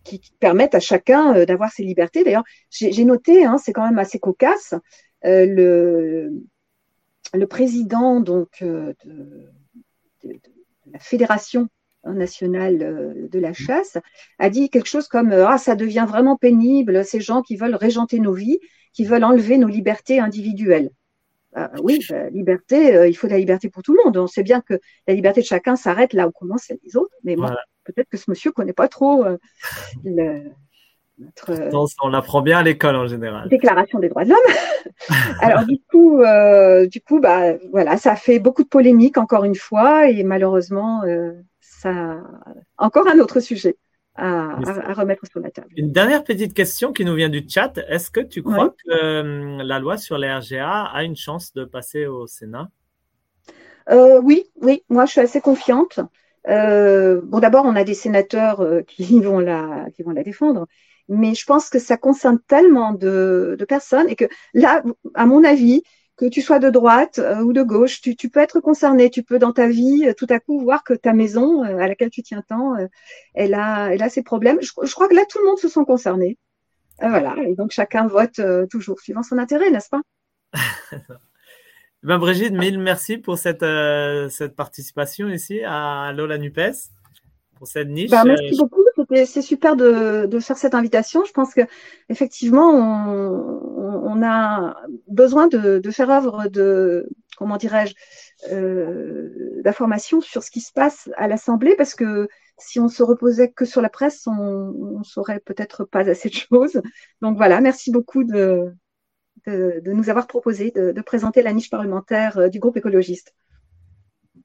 qui, 0.03 0.19
qui 0.19 0.31
permettent 0.39 0.75
à 0.75 0.79
chacun 0.79 1.35
euh, 1.35 1.45
d'avoir 1.45 1.71
ses 1.71 1.83
libertés. 1.83 2.23
D'ailleurs, 2.23 2.43
j'ai 2.69 3.05
noté, 3.05 3.45
hein, 3.45 3.57
c'est 3.57 3.73
quand 3.73 3.85
même 3.85 3.99
assez 3.99 4.19
cocasse, 4.19 4.73
euh, 5.25 5.45
le, 5.45 6.31
le 7.33 7.47
président 7.47 8.19
donc 8.19 8.49
euh, 8.61 8.93
de, 9.05 9.13
de- 10.23 10.33
de 10.33 10.39
la 10.93 10.99
fédération 10.99 11.67
nationale 12.05 13.29
de 13.29 13.39
la 13.39 13.53
chasse 13.53 13.97
a 14.39 14.49
dit 14.49 14.69
quelque 14.69 14.87
chose 14.87 15.07
comme 15.07 15.31
ah 15.33 15.57
ça 15.57 15.75
devient 15.75 16.05
vraiment 16.07 16.37
pénible 16.37 17.03
ces 17.03 17.19
gens 17.19 17.41
qui 17.41 17.57
veulent 17.57 17.75
régenter 17.75 18.19
nos 18.19 18.33
vies, 18.33 18.59
qui 18.93 19.05
veulent 19.05 19.25
enlever 19.25 19.57
nos 19.57 19.67
libertés 19.67 20.19
individuelles. 20.19 20.91
Ah, 21.53 21.71
oui, 21.83 21.99
bah, 22.09 22.29
liberté, 22.29 22.95
euh, 22.95 23.07
il 23.07 23.15
faut 23.15 23.27
de 23.27 23.33
la 23.33 23.39
liberté 23.39 23.69
pour 23.69 23.83
tout 23.83 23.93
le 23.93 24.01
monde. 24.05 24.17
On 24.17 24.27
sait 24.27 24.43
bien 24.43 24.61
que 24.61 24.79
la 25.07 25.13
liberté 25.15 25.41
de 25.41 25.45
chacun 25.45 25.75
s'arrête 25.75 26.13
là 26.13 26.27
où 26.27 26.31
commencent 26.31 26.63
celle 26.65 26.79
des 26.83 26.95
autres, 26.95 27.13
mais 27.23 27.35
bon, 27.35 27.43
Voilà. 27.43 27.61
Peut-être 27.91 28.09
que 28.09 28.17
ce 28.17 28.29
monsieur 28.29 28.51
connaît 28.51 28.73
pas 28.73 28.87
trop 28.87 29.23
euh, 29.25 29.37
le- 30.03 30.51
notre 31.19 31.51
euh, 31.51 31.69
Non, 31.69 31.85
on 32.01 32.09
l'apprend 32.09 32.41
bien 32.41 32.59
à 32.59 32.63
l'école 32.63 32.95
en 32.95 33.07
général. 33.07 33.49
déclaration 33.49 33.99
des 33.99 34.09
droits 34.09 34.23
de 34.23 34.29
l'homme. 34.29 34.55
Alors 35.41 35.65
du 35.65 35.79
coup, 35.91 36.21
euh, 36.21 36.87
du 36.87 37.01
coup, 37.01 37.19
bah 37.19 37.53
voilà, 37.71 37.97
ça 37.97 38.13
a 38.13 38.15
fait 38.15 38.39
beaucoup 38.39 38.63
de 38.63 38.69
polémiques 38.69 39.17
encore 39.17 39.43
une 39.43 39.55
fois, 39.55 40.09
et 40.09 40.23
malheureusement, 40.23 41.03
euh, 41.03 41.33
ça 41.59 42.17
encore 42.77 43.07
un 43.07 43.19
autre 43.19 43.39
sujet 43.39 43.77
à, 44.15 44.55
remettre 44.93 45.25
sur 45.27 45.39
la 45.39 45.49
table. 45.49 45.67
Une 45.77 45.91
dernière 45.91 46.23
petite 46.23 46.53
question 46.53 46.91
qui 46.91 47.05
nous 47.05 47.15
vient 47.15 47.29
du 47.29 47.45
chat. 47.47 47.77
Est-ce 47.87 48.11
que 48.11 48.19
tu 48.19 48.41
crois 48.43 48.65
Ouais. 48.65 48.71
que 48.85 48.91
euh, 48.91 49.63
la 49.63 49.79
loi 49.79 49.97
sur 49.97 50.17
les 50.17 50.31
RGA 50.31 50.83
a 50.85 51.03
une 51.03 51.15
chance 51.15 51.53
de 51.53 51.63
passer 51.65 52.05
au 52.05 52.27
Sénat? 52.27 52.69
Oui, 53.91 54.45
oui, 54.61 54.83
moi 54.89 55.05
je 55.05 55.11
suis 55.11 55.21
assez 55.21 55.41
confiante. 55.41 55.99
Euh, 56.47 57.21
bon, 57.23 57.39
d'abord, 57.39 57.65
on 57.65 57.75
a 57.75 57.83
des 57.83 57.93
sénateurs 57.93 58.61
euh, 58.61 58.81
qui 58.81 59.19
vont 59.21 59.39
la, 59.39 59.87
qui 59.93 60.03
vont 60.03 60.11
la 60.11 60.23
défendre, 60.23 60.67
mais 61.07 61.35
je 61.35 61.45
pense 61.45 61.69
que 61.69 61.79
ça 61.79 61.97
concerne 61.97 62.39
tellement 62.47 62.93
de, 62.93 63.55
de 63.57 63.65
personnes 63.65 64.09
et 64.09 64.15
que 64.15 64.25
là, 64.53 64.83
à 65.15 65.25
mon 65.25 65.43
avis, 65.43 65.83
que 66.15 66.25
tu 66.25 66.41
sois 66.41 66.59
de 66.59 66.69
droite 66.69 67.19
euh, 67.19 67.41
ou 67.41 67.53
de 67.53 67.63
gauche, 67.63 68.01
tu, 68.01 68.15
tu 68.15 68.29
peux 68.29 68.41
être 68.41 68.59
concerné. 68.59 69.09
Tu 69.09 69.23
peux 69.23 69.39
dans 69.39 69.53
ta 69.53 69.67
vie 69.67 70.13
tout 70.17 70.27
à 70.29 70.39
coup 70.39 70.59
voir 70.59 70.83
que 70.83 70.93
ta 70.93 71.13
maison 71.13 71.63
à 71.63 71.87
laquelle 71.87 72.09
tu 72.09 72.21
tiens 72.23 72.43
tant, 72.47 72.73
elle 73.33 73.53
a, 73.53 73.93
elle 73.93 74.03
a 74.03 74.09
ses 74.09 74.23
problèmes. 74.23 74.59
Je, 74.61 74.71
je 74.83 74.93
crois 74.93 75.07
que 75.07 75.15
là, 75.15 75.23
tout 75.29 75.39
le 75.39 75.45
monde 75.45 75.59
se 75.59 75.69
sent 75.69 75.85
concerné. 75.87 76.37
Voilà, 77.01 77.35
et 77.47 77.55
donc 77.55 77.71
chacun 77.71 78.07
vote 78.07 78.41
toujours 78.69 78.99
suivant 78.99 79.23
son 79.23 79.37
intérêt, 79.37 79.71
n'est-ce 79.71 79.87
pas? 79.87 80.01
Ben, 82.03 82.17
Brigitte, 82.17 82.53
mille 82.53 82.79
merci 82.79 83.17
pour 83.17 83.37
cette, 83.37 83.63
euh, 83.63 84.29
cette 84.29 84.55
participation 84.55 85.27
ici 85.27 85.61
à 85.65 86.13
Lola 86.15 86.37
Nupes, 86.37 86.59
pour 87.57 87.67
cette 87.67 87.89
niche. 87.89 88.09
Bah, 88.09 88.21
Euh, 88.21 88.29
merci 88.29 88.57
beaucoup. 88.57 88.83
C'est 89.25 89.41
super 89.41 89.75
de, 89.75 90.25
de 90.27 90.39
faire 90.39 90.57
cette 90.57 90.75
invitation. 90.75 91.23
Je 91.25 91.31
pense 91.31 91.53
que 91.53 91.61
effectivement, 92.09 92.69
on, 92.69 94.11
on- 94.11 94.23
a 94.23 94.75
besoin 95.07 95.47
de, 95.47 95.79
de 95.79 95.91
faire 95.91 96.09
œuvre 96.11 96.47
de, 96.49 97.07
comment 97.37 97.55
dirais-je, 97.57 97.93
euh, 98.53 99.29
d'information 99.63 100.19
sur 100.21 100.43
ce 100.43 100.51
qui 100.51 100.59
se 100.61 100.73
passe 100.73 101.09
à 101.15 101.27
l'Assemblée, 101.27 101.75
parce 101.75 101.95
que 101.95 102.27
si 102.57 102.79
on 102.81 102.89
se 102.89 103.01
reposait 103.01 103.49
que 103.51 103.63
sur 103.65 103.81
la 103.81 103.89
presse, 103.89 104.27
on, 104.27 104.33
on 104.99 105.03
saurait 105.03 105.39
peut-être 105.39 105.85
pas 105.85 106.07
assez 106.09 106.29
de 106.29 106.33
choses. 106.35 106.81
Donc 107.21 107.37
voilà, 107.37 107.61
merci 107.61 107.91
beaucoup 107.91 108.23
de, 108.25 108.73
de, 109.47 109.81
de 109.83 109.91
nous 109.91 110.09
avoir 110.09 110.27
proposé 110.27 110.71
de, 110.71 110.91
de 110.91 111.01
présenter 111.01 111.41
la 111.41 111.53
niche 111.53 111.69
parlementaire 111.69 112.37
euh, 112.37 112.49
du 112.49 112.59
groupe 112.59 112.77
écologiste. 112.77 113.33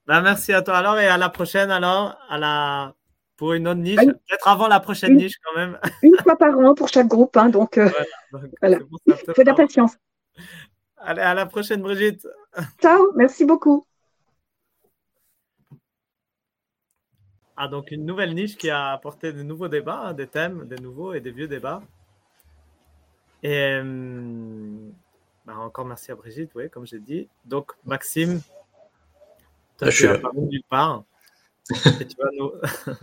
ben, 0.06 0.20
merci 0.22 0.52
à 0.52 0.62
toi 0.62 0.76
alors 0.78 0.98
et 0.98 1.06
à 1.06 1.16
la 1.18 1.28
prochaine 1.28 1.70
alors, 1.70 2.16
à 2.28 2.38
la... 2.38 2.94
pour 3.36 3.52
une 3.54 3.66
autre 3.68 3.80
niche. 3.80 3.98
Ah. 4.00 4.06
Peut-être 4.06 4.48
avant 4.48 4.68
la 4.68 4.80
prochaine 4.80 5.16
niche 5.16 5.36
quand 5.44 5.56
même. 5.58 5.78
Une 6.02 6.16
fois 6.22 6.36
par 6.36 6.58
an 6.58 6.74
pour 6.74 6.88
chaque 6.88 7.08
groupe, 7.08 7.36
hein, 7.36 7.48
donc 7.48 7.78
euh, 7.78 7.88
Donc, 8.32 8.42
Voilà. 8.60 8.78
il 9.06 9.14
peut-être 9.14 9.34
faut 9.34 9.42
de 9.42 9.46
la 9.48 9.54
patience. 9.54 9.96
Allez, 10.98 11.20
à 11.22 11.34
la 11.34 11.46
prochaine 11.46 11.82
Brigitte. 11.82 12.26
Ciao, 12.82 13.12
merci 13.14 13.44
beaucoup. 13.44 13.86
Ah, 17.56 17.68
donc 17.68 17.90
une 17.92 18.04
nouvelle 18.04 18.34
niche 18.34 18.56
qui 18.56 18.68
a 18.70 18.90
apporté 18.92 19.32
de 19.32 19.42
nouveaux 19.42 19.68
débats, 19.68 20.00
hein, 20.06 20.12
des 20.14 20.26
thèmes, 20.26 20.66
des 20.66 20.76
nouveaux 20.76 21.12
et 21.14 21.20
des 21.20 21.30
vieux 21.30 21.46
débats. 21.46 21.82
Et 23.44 23.78
bah, 25.44 25.58
encore 25.58 25.84
merci 25.84 26.10
à 26.10 26.14
Brigitte, 26.14 26.50
oui, 26.54 26.70
comme 26.70 26.86
j'ai 26.86 26.98
dit. 26.98 27.28
Donc, 27.44 27.72
Maxime, 27.84 28.40
toi, 29.78 29.90
je 29.90 29.96
tu 29.98 30.04
là. 30.06 30.12
apparu 30.14 30.40
nulle 30.40 30.62
part. 30.68 31.04
et 32.00 32.06
tu 32.06 32.16
vas 32.18 32.30
nous, 32.38 32.52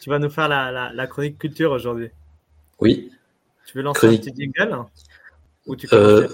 tu 0.00 0.10
vas 0.10 0.18
nous 0.18 0.30
faire 0.30 0.48
la, 0.48 0.70
la, 0.72 0.92
la 0.92 1.06
chronique 1.06 1.38
culture 1.38 1.70
aujourd'hui. 1.70 2.10
Oui, 2.80 3.12
Tu 3.66 3.76
veux 3.78 3.82
lancer 3.84 4.00
Chronique. 4.00 4.26
un 4.28 4.32
petit 4.32 4.52
jingle 4.58 4.84
Ou 5.66 5.76
tu 5.76 5.86
euh, 5.92 6.26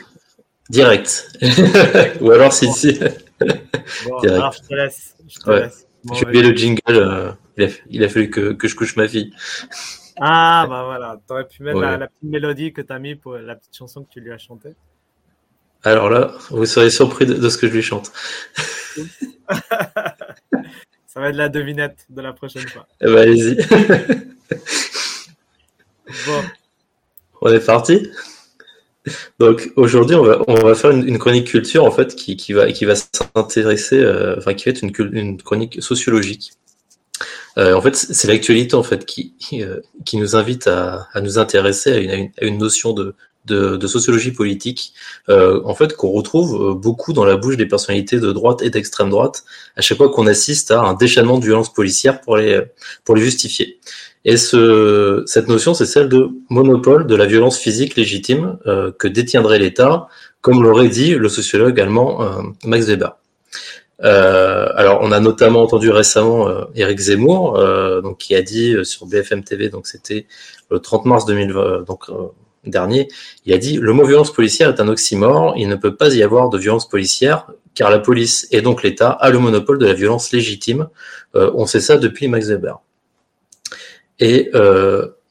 direct. 0.70 1.38
Ou 2.22 2.30
alors 2.30 2.52
si, 2.54 2.72
si. 2.72 2.98
Bon, 2.98 4.20
direct. 4.20 4.24
alors 4.24 4.52
je 4.52 4.60
te 4.62 4.74
laisse. 4.74 5.16
Je 5.28 5.38
te 5.38 5.50
Ouais. 5.50 5.60
laisse. 5.64 5.86
Bon, 6.04 6.14
J'ai 6.14 6.24
vas-y. 6.24 6.28
oublié 6.36 6.50
le 6.50 6.56
jingle. 6.56 6.80
euh, 6.88 7.32
il, 7.58 7.64
a, 7.64 7.68
il 7.90 8.04
a 8.04 8.08
fallu 8.08 8.30
que, 8.30 8.52
que 8.54 8.68
je 8.68 8.74
couche 8.76 8.96
ma 8.96 9.06
fille. 9.08 9.34
Ah, 10.20 10.66
bah 10.68 10.84
voilà, 10.84 11.20
t'aurais 11.26 11.46
pu 11.46 11.62
mettre 11.62 11.80
la, 11.80 11.92
Ouais. 11.92 11.98
la 11.98 12.06
petite 12.08 12.22
mélodie 12.22 12.72
que 12.72 12.80
t'as 12.82 12.98
mis 12.98 13.14
pour 13.14 13.36
la 13.36 13.54
petite 13.56 13.76
chanson 13.76 14.02
que 14.04 14.10
tu 14.10 14.20
lui 14.20 14.32
as 14.32 14.38
chantée. 14.38 14.74
Alors 15.84 16.10
là, 16.10 16.32
vous 16.50 16.66
serez 16.66 16.90
surpris 16.90 17.24
de, 17.26 17.34
de 17.34 17.48
ce 17.48 17.56
que 17.56 17.68
je 17.68 17.72
lui 17.72 17.82
chante. 17.82 18.10
Ça 21.06 21.20
va 21.20 21.28
être 21.30 21.36
la 21.36 21.48
devinette 21.48 22.04
de 22.10 22.20
la 22.20 22.32
prochaine 22.32 22.66
fois. 22.68 22.86
Eh 23.00 23.06
ben, 23.06 23.16
allez-y. 23.18 23.56
Bon, 26.26 26.42
On 27.42 27.52
est 27.52 27.64
parti. 27.64 28.10
Donc 29.38 29.72
aujourd'hui, 29.76 30.16
on 30.16 30.24
va, 30.24 30.42
on 30.48 30.54
va 30.54 30.74
faire 30.74 30.90
une, 30.90 31.06
une 31.08 31.18
chronique 31.18 31.46
culture 31.48 31.84
en 31.84 31.90
fait 31.90 32.14
qui, 32.14 32.36
qui 32.36 32.52
va, 32.52 32.70
qui 32.72 32.84
va 32.84 32.94
s'intéresser, 32.94 33.98
euh, 33.98 34.36
enfin 34.36 34.54
qui 34.54 34.66
va 34.66 34.70
être 34.72 34.82
une 34.82 35.38
chronique 35.42 35.82
sociologique. 35.82 36.52
Euh, 37.58 37.74
en 37.74 37.80
fait, 37.80 37.96
c'est 37.96 38.28
l'actualité 38.28 38.74
en 38.76 38.82
fait 38.82 39.04
qui, 39.04 39.34
euh, 39.54 39.80
qui 40.04 40.16
nous 40.16 40.36
invite 40.36 40.66
à, 40.66 41.08
à 41.12 41.20
nous 41.20 41.38
intéresser 41.38 41.92
à 41.92 41.98
une, 41.98 42.30
une, 42.40 42.58
notion 42.58 42.92
de, 42.92 43.14
de, 43.46 43.86
sociologie 43.86 44.30
politique, 44.30 44.92
euh, 45.28 45.60
en 45.64 45.74
fait 45.74 45.96
qu'on 45.96 46.10
retrouve 46.10 46.74
beaucoup 46.74 47.12
dans 47.12 47.24
la 47.24 47.36
bouche 47.36 47.56
des 47.56 47.66
personnalités 47.66 48.20
de 48.20 48.30
droite 48.32 48.62
et 48.62 48.70
d'extrême 48.70 49.10
droite 49.10 49.44
à 49.76 49.80
chaque 49.80 49.98
fois 49.98 50.10
qu'on 50.10 50.26
assiste 50.26 50.70
à 50.70 50.80
un 50.80 50.94
déchaînement 50.94 51.38
de 51.38 51.44
violence 51.44 51.72
policière 51.72 52.20
pour 52.20 52.36
les, 52.36 52.60
pour 53.04 53.16
les 53.16 53.22
justifier. 53.22 53.80
Et 54.24 54.36
ce, 54.36 55.22
cette 55.26 55.48
notion, 55.48 55.74
c'est 55.74 55.86
celle 55.86 56.08
de 56.08 56.28
monopole 56.50 57.06
de 57.06 57.16
la 57.16 57.26
violence 57.26 57.58
physique 57.58 57.96
légitime 57.96 58.58
que 58.98 59.08
détiendrait 59.08 59.58
l'État, 59.58 60.08
comme 60.42 60.62
l'aurait 60.62 60.88
dit 60.88 61.14
le 61.14 61.28
sociologue 61.28 61.80
allemand 61.80 62.42
Max 62.64 62.86
Weber. 62.86 63.16
Euh, 64.04 64.68
alors, 64.76 65.00
on 65.02 65.10
a 65.10 65.20
notamment 65.20 65.62
entendu 65.62 65.90
récemment 65.90 66.48
euh, 66.48 66.64
Éric 66.74 66.98
Zemmour, 66.98 67.58
euh, 67.58 68.00
donc 68.00 68.18
qui 68.18 68.34
a 68.34 68.42
dit 68.42 68.74
euh, 68.74 68.84
sur 68.84 69.06
BFM 69.06 69.42
TV, 69.42 69.68
donc 69.70 69.86
c'était 69.86 70.26
le 70.70 70.78
30 70.78 71.04
mars 71.04 71.26
2020, 71.26 71.82
donc 71.82 72.08
euh, 72.08 72.28
dernier, 72.64 73.08
il 73.44 73.52
a 73.52 73.58
dit 73.58 73.76
le 73.76 73.92
mot 73.92 74.04
violence 74.04 74.32
policière 74.32 74.68
est 74.68 74.80
un 74.80 74.88
oxymore, 74.88 75.54
il 75.56 75.68
ne 75.68 75.74
peut 75.74 75.96
pas 75.96 76.14
y 76.14 76.22
avoir 76.22 76.48
de 76.48 76.58
violence 76.58 76.88
policière 76.88 77.46
car 77.74 77.90
la 77.90 77.98
police 77.98 78.46
et 78.50 78.60
donc 78.60 78.82
l'État 78.82 79.10
a 79.10 79.30
le 79.30 79.38
monopole 79.38 79.78
de 79.78 79.86
la 79.86 79.94
violence 79.94 80.32
légitime. 80.32 80.88
Euh, 81.36 81.50
on 81.54 81.66
sait 81.66 81.80
ça 81.80 81.96
depuis 81.96 82.28
Max 82.28 82.48
Weber. 82.48 82.80
Et 84.20 84.50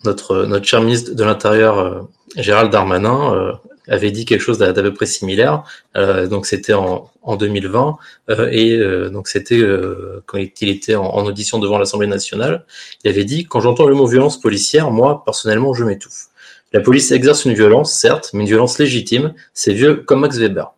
notre, 0.05 0.45
notre 0.45 0.65
cher 0.65 0.81
ministre 0.81 1.13
de 1.13 1.23
l'Intérieur, 1.25 2.07
Gérald 2.37 2.71
Darmanin, 2.71 3.59
avait 3.87 4.11
dit 4.11 4.25
quelque 4.25 4.41
chose 4.41 4.57
d'à 4.57 4.73
peu 4.73 4.93
près 4.93 5.05
similaire. 5.05 5.63
Euh, 5.95 6.27
donc 6.27 6.45
c'était 6.45 6.73
en, 6.73 7.09
en 7.21 7.35
2020 7.35 7.97
euh, 8.29 8.49
et 8.51 8.75
euh, 8.77 9.09
donc 9.09 9.27
c'était 9.27 9.59
euh, 9.59 10.23
quand 10.25 10.37
il 10.37 10.69
était 10.69 10.95
en, 10.95 11.05
en 11.05 11.25
audition 11.25 11.59
devant 11.59 11.77
l'Assemblée 11.77 12.07
nationale. 12.07 12.65
Il 13.03 13.09
avait 13.09 13.25
dit 13.25 13.45
quand 13.45 13.59
j'entends 13.59 13.85
le 13.85 13.95
mot 13.95 14.05
violence 14.05 14.39
policière, 14.39 14.91
moi 14.91 15.23
personnellement 15.25 15.73
je 15.73 15.83
m'étouffe. 15.83 16.27
La 16.73 16.81
police 16.81 17.11
exerce 17.11 17.45
une 17.45 17.53
violence, 17.53 17.93
certes, 17.93 18.31
mais 18.33 18.41
une 18.41 18.47
violence 18.47 18.77
légitime. 18.77 19.33
C'est 19.53 19.73
vieux 19.73 19.95
comme 19.95 20.19
Max 20.19 20.37
Weber. 20.37 20.73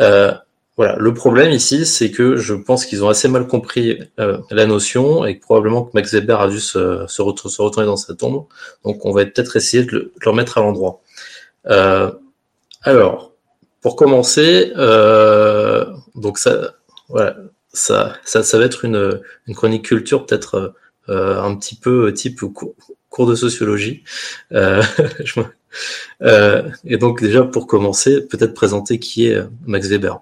Euh, 0.00 0.32
voilà, 0.76 0.96
le 0.98 1.14
problème 1.14 1.52
ici, 1.52 1.86
c'est 1.86 2.10
que 2.10 2.36
je 2.36 2.52
pense 2.52 2.84
qu'ils 2.84 3.02
ont 3.02 3.08
assez 3.08 3.28
mal 3.28 3.46
compris 3.46 3.98
euh, 4.20 4.38
la 4.50 4.66
notion 4.66 5.24
et 5.24 5.38
que 5.38 5.42
probablement 5.42 5.84
que 5.84 5.90
Max 5.94 6.12
Weber 6.12 6.38
a 6.40 6.48
dû 6.48 6.60
se, 6.60 7.06
se 7.08 7.22
retourner 7.22 7.86
dans 7.86 7.96
sa 7.96 8.14
tombe. 8.14 8.44
Donc, 8.84 9.04
on 9.06 9.12
va 9.12 9.24
peut-être 9.24 9.56
essayer 9.56 9.84
de 9.84 9.92
le, 9.92 9.98
de 10.00 10.12
le 10.20 10.30
remettre 10.30 10.58
à 10.58 10.60
l'endroit. 10.60 11.00
Euh, 11.68 12.10
alors, 12.82 13.32
pour 13.80 13.96
commencer, 13.96 14.72
euh, 14.76 15.86
donc 16.14 16.38
ça, 16.38 16.74
voilà, 17.08 17.36
ça, 17.72 18.14
ça, 18.24 18.42
ça 18.42 18.58
va 18.58 18.64
être 18.64 18.84
une, 18.84 19.20
une 19.46 19.54
chronique 19.54 19.84
culture 19.84 20.26
peut-être 20.26 20.74
euh, 21.08 21.40
un 21.40 21.54
petit 21.56 21.76
peu 21.76 22.12
type 22.12 22.40
cours, 23.08 23.26
de 23.26 23.34
sociologie. 23.34 24.02
Euh, 24.52 24.82
je 25.24 25.40
euh, 26.22 26.62
et 26.84 26.96
donc 26.96 27.20
déjà 27.20 27.44
pour 27.44 27.66
commencer, 27.66 28.26
peut-être 28.26 28.54
présenter 28.54 28.98
qui 28.98 29.28
est 29.28 29.40
Max 29.66 29.88
Weber. 29.88 30.20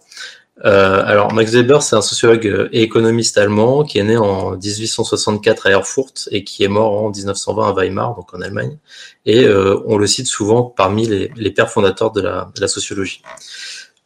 Alors, 0.62 1.32
Max 1.32 1.52
Weber, 1.52 1.82
c'est 1.82 1.96
un 1.96 2.02
sociologue 2.02 2.68
et 2.72 2.82
économiste 2.82 3.38
allemand 3.38 3.82
qui 3.84 3.98
est 3.98 4.04
né 4.04 4.16
en 4.16 4.52
1864 4.52 5.66
à 5.66 5.70
Erfurt 5.70 6.28
et 6.30 6.44
qui 6.44 6.62
est 6.62 6.68
mort 6.68 7.02
en 7.02 7.10
1920 7.10 7.68
à 7.68 7.72
Weimar, 7.72 8.14
donc 8.14 8.32
en 8.34 8.40
Allemagne. 8.40 8.78
Et 9.26 9.48
on 9.48 9.96
le 9.96 10.06
cite 10.06 10.28
souvent 10.28 10.62
parmi 10.62 11.06
les, 11.06 11.50
pères 11.50 11.70
fondateurs 11.70 12.12
de 12.12 12.20
la, 12.20 12.68
sociologie. 12.68 13.22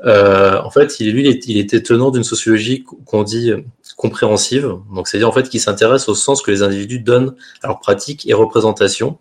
en 0.02 0.70
fait, 0.70 1.00
il, 1.00 1.12
lui, 1.12 1.28
il 1.46 1.58
était 1.58 1.82
tenant 1.82 2.10
d'une 2.10 2.24
sociologie 2.24 2.84
qu'on 3.04 3.24
dit 3.24 3.52
compréhensive, 3.98 4.76
donc 4.94 5.08
c'est-à-dire 5.08 5.28
en 5.28 5.32
fait 5.32 5.48
qui 5.48 5.58
s'intéresse 5.58 6.08
au 6.08 6.14
sens 6.14 6.40
que 6.40 6.52
les 6.52 6.62
individus 6.62 7.00
donnent 7.00 7.34
à 7.62 7.66
leur 7.66 7.80
pratique 7.80 8.28
et 8.28 8.32
représentation. 8.32 9.18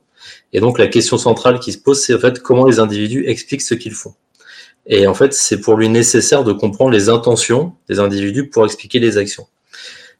Et 0.53 0.59
donc 0.59 0.77
la 0.77 0.87
question 0.87 1.17
centrale 1.17 1.59
qui 1.59 1.73
se 1.73 1.79
pose, 1.79 1.99
c'est 1.99 2.13
en 2.13 2.19
fait 2.19 2.41
comment 2.41 2.65
les 2.65 2.79
individus 2.79 3.25
expliquent 3.27 3.63
ce 3.63 3.73
qu'ils 3.73 3.95
font. 3.95 4.13
Et 4.87 5.05
en 5.05 5.13
fait, 5.13 5.33
c'est 5.33 5.59
pour 5.59 5.75
lui 5.75 5.89
nécessaire 5.89 6.43
de 6.43 6.53
comprendre 6.53 6.91
les 6.91 7.09
intentions 7.09 7.73
des 7.89 7.99
individus 7.99 8.49
pour 8.49 8.65
expliquer 8.65 8.99
les 8.99 9.17
actions. 9.17 9.47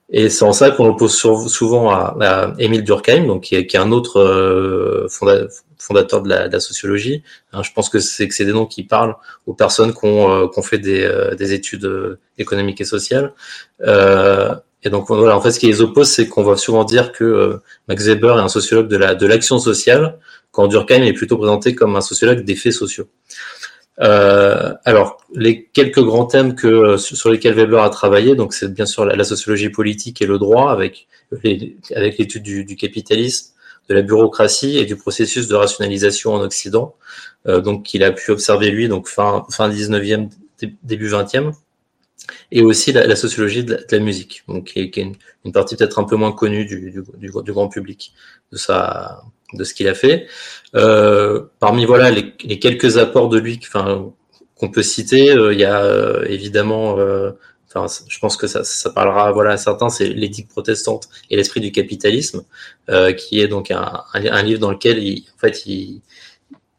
Et 0.10 0.30
c'est 0.30 0.46
en 0.46 0.54
ça 0.54 0.72
qu'on 0.72 0.90
oppose 0.90 1.14
souvent 1.14 1.90
à, 1.90 2.16
à 2.22 2.54
Émile 2.60 2.84
Durkheim, 2.84 3.26
donc 3.28 3.44
qui 3.44 3.56
est, 3.56 3.66
qui 3.66 3.76
est 3.76 3.80
un 3.80 3.92
autre 3.92 4.20
euh, 4.20 5.08
fondateur 5.78 6.22
de 6.22 6.30
la, 6.30 6.48
de 6.48 6.54
la 6.54 6.60
sociologie. 6.60 7.24
Hein, 7.52 7.62
je 7.64 7.72
pense 7.74 7.90
que 7.90 8.00
c'est 8.00 8.28
que 8.28 8.34
c'est 8.34 8.46
des 8.46 8.54
noms 8.54 8.66
qui 8.66 8.84
parlent 8.84 9.16
aux 9.48 9.54
personnes 9.54 9.94
qui 9.94 10.06
ont, 10.06 10.32
euh, 10.32 10.62
fait 10.62 10.78
des, 10.78 11.04
euh, 11.04 11.36
des, 11.36 11.54
études 11.54 11.86
euh, 11.86 12.20
économiques 12.38 12.80
et 12.80 12.86
sociales. 12.86 13.34
et 14.84 14.90
donc 14.90 15.08
voilà, 15.08 15.36
en 15.36 15.42
fait, 15.42 15.52
ce 15.52 15.60
qui 15.60 15.68
les 15.68 15.82
oppose, 15.82 16.08
c'est 16.08 16.28
qu'on 16.28 16.44
va 16.44 16.56
souvent 16.56 16.86
dire 16.86 17.12
que 17.12 17.60
Max 17.90 18.06
Weber 18.06 18.38
est 18.38 18.42
un 18.42 18.48
sociologue 18.48 18.88
de 18.88 18.98
la 18.98 19.16
de 19.16 19.28
l'action 19.28 19.60
sociale, 19.60 20.18
quand 20.52 20.68
Durkheim 20.68 21.04
est 21.04 21.14
plutôt 21.14 21.38
présenté 21.38 21.76
comme 21.76 21.96
un 21.96 22.02
sociologue 22.02 22.42
des 22.46 22.56
faits 22.56 22.74
sociaux. 22.74 23.08
Euh, 24.00 24.74
alors, 24.86 25.18
les 25.34 25.66
quelques 25.66 26.04
grands 26.04 26.26
thèmes 26.26 26.56
que, 26.56 26.98
sur 26.98 27.30
lesquels 27.30 27.56
Weber 27.56 27.82
a 27.82 27.90
travaillé, 27.90 28.36
donc 28.36 28.54
c'est 28.54 28.72
bien 28.72 28.86
sûr 28.86 29.06
la, 29.06 29.24
sociologie 29.24 29.70
politique 29.70 30.22
et 30.22 30.26
le 30.26 30.38
droit, 30.38 30.72
avec, 30.72 31.08
avec 31.96 32.18
l'étude 32.18 32.44
du, 32.44 32.64
du, 32.64 32.76
capitalisme, 32.76 33.54
de 33.90 33.96
la 33.96 34.02
bureaucratie 34.02 34.78
et 34.78 34.86
du 34.86 34.96
processus 34.98 35.48
de 35.48 35.56
rationalisation 35.56 36.34
en 36.34 36.42
Occident, 36.42 36.96
euh, 37.48 37.62
donc 37.62 37.84
qu'il 37.84 38.04
a 38.04 38.12
pu 38.12 38.32
observer 38.32 38.70
lui, 38.70 38.88
donc 38.88 39.08
fin, 39.08 39.46
fin 39.50 39.70
19e, 39.70 40.30
début 40.84 41.10
20e, 41.10 41.54
et 42.52 42.62
aussi 42.62 42.92
la, 42.92 43.16
sociologie 43.16 43.64
de 43.64 43.80
la, 43.90 44.00
musique, 44.00 44.44
donc 44.48 44.66
qui 44.66 44.80
est, 44.80 44.90
qui 44.92 45.00
est 45.00 45.04
une, 45.04 45.16
une, 45.46 45.52
partie 45.52 45.76
peut-être 45.76 45.98
un 45.98 46.04
peu 46.04 46.18
moins 46.18 46.34
connue 46.34 46.66
du, 46.66 46.92
du, 46.92 47.04
du, 47.18 47.32
du 47.44 47.54
grand 47.54 47.70
public 47.70 48.14
de 48.52 48.58
sa 48.58 49.24
de 49.54 49.64
ce 49.64 49.74
qu'il 49.74 49.88
a 49.88 49.94
fait. 49.94 50.28
Euh, 50.76 51.44
parmi 51.60 51.86
voilà 51.86 52.12
les, 52.12 52.34
les, 52.44 52.60
quelques 52.60 52.98
apports 52.98 53.30
de 53.30 53.40
lui, 53.40 53.60
qu'on 54.56 54.70
peut 54.70 54.84
citer, 54.84 55.32
euh, 55.32 55.54
il 55.54 55.60
y 55.60 55.66
a 55.66 55.84
euh, 55.84 56.26
évidemment, 56.26 56.98
euh, 57.00 57.32
je 58.10 58.20
pense 58.20 58.38
que 58.38 58.48
ça, 58.48 58.64
ça 58.64 58.90
parlera 58.90 59.32
voilà 59.32 59.52
à 59.52 59.58
certains, 59.58 59.90
c'est 59.90 60.10
l'éthique 60.10 60.48
protestante 60.48 61.10
et 61.30 61.36
l'esprit 61.36 61.62
du 61.62 61.72
capitalisme, 61.72 62.44
qui 63.18 63.40
est 63.40 63.48
donc 63.48 63.70
un, 63.70 64.04
un, 64.14 64.44
livre 64.44 64.60
dans 64.60 64.72
lequel 64.72 64.98
il, 65.04 65.26
en 65.36 65.40
fait 65.40 65.66
il, 65.68 66.02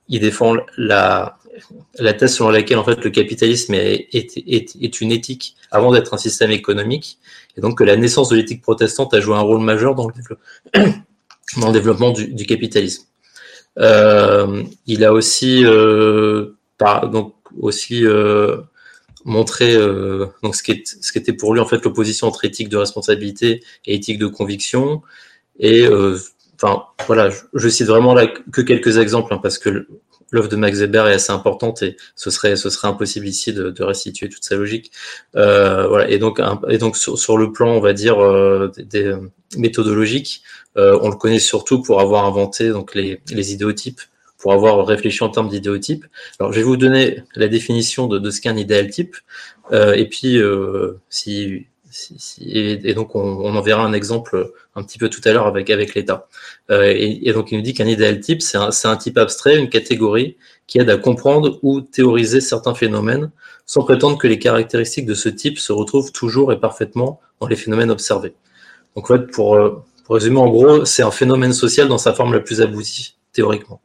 il 0.09 0.21
défend 0.21 0.57
la 0.77 1.37
la 1.99 2.14
thèse 2.14 2.35
selon 2.35 2.51
laquelle 2.51 2.79
en 2.79 2.85
fait 2.85 3.03
le 3.05 3.11
capitalisme 3.11 3.75
est, 3.75 4.09
est, 4.12 4.37
est, 4.39 4.77
est 4.81 5.01
une 5.01 5.12
éthique 5.12 5.57
avant 5.71 5.93
d'être 5.93 6.14
un 6.14 6.19
système 6.19 6.51
économique, 6.51 7.19
et 7.57 7.61
donc 7.61 7.79
que 7.79 7.85
la 7.85 7.97
naissance 7.97 8.29
de 8.29 8.37
l'éthique 8.37 8.62
protestante 8.62 9.14
a 9.14 9.21
joué 9.21 9.37
un 9.37 9.41
rôle 9.41 9.61
majeur 9.61 9.95
dans 9.95 10.09
le 10.09 10.14
dans 11.57 11.68
le 11.68 11.72
développement 11.72 12.11
du, 12.11 12.46
capitalisme. 12.46 13.05
Euh, 13.78 14.62
il 14.86 15.05
a 15.05 15.12
aussi, 15.12 15.64
euh, 15.64 16.55
donc 17.11 17.34
aussi 17.61 18.05
euh, 18.05 18.59
montré 19.24 19.76
donc 20.42 20.55
ce 20.55 20.62
qui, 20.62 20.72
est, 20.72 21.03
ce 21.03 21.12
qui 21.12 21.18
était 21.18 21.32
pour 21.32 21.55
lui 21.55 21.61
en 21.61 21.66
fait 21.66 21.84
l'opposition 21.84 22.26
entre 22.26 22.44
éthique 22.44 22.68
de 22.68 22.76
responsabilité 22.76 23.62
et 23.86 23.94
éthique 23.94 24.18
de 24.18 24.26
conviction. 24.26 25.03
Et 25.59 25.86
enfin 26.61 26.84
voilà, 27.07 27.30
je, 27.30 27.38
je, 27.55 27.68
cite 27.68 27.86
vraiment 27.86 28.14
là 28.14 28.26
que 28.26 28.61
quelques 28.61 28.99
exemples 28.99 29.32
hein, 29.32 29.40
parce 29.42 29.59
que 29.59 29.86
l'œuvre 30.31 30.49
de 30.49 30.57
Max 30.57 30.79
Weber 30.79 31.09
est 31.09 31.14
assez 31.14 31.33
importante 31.33 31.83
et 31.83 31.97
ce 32.16 32.31
serait 32.31 32.57
ce 32.57 32.70
serait 32.70 32.89
impossible 32.89 33.26
ici 33.26 33.53
de, 33.53 33.70
de 33.70 33.83
restituer 33.83 34.29
toute 34.29 34.45
sa 34.45 34.57
logique. 34.57 34.93
Euh, 35.37 35.87
voilà 35.89 36.09
et 36.11 36.18
donc 36.18 36.41
un, 36.41 36.61
et 36.68 36.79
donc 36.79 36.97
sur, 36.97 37.18
sur, 37.18 37.39
le 37.39 37.53
plan 37.53 37.70
on 37.70 37.81
va 37.81 37.93
dire 37.93 38.22
euh, 38.22 38.70
des, 38.76 38.85
des 38.85 39.14
méthodologiques, 39.57 40.43
euh, 40.76 40.99
on 41.03 41.09
le 41.09 41.16
connaît 41.16 41.39
surtout 41.39 41.83
pour 41.83 42.01
avoir 42.01 42.24
inventé 42.24 42.70
donc 42.70 42.95
les, 42.95 43.20
les 43.31 43.53
idéotypes, 43.53 44.01
pour 44.39 44.53
avoir 44.53 44.87
réfléchi 44.87 45.24
en 45.24 45.29
termes 45.29 45.49
d'idéotypes. 45.49 46.05
Alors, 46.39 46.53
je 46.53 46.59
vais 46.59 46.64
vous 46.64 46.76
donner 46.76 47.22
la 47.35 47.49
définition 47.49 48.07
de, 48.07 48.18
de 48.18 48.31
ce 48.31 48.41
qu'est 48.41 48.49
un 48.49 48.57
idéal 48.57 48.89
type, 48.89 49.16
euh, 49.72 49.95
et 49.95 50.07
puis 50.07 50.39
euh, 50.39 51.01
si, 51.11 51.66
et, 52.40 52.94
donc 52.94 53.14
on, 53.14 53.55
en 53.55 53.61
verra 53.61 53.84
un 53.84 53.92
exemple 53.92 54.53
un 54.74 54.82
petit 54.82 54.99
peu 54.99 55.09
tout 55.09 55.20
à 55.24 55.32
l'heure 55.32 55.46
avec 55.46 55.70
avec 55.70 55.94
l'État. 55.94 56.28
Euh, 56.70 56.84
et, 56.84 57.28
et, 57.28 57.32
donc 57.32 57.53
il 57.53 57.59
nous 57.59 57.64
dit 57.64 57.74
qu'un 57.74 57.86
idéal 57.86 58.20
type, 58.20 58.42
c'est 58.42 58.59
un, 58.59 58.70
un 58.84 58.96
type 58.96 59.18
abstrait, 59.18 59.59
une 59.59 59.68
catégorie 59.68 60.36
qui 60.66 60.78
aide 60.78 60.90
à 60.90 60.96
comprendre 60.96 61.59
ou 61.62 61.80
théoriser 61.80 62.40
certains 62.40 62.74
phénomènes, 62.74 63.30
sans 63.66 63.82
prétendre 63.82 64.18
que 64.18 64.26
les 64.26 64.38
caractéristiques 64.38 65.07
de 65.07 65.14
ce 65.14 65.28
type 65.28 65.59
se 65.59 65.72
retrouvent 65.72 66.12
toujours 66.12 66.53
et 66.53 66.61
parfaitement 66.61 67.20
dans 67.40 67.46
les 67.46 67.57
phénomènes 67.57 67.90
observés. 67.90 68.34
Donc 68.94 69.11
en 69.11 69.14
fait, 69.16 69.30
pour, 69.30 69.55
euh, 69.55 69.82
pour 70.05 70.14
résumer, 70.14 70.38
en 70.38 70.49
gros, 70.49 70.84
c'est 70.84 71.03
un 71.03 71.11
phénomène 71.11 71.53
social 71.53 71.88
dans 71.88 71.99
sa 71.99 72.14
forme 72.14 72.32
la 72.32 72.40
plus 72.40 72.61
aboutie, 72.61 73.16
théoriquement. 73.32 73.80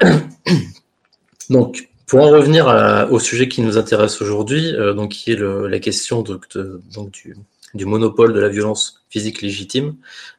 Donc, 1.50 1.89
pour 2.10 2.22
en 2.22 2.30
revenir 2.30 2.66
à, 2.66 3.08
au 3.12 3.20
sujet 3.20 3.46
qui 3.46 3.62
nous 3.62 3.78
intéresse 3.78 4.20
aujourd'hui, 4.20 4.74
euh, 4.74 4.94
donc 4.94 5.12
qui 5.12 5.30
est 5.30 5.36
le, 5.36 5.68
la 5.68 5.78
question 5.78 6.22
de, 6.22 6.40
de, 6.56 6.82
donc 6.92 7.12
du, 7.12 7.36
du, 7.74 7.86
monopole 7.86 8.32
de 8.32 8.40
la 8.40 8.48
violence 8.48 9.04
physique 9.10 9.42
légitime, 9.42 9.94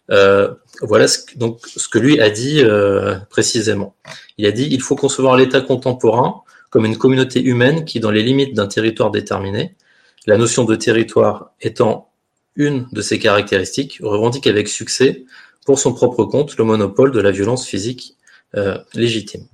euh, 0.09 0.53
voilà 0.81 1.07
ce 1.07 1.19
donc, 1.37 1.61
ce 1.65 1.87
que 1.87 1.97
lui 1.97 2.19
a 2.19 2.29
dit 2.29 2.61
euh, 2.61 3.15
précisément. 3.29 3.95
Il 4.37 4.45
a 4.47 4.51
dit 4.51 4.67
il 4.69 4.81
faut 4.81 4.97
concevoir 4.97 5.37
l'État 5.37 5.61
contemporain 5.61 6.41
comme 6.71 6.85
une 6.85 6.97
communauté 6.97 7.41
humaine 7.41 7.85
qui, 7.85 8.01
dans 8.01 8.11
les 8.11 8.21
limites 8.21 8.53
d'un 8.53 8.67
territoire 8.67 9.09
déterminé, 9.09 9.75
la 10.27 10.37
notion 10.37 10.65
de 10.65 10.75
territoire 10.75 11.53
étant 11.61 12.11
une 12.57 12.89
de 12.91 13.01
ses 13.01 13.17
caractéristiques, 13.17 13.99
revendique 14.03 14.45
avec 14.45 14.67
succès, 14.67 15.23
pour 15.65 15.79
son 15.79 15.93
propre 15.93 16.25
compte, 16.25 16.57
le 16.57 16.65
monopole 16.65 17.13
de 17.13 17.21
la 17.21 17.31
violence 17.31 17.65
physique 17.65 18.17
euh, 18.57 18.77
légitime. 18.93 19.45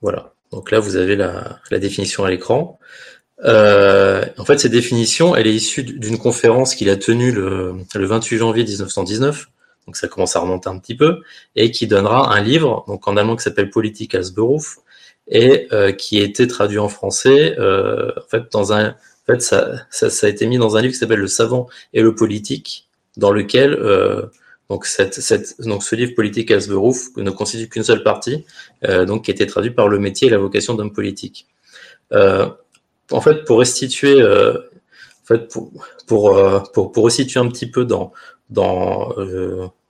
Voilà. 0.00 0.32
Donc 0.52 0.70
là, 0.70 0.80
vous 0.80 0.96
avez 0.96 1.16
la, 1.16 1.60
définition 1.72 2.24
à 2.24 2.30
l'écran. 2.30 2.78
Euh, 3.44 4.24
en 4.36 4.44
fait, 4.44 4.58
cette 4.58 4.72
définition, 4.72 5.36
elle 5.36 5.46
est 5.46 5.54
issue 5.54 5.84
d'une 5.84 6.18
conférence 6.18 6.74
qu'il 6.74 6.90
a 6.90 6.96
tenue 6.96 7.32
le, 7.32 7.74
le, 7.94 8.06
28 8.06 8.38
janvier 8.38 8.64
1919. 8.64 9.46
Donc 9.86 9.96
ça 9.96 10.08
commence 10.08 10.36
à 10.36 10.40
remonter 10.40 10.68
un 10.68 10.78
petit 10.78 10.96
peu 10.96 11.22
et 11.56 11.70
qui 11.70 11.86
donnera 11.86 12.34
un 12.34 12.42
livre, 12.42 12.84
donc 12.88 13.08
en 13.08 13.16
allemand 13.16 13.36
qui 13.36 13.44
s'appelle 13.44 13.70
Politik 13.70 14.14
als 14.14 14.32
Beruf 14.32 14.76
et 15.28 15.66
euh, 15.72 15.92
qui 15.92 16.20
a 16.20 16.24
été 16.24 16.46
traduit 16.46 16.78
en 16.78 16.90
français, 16.90 17.56
euh, 17.58 18.12
en 18.18 18.28
fait 18.28 19.42
ça, 19.42 19.86
ça, 19.90 20.26
a 20.26 20.28
été 20.28 20.46
mis 20.46 20.58
dans 20.58 20.76
un 20.76 20.82
livre 20.82 20.92
qui 20.92 20.98
s'appelle 20.98 21.20
Le 21.20 21.26
savant 21.26 21.68
et 21.94 22.02
le 22.02 22.14
politique, 22.14 22.88
dans 23.16 23.30
lequel 23.30 23.74
euh, 23.74 24.26
donc, 24.70 24.84
cette, 24.84 25.14
cette, 25.14 25.60
donc 25.62 25.82
ce 25.82 25.94
livre 25.96 26.14
Politique 26.14 26.50
Asberuf 26.50 27.08
ne 27.16 27.30
constitue 27.30 27.68
qu'une 27.68 27.84
seule 27.84 28.02
partie, 28.02 28.44
euh, 28.84 29.06
donc 29.06 29.24
qui 29.24 29.30
a 29.30 29.34
été 29.34 29.46
traduit 29.46 29.70
par 29.70 29.88
le 29.88 29.98
métier 29.98 30.28
et 30.28 30.30
la 30.30 30.38
vocation 30.38 30.74
d'homme 30.74 30.92
politique. 30.92 31.46
Euh, 32.12 32.48
en 33.10 33.20
fait, 33.20 33.44
pour 33.44 33.58
restituer, 33.60 34.20
euh, 34.20 34.58
en 35.22 35.26
fait, 35.26 35.48
pour, 35.48 35.70
pour, 36.06 36.36
euh, 36.36 36.60
pour, 36.74 36.92
pour, 36.92 37.04
restituer 37.06 37.40
un 37.40 37.48
petit 37.48 37.70
peu 37.70 37.84
dans, 37.84 38.12
dans 38.50 39.14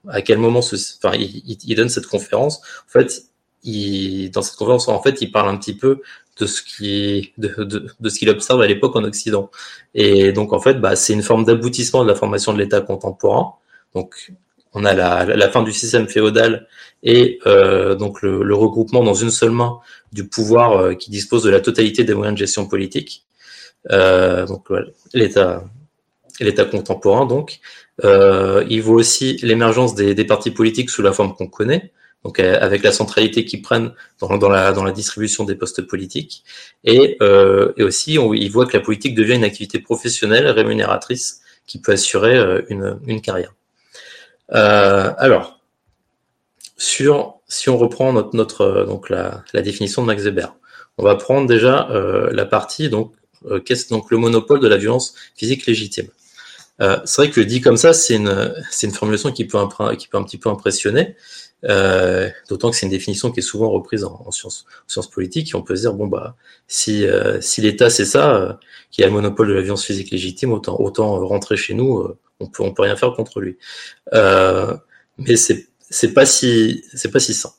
à 0.07 0.21
quel 0.21 0.37
moment 0.37 0.61
ce, 0.61 0.75
enfin, 1.03 1.15
il, 1.17 1.43
il, 1.45 1.75
donne 1.75 1.89
cette 1.89 2.07
conférence, 2.07 2.61
en 2.87 2.91
fait, 2.91 3.25
il, 3.63 4.31
dans 4.31 4.41
cette 4.41 4.55
conférence, 4.55 4.87
en 4.87 5.01
fait, 5.01 5.21
il 5.21 5.31
parle 5.31 5.49
un 5.49 5.57
petit 5.57 5.75
peu 5.75 6.01
de 6.39 6.45
ce 6.45 6.61
qui 6.61 7.33
de, 7.37 7.63
de, 7.63 7.87
de 7.99 8.09
ce 8.09 8.17
qu'il 8.17 8.29
observe 8.29 8.61
à 8.61 8.67
l'époque 8.67 8.95
en 8.95 9.03
Occident. 9.03 9.51
Et 9.93 10.31
donc 10.31 10.53
en 10.53 10.59
fait, 10.59 10.75
bah, 10.75 10.95
c'est 10.95 11.13
une 11.13 11.23
forme 11.23 11.43
d'aboutissement 11.45 12.03
de 12.03 12.07
la 12.07 12.15
formation 12.15 12.53
de 12.53 12.59
l'État 12.59 12.81
contemporain. 12.81 13.53
Donc 13.93 14.31
on 14.73 14.85
a 14.85 14.93
la, 14.93 15.49
fin 15.49 15.63
du 15.63 15.73
système 15.73 16.07
féodal 16.07 16.67
et 17.03 17.39
euh, 17.47 17.95
donc 17.95 18.21
le, 18.21 18.53
regroupement 18.53 19.03
dans 19.03 19.13
une 19.13 19.31
seule 19.31 19.51
main 19.51 19.79
du 20.11 20.27
pouvoir 20.27 20.73
euh, 20.73 20.93
qui 20.93 21.09
dispose 21.09 21.43
de 21.43 21.49
la 21.49 21.59
totalité 21.59 22.03
des 22.03 22.13
moyens 22.13 22.35
de 22.35 22.39
gestion 22.39 22.67
politique. 22.67 23.25
Euh, 23.91 24.45
donc 24.45 24.67
l'État 25.13 25.63
contemporain 26.69 27.25
donc. 27.25 27.59
Il 28.03 28.81
voit 28.81 28.95
aussi 28.95 29.37
l'émergence 29.41 29.95
des, 29.95 30.25
partis 30.25 30.51
politiques 30.51 30.89
sous 30.89 31.01
la 31.01 31.13
forme 31.13 31.35
qu'on 31.35 31.47
connaît 31.47 31.91
donc 32.25 32.41
avec 32.41 32.83
la 32.83 32.91
centralité 32.91 33.45
qu'ils 33.45 33.61
prennent 33.61 33.93
dans, 34.19 34.49
la, 34.49 34.91
distribution 34.91 35.45
des 35.45 35.55
postes 35.55 35.81
politiques. 35.83 36.43
Et, 36.83 37.17
aussi, 37.79 38.19
on, 38.19 38.33
ils 38.33 38.51
voient 38.51 38.65
que 38.65 38.75
la 38.75 38.83
politique 38.83 39.15
devient 39.15 39.35
une 39.35 39.45
activité 39.45 39.79
professionnelle, 39.79 40.47
rémunératrice, 40.47 41.41
qui 41.65 41.79
peut 41.79 41.93
assurer 41.93 42.65
une 42.69 43.21
carrière. 43.21 43.53
Euh, 44.53 45.13
alors, 45.17 45.59
sur, 46.77 47.35
si 47.47 47.69
on 47.69 47.77
reprend 47.77 48.13
notre, 48.13 48.35
notre 48.35 48.85
donc 48.87 49.09
la, 49.09 49.43
la 49.53 49.61
définition 49.61 50.01
de 50.01 50.07
Max 50.07 50.23
Weber, 50.23 50.55
on 50.97 51.03
va 51.03 51.15
prendre 51.15 51.47
déjà 51.47 51.89
euh, 51.91 52.29
la 52.31 52.45
partie 52.45 52.89
donc 52.89 53.13
qu'est-ce 53.63 53.87
donc 53.87 54.11
le 54.11 54.17
monopole 54.17 54.59
de 54.59 54.67
la 54.67 54.75
violence 54.75 55.15
physique 55.33 55.65
légitime. 55.65 56.07
c'est 56.79 57.21
vrai 57.21 57.29
que 57.29 57.39
dit 57.39 57.61
comme 57.61 57.77
ça, 57.77 57.93
c'est 57.93 58.15
une, 58.15 58.53
une 58.83 58.91
formulation 58.91 59.31
qui 59.31 59.45
peut, 59.45 59.57
un, 59.57 59.95
qui 59.95 60.09
peut 60.09 60.17
un 60.17 60.23
petit 60.23 60.37
peu 60.37 60.49
impressionner, 60.49 61.15
euh, 61.65 62.29
D'autant 62.49 62.69
que 62.69 62.77
c'est 62.77 62.85
une 62.85 62.91
définition 62.91 63.31
qui 63.31 63.39
est 63.39 63.43
souvent 63.43 63.69
reprise 63.69 64.03
en, 64.03 64.23
en, 64.25 64.31
sciences, 64.31 64.65
sciences, 64.87 65.09
politiques, 65.09 65.51
et 65.51 65.55
on 65.55 65.61
peut 65.61 65.75
se 65.75 65.81
dire 65.81 65.93
bon 65.93 66.07
bah 66.07 66.35
si 66.67 67.05
euh, 67.05 67.41
si 67.41 67.61
l'État 67.61 67.89
c'est 67.89 68.05
ça, 68.05 68.35
euh, 68.35 68.53
qui 68.91 69.03
a 69.03 69.07
le 69.07 69.11
monopole 69.11 69.49
de 69.49 69.53
la 69.53 69.61
violence 69.61 69.85
physique 69.85 70.11
légitime, 70.11 70.53
autant 70.53 70.79
autant 70.79 71.25
rentrer 71.25 71.57
chez 71.57 71.73
nous, 71.73 71.99
euh, 71.99 72.17
on 72.39 72.47
peut 72.47 72.63
on 72.63 72.73
peut 72.73 72.83
rien 72.83 72.95
faire 72.95 73.13
contre 73.13 73.39
lui. 73.39 73.57
Euh, 74.13 74.75
mais 75.17 75.35
c'est 75.35 75.67
c'est 75.89 76.13
pas 76.13 76.25
si 76.25 76.83
c'est 76.93 77.11
pas 77.11 77.19
si 77.19 77.33
simple. 77.33 77.55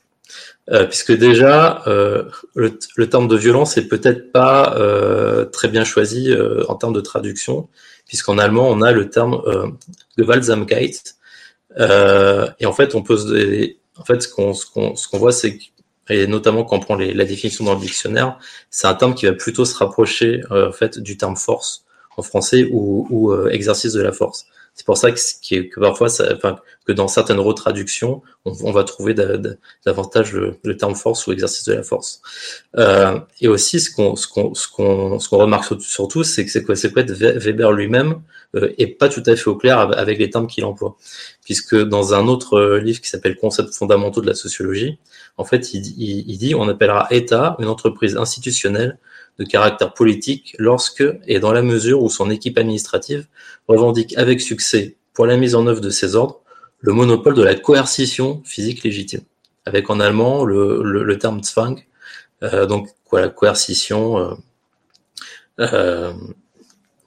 puisque 0.89 1.13
déjà 1.13 1.83
le, 1.87 2.79
le, 2.97 3.09
terme 3.09 3.27
de 3.29 3.37
violence 3.37 3.77
est 3.77 3.89
peut-être 3.89 4.31
pas 4.33 4.77
très 5.53 5.69
bien 5.69 5.85
choisi 5.85 6.33
en 6.69 6.77
termes 6.77 6.93
de 6.93 7.01
traduction, 7.01 7.69
puisqu'en 8.07 8.39
allemand 8.39 8.69
on 8.71 8.81
a 8.83 8.93
le 8.93 9.11
terme 9.11 9.43
Gewaltsamkeit, 10.17 11.17
et 11.79 12.67
en 12.67 12.73
fait 12.73 12.95
on 12.95 13.03
peut 13.03 13.19
se 13.19 13.75
en 14.01 14.05
fait, 14.05 14.23
ce 14.23 14.29
qu'on 14.29 14.55
ce 14.55 14.67
qu'on 14.67 14.97
ce 14.97 15.09
qu'on 15.09 15.19
voit, 15.19 15.33
c'est 15.33 15.59
et 16.09 16.27
notamment 16.27 16.65
quand 16.65 16.77
on 16.77 16.81
prend 16.81 16.97
les, 16.97 17.13
la 17.13 17.25
définition 17.25 17.65
dans 17.65 17.75
le 17.75 17.81
dictionnaire, 17.81 18.39
c'est 18.71 18.87
un 18.87 18.95
terme 18.95 19.15
qui 19.15 19.27
va 19.27 19.33
plutôt 19.33 19.65
se 19.65 19.77
rapprocher 19.77 20.43
euh, 20.51 20.71
en 20.71 20.73
fait 20.73 20.99
du 20.99 21.17
terme 21.17 21.37
force 21.37 21.85
en 22.17 22.23
français 22.23 22.69
ou, 22.73 23.07
ou 23.11 23.31
euh, 23.31 23.51
exercice 23.51 23.93
de 23.93 24.03
la 24.03 24.13
force. 24.13 24.47
C'est 24.75 24.87
pour 24.87 24.97
ça 24.97 25.11
que, 25.13 25.63
que 25.63 25.81
parfois, 25.81 26.09
ça, 26.09 26.33
enfin, 26.35 26.59
que 26.87 26.93
dans 26.93 27.09
certaines 27.09 27.39
retraductions, 27.39 28.23
on, 28.45 28.73
va 28.73 28.85
trouver 28.85 29.15
davantage 29.85 30.33
le, 30.33 30.57
le, 30.65 30.77
terme 30.77 30.95
force 30.95 31.27
ou 31.27 31.33
exercice 31.33 31.65
de 31.67 31.75
la 31.75 31.83
force. 31.83 32.23
Euh, 32.79 33.21
et 33.41 33.49
aussi, 33.49 33.79
ce 33.81 33.91
qu'on 33.95 34.17
ce 34.17 34.27
qu'on 34.27 34.55
ce 34.55 35.35
remarque 35.35 35.81
surtout, 35.83 36.25
c'est 36.25 36.45
que 36.45 36.51
c'est 36.51 36.65
quoi, 36.65 36.77
c'est 36.77 36.97
être 36.97 37.13
Weber 37.13 37.73
lui-même 37.73 38.23
euh, 38.57 38.73
est 38.79 38.87
pas 38.87 39.09
tout 39.09 39.23
à 39.27 39.37
fait 39.37 39.49
au 39.49 39.57
clair 39.57 39.79
avec 39.79 40.19
les 40.19 40.31
termes 40.31 40.47
qu'il 40.47 40.65
emploie, 40.65 40.97
puisque 41.45 41.77
dans 41.77 42.15
un 42.15 42.27
autre 42.27 42.55
euh, 42.55 42.81
livre 42.81 43.01
qui 43.01 43.09
s'appelle 43.09 43.37
Concepts 43.37 43.75
fondamentaux 43.75 44.23
de 44.23 44.27
la 44.27 44.35
sociologie, 44.35 44.99
en 45.37 45.45
fait, 45.45 45.75
il, 45.75 45.87
il, 45.99 46.31
il 46.31 46.39
dit 46.39 46.55
on 46.55 46.69
appellera 46.69 47.07
État 47.11 47.57
une 47.59 47.69
entreprise 47.69 48.17
institutionnelle 48.17 48.99
de 49.41 49.45
caractère 49.47 49.95
politique 49.95 50.55
lorsque 50.59 51.03
et 51.27 51.41
dans 51.41 51.53
la 51.53 51.63
mesure 51.63 52.03
où 52.03 52.11
son 52.11 52.31
équipe 52.31 52.59
administrative 52.59 53.27
revendique 53.69 54.17
avec 54.19 54.41
succès 54.41 54.97
pour 55.15 55.25
la 55.25 55.39
mise 55.39 55.55
en 55.55 55.67
œuvre 55.67 55.81
de 55.81 55.89
ses 55.89 56.15
ordres 56.15 56.41
le 56.81 56.93
monopole 56.93 57.35
de 57.35 57.43
la 57.43 57.55
coercition 57.55 58.43
physique 58.45 58.85
légitime, 58.85 59.23
avec 59.65 59.89
en 59.91 59.99
allemand 59.99 60.45
le, 60.45 60.83
le, 60.83 61.19
terme 61.19 61.43
Zwang, 61.43 61.83
euh, 62.43 62.67
donc 62.67 62.89
quoi, 63.05 63.21
la 63.21 63.29
coercition, 63.29 64.19
euh, 64.19 64.35
euh, 65.61 66.13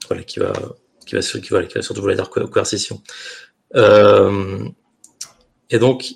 voilà, 0.08 0.22
qui 0.22 0.38
va, 0.38 0.52
qui 1.06 1.14
va, 1.14 1.22
surtout 1.22 2.00
vouloir 2.00 2.16
dire 2.16 2.30
coercition. 2.30 3.00
Et 5.70 5.78
donc, 5.78 6.14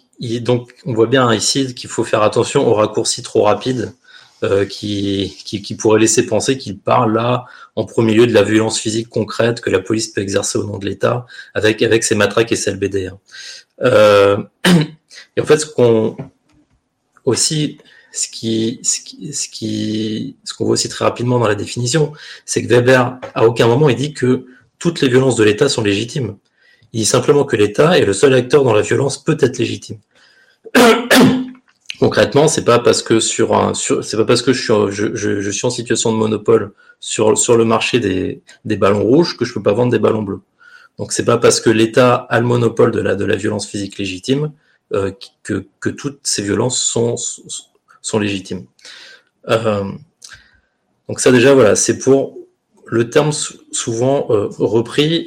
on 0.85 0.95
voit 0.95 1.07
bien 1.07 1.33
ici 1.33 1.75
qu'il 1.75 1.91
faut 1.91 2.05
faire 2.05 2.23
attention 2.23 2.66
aux 2.66 2.75
raccourcis 2.75 3.23
trop 3.23 3.43
rapides 3.43 3.93
euh, 4.45 4.64
qui, 4.64 5.36
qui, 5.45 5.62
qui, 5.62 5.74
pourrait 5.74 5.99
laisser 5.99 6.24
penser 6.24 6.57
qu'il 6.57 6.78
parle 6.78 7.12
là 7.12 7.45
en 7.74 7.84
premier 7.84 8.14
lieu 8.14 8.24
de 8.24 8.32
la 8.32 8.45
violence 8.45 8.78
physique 8.78 9.09
concrète 9.09 9.61
que 9.61 9.68
la 9.68 9.80
police 9.80 10.09
peut 10.09 10.20
exercer 10.20 10.59
au 10.59 10.64
nom 10.64 10.78
de 10.78 10.86
l'État 10.86 11.26
avec 11.55 11.82
avec 11.82 12.05
ses 12.05 12.14
matraques 12.14 12.53
et 12.53 12.57
ses 12.57 12.70
LBD. 12.70 13.11
Euh, 13.82 14.36
et 15.36 15.41
en 15.41 15.45
fait, 15.45 15.59
ce 15.59 15.66
qu'on 15.66 16.16
aussi 17.24 17.78
ce 18.12 18.28
qui 18.28 18.78
ce 18.84 19.01
qui 19.01 19.32
ce 19.32 19.49
qui 19.49 20.36
ce 20.45 20.55
qu'on 20.55 20.66
voit 20.66 20.74
aussi 20.74 20.89
très 20.89 21.05
rapidement 21.05 21.41
dans 21.41 21.49
la 21.49 21.57
définition, 21.57 22.12
c'est 22.45 22.62
que 22.62 22.68
Weber 22.68 23.18
à 23.34 23.45
aucun 23.45 23.66
moment 23.66 23.89
il 23.89 23.97
dit 23.97 24.12
que 24.14 24.47
toutes 24.78 25.01
les 25.01 25.09
violences 25.09 25.34
de 25.34 25.43
l'État 25.43 25.68
sont 25.68 25.82
légitimes. 25.82 26.36
Il 26.93 27.01
dit 27.01 27.07
simplement 27.07 27.45
que 27.45 27.57
l'État 27.57 27.99
est 27.99 28.05
le 28.05 28.12
seul 28.12 28.34
acteur 28.34 28.62
dont 28.62 28.72
la 28.72 28.82
violence 28.82 29.22
peut 29.22 29.36
être 29.41 29.59
légitime. 29.59 29.99
Concrètement, 31.99 32.46
c'est 32.46 32.64
pas 32.64 32.78
parce 32.78 33.03
que 33.03 33.18
sur 33.18 33.55
un, 33.55 33.74
c'est 33.74 34.16
pas 34.16 34.24
parce 34.24 34.42
que 34.42 34.53
je 34.53 35.51
suis, 35.51 35.66
en 35.66 35.70
situation 35.70 36.12
de 36.12 36.16
monopole 36.16 36.72
sur 37.01 37.36
sur 37.36 37.57
le 37.57 37.64
marché 37.64 37.99
des, 37.99 38.42
des 38.64 38.76
ballons 38.76 39.03
rouges 39.03 39.36
que 39.36 39.44
je 39.44 39.53
peux 39.53 39.62
pas 39.62 39.72
vendre 39.72 39.90
des 39.90 39.99
ballons 39.99 40.22
bleus. 40.22 40.40
Donc 40.99 41.12
c'est 41.12 41.24
pas 41.24 41.38
parce 41.38 41.61
que 41.61 41.70
l'État 41.70 42.14
a 42.14 42.38
le 42.38 42.46
monopole 42.46 42.92
de 42.92 43.01
la 43.01 43.16
de 43.16 43.24
la 43.24 43.34
violence 43.34 43.66
physique 43.66 43.99
légitime 43.99 44.53
euh, 44.94 45.11
que 45.42 45.66
que 45.80 45.88
toutes 45.88 46.20
ces 46.22 46.42
violences 46.42 46.80
sont 46.80 47.16
sont 48.01 48.18
légitimes. 48.20 48.66
Euh, 49.49 49.84
donc 51.09 51.18
ça 51.18 51.32
déjà 51.32 51.53
voilà, 51.53 51.74
c'est 51.74 51.99
pour 51.99 52.38
le 52.86 53.11
terme 53.11 53.32
souvent 53.72 54.28
euh, 54.30 54.49
repris 54.59 55.26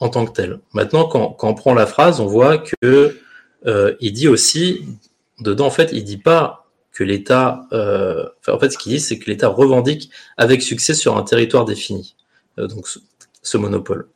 en 0.00 0.08
tant 0.08 0.24
que 0.24 0.32
tel. 0.32 0.60
Maintenant, 0.72 1.04
quand, 1.04 1.30
quand 1.32 1.48
on 1.48 1.54
prend 1.54 1.74
la 1.74 1.86
phrase, 1.86 2.18
on 2.18 2.26
voit 2.26 2.56
que 2.56 3.18
il 4.00 4.12
dit 4.12 4.28
aussi 4.28 4.84
dedans, 5.40 5.66
en 5.66 5.70
fait, 5.70 5.90
il 5.92 6.04
dit 6.04 6.18
pas 6.18 6.68
que 6.92 7.04
l'État, 7.04 7.66
euh, 7.72 8.26
enfin, 8.40 8.52
en 8.54 8.58
fait, 8.58 8.70
ce 8.70 8.78
qu'il 8.78 8.92
dit, 8.92 9.00
c'est 9.00 9.18
que 9.18 9.30
l'État 9.30 9.48
revendique 9.48 10.10
avec 10.36 10.62
succès 10.62 10.94
sur 10.94 11.16
un 11.16 11.22
territoire 11.22 11.64
défini, 11.64 12.16
euh, 12.58 12.66
donc 12.66 12.88
ce, 13.42 13.56
monopole. 13.56 14.08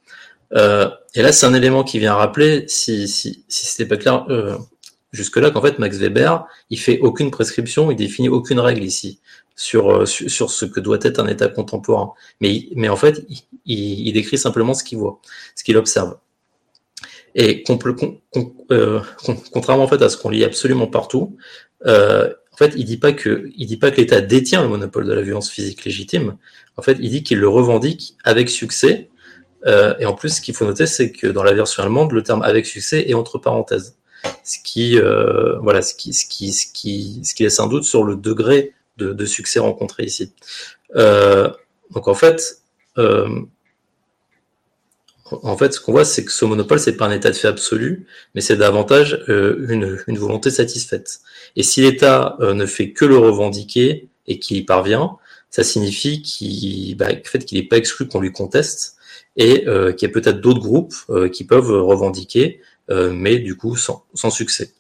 Euh, 0.55 0.91
et 1.15 1.23
là, 1.23 1.33
c'est 1.33 1.47
un 1.47 1.55
élément 1.55 1.85
qui 1.85 1.99
vient 1.99 2.15
rappeler, 2.15 2.65
si, 2.69 3.09
si, 3.09 3.45
si 3.49 3.67
c'était 3.67 3.87
pas 3.87 3.97
clair 3.97 4.27
euh, 4.31 4.57
jusque-là, 5.13 5.51
qu'en 5.51 5.63
fait, 5.63 5.79
Max 5.79 5.97
Weber, 5.99 6.45
il 6.71 6.79
fait 6.79 6.99
aucune 7.01 7.31
prescription, 7.31 7.91
il 7.91 7.97
définit 7.97 8.29
aucune 8.29 8.61
règle 8.61 8.83
ici 8.83 9.21
sur, 9.55 10.07
sur, 10.09 10.31
sur 10.31 10.51
ce 10.51 10.65
que 10.65 10.81
doit 10.81 10.99
être 11.03 11.21
un 11.21 11.29
État 11.29 11.49
contemporain. 11.49 12.13
Mais, 12.41 12.69
mais 12.75 12.89
en 12.89 12.97
fait, 12.97 13.25
il, 13.29 14.09
il 14.09 14.13
décrit 14.13 14.39
simplement 14.39 14.75
ce 14.75 14.83
qu'il 14.83 14.99
voit, 14.99 15.21
ce 15.55 15.63
qu'il 15.63 15.77
observe. 15.77 16.17
Et 17.35 17.65
euh, 18.71 19.01
contrairement 19.53 19.85
en 19.85 19.89
fait 19.89 20.03
à 20.03 20.09
ce 20.09 20.17
qu'on 20.17 20.31
lit 20.31 20.45
absolument 20.45 20.87
partout, 20.87 21.37
euh, 21.87 22.33
en 22.53 22.57
fait, 22.57 22.75
il 22.77 22.85
dit 22.85 22.99
pas 22.99 23.13
que 23.13 23.51
il 23.57 23.67
dit 23.67 23.79
pas 23.79 23.91
que 23.91 23.97
l'État 23.97 24.21
détient 24.21 24.63
le 24.63 24.69
monopole 24.69 25.07
de 25.07 25.13
la 25.13 25.23
violence 25.23 25.51
physique 25.51 25.85
légitime. 25.85 26.37
En 26.77 26.83
fait, 26.83 26.99
il 27.01 27.11
dit 27.11 27.23
qu'il 27.23 27.39
le 27.39 27.49
revendique 27.49 28.17
avec 28.25 28.51
succès. 28.51 29.09
Euh, 29.67 29.95
et 29.99 30.07
en 30.07 30.15
plus, 30.15 30.37
ce 30.37 30.41
qu'il 30.41 30.55
faut 30.55 30.67
noter, 30.67 30.87
c'est 30.87 31.13
que 31.13 31.27
dans 31.27 31.45
la 31.45 31.55
version 31.55 31.83
allemande, 31.83 32.13
le 32.13 32.23
terme 32.23 32.43
avec 32.43 32.67
succès 32.67 33.09
est 33.09 33.15
entre 33.15 33.39
parenthèses, 33.39 33.97
ce 34.45 34.59
qui 34.63 34.99
euh, 34.99 35.59
voilà, 35.61 35.81
ce 35.83 35.95
qui 35.95 36.13
ce 36.13 36.27
qui 36.27 36.53
ce 36.53 36.67
qui 36.73 37.21
ce 37.25 37.35
qui 37.35 37.45
laisse 37.45 37.61
un 37.61 37.69
doute 37.69 37.85
sur 37.85 38.05
le 38.05 38.17
degré 38.17 38.73
de, 38.99 39.13
de 39.13 39.25
succès 39.25 39.59
rencontré 39.59 40.05
ici. 40.05 40.33
Euh, 40.97 41.51
donc 41.91 42.07
en 42.09 42.15
fait, 42.15 42.59
euh, 42.99 43.29
en 45.43 45.57
fait, 45.57 45.73
ce 45.73 45.81
qu'on 45.81 45.93
voit, 45.93 46.05
c'est 46.05 46.25
que 46.25 46.33
ce 46.33 46.45
monopole, 46.45 46.79
c'est 46.79 46.97
pas 46.97 47.07
un 47.07 47.11
état 47.13 47.31
de 47.31 47.37
fait 47.37 47.49
absolu, 47.49 48.07
mais 48.35 48.41
c'est 48.41 48.57
davantage 48.57 49.25
euh, 49.29 49.67
une, 50.07 50.19
volonté 50.19 50.51
satisfaite. 50.51 51.21
Et 51.57 51.63
si 51.63 51.83
l'État 51.83 52.37
euh, 52.41 52.55
ne 52.55 52.67
fait 52.67 52.93
que 52.93 53.05
le 53.05 53.17
revendiquer 53.19 54.09
et 54.27 54.39
qu'il 54.39 54.57
y 54.57 54.65
parvient, 54.65 55.17
ça 55.51 55.65
signifie 55.65 56.23
qu'il 56.23 56.97
bah, 56.97 57.15
qu'il 57.15 57.59
n'est 57.59 57.67
pas 57.67 57.77
exclu 57.77 58.09
qu'on 58.09 58.21
lui 58.21 58.33
conteste 58.33 58.97
et 59.37 59.67
euh, 59.67 59.93
qu'il 59.93 60.09
y 60.09 60.11
a 60.11 60.15
peut-être 60.15 60.41
d'autres 60.41 60.61
groupes 60.61 60.95
qui 61.33 61.45
peuvent 61.45 61.71
revendiquer, 61.71 62.61
mais 62.89 63.39
du 63.39 63.57
coup 63.57 63.77
sans, 63.77 64.31
succès. 64.31 64.73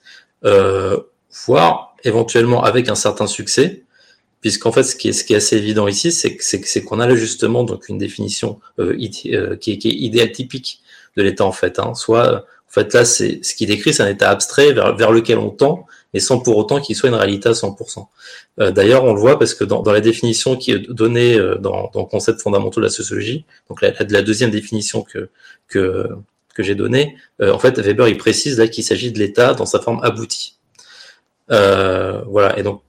Voire 1.46 1.94
éventuellement 2.04 2.62
avec 2.62 2.88
un 2.88 2.94
certain 2.94 3.26
succès, 3.26 3.84
puisqu'en 4.42 4.72
fait, 4.72 4.82
ce 4.82 4.94
qui 4.94 5.08
est, 5.08 5.12
ce 5.12 5.24
qui 5.24 5.32
est 5.32 5.36
assez 5.36 5.56
évident 5.56 5.88
ici, 5.88 6.12
c'est 6.12 6.84
qu'on 6.84 7.00
a 7.00 7.06
là 7.06 7.14
justement 7.14 7.64
donc 7.64 7.88
une 7.88 7.96
définition 7.96 8.60
euh, 8.78 8.92
euh, 8.92 9.56
qui, 9.56 9.72
est, 9.72 9.78
qui 9.78 9.88
est 9.88 9.94
idéal 9.94 10.30
typique 10.32 10.80
de 11.16 11.22
l'état 11.22 11.46
en 11.46 11.52
fait. 11.52 11.78
Hein. 11.78 11.94
Soit, 11.94 12.44
en 12.72 12.72
fait, 12.72 12.92
là, 12.92 13.04
c'est 13.04 13.44
ce 13.44 13.54
qui 13.54 13.66
décrit, 13.66 13.94
c'est 13.94 14.02
un 14.02 14.08
état 14.08 14.30
abstrait 14.30 14.72
vers, 14.72 14.96
vers 14.96 15.12
lequel 15.12 15.38
on 15.38 15.50
tend, 15.50 15.86
mais 16.14 16.20
sans 16.20 16.40
pour 16.40 16.56
autant 16.56 16.80
qu'il 16.80 16.96
soit 16.96 17.08
une 17.08 17.14
réalité 17.14 17.48
à 17.48 17.52
100%. 17.52 18.06
Euh, 18.60 18.70
D'ailleurs, 18.70 19.04
on 19.04 19.14
le 19.14 19.20
voit 19.20 19.38
parce 19.38 19.54
que 19.54 19.64
dans, 19.64 19.82
dans, 19.82 19.92
la 19.92 20.00
définition 20.00 20.56
qui 20.56 20.72
est 20.72 20.90
donnée 20.90 21.38
euh, 21.38 21.56
dans, 21.56 21.90
dans 21.92 22.00
le 22.00 22.06
concept 22.06 22.40
fondamentaux 22.40 22.80
de 22.80 22.86
la 22.86 22.90
sociologie, 22.90 23.44
donc 23.68 23.82
la, 23.82 23.92
la 24.08 24.22
deuxième 24.22 24.50
définition 24.50 25.02
que 25.02 25.28
que, 25.68 26.08
que 26.54 26.62
j'ai 26.62 26.74
donnée, 26.74 27.16
euh, 27.40 27.52
en 27.52 27.58
fait, 27.58 27.78
Weber 27.78 28.08
il 28.08 28.18
précise 28.18 28.58
là 28.58 28.68
qu'il 28.68 28.84
s'agit 28.84 29.12
de 29.12 29.18
l'état 29.18 29.54
dans 29.54 29.66
sa 29.66 29.80
forme 29.80 30.00
aboutie. 30.02 30.56
Euh, 31.50 32.22
voilà, 32.26 32.58
et 32.58 32.62
donc 32.62 32.82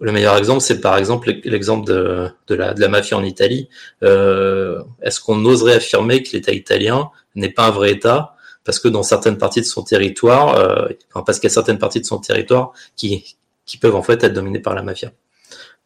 le 0.00 0.12
meilleur 0.12 0.36
exemple, 0.36 0.62
c'est 0.62 0.80
par 0.80 0.96
exemple 0.96 1.30
l'exemple 1.44 1.86
de, 1.86 2.54
la, 2.54 2.88
mafia 2.88 3.16
en 3.18 3.22
Italie. 3.22 3.68
Euh, 4.02 4.82
Est-ce 5.02 5.20
qu'on 5.20 5.44
oserait 5.44 5.74
affirmer 5.74 6.22
que 6.22 6.32
l'État 6.32 6.52
italien 6.52 7.10
n'est 7.34 7.50
pas 7.50 7.66
un 7.66 7.70
vrai 7.70 7.92
État? 7.92 8.34
Parce 8.64 8.78
que 8.78 8.88
dans 8.88 9.02
certaines 9.02 9.36
parties 9.36 9.60
de 9.60 9.66
son 9.66 9.82
territoire, 9.82 10.56
euh, 10.56 10.88
parce 11.26 11.38
qu'il 11.38 11.48
y 11.48 11.52
a 11.52 11.54
certaines 11.54 11.78
parties 11.78 12.00
de 12.00 12.06
son 12.06 12.18
territoire 12.18 12.72
qui, 12.96 13.36
peuvent 13.80 13.94
en 13.94 14.02
fait 14.02 14.24
être 14.24 14.32
dominées 14.32 14.58
par 14.58 14.74
la 14.74 14.82
mafia 14.82 15.12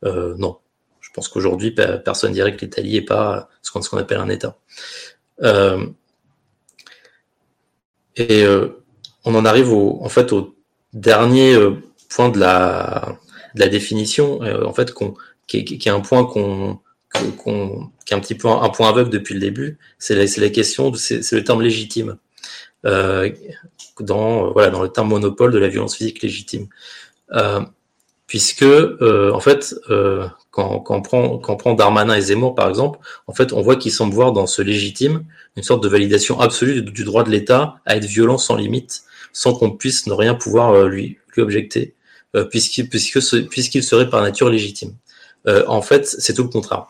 euh, 0.05 0.35
Non. 0.39 0.59
Je 1.01 1.11
pense 1.13 1.29
qu'aujourd'hui, 1.29 1.73
personne 1.73 2.33
dirait 2.33 2.57
que 2.57 2.65
l'Italie 2.65 2.95
n'est 2.95 3.03
pas 3.03 3.49
ce 3.63 3.71
qu'on 3.71 3.81
qu 3.81 3.97
appelle 3.97 4.19
un 4.19 4.29
État. 4.29 4.57
Et 8.17 8.47
on 9.25 9.35
en 9.35 9.45
arrive 9.45 9.73
au, 9.73 10.01
en 10.03 10.09
fait 10.09 10.33
au 10.33 10.57
dernier 10.93 11.57
point 12.09 12.31
de 12.31 12.41
la 12.41 13.17
de 13.55 13.61
la 13.61 13.69
définition, 13.69 14.43
euh, 14.43 14.65
en 14.65 14.73
fait, 14.73 14.93
qu'on, 14.93 15.15
qui, 15.47 15.65
qui, 15.65 15.89
est 15.89 15.93
un 15.93 16.01
point 16.01 16.25
qu'on 16.25 16.81
qui 18.05 18.13
est 18.13 18.17
un 18.17 18.21
petit 18.21 18.35
peu 18.35 18.49
un, 18.49 18.69
point 18.71 18.89
aveugle 18.89 19.11
depuis 19.11 19.35
le 19.35 19.41
début, 19.41 19.79
c'est 19.99 20.15
la, 20.15 20.51
question, 20.51 20.93
c'est, 20.95 21.31
le 21.33 21.45
terme 21.45 21.63
légitime. 21.63 22.17
Euh, 22.85 23.31
dans, 24.01 24.51
voilà, 24.53 24.71
dans 24.71 24.83
le 24.83 24.89
terme 24.89 25.09
monopole 25.09 25.53
de 25.53 25.59
la 25.59 25.69
violence 25.69 25.97
physique 25.97 26.23
légitime. 26.23 26.67
Euh, 27.33 27.61
puisque, 28.27 28.63
euh, 28.63 29.33
en 29.33 29.41
fait, 29.41 29.75
euh, 29.91 30.27
quand, 30.51 30.81
quand, 30.81 30.97
on 30.97 31.03
prend, 31.03 31.39
quand 31.39 31.55
on 31.55 31.57
prend 31.57 31.75
Darmanin 31.75 32.15
et 32.15 32.21
Zemmour, 32.21 32.55
par 32.55 32.69
exemple, 32.69 32.99
en 33.27 33.33
fait, 33.33 33.53
on 33.53 33.63
voit 33.63 33.77
qu'ils 33.77 33.93
semblent 33.93 34.15
voir 34.15 34.33
dans 34.33 34.47
ce 34.47 34.63
légitime 34.63 35.25
une 35.57 35.63
sorte 35.63 35.83
de 35.83 35.89
validation 35.89 36.41
absolue 36.41 36.83
du, 36.83 36.91
du 36.91 37.05
droit 37.05 37.23
de 37.23 37.31
l'État 37.31 37.77
à 37.87 37.97
être 37.97 38.07
violent 38.07 38.39
sans 38.39 38.57
limite, 38.57 39.05
sans 39.33 39.55
qu'on 39.55 39.71
puisse 39.71 40.07
ne 40.07 40.13
rien 40.13 40.35
pouvoir 40.35 40.87
lui, 40.87 41.19
lui 41.37 41.43
objecter, 41.43 41.95
puisqu'il 42.51 42.89
puisque, 42.89 43.23
serait 43.23 44.11
par 44.11 44.23
nature 44.23 44.49
légitime. 44.49 44.95
en 45.47 45.83
fait, 45.83 46.07
c'est 46.07 46.35
tout 46.35 46.43
le 46.43 46.49
contraire. 46.49 46.87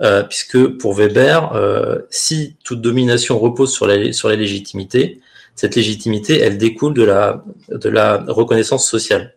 Euh, 0.00 0.22
puisque 0.22 0.78
pour 0.78 0.94
Weber, 0.94 1.54
euh, 1.54 1.98
si 2.10 2.56
toute 2.64 2.80
domination 2.80 3.38
repose 3.38 3.72
sur 3.72 3.86
la, 3.86 4.12
sur 4.12 4.28
la 4.28 4.36
légitimité, 4.36 5.20
cette 5.54 5.76
légitimité, 5.76 6.40
elle 6.40 6.56
découle 6.56 6.94
de 6.94 7.02
la, 7.02 7.44
de 7.68 7.88
la 7.90 8.24
reconnaissance 8.26 8.88
sociale, 8.88 9.34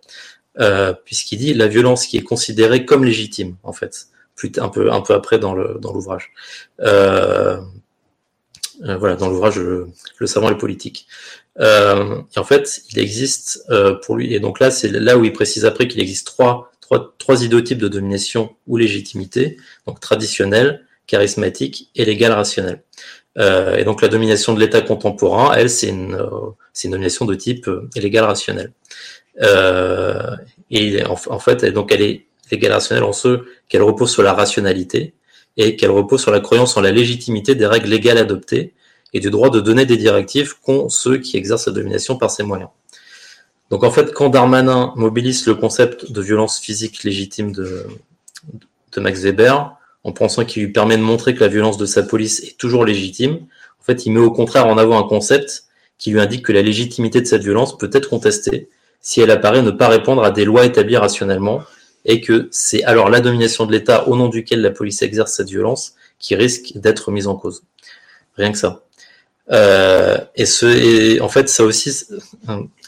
euh, 0.60 0.94
puisqu'il 0.94 1.40
dit 1.40 1.54
la 1.54 1.68
violence 1.68 2.08
qui 2.08 2.18
est 2.18 2.24
considérée 2.24 2.86
comme 2.86 3.04
légitime, 3.04 3.58
en 3.64 3.74
fait, 3.74 4.08
un 4.58 4.70
peu, 4.70 4.92
un 4.92 5.02
peu 5.02 5.14
après 5.14 5.40
dans 5.40 5.56
dans 5.56 5.94
l'ouvrage. 5.94 6.32
Euh, 6.80 7.60
euh 8.84 8.98
voilà, 8.98 9.16
dans 9.16 9.30
l'ouvrage 9.30 9.58
le, 9.58 9.90
le, 10.18 10.28
savant 10.28 10.50
et 10.50 10.58
politique. 10.58 11.08
Euh, 11.60 12.22
et 12.36 12.40
en 12.40 12.44
fait, 12.44 12.82
il 12.92 13.00
existe 13.00 13.64
pour 14.04 14.16
lui, 14.16 14.34
et 14.34 14.40
donc 14.40 14.60
là, 14.60 14.72
c'est 14.72 14.90
là 14.90 15.18
où 15.18 15.24
il 15.24 15.34
précise 15.34 15.66
après 15.66 15.88
qu'il 15.88 16.02
existe 16.02 16.28
trois 16.28 16.72
trois, 16.86 17.16
trois 17.18 17.44
idéotypes 17.44 17.80
de 17.80 17.88
domination 17.88 18.56
ou 18.68 18.78
légitimité, 18.78 19.58
donc 19.88 20.00
traditionnelle, 20.00 20.86
charismatique 21.08 21.90
et 21.96 22.06
légale 22.06 22.34
rationnelle. 22.34 22.84
Euh, 23.38 23.76
et 23.76 23.84
donc 23.84 24.02
la 24.02 24.08
domination 24.08 24.54
de 24.54 24.60
l'État 24.60 24.82
contemporain, 24.82 25.54
elle, 25.56 25.70
c'est 25.70 25.90
une, 25.90 26.16
euh, 26.16 26.52
une 26.84 26.92
domination 26.92 27.26
de 27.26 27.36
type 27.36 27.68
euh, 27.68 27.90
légal 27.96 28.24
rationnel. 28.24 28.72
Euh, 29.42 30.36
et 30.70 31.04
en, 31.06 31.18
en, 31.30 31.40
fait, 31.40 31.66
donc 31.66 31.92
elle 31.92 32.02
est 32.02 32.26
légale 32.52 32.74
rationnelle 32.74 33.04
en 33.04 33.14
ce 33.14 33.44
qu'elle 33.68 33.82
repose 33.82 34.12
sur 34.12 34.24
la 34.24 34.34
rationalité 34.34 35.14
et 35.58 35.76
qu'elle 35.76 35.92
repose 35.92 36.22
sur 36.22 36.32
la 36.32 36.40
croyance 36.40 36.78
en 36.78 36.82
la 36.82 36.92
légitimité 36.92 37.56
des 37.56 37.66
règles 37.66 37.90
légales 37.90 38.20
adoptées 38.20 38.74
et 39.16 39.22
du 39.22 39.32
droit 39.32 39.50
de 39.50 39.62
donner 39.62 39.86
des 39.86 39.96
directives 39.96 40.56
qu'ont 40.62 40.90
ceux 40.90 41.18
qui 41.20 41.38
exercent 41.38 41.68
la 41.68 41.74
domination 41.74 42.18
par 42.18 42.30
ces 42.30 42.44
moyens. 42.44 42.70
Donc 43.72 43.86
en 43.86 43.90
fait, 43.90 44.14
quand 44.14 44.28
Darmanin 44.28 44.92
mobilise 44.98 45.48
le 45.48 45.56
concept 45.56 46.12
de 46.12 46.22
violence 46.22 46.60
physique 46.60 47.04
légitime 47.04 47.54
de, 47.54 47.88
de 48.92 49.00
Max 49.00 49.22
Weber, 49.22 49.72
en 50.04 50.12
pensant 50.12 50.44
qu'il 50.44 50.64
lui 50.64 50.72
permet 50.72 50.98
de 50.98 51.02
montrer 51.02 51.34
que 51.34 51.40
la 51.40 51.48
violence 51.48 51.78
de 51.78 51.86
sa 51.86 52.04
police 52.04 52.42
est 52.42 52.58
toujours 52.58 52.84
légitime, 52.84 53.48
en 53.80 53.84
fait, 53.84 54.06
il 54.06 54.12
met 54.12 54.20
au 54.20 54.32
contraire 54.32 54.68
en 54.68 54.78
avant 54.78 55.00
un 55.00 55.08
concept 55.08 55.64
qui 55.98 56.12
lui 56.12 56.20
indique 56.20 56.46
que 56.46 56.52
la 56.52 56.62
légitimité 56.62 57.22
de 57.22 57.26
cette 57.26 57.44
violence 57.44 57.78
peut 57.78 57.90
être 57.94 58.10
contestée 58.10 58.68
si 59.00 59.22
elle 59.22 59.32
apparaît 59.32 59.62
ne 59.62 59.72
pas 59.72 59.88
répondre 59.88 60.24
à 60.24 60.32
des 60.32 60.44
lois 60.44 60.66
établies 60.66 60.98
rationnellement, 60.98 61.62
et 62.04 62.22
que 62.22 62.50
c'est 62.52 62.84
alors 62.84 63.10
la 63.10 63.22
domination 63.22 63.66
de 63.66 63.72
l'État 63.72 64.08
au 64.10 64.16
nom 64.16 64.28
duquel 64.28 64.62
la 64.62 64.72
police 64.72 65.02
exerce 65.02 65.34
cette 65.34 65.50
violence 65.50 65.94
qui 66.20 66.36
risque 66.36 66.74
d'être 66.76 67.12
mise 67.12 67.28
en 67.28 67.36
cause. 67.36 67.64
Rien 68.36 68.52
que 68.52 68.58
ça. 68.58 68.85
Euh, 69.52 70.18
et, 70.36 70.46
ce, 70.46 70.66
et 70.66 71.22
en 71.22 71.30
fait, 71.30 71.50
ça 71.50 71.64
aussi, 71.64 71.92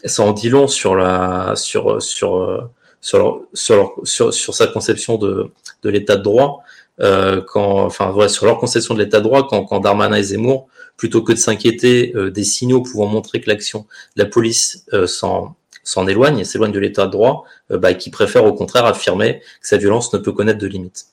ça 0.03 0.23
en 0.23 0.31
dit 0.31 0.49
long 0.49 0.67
sur 0.67 0.95
la, 0.95 1.53
sur, 1.55 2.01
sur, 2.01 2.69
sur, 3.01 3.41
sur, 3.53 3.93
sur, 4.03 4.33
sur 4.33 4.53
sa 4.53 4.67
conception 4.67 5.17
de, 5.17 5.51
de 5.83 5.89
l'état 5.89 6.15
de 6.15 6.23
droit, 6.23 6.63
euh, 6.99 7.41
quand, 7.41 7.85
enfin, 7.85 8.11
voilà, 8.11 8.29
sur 8.29 8.45
leur 8.45 8.57
conception 8.57 8.93
de 8.95 9.03
l'état 9.03 9.19
de 9.19 9.23
droit, 9.23 9.47
quand, 9.47 9.63
quand 9.65 9.79
Darmanin 9.79 10.17
et 10.17 10.23
Zemmour, 10.23 10.67
plutôt 10.97 11.21
que 11.21 11.31
de 11.31 11.37
s'inquiéter 11.37 12.11
euh, 12.15 12.31
des 12.31 12.43
signaux 12.43 12.81
pouvant 12.81 13.05
montrer 13.05 13.39
que 13.39 13.49
l'action 13.49 13.85
de 14.15 14.23
la 14.23 14.29
police 14.29 14.85
euh, 14.93 15.05
s'en, 15.05 15.55
s'en 15.83 16.07
éloigne, 16.07 16.43
s'éloigne 16.43 16.71
de 16.71 16.79
l'état 16.79 17.05
de 17.05 17.11
droit, 17.11 17.45
euh, 17.71 17.77
bah, 17.77 17.93
qui 17.93 18.09
préfère 18.09 18.45
au 18.45 18.53
contraire 18.53 18.85
affirmer 18.85 19.41
que 19.61 19.67
sa 19.67 19.77
violence 19.77 20.11
ne 20.13 20.17
peut 20.17 20.31
connaître 20.31 20.59
de 20.59 20.67
limites. 20.67 21.05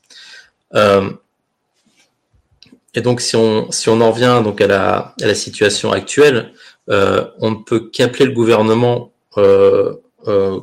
Euh, 0.75 1.11
et 2.95 3.01
donc, 3.01 3.21
si 3.21 3.37
on, 3.37 3.71
si 3.71 3.89
on 3.89 4.01
en 4.01 4.13
revient 4.13 4.41
donc 4.43 4.61
à 4.61 4.67
la, 4.67 5.15
à 5.21 5.27
la 5.27 5.35
situation 5.35 5.93
actuelle, 5.93 6.53
euh, 6.91 7.25
on 7.41 7.51
ne 7.51 7.57
peut 7.57 7.91
qu'appeler 7.91 8.27
le 8.27 8.33
gouvernement 8.33 9.13
euh, 9.37 9.95
euh, 10.29 10.61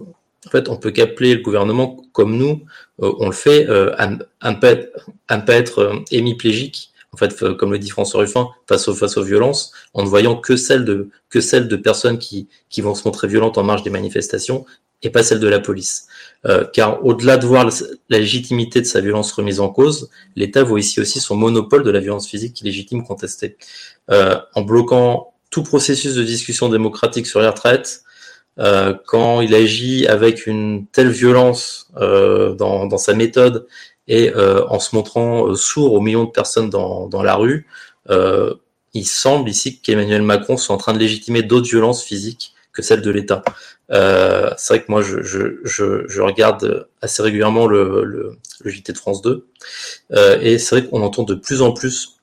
en 0.48 0.50
fait, 0.50 0.70
on 0.70 0.78
peut 0.78 0.92
qu'appeler 0.92 1.36
le 1.36 1.42
gouvernement 1.42 2.04
comme 2.14 2.36
nous, 2.36 2.66
on 2.98 3.28
le 3.28 3.32
fait, 3.32 3.68
à, 3.68 4.08
ne 4.08 4.56
pas 4.56 5.54
être, 5.54 6.04
hémiplégique, 6.10 6.92
en 7.14 7.18
fait, 7.18 7.56
comme 7.58 7.72
le 7.72 7.78
dit 7.78 7.92
François 7.92 8.22
Ruffin, 8.22 8.50
face 8.68 8.88
aux, 8.88 8.96
face 8.96 9.18
aux 9.18 9.24
violences, 9.24 9.72
en 9.94 10.02
ne 10.02 10.08
voyant 10.08 10.36
que 10.36 10.56
celles 10.56 10.84
de, 10.84 11.10
que 11.30 11.42
celles 11.42 11.68
de 11.68 11.76
personnes 11.76 12.18
qui, 12.18 12.48
qui 12.70 12.82
vont 12.82 12.96
se 12.96 13.08
montrer 13.08 13.28
violentes 13.28 13.60
en 13.60 13.64
marge 13.64 13.84
des 13.84 13.92
manifestations 13.92 14.66
et 15.04 15.12
pas 15.12 15.22
celles 15.22 15.40
de 15.40 15.48
la 15.48 15.60
police. 15.60 16.08
Euh, 16.48 16.66
car 16.66 17.06
au-delà 17.06 17.38
de 17.38 17.46
voir 17.46 17.70
la 18.10 18.18
légitimité 18.18 18.82
de 18.82 18.86
sa 18.86 19.00
violence 19.00 19.32
remise 19.32 19.60
en 19.60 19.70
cause, 19.70 20.10
l'État 20.36 20.64
voit 20.64 20.80
ici 20.80 21.00
aussi 21.00 21.20
son 21.20 21.36
monopole 21.36 21.84
de 21.84 21.92
la 21.92 22.00
violence 22.00 22.28
physique 22.28 22.62
légitime 22.64 23.04
contestée. 23.04 23.58
Euh, 24.10 24.40
en 24.56 24.64
bloquant 24.64 25.34
tout 25.52 25.64
processus 25.64 26.16
de 26.16 26.24
discussion 26.24 26.70
démocratique 26.70 27.28
sur 27.28 27.42
les 27.42 27.48
retraites, 27.48 28.04
euh, 28.60 28.96
quand 29.06 29.42
il 29.42 29.54
agit 29.54 30.08
avec 30.08 30.48
une 30.48 30.88
telle 30.88 31.10
violence 31.10 31.92
dans, 31.96 32.98
sa 32.98 33.14
méthode 33.14 33.68
et 34.08 34.34
en 34.34 34.80
se 34.80 34.96
montrant 34.96 35.54
sourd 35.56 35.94
aux 35.94 36.02
millions 36.02 36.26
de 36.26 36.32
personnes 36.32 36.70
dans, 36.70 37.08
dans 37.08 37.22
la 37.22 37.36
rue, 37.36 37.68
il 38.94 39.06
semble 39.06 39.50
ici 39.50 39.80
qu'Emmanuel 39.80 40.22
Macron 40.22 40.58
soit 40.58 40.76
en 40.76 40.78
train 40.78 40.94
de 40.94 41.00
légitimer 41.00 41.44
d'autres 41.44 41.70
violences 41.70 42.04
physiques 42.04 42.54
que 42.74 42.82
celles 42.82 43.02
de 43.02 43.12
l'État. 43.12 43.44
Euh, 43.92 44.50
c'est 44.58 44.76
vrai 44.76 44.84
que 44.84 44.92
moi, 44.92 45.02
je, 45.02 45.22
je, 45.22 45.60
je, 45.64 46.08
je, 46.08 46.22
regarde 46.22 46.88
assez 47.02 47.22
régulièrement 47.22 47.68
le, 47.68 48.04
le, 48.04 48.38
le 48.62 48.72
JT 48.72 48.94
de 48.94 48.98
France 48.98 49.22
2, 49.22 49.48
et 50.42 50.58
c'est 50.58 50.80
vrai 50.80 50.88
qu'on 50.88 51.02
entend 51.02 51.24
de 51.24 51.36
plus 51.36 51.62
en 51.62 51.72
plus 51.72 52.22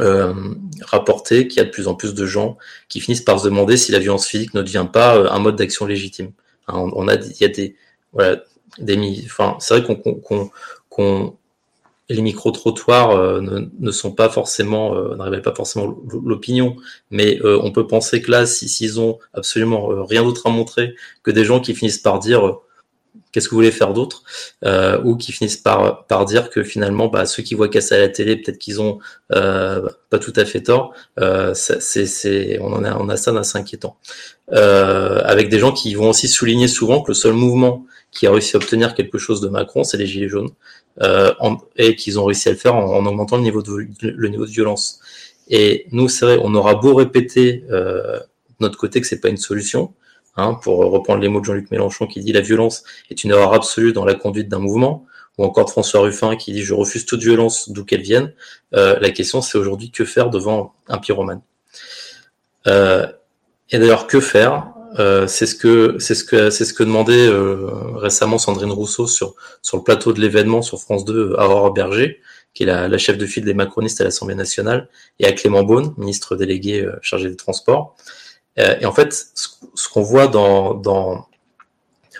euh, 0.00 0.34
rapporté 0.82 1.48
qu'il 1.48 1.58
y 1.58 1.60
a 1.60 1.64
de 1.64 1.70
plus 1.70 1.88
en 1.88 1.94
plus 1.94 2.12
de 2.12 2.26
gens 2.26 2.58
qui 2.88 3.00
finissent 3.00 3.22
par 3.22 3.38
se 3.40 3.44
demander 3.44 3.76
si 3.76 3.92
la 3.92 3.98
violence 3.98 4.26
physique 4.26 4.52
ne 4.52 4.60
devient 4.62 4.86
pas 4.92 5.16
euh, 5.16 5.30
un 5.30 5.38
mode 5.38 5.56
d'action 5.56 5.86
légitime. 5.86 6.32
On, 6.68 7.06
a, 7.08 7.14
il 7.14 7.40
y 7.40 7.44
a 7.44 7.48
des, 7.48 7.76
voilà, 8.12 8.42
des, 8.78 9.22
enfin, 9.24 9.56
c'est 9.60 9.78
vrai 9.78 9.86
qu'on, 9.86 10.14
qu'on, 10.16 10.50
qu'on, 10.88 11.36
les 12.08 12.22
micro-trottoirs 12.22 13.10
euh, 13.10 13.40
ne, 13.40 13.68
ne, 13.78 13.90
sont 13.90 14.12
pas 14.12 14.28
forcément, 14.28 14.94
euh, 14.94 15.16
ne 15.16 15.22
révèlent 15.22 15.42
pas 15.42 15.54
forcément 15.54 15.96
l'opinion, 16.24 16.76
mais 17.10 17.40
euh, 17.42 17.58
on 17.62 17.72
peut 17.72 17.86
penser 17.86 18.22
que 18.22 18.30
là, 18.30 18.46
s'ils 18.46 18.68
si, 18.68 18.98
ont 18.98 19.18
absolument 19.34 19.90
euh, 19.90 20.02
rien 20.02 20.22
d'autre 20.22 20.46
à 20.46 20.50
montrer 20.50 20.94
que 21.22 21.30
des 21.30 21.44
gens 21.44 21.60
qui 21.60 21.74
finissent 21.74 21.98
par 21.98 22.18
dire 22.20 22.58
qu'est-ce 23.32 23.48
que 23.48 23.54
vous 23.54 23.58
voulez 23.58 23.70
faire 23.70 23.92
d'autre 23.92 24.22
euh, 24.64 25.00
ou 25.04 25.16
qui 25.16 25.32
finissent 25.32 25.56
par 25.56 26.06
par 26.06 26.24
dire 26.24 26.50
que 26.50 26.62
finalement 26.62 27.08
bah, 27.08 27.26
ceux 27.26 27.42
qui 27.42 27.54
voient 27.54 27.68
casser 27.68 27.94
à 27.94 27.98
la 27.98 28.08
télé 28.08 28.36
peut-être 28.36 28.58
qu'ils 28.58 28.80
ont 28.80 28.98
euh, 29.32 29.88
pas 30.10 30.18
tout 30.18 30.32
à 30.36 30.44
fait 30.44 30.62
tort 30.62 30.94
euh, 31.20 31.52
c'est 31.54 32.58
on 32.60 32.72
en 32.72 32.84
a 32.84 32.96
on 32.96 33.08
a 33.08 33.16
ça 33.16 33.32
d'assez 33.32 33.58
inquiétant. 33.58 33.96
Euh, 34.52 35.20
avec 35.24 35.48
des 35.48 35.58
gens 35.58 35.72
qui 35.72 35.94
vont 35.94 36.10
aussi 36.10 36.28
souligner 36.28 36.68
souvent 36.68 37.02
que 37.02 37.10
le 37.10 37.14
seul 37.14 37.32
mouvement 37.32 37.84
qui 38.10 38.26
a 38.26 38.32
réussi 38.32 38.56
à 38.56 38.58
obtenir 38.58 38.94
quelque 38.94 39.18
chose 39.18 39.40
de 39.40 39.48
Macron 39.48 39.84
c'est 39.84 39.96
les 39.98 40.06
gilets 40.06 40.28
jaunes. 40.28 40.50
euh, 40.50 40.85
en, 41.00 41.58
et 41.76 41.94
qu'ils 41.96 42.18
ont 42.18 42.24
réussi 42.24 42.48
à 42.48 42.52
le 42.52 42.58
faire 42.58 42.74
en, 42.74 42.84
en, 42.84 43.06
augmentant 43.06 43.36
le 43.36 43.42
niveau 43.42 43.62
de 43.62 43.86
le 44.00 44.28
niveau 44.28 44.46
de 44.46 44.50
violence 44.50 45.00
et 45.48 45.86
nous 45.92 46.08
c'est 46.08 46.24
vrai 46.24 46.38
on 46.42 46.54
aura 46.54 46.74
beau 46.74 46.94
répéter 46.94 47.64
euh, 47.70 48.18
de 48.18 48.56
notre 48.60 48.78
côté 48.78 49.00
que 49.00 49.06
c'est 49.06 49.20
pas 49.20 49.28
une 49.28 49.36
solution 49.36 49.92
Hein, 50.38 50.52
pour 50.62 50.76
reprendre 50.76 51.20
les 51.22 51.28
mots 51.28 51.40
de 51.40 51.46
Jean-Luc 51.46 51.70
Mélenchon 51.70 52.06
qui 52.06 52.20
dit 52.20 52.32
la 52.32 52.42
violence 52.42 52.84
est 53.10 53.24
une 53.24 53.30
erreur 53.30 53.54
absolue 53.54 53.94
dans 53.94 54.04
la 54.04 54.14
conduite 54.14 54.48
d'un 54.48 54.58
mouvement, 54.58 55.06
ou 55.38 55.44
encore 55.44 55.64
de 55.64 55.70
François 55.70 56.00
Ruffin 56.00 56.36
qui 56.36 56.52
dit 56.52 56.62
je 56.62 56.74
refuse 56.74 57.06
toute 57.06 57.22
violence 57.22 57.70
d'où 57.70 57.84
qu'elle 57.84 58.02
vienne. 58.02 58.34
Euh, 58.74 58.98
la 59.00 59.10
question 59.10 59.40
c'est 59.40 59.56
aujourd'hui 59.56 59.90
que 59.90 60.04
faire 60.04 60.28
devant 60.28 60.74
un 60.88 60.98
pyromane. 60.98 61.40
Euh, 62.66 63.06
et 63.70 63.78
d'ailleurs 63.78 64.06
que 64.06 64.20
faire 64.20 64.74
euh, 64.98 65.26
C'est 65.26 65.46
ce 65.46 65.54
que 65.54 65.96
c'est 65.98 66.14
ce 66.14 66.24
que 66.24 66.50
c'est 66.50 66.64
ce 66.64 66.74
que 66.74 66.82
demandait 66.82 67.26
euh, 67.26 67.68
récemment 67.96 68.38
Sandrine 68.38 68.72
Rousseau 68.72 69.06
sur 69.06 69.34
sur 69.62 69.76
le 69.76 69.82
plateau 69.82 70.12
de 70.12 70.20
l'événement 70.20 70.62
sur 70.62 70.80
France 70.80 71.04
2 71.04 71.34
à 71.38 71.46
Aurore 71.46 71.72
Berger, 71.72 72.20
qui 72.56 72.62
est 72.62 72.66
la, 72.66 72.88
la, 72.88 72.98
chef 72.98 73.18
de 73.18 73.26
file 73.26 73.44
des 73.44 73.54
macronistes 73.54 74.00
à 74.00 74.04
l'Assemblée 74.04 74.34
nationale, 74.34 74.88
et 75.18 75.26
à 75.26 75.32
Clément 75.32 75.62
Beaune, 75.62 75.94
ministre 75.98 76.36
délégué 76.36 76.80
euh, 76.80 76.96
chargé 77.02 77.28
des 77.28 77.36
Transports. 77.36 77.94
Euh, 78.58 78.76
et 78.80 78.86
en 78.86 78.92
fait, 78.92 79.12
ce, 79.12 79.48
ce 79.74 79.88
qu'on 79.90 80.02
voit 80.02 80.26
dans, 80.26 80.72
dans, 80.72 81.26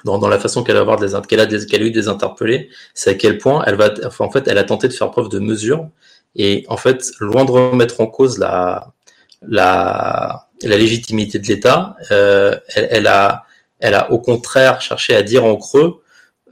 dans, 0.05 0.29
la 0.29 0.39
façon 0.39 0.63
qu'elle 0.63 0.77
va 0.77 0.97
des, 0.97 1.13
qu'elle 1.27 1.41
a, 1.41 1.47
qu'elle 1.47 1.83
a 1.83 1.87
eu 1.87 1.91
des 1.91 2.09
interpellés, 2.09 2.69
c'est 2.93 3.11
à 3.11 3.15
quel 3.15 3.39
point 3.39 3.65
elle 3.67 3.77
va, 3.77 3.95
enfin, 4.05 4.27
en 4.27 4.31
fait, 4.31 4.47
elle 4.47 4.59
a 4.59 4.65
tenté 4.65 4.89
de 4.89 4.93
faire 4.93 5.11
preuve 5.11 5.31
de 5.31 5.39
mesure. 5.39 5.89
Et 6.35 6.67
en 6.69 6.77
fait, 6.77 7.13
loin 7.21 7.47
de 7.47 7.51
remettre 7.51 8.03
en 8.03 8.07
cause 8.07 8.39
la, 8.39 8.93
la, 9.41 10.46
la 10.63 10.77
légitimité 10.77 11.39
de 11.39 11.47
l'État, 11.47 11.97
euh, 12.11 12.57
elle, 12.75 12.89
elle, 12.91 13.07
a, 13.07 13.45
elle 13.81 13.95
a 13.95 14.11
au 14.11 14.19
contraire 14.19 14.81
cherché 14.81 15.15
à 15.15 15.23
dire 15.23 15.45
en 15.45 15.57
creux, 15.57 16.03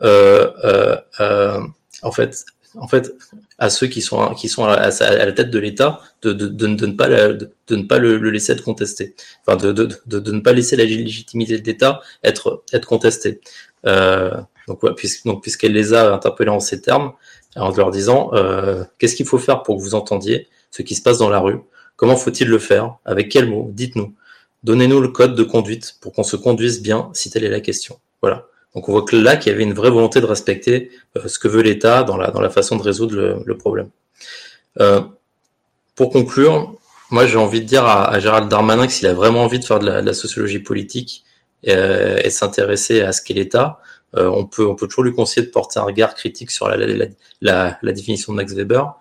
euh, 0.02 0.50
euh, 1.20 1.60
en 2.02 2.12
fait, 2.12 2.44
en 2.76 2.88
fait, 2.88 3.12
à 3.58 3.70
ceux 3.70 3.86
qui 3.86 4.02
sont, 4.02 4.34
qui 4.34 4.48
sont 4.48 4.64
à, 4.64 4.90
la, 4.90 5.26
la 5.26 5.32
tête 5.32 5.50
de 5.50 5.58
l'État 5.58 6.00
de, 6.22 6.32
de, 6.32 6.48
de, 6.48 6.66
ne 6.86 6.92
pas, 6.92 7.08
de, 7.08 7.50
ne 7.70 7.82
pas 7.82 7.98
le, 7.98 8.18
le, 8.18 8.30
laisser 8.30 8.52
être 8.52 8.64
contesté. 8.64 9.14
Enfin, 9.46 9.56
de, 9.56 9.88
ne 10.08 10.40
pas 10.40 10.52
laisser 10.52 10.76
la 10.76 10.84
légitimité 10.84 11.58
de 11.58 11.64
l'État 11.64 12.00
être, 12.22 12.64
être 12.72 12.86
contestée. 12.86 13.40
Euh, 13.86 14.32
donc, 14.66 14.82
ouais, 14.82 14.90
donc, 15.24 15.42
puisqu'elle 15.42 15.72
les 15.72 15.94
a 15.94 16.12
interpellés 16.12 16.50
en 16.50 16.60
ces 16.60 16.80
termes, 16.80 17.12
en 17.56 17.70
leur 17.70 17.90
disant 17.90 18.30
euh, 18.34 18.84
qu'est-ce 18.98 19.14
qu'il 19.14 19.26
faut 19.26 19.38
faire 19.38 19.62
pour 19.62 19.76
que 19.76 19.82
vous 19.82 19.94
entendiez 19.94 20.48
ce 20.70 20.82
qui 20.82 20.94
se 20.94 21.02
passe 21.02 21.18
dans 21.18 21.30
la 21.30 21.38
rue 21.38 21.60
Comment 21.96 22.16
faut-il 22.16 22.48
le 22.48 22.58
faire? 22.58 22.96
Avec 23.04 23.28
quels 23.28 23.48
mots 23.48 23.70
Dites-nous. 23.72 24.14
Donnez-nous 24.64 25.00
le 25.00 25.08
code 25.08 25.34
de 25.34 25.42
conduite 25.42 25.96
pour 26.00 26.12
qu'on 26.12 26.22
se 26.22 26.36
conduise 26.36 26.82
bien, 26.82 27.10
si 27.12 27.30
telle 27.30 27.44
est 27.44 27.50
la 27.50 27.60
question. 27.60 27.98
Voilà. 28.22 28.46
Donc 28.74 28.88
on 28.88 28.92
voit 28.92 29.02
que 29.02 29.14
là, 29.14 29.36
qu'il 29.36 29.52
y 29.52 29.54
avait 29.54 29.62
une 29.62 29.74
vraie 29.74 29.90
volonté 29.90 30.20
de 30.20 30.26
respecter 30.26 30.90
euh, 31.16 31.28
ce 31.28 31.38
que 31.38 31.48
veut 31.48 31.62
l'État 31.62 32.02
dans 32.02 32.16
la, 32.16 32.30
dans 32.30 32.40
la 32.40 32.50
façon 32.50 32.76
de 32.76 32.82
résoudre 32.82 33.42
le, 33.44 33.56
problème. 33.56 33.90
Euh, 34.80 35.00
pour 35.94 36.10
conclure, 36.10 36.74
moi 37.10 37.26
j'ai 37.26 37.36
envie 37.36 37.60
de 37.60 37.66
dire 37.66 37.84
à, 37.84 38.10
à 38.10 38.18
Gérald 38.18 38.48
Darmanin 38.48 38.86
que 38.86 38.92
s'il 38.92 39.06
a 39.06 39.14
vraiment 39.14 39.44
envie 39.44 39.60
de 39.60 39.64
faire 39.64 39.78
de 39.78 39.86
la, 39.86 40.02
de 40.02 40.12
sociologie 40.12 40.58
politique 40.58 41.24
et, 41.62 41.74
euh, 41.74 42.18
et 42.24 42.30
s'intéresser 42.30 43.02
à 43.02 43.12
ce 43.12 43.22
qu'est 43.22 43.34
l'État, 43.34 43.80
on, 44.16 44.46
peut, 44.46 44.64
on 44.64 44.76
peut 44.76 44.86
toujours 44.86 45.02
lui 45.02 45.12
conseiller 45.12 45.44
de 45.44 45.50
porter 45.50 45.80
un 45.80 45.82
regard 45.82 46.14
critique 46.14 46.52
sur 46.52 46.68
la, 46.68 46.76
la 47.40 47.92
définition 47.92 48.32
de 48.32 48.36
Max 48.36 48.52
Weber. 48.52 48.94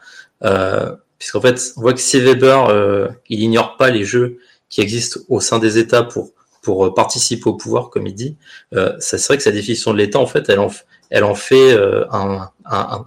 Euh, 1.24 1.40
puisqu'en 1.40 1.42
fait, 1.42 1.74
on 1.78 1.82
voit 1.82 1.94
que 1.94 2.00
si 2.00 2.20
Weber, 2.20 2.66
euh, 2.66 3.08
il 3.30 3.42
ignore 3.42 3.78
pas 3.78 3.90
les 3.90 4.04
jeux 4.04 4.40
qui 4.70 4.82
existent 4.82 5.20
au 5.30 5.40
sein 5.40 5.60
des 5.60 5.78
États 5.78 6.04
pour 6.04 6.32
pour 6.64 6.94
participer 6.94 7.50
au 7.50 7.56
pouvoir, 7.56 7.90
comme 7.90 8.08
il 8.08 8.16
dit, 8.16 8.38
euh, 8.74 8.94
ça 9.00 9.18
serait 9.18 9.36
que 9.36 9.44
sa 9.44 9.52
définition 9.52 9.92
de 9.92 9.98
l'État, 9.98 10.18
en 10.18 10.26
fait, 10.26 10.48
elle 10.48 10.60
en, 10.60 10.72
elle 11.10 11.26
en 11.26 11.36
fait 11.36 11.74
euh, 11.74 12.06
un, 12.10 12.50
un, 12.66 12.80
un, 12.90 13.06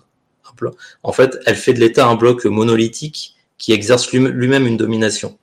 bloc. 0.59 0.75
En 1.03 1.13
fait, 1.13 1.39
elle 1.47 1.57
fait 1.57 1.73
de 1.73 1.81
l'État 1.81 2.07
un 2.07 2.17
bloc 2.17 2.45
monolithique 2.45 3.35
qui 3.57 3.73
exerce 3.73 4.13
lui-même 4.13 4.67
une 4.67 4.77
domination. 4.77 5.39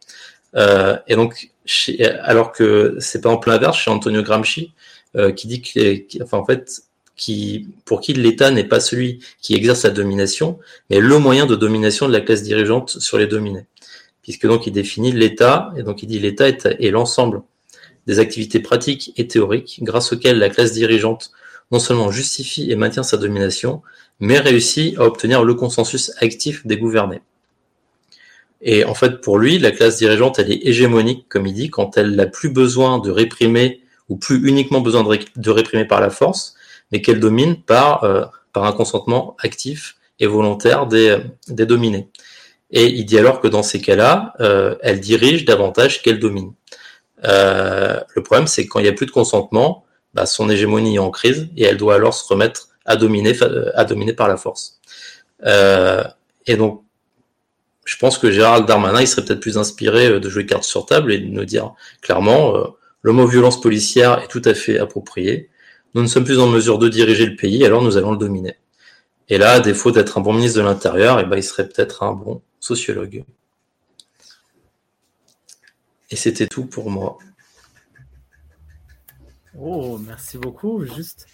Euh, 0.55 0.95
et 1.07 1.15
donc, 1.15 1.49
alors 2.21 2.51
que 2.51 2.95
c'est 2.99 3.21
pas 3.21 3.29
en 3.29 3.37
plein 3.37 3.53
l'inverse 3.53 3.77
chez 3.77 3.89
Antonio 3.89 4.21
Gramsci, 4.21 4.73
euh, 5.15 5.31
qui 5.31 5.47
dit 5.47 5.61
que, 5.61 6.23
enfin, 6.23 6.37
en 6.37 6.45
fait, 6.45 6.83
qui, 7.15 7.67
pour 7.85 8.01
qui 8.01 8.13
l'État 8.13 8.51
n'est 8.51 8.63
pas 8.63 8.79
celui 8.79 9.19
qui 9.41 9.53
exerce 9.55 9.83
la 9.83 9.91
domination, 9.91 10.59
mais 10.89 10.99
le 10.99 11.19
moyen 11.19 11.45
de 11.45 11.55
domination 11.55 12.07
de 12.07 12.13
la 12.13 12.21
classe 12.21 12.43
dirigeante 12.43 12.99
sur 12.99 13.17
les 13.17 13.27
dominés. 13.27 13.65
Puisque 14.21 14.47
donc 14.47 14.67
il 14.67 14.71
définit 14.71 15.11
l'État, 15.11 15.73
et 15.77 15.83
donc 15.83 16.01
il 16.01 16.07
dit 16.07 16.19
l'État 16.19 16.47
est, 16.47 16.91
l'ensemble 16.91 17.41
des 18.07 18.19
activités 18.19 18.59
pratiques 18.59 19.13
et 19.17 19.27
théoriques 19.27 19.79
grâce 19.81 20.11
auxquelles 20.13 20.39
la 20.39 20.49
classe 20.49 20.73
dirigeante 20.73 21.31
non 21.71 21.79
seulement 21.79 22.11
justifie 22.11 22.71
et 22.71 22.75
maintient 22.75 23.03
sa 23.03 23.17
domination, 23.17 23.81
mais 24.19 24.39
réussit 24.39 24.97
à 24.97 25.03
obtenir 25.03 25.43
le 25.43 25.53
consensus 25.55 26.11
actif 26.19 26.65
des 26.67 26.77
gouvernés. 26.77 27.21
Et 28.61 28.85
en 28.85 28.93
fait, 28.93 29.21
pour 29.21 29.37
lui, 29.37 29.59
la 29.59 29.71
classe 29.71 29.97
dirigeante, 29.97 30.39
elle 30.39 30.51
est 30.51 30.67
hégémonique, 30.67 31.25
comme 31.27 31.47
il 31.47 31.53
dit, 31.53 31.69
quand 31.69 31.97
elle 31.97 32.15
n'a 32.15 32.25
plus 32.25 32.49
besoin 32.49 32.99
de 32.99 33.11
réprimer 33.11 33.81
ou 34.07 34.15
plus 34.15 34.47
uniquement 34.47 34.81
besoin 34.81 35.03
de 35.03 35.49
réprimer 35.49 35.85
par 35.85 35.99
la 35.99 36.09
force, 36.09 36.55
mais 36.93 37.01
qu'elle 37.01 37.19
domine 37.19 37.61
par, 37.61 38.05
euh, 38.05 38.23
par 38.53 38.63
un 38.63 38.71
consentement 38.71 39.35
actif 39.39 39.97
et 40.19 40.27
volontaire 40.27 40.85
des, 40.85 41.17
des 41.49 41.65
dominés. 41.65 42.07
Et 42.71 42.85
il 42.85 43.05
dit 43.05 43.17
alors 43.17 43.41
que 43.41 43.47
dans 43.47 43.63
ces 43.63 43.81
cas-là, 43.81 44.33
euh, 44.39 44.75
elle 44.81 44.99
dirige 45.01 45.43
davantage 45.43 46.01
qu'elle 46.01 46.19
domine. 46.19 46.53
Euh, 47.25 47.99
le 48.15 48.23
problème, 48.23 48.47
c'est 48.47 48.65
que 48.65 48.69
quand 48.69 48.79
il 48.79 48.83
n'y 48.83 48.89
a 48.89 48.93
plus 48.93 49.07
de 49.07 49.11
consentement, 49.11 49.85
bah, 50.13 50.25
son 50.25 50.49
hégémonie 50.49 50.95
est 50.95 50.99
en 50.99 51.09
crise 51.09 51.49
et 51.57 51.63
elle 51.63 51.77
doit 51.77 51.95
alors 51.95 52.13
se 52.13 52.25
remettre 52.27 52.69
à 52.85 52.95
dominer, 52.95 53.33
à 53.73 53.85
dominer 53.85 54.13
par 54.13 54.27
la 54.27 54.37
force. 54.37 54.79
Euh, 55.45 56.03
et 56.45 56.55
donc, 56.57 56.83
je 57.85 57.97
pense 57.97 58.17
que 58.17 58.31
Gérald 58.31 58.65
Darmanin, 58.65 59.01
il 59.01 59.07
serait 59.07 59.25
peut-être 59.25 59.39
plus 59.39 59.57
inspiré 59.57 60.19
de 60.19 60.29
jouer 60.29 60.45
carte 60.45 60.63
sur 60.63 60.85
table 60.85 61.11
et 61.11 61.17
de 61.17 61.27
nous 61.27 61.45
dire 61.45 61.73
clairement, 62.01 62.55
euh, 62.55 62.63
le 63.01 63.11
mot 63.11 63.27
violence 63.27 63.59
policière 63.59 64.19
est 64.23 64.27
tout 64.27 64.41
à 64.45 64.53
fait 64.53 64.79
approprié. 64.79 65.49
Nous 65.93 66.01
ne 66.01 66.07
sommes 66.07 66.23
plus 66.23 66.39
en 66.39 66.47
mesure 66.47 66.79
de 66.79 66.89
diriger 66.89 67.25
le 67.25 67.35
pays, 67.35 67.63
alors 67.65 67.81
nous 67.81 67.97
allons 67.97 68.11
le 68.11 68.17
dominer. 68.17 68.57
Et 69.29 69.37
là, 69.37 69.53
à 69.53 69.59
défaut 69.59 69.91
d'être 69.91 70.17
un 70.17 70.21
bon 70.21 70.33
ministre 70.33 70.59
de 70.59 70.65
l'Intérieur, 70.65 71.19
eh 71.19 71.25
ben, 71.25 71.37
il 71.37 71.43
serait 71.43 71.67
peut-être 71.67 72.03
un 72.03 72.13
bon 72.13 72.41
sociologue. 72.59 73.23
Et 76.09 76.15
c'était 76.15 76.47
tout 76.47 76.65
pour 76.65 76.89
moi. 76.89 77.17
Oh, 79.57 79.97
merci 79.99 80.37
beaucoup. 80.37 80.83
Juste. 80.85 81.27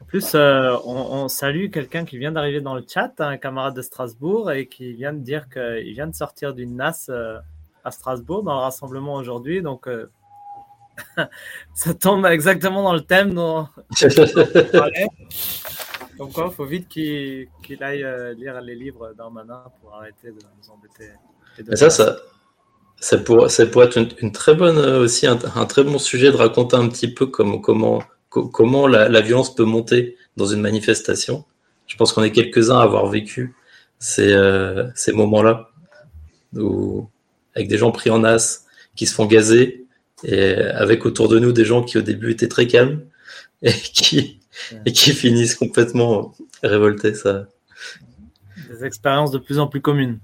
En 0.00 0.04
plus, 0.04 0.34
euh, 0.34 0.76
on, 0.84 1.28
salue 1.28 1.70
quelqu'un 1.70 2.04
qui 2.04 2.18
vient 2.18 2.32
d'arriver 2.32 2.60
dans 2.60 2.74
le 2.74 2.84
chat, 2.86 3.12
un 3.18 3.36
camarade 3.36 3.74
de 3.74 3.82
Strasbourg, 3.82 4.52
et 4.52 4.66
qui 4.66 4.92
vient 4.92 5.12
de 5.12 5.18
dire 5.18 5.48
qu'il 5.48 5.92
vient 5.92 6.06
de 6.06 6.14
sortir 6.14 6.54
d'une 6.54 6.76
NAS 6.76 7.06
euh, 7.08 7.38
à 7.84 7.90
Strasbourg 7.90 8.42
dans 8.42 8.54
le 8.54 8.60
rassemblement 8.60 9.14
aujourd'hui. 9.14 9.60
Donc, 9.60 9.88
euh, 9.88 10.10
ça 11.74 11.94
tombe 11.94 12.26
exactement 12.26 12.82
dans 12.82 12.94
le 12.94 13.00
thème 13.00 13.34
dont 13.34 13.68
Donc, 16.18 16.32
il 16.36 16.52
faut 16.52 16.64
vite 16.64 16.88
qu'il 16.88 17.48
qu 17.62 17.76
aille 17.80 18.04
lire 18.36 18.60
les 18.60 18.74
livres 18.74 19.14
d'Armanin 19.16 19.62
pour 19.80 19.94
arrêter 19.94 20.28
de 20.28 20.32
nous 20.32 20.70
embêter. 20.70 21.12
De 21.58 21.74
ça, 21.76 21.90
ça, 21.90 22.16
ça 23.00 23.18
pourrait, 23.18 23.48
ça 23.48 23.66
pourrait 23.66 23.86
être 23.86 23.98
une, 23.98 24.08
une 24.18 24.32
très 24.32 24.54
bonne 24.54 24.78
aussi 24.78 25.26
un, 25.26 25.38
un, 25.54 25.66
très 25.66 25.84
bon 25.84 25.98
sujet 25.98 26.30
de 26.30 26.36
raconter 26.36 26.76
un 26.76 26.88
petit 26.88 27.08
peu 27.08 27.26
comment 27.26 27.58
comment 27.58 28.02
comment 28.30 28.86
la, 28.86 29.08
la, 29.08 29.20
violence 29.20 29.54
peut 29.54 29.64
monter 29.64 30.16
dans 30.36 30.46
une 30.46 30.60
manifestation. 30.60 31.44
Je 31.86 31.96
pense 31.96 32.12
qu'on 32.12 32.22
est 32.22 32.32
quelques-uns 32.32 32.78
à 32.78 32.82
avoir 32.82 33.06
vécu 33.06 33.54
ces, 33.98 34.32
euh, 34.32 34.88
ces 34.94 35.12
moments-là 35.12 35.70
où 36.54 37.08
avec 37.54 37.68
des 37.68 37.78
gens 37.78 37.90
pris 37.90 38.10
en 38.10 38.24
as 38.24 38.66
qui 38.94 39.06
se 39.06 39.14
font 39.14 39.26
gazer 39.26 39.86
et 40.24 40.54
avec 40.54 41.06
autour 41.06 41.28
de 41.28 41.38
nous 41.38 41.52
des 41.52 41.64
gens 41.64 41.82
qui 41.82 41.98
au 41.98 42.02
début 42.02 42.32
étaient 42.32 42.48
très 42.48 42.66
calmes 42.66 43.02
et 43.62 43.72
qui 43.72 44.40
et 44.84 44.92
qui 44.92 45.12
finissent 45.12 45.54
complètement 45.54 46.34
révoltés. 46.62 47.14
Ça. 47.14 47.46
Des 48.68 48.84
expériences 48.84 49.30
de 49.30 49.38
plus 49.38 49.58
en 49.58 49.68
plus 49.68 49.80
communes. 49.80 50.18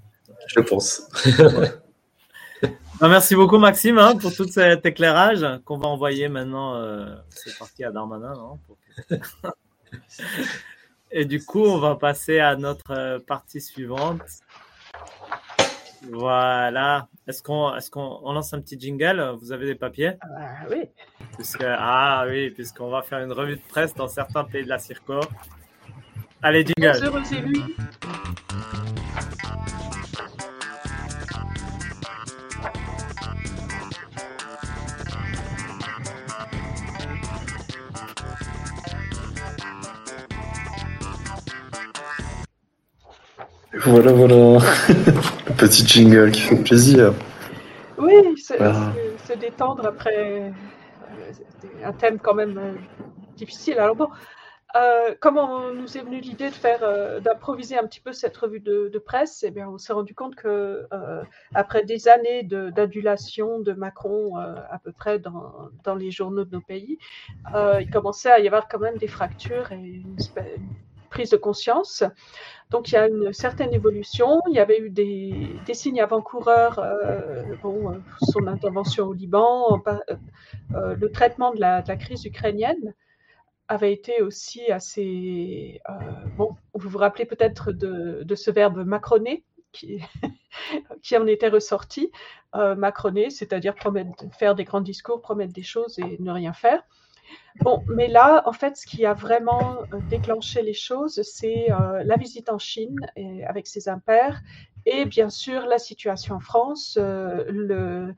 Je 0.48 0.60
pense. 0.60 1.02
Merci 3.00 3.34
beaucoup 3.34 3.58
Maxime 3.58 3.98
hein, 3.98 4.16
pour 4.16 4.34
tout 4.34 4.46
cet 4.48 4.86
éclairage 4.86 5.44
qu'on 5.64 5.78
va 5.78 5.88
envoyer 5.88 6.28
maintenant. 6.28 6.76
Euh, 6.76 7.14
c'est 7.30 7.56
parti 7.58 7.84
à 7.84 7.90
Darmanin. 7.90 8.32
Non 8.34 8.58
pour... 8.66 8.78
Et 11.16 11.24
du 11.24 11.44
coup, 11.44 11.62
on 11.62 11.78
va 11.78 11.94
passer 11.94 12.40
à 12.40 12.56
notre 12.56 12.90
euh, 12.90 13.18
partie 13.20 13.60
suivante. 13.60 14.22
Voilà. 16.10 17.08
Est-ce 17.26 17.42
qu'on 17.42 17.74
est 17.74 18.34
lance 18.34 18.52
un 18.52 18.60
petit 18.60 18.78
jingle? 18.78 19.36
Vous 19.40 19.50
avez 19.50 19.64
des 19.66 19.74
papiers? 19.74 20.12
Ah 20.20 20.66
oui. 20.70 20.84
Puisque, 21.34 21.64
ah 21.66 22.24
oui, 22.28 22.50
puisqu'on 22.50 22.90
va 22.90 23.00
faire 23.02 23.20
une 23.20 23.32
revue 23.32 23.56
de 23.56 23.62
presse 23.66 23.94
dans 23.94 24.08
certains 24.08 24.44
pays 24.44 24.64
de 24.64 24.68
la 24.68 24.78
Circo. 24.78 25.20
Allez, 26.42 26.66
jingle. 26.66 27.02
Heureux 27.02 27.22
Voilà, 43.84 44.12
voilà. 44.12 44.34
Le 45.46 45.54
petit 45.56 45.86
jingle 45.86 46.30
qui 46.30 46.40
fait 46.40 46.56
plaisir. 46.56 47.12
Oui, 47.98 48.12
se 48.36 49.38
détendre 49.38 49.86
après 49.86 50.52
un 51.82 51.92
thème 51.92 52.18
quand 52.18 52.34
même 52.34 52.78
difficile. 53.36 53.78
Alors 53.78 53.94
bon, 53.94 54.08
euh, 54.76 55.14
comment 55.20 55.70
nous 55.72 55.96
est 55.96 56.00
venue 56.00 56.20
l'idée 56.20 56.50
de 56.50 56.54
faire, 56.54 56.82
euh, 56.82 57.20
d'improviser 57.20 57.78
un 57.78 57.86
petit 57.86 58.00
peu 58.00 58.12
cette 58.12 58.36
revue 58.36 58.58
de, 58.58 58.90
de 58.92 58.98
presse? 58.98 59.44
Eh 59.46 59.50
bien, 59.52 59.68
on 59.68 59.78
s'est 59.78 59.92
rendu 59.92 60.14
compte 60.14 60.34
que 60.34 60.86
euh, 60.92 61.22
après 61.54 61.84
des 61.84 62.08
années 62.08 62.42
d'adulation 62.42 63.60
de, 63.60 63.72
de, 63.72 63.78
Macron 63.78 64.36
à 64.36 64.80
peu 64.82 64.92
près 64.92 65.20
dans, 65.20 65.70
dans, 65.84 65.94
les 65.94 66.10
journaux 66.10 66.44
de 66.44 66.50
nos 66.56 66.60
pays, 66.60 66.98
il 67.54 67.88
commençait 67.92 68.30
à 68.30 68.40
y 68.40 68.46
avoir 68.46 68.66
quand 68.66 68.80
même 68.80 68.96
des 68.96 69.08
fractures 69.08 69.70
et 69.70 69.76
une, 69.76 70.16
une 70.16 70.93
prise 71.14 71.30
de 71.30 71.36
conscience. 71.36 72.02
Donc 72.70 72.90
il 72.90 72.94
y 72.94 72.98
a 72.98 73.06
une 73.06 73.32
certaine 73.32 73.72
évolution. 73.72 74.40
Il 74.50 74.56
y 74.56 74.58
avait 74.58 74.80
eu 74.80 74.90
des, 74.90 75.60
signes 75.72 76.00
avant-coureurs, 76.00 76.80
euh, 76.80 77.54
bon, 77.62 78.02
son 78.20 78.48
intervention 78.48 79.06
au 79.06 79.12
Liban, 79.12 79.80
euh, 79.86 80.96
le 80.96 81.10
traitement 81.12 81.52
de 81.52 81.60
la, 81.60 81.82
crise 81.82 82.24
ukrainienne 82.24 82.94
avait 83.68 83.92
été 83.92 84.22
aussi 84.22 84.72
assez 84.72 85.80
euh, 85.88 85.92
bon. 86.36 86.56
Vous 86.74 86.88
vous 86.88 86.98
rappelez 86.98 87.26
peut-être 87.26 87.70
de, 87.70 88.34
ce 88.34 88.50
verbe 88.50 88.84
macroner 88.84 89.44
qui, 89.72 91.16
en 91.16 91.26
était 91.28 91.48
ressorti. 91.48 92.10
macroner, 92.54 93.30
c'est-à-dire 93.30 93.76
promettre, 93.76 94.24
faire 94.36 94.56
des 94.56 94.64
grands 94.64 94.80
discours, 94.80 95.20
promettre 95.20 95.52
des 95.52 95.62
choses 95.62 95.98
et 96.00 96.16
ne 96.18 96.32
rien 96.32 96.52
faire. 96.52 96.82
Bon, 97.60 97.84
mais 97.88 98.08
là, 98.08 98.42
en 98.46 98.52
fait, 98.52 98.76
ce 98.76 98.86
qui 98.86 99.06
a 99.06 99.14
vraiment 99.14 99.78
déclenché 100.10 100.62
les 100.62 100.74
choses, 100.74 101.22
c'est 101.22 101.68
la 101.68 102.16
visite 102.16 102.50
en 102.50 102.58
Chine 102.58 102.96
et, 103.16 103.44
avec 103.44 103.66
ses 103.66 103.88
impairs 103.88 104.40
et 104.86 105.04
bien 105.06 105.30
sûr 105.30 105.66
la 105.66 105.78
situation 105.78 106.36
en 106.36 106.40
France, 106.40 106.98
le, 107.00 108.14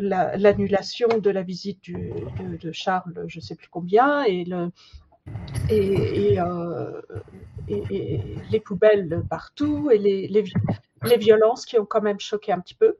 l'annulation 0.00 1.08
de 1.08 1.30
la 1.30 1.42
visite 1.42 1.82
du, 1.82 2.12
de, 2.60 2.72
Charles, 2.72 3.24
je 3.26 3.38
ne 3.38 3.42
sais 3.42 3.54
plus 3.54 3.68
combien, 3.68 4.22
et, 4.24 4.44
le, 4.44 4.70
et, 5.70 6.38
et, 7.68 8.20
les 8.50 8.60
poubelles 8.60 9.22
partout, 9.28 9.90
et 9.90 9.98
les, 9.98 10.28
les, 10.28 10.44
les, 11.04 11.16
violences 11.18 11.66
qui 11.66 11.78
ont 11.78 11.84
quand 11.84 12.00
même 12.00 12.20
choqué 12.20 12.52
un 12.52 12.60
petit 12.60 12.74
peu. 12.74 12.96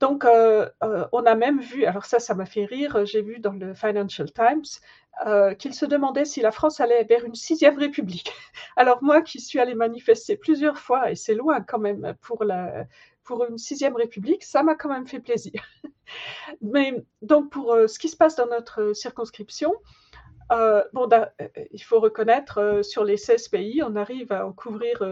Donc, 0.00 0.24
euh, 0.24 0.68
euh, 0.82 1.06
on 1.12 1.24
a 1.24 1.34
même 1.34 1.60
vu, 1.60 1.84
alors 1.84 2.04
ça, 2.04 2.18
ça 2.18 2.34
m'a 2.34 2.46
fait 2.46 2.64
rire, 2.64 3.04
j'ai 3.04 3.22
vu 3.22 3.40
dans 3.40 3.52
le 3.52 3.74
Financial 3.74 4.30
Times 4.32 4.62
euh, 5.26 5.54
qu'il 5.54 5.74
se 5.74 5.84
demandait 5.86 6.24
si 6.24 6.40
la 6.40 6.52
France 6.52 6.80
allait 6.80 7.04
vers 7.04 7.24
une 7.24 7.34
sixième 7.34 7.76
république. 7.76 8.32
Alors 8.76 9.02
moi 9.02 9.22
qui 9.22 9.40
suis 9.40 9.58
allée 9.58 9.74
manifester 9.74 10.36
plusieurs 10.36 10.78
fois, 10.78 11.10
et 11.10 11.16
c'est 11.16 11.34
loin 11.34 11.60
quand 11.60 11.80
même 11.80 12.14
pour, 12.20 12.44
pour 13.24 13.44
une 13.44 13.58
sixième 13.58 13.96
république, 13.96 14.44
ça 14.44 14.62
m'a 14.62 14.76
quand 14.76 14.88
même 14.88 15.06
fait 15.08 15.20
plaisir. 15.20 15.60
Mais 16.62 16.94
donc 17.22 17.50
pour 17.50 17.76
ce 17.86 17.98
qui 17.98 18.08
se 18.08 18.16
passe 18.16 18.36
dans 18.36 18.46
notre 18.46 18.92
circonscription, 18.92 19.74
euh, 20.50 20.82
bon, 20.92 21.08
euh, 21.12 21.26
il 21.72 21.82
faut 21.82 22.00
reconnaître, 22.00 22.58
euh, 22.58 22.82
sur 22.82 23.04
les 23.04 23.16
16 23.16 23.48
pays, 23.48 23.82
on 23.82 23.96
arrive 23.96 24.32
à 24.32 24.46
en 24.46 24.52
couvrir 24.52 25.02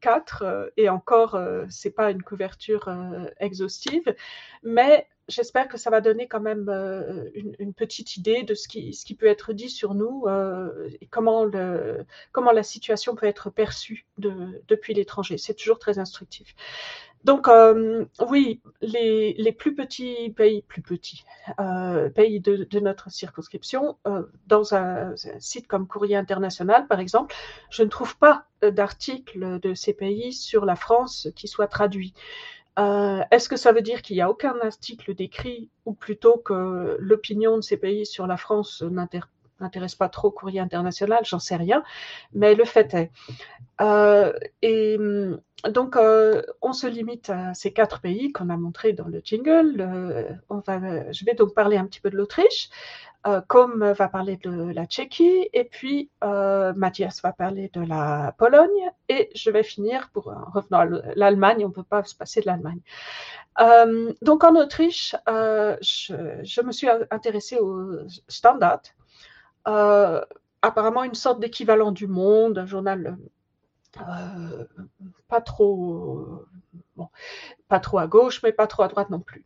4, 0.00 0.72
et 0.76 0.88
encore, 0.88 1.38
c'est 1.68 1.90
pas 1.90 2.10
une 2.10 2.22
couverture 2.22 2.88
exhaustive, 3.38 4.14
mais 4.62 5.06
j'espère 5.28 5.68
que 5.68 5.78
ça 5.78 5.90
va 5.90 6.00
donner 6.00 6.26
quand 6.26 6.40
même 6.40 6.68
une, 7.34 7.74
petite 7.74 8.16
idée 8.16 8.42
de 8.42 8.54
ce 8.54 8.66
qui, 8.68 8.92
ce 8.94 9.14
peut 9.14 9.26
être 9.26 9.52
dit 9.52 9.70
sur 9.70 9.94
nous 9.94 10.26
et 10.28 11.06
comment, 11.06 11.44
la 11.44 12.62
situation 12.62 13.14
peut 13.14 13.26
être 13.26 13.50
perçue 13.50 14.06
de, 14.18 14.62
depuis 14.68 14.94
l'étranger. 14.94 15.38
C'est 15.38 15.54
toujours 15.54 15.78
très 15.78 15.98
instructif. 15.98 16.54
Donc 17.24 17.48
euh, 17.48 18.06
oui, 18.28 18.62
les, 18.80 19.52
plus 19.52 19.74
petits 19.74 20.30
pays, 20.30 20.62
plus 20.62 20.80
petits 20.80 21.24
euh, 21.58 22.08
pays 22.08 22.40
de, 22.40 22.80
notre 22.80 23.10
circonscription, 23.10 23.98
euh, 24.06 24.22
dans 24.46 24.74
un, 24.74 25.14
site 25.38 25.66
comme 25.66 25.86
Courrier 25.86 26.16
International 26.16 26.86
par 26.86 26.98
exemple, 26.98 27.34
je 27.70 27.82
ne 27.82 27.88
trouve 27.88 28.16
pas 28.16 28.44
d'article 28.62 29.60
de 29.60 29.74
ces 29.74 29.92
pays 29.92 30.32
sur 30.32 30.64
la 30.64 30.76
France 30.76 31.28
qui 31.36 31.48
soit 31.48 31.68
traduit. 31.68 32.14
Est-ce 32.78 33.50
que 33.50 33.56
ça 33.56 33.72
veut 33.72 33.82
dire 33.82 34.00
qu'il 34.00 34.16
n'y 34.16 34.22
a 34.22 34.30
aucun 34.30 34.58
article 34.62 35.14
décrit, 35.14 35.68
ou 35.84 35.92
plutôt 35.92 36.38
que 36.38 36.96
l'opinion 36.98 37.56
de 37.56 37.60
ces 37.60 37.76
pays 37.76 38.06
sur 38.06 38.26
la 38.26 38.38
France 38.38 38.82
n'intéresse 39.60 39.94
pas 39.94 40.08
trop 40.08 40.30
Courrier 40.30 40.60
International, 40.60 41.20
j'en 41.24 41.38
sais 41.38 41.56
rien, 41.56 41.82
mais 42.32 42.54
le 42.54 42.64
fait 42.64 42.94
est. 42.94 43.10
Euh, 43.80 44.32
et 44.62 44.98
donc, 45.68 45.96
euh, 45.96 46.42
on 46.62 46.72
se 46.72 46.86
limite 46.86 47.28
à 47.28 47.52
ces 47.52 47.72
quatre 47.72 48.00
pays 48.00 48.32
qu'on 48.32 48.48
a 48.48 48.56
montrés 48.56 48.92
dans 48.92 49.08
le 49.08 49.20
jingle. 49.22 49.80
Euh, 49.80 50.30
on 50.48 50.58
va, 50.58 51.12
je 51.12 51.24
vais 51.24 51.34
donc 51.34 51.54
parler 51.54 51.76
un 51.76 51.84
petit 51.84 52.00
peu 52.00 52.10
de 52.10 52.16
l'Autriche. 52.16 52.70
Euh, 53.26 53.42
Com 53.46 53.92
va 53.92 54.08
parler 54.08 54.38
de 54.38 54.72
la 54.72 54.86
Tchéquie 54.86 55.50
et 55.52 55.64
puis 55.64 56.08
euh, 56.24 56.72
Mathias 56.74 57.20
va 57.20 57.34
parler 57.34 57.70
de 57.74 57.82
la 57.82 58.34
Pologne 58.38 58.90
et 59.10 59.28
je 59.34 59.50
vais 59.50 59.62
finir 59.62 60.08
pour 60.14 60.32
revenant 60.54 60.78
à 60.78 60.86
l'Allemagne. 61.14 61.62
On 61.66 61.68
ne 61.68 61.74
peut 61.74 61.82
pas 61.82 62.02
se 62.04 62.14
passer 62.14 62.40
de 62.40 62.46
l'Allemagne. 62.46 62.80
donc 64.22 64.42
en 64.44 64.56
Autriche, 64.56 65.14
je, 65.26 66.40
je, 66.42 66.62
me 66.62 66.72
suis 66.72 66.88
intéressée 67.10 67.58
au 67.58 67.98
Standard, 68.28 68.80
apparemment 69.64 71.04
une 71.04 71.14
sorte 71.14 71.40
d'équivalent 71.40 71.92
du 71.92 72.06
Monde, 72.06 72.58
un 72.58 72.66
journal 72.66 73.16
euh, 73.98 74.64
pas 75.28 75.40
trop, 75.40 76.46
bon, 76.96 77.08
pas 77.68 77.80
trop 77.80 77.98
à 77.98 78.06
gauche, 78.06 78.42
mais 78.42 78.52
pas 78.52 78.66
trop 78.66 78.82
à 78.82 78.88
droite 78.88 79.10
non 79.10 79.20
plus. 79.20 79.44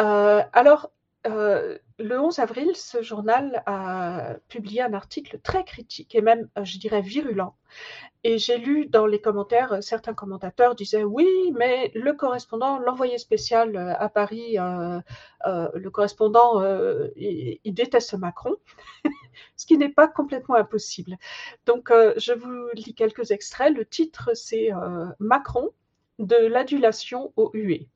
Euh, 0.00 0.42
alors, 0.52 0.90
euh, 1.26 1.78
le 1.98 2.20
11 2.20 2.38
avril, 2.38 2.70
ce 2.74 3.02
journal 3.02 3.62
a 3.66 4.34
publié 4.48 4.82
un 4.82 4.94
article 4.94 5.40
très 5.40 5.64
critique 5.64 6.14
et 6.14 6.20
même, 6.20 6.48
je 6.62 6.78
dirais, 6.78 7.00
virulent. 7.00 7.54
Et 8.24 8.38
j'ai 8.38 8.58
lu 8.58 8.86
dans 8.86 9.06
les 9.06 9.20
commentaires, 9.20 9.82
certains 9.82 10.14
commentateurs 10.14 10.74
disaient 10.74 11.04
oui, 11.04 11.26
mais 11.56 11.90
le 11.94 12.12
correspondant, 12.12 12.78
l'envoyé 12.78 13.18
spécial 13.18 13.76
à 13.76 14.08
Paris, 14.08 14.58
euh, 14.58 15.00
euh, 15.46 15.68
le 15.74 15.90
correspondant, 15.90 16.62
il, 17.16 17.74
déteste 17.74 18.14
Macron. 18.14 18.56
ce 19.56 19.66
qui 19.66 19.78
n'est 19.78 19.88
pas 19.88 20.08
complètement 20.08 20.56
impossible. 20.56 21.16
Donc, 21.66 21.90
euh, 21.90 22.14
je 22.16 22.32
vous 22.32 22.68
lis 22.74 22.94
quelques 22.94 23.30
extraits. 23.30 23.74
Le 23.74 23.84
titre, 23.84 24.30
c'est 24.34 24.72
euh, 24.72 25.06
Macron, 25.18 25.70
de 26.18 26.36
l'adulation 26.36 27.32
au 27.36 27.50
huée. 27.54 27.88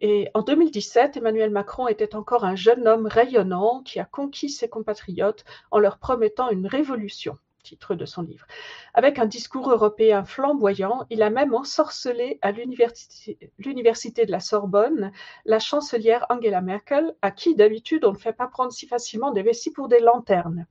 Et 0.00 0.28
en 0.34 0.42
2017, 0.42 1.16
Emmanuel 1.16 1.50
Macron 1.50 1.88
était 1.88 2.14
encore 2.14 2.44
un 2.44 2.56
jeune 2.56 2.86
homme 2.88 3.06
rayonnant 3.06 3.82
qui 3.82 4.00
a 4.00 4.04
conquis 4.04 4.50
ses 4.50 4.68
compatriotes 4.68 5.44
en 5.70 5.78
leur 5.78 5.98
promettant 5.98 6.50
une 6.50 6.66
révolution 6.66 7.38
titre 7.64 7.94
de 7.94 8.04
son 8.04 8.22
livre. 8.22 8.46
Avec 8.92 9.18
un 9.18 9.26
discours 9.26 9.70
européen 9.70 10.24
flamboyant, 10.24 11.06
il 11.10 11.22
a 11.22 11.30
même 11.30 11.54
ensorcelé 11.54 12.38
à 12.42 12.52
l'université 12.52 14.26
de 14.26 14.30
la 14.30 14.40
Sorbonne 14.40 15.10
la 15.44 15.58
chancelière 15.58 16.26
Angela 16.28 16.60
Merkel, 16.60 17.16
à 17.22 17.32
qui 17.32 17.56
d'habitude 17.56 18.04
on 18.04 18.12
ne 18.12 18.18
fait 18.18 18.34
pas 18.34 18.46
prendre 18.46 18.72
si 18.72 18.86
facilement 18.86 19.32
des 19.32 19.42
vessies 19.42 19.72
pour 19.72 19.88
des 19.88 20.00
lanternes. 20.00 20.66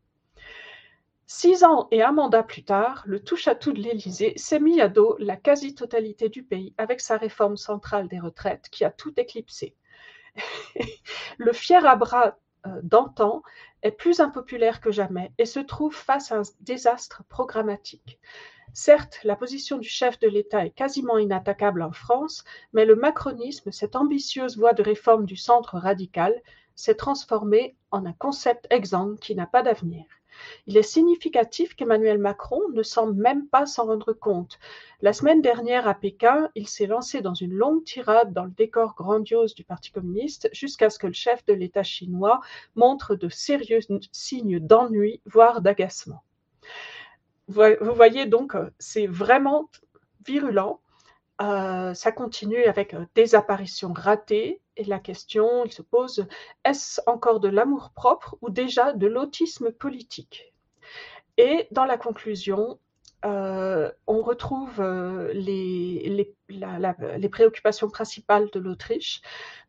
Six 1.26 1.64
ans 1.64 1.88
et 1.92 2.04
un 2.04 2.12
mandat 2.12 2.44
plus 2.44 2.64
tard, 2.64 3.04
le 3.06 3.24
touche-à-tout 3.24 3.72
de 3.72 3.82
l'Élysée 3.82 4.34
s'est 4.36 4.60
mis 4.60 4.82
à 4.82 4.90
dos 4.90 5.16
la 5.20 5.38
quasi-totalité 5.38 6.30
du 6.30 6.44
pays 6.44 6.74
avec 6.78 7.00
sa 7.00 7.18
réforme 7.18 7.58
centrale 7.58 8.08
des 8.08 8.20
retraites 8.20 8.70
qui 8.70 8.84
a 8.84 8.92
tout 8.92 9.14
éclipsé. 9.18 9.76
le 11.38 11.54
fier 11.54 11.86
à 11.86 11.96
bras 11.96 12.38
euh, 12.66 12.80
d'antan 12.84 13.42
est 13.84 13.92
plus 13.92 14.20
impopulaire 14.20 14.82
que 14.82 14.92
jamais 14.92 15.32
et 15.38 15.46
se 15.46 15.60
trouve 15.60 15.96
face 15.96 16.32
à 16.32 16.40
un 16.40 16.44
désastre 16.62 17.24
programmatique. 17.30 18.20
Certes, 18.74 19.20
la 19.24 19.36
position 19.36 19.78
du 19.78 19.88
chef 19.88 20.20
de 20.20 20.28
l'État 20.28 20.66
est 20.66 20.72
quasiment 20.72 21.18
inattaquable 21.18 21.84
en 21.84 21.92
France, 21.92 22.44
mais 22.74 22.86
le 22.86 22.96
macronisme, 22.96 23.72
cette 23.72 23.96
ambitieuse 23.96 24.58
voie 24.58 24.74
de 24.74 24.82
réforme 24.82 25.26
du 25.26 25.36
centre 25.36 25.78
radical, 25.78 26.34
s'est 26.76 26.96
transformé 26.96 27.76
en 27.92 28.06
un 28.06 28.14
concept 28.14 28.68
exsangue 28.72 29.20
qui 29.20 29.36
n'a 29.36 29.46
pas 29.46 29.62
d'avenir. 29.62 30.06
Il 30.68 30.78
est 30.78 30.84
significatif 30.84 31.76
qu'Emmanuel 31.76 32.18
Macron 32.18 32.62
ne 32.74 32.84
semble 32.84 33.14
même 33.14 33.48
pas 33.48 33.66
s'en 33.66 33.86
rendre 33.86 34.14
compte. 34.14 34.60
La 35.02 35.14
semaine 35.14 35.42
dernière 35.42 35.88
à 35.88 35.94
Pékin, 35.94 36.50
il 36.56 36.68
s'est 36.68 36.88
lancé 36.88 37.22
dans 37.22 37.34
une 37.34 37.54
longue 37.54 37.84
tirade 37.84 38.34
dans 38.34 38.46
le 38.46 38.52
décor 38.52 38.96
grandiose 38.96 39.56
du 39.56 39.64
Parti 39.64 39.92
communiste 39.92 40.50
jusqu'à 40.54 40.90
ce 40.90 41.00
que 41.00 41.08
le 41.08 41.14
chef 41.14 41.46
de 41.46 41.54
l'État 41.54 41.84
chinois 41.84 42.40
montre 42.76 43.16
de 43.16 43.30
sérieux 43.30 43.80
signes 44.12 44.60
d'ennui, 44.60 45.22
voire 45.26 45.62
d'agacement. 45.62 46.24
Vous 47.48 47.94
voyez 47.94 48.26
donc, 48.26 48.56
c'est 48.80 49.08
vraiment 49.08 49.70
virulent. 50.26 50.80
Euh, 51.42 51.94
ça 51.94 52.12
continue 52.12 52.64
avec 52.66 52.94
euh, 52.94 53.06
des 53.16 53.36
apparitions 53.36 53.92
ratées, 53.94 54.62
et 54.78 54.84
la 54.84 55.00
question, 55.00 55.66
il 55.66 55.72
se 55.72 55.82
pose, 55.82 56.28
est-ce 56.64 57.02
encore 57.08 57.40
de 57.40 57.48
l'amour-propre 57.48 58.38
ou 58.42 58.50
déjà 58.50 58.94
de 58.94 59.08
l'autisme 59.08 59.72
politique? 59.72 60.54
Et 61.38 61.68
dans 61.72 61.86
la 61.86 61.98
conclusion, 61.98 62.80
euh, 63.26 63.92
on 64.06 64.22
retrouve 64.22 64.82
les, 65.34 66.28
les, 66.50 67.30
préoccupations 67.30 67.90
principales 67.90 68.50
de 68.52 68.60
l'Autriche. 68.60 69.22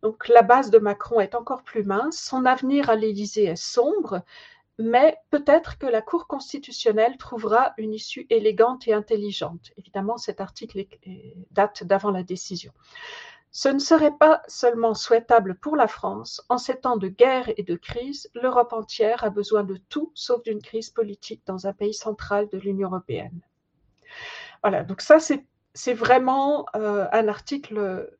Donc 0.02 0.28
la 0.28 0.42
base 0.42 0.70
de 0.70 0.78
Macron 0.78 1.20
est 1.20 1.34
encore 1.34 1.62
plus 1.62 1.84
mince, 1.84 2.18
son 2.18 2.44
avenir 2.46 2.90
à 2.90 2.96
l'Élysée 2.96 3.44
est 3.44 3.56
sombre, 3.56 4.22
mais 4.78 5.16
peut-être 5.30 5.78
que 5.78 5.86
la 5.86 6.02
Cour 6.02 6.26
constitutionnelle 6.26 7.16
trouvera 7.16 7.74
une 7.78 7.94
issue 7.94 8.26
élégante 8.30 8.88
et 8.88 8.92
intelligente. 8.92 9.72
Évidemment, 9.76 10.16
cet 10.16 10.40
article 10.40 10.86
date 11.52 11.84
d'avant 11.84 12.10
la 12.10 12.22
décision. 12.22 12.72
Ce 13.52 13.68
ne 13.68 13.78
serait 13.78 14.16
pas 14.18 14.42
seulement 14.48 14.94
souhaitable 14.94 15.54
pour 15.54 15.76
la 15.76 15.86
France. 15.86 16.44
En 16.48 16.58
ces 16.58 16.80
temps 16.80 16.96
de 16.96 17.06
guerre 17.06 17.48
et 17.56 17.62
de 17.62 17.76
crise, 17.76 18.28
l'Europe 18.34 18.72
entière 18.72 19.22
a 19.22 19.30
besoin 19.30 19.62
de 19.62 19.76
tout 19.88 20.10
sauf 20.14 20.42
d'une 20.42 20.60
crise 20.60 20.90
politique 20.90 21.42
dans 21.46 21.68
un 21.68 21.72
pays 21.72 21.94
central 21.94 22.48
de 22.48 22.58
l'Union 22.58 22.88
européenne. 22.88 23.40
Voilà, 24.62 24.82
donc 24.82 25.02
ça 25.02 25.18
c'est 25.20 25.94
vraiment 25.94 26.66
euh, 26.74 27.06
un 27.12 27.28
article 27.28 28.10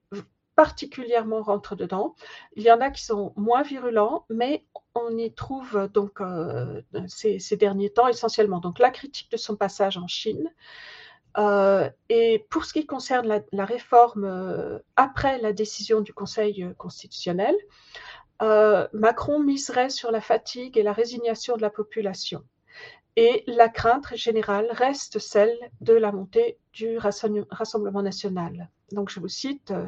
particulièrement 0.55 1.43
rentre 1.43 1.75
dedans. 1.75 2.15
Il 2.55 2.63
y 2.63 2.71
en 2.71 2.81
a 2.81 2.91
qui 2.91 3.05
sont 3.05 3.33
moins 3.37 3.63
virulents, 3.63 4.27
mais 4.29 4.65
on 4.95 5.17
y 5.17 5.33
trouve 5.33 5.89
donc 5.93 6.21
euh, 6.21 6.83
ces, 7.07 7.57
derniers 7.57 7.91
temps 7.91 8.09
essentiellement 8.09 8.61
la 8.79 8.91
critique 8.91 9.31
de 9.31 9.37
son 9.37 9.57
passage 9.57 9.97
en 9.97 10.07
Chine, 10.07 10.51
euh, 11.37 11.91
et 12.09 12.47
pour 12.49 12.65
ce 12.65 12.73
qui 12.73 12.87
concerne 12.87 13.43
la, 13.51 13.65
réforme 13.65 14.25
euh, 14.25 14.79
après 14.97 15.39
la 15.41 15.53
décision 15.53 16.01
du 16.01 16.15
Conseil 16.15 16.63
euh, 16.63 16.75
constitutionnel, 16.75 17.57
euh, 18.43 18.87
Macron 18.93 19.41
miserait 19.41 19.91
sur 19.91 20.11
la 20.11 20.21
fatigue 20.21 20.79
et 20.79 20.83
la 20.83 20.93
résignation 20.93 21.57
de 21.57 21.63
la 21.63 21.71
population. 21.71 22.45
Et 23.17 23.45
la 23.47 23.69
crainte 23.69 24.15
générale 24.17 24.67
reste 24.73 25.21
celle 25.21 25.57
de 25.81 25.95
la 25.95 26.11
montée 26.11 26.59
du 26.73 26.99
Rassemblement 26.99 28.03
national. 28.03 28.71
Donc 28.91 29.09
je 29.09 29.21
vous 29.21 29.29
cite, 29.29 29.71
euh, 29.71 29.87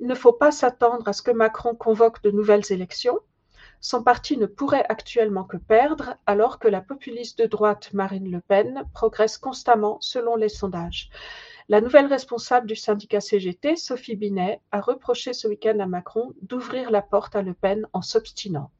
Il 0.00 0.06
ne 0.06 0.14
faut 0.14 0.32
pas 0.32 0.50
s'attendre 0.50 1.06
à 1.06 1.12
ce 1.12 1.22
que 1.22 1.30
Macron 1.30 1.74
convoque 1.74 2.22
de 2.22 2.30
nouvelles 2.30 2.70
élections. 2.70 3.20
Son 3.84 4.04
parti 4.04 4.36
ne 4.36 4.46
pourrait 4.46 4.86
actuellement 4.88 5.42
que 5.42 5.56
perdre 5.56 6.14
alors 6.24 6.60
que 6.60 6.68
la 6.68 6.80
populiste 6.80 7.40
de 7.40 7.46
droite 7.46 7.92
Marine 7.92 8.30
Le 8.30 8.40
Pen 8.40 8.84
progresse 8.94 9.38
constamment 9.38 9.98
selon 10.00 10.36
les 10.36 10.48
sondages. 10.48 11.10
La 11.68 11.80
nouvelle 11.80 12.06
responsable 12.06 12.68
du 12.68 12.76
syndicat 12.76 13.20
CGT, 13.20 13.74
Sophie 13.74 14.14
Binet, 14.14 14.60
a 14.70 14.80
reproché 14.80 15.32
ce 15.32 15.48
week-end 15.48 15.80
à 15.80 15.86
Macron 15.86 16.32
d'ouvrir 16.42 16.92
la 16.92 17.02
porte 17.02 17.34
à 17.34 17.42
Le 17.42 17.54
Pen 17.54 17.88
en 17.92 18.02
s'obstinant. 18.02 18.70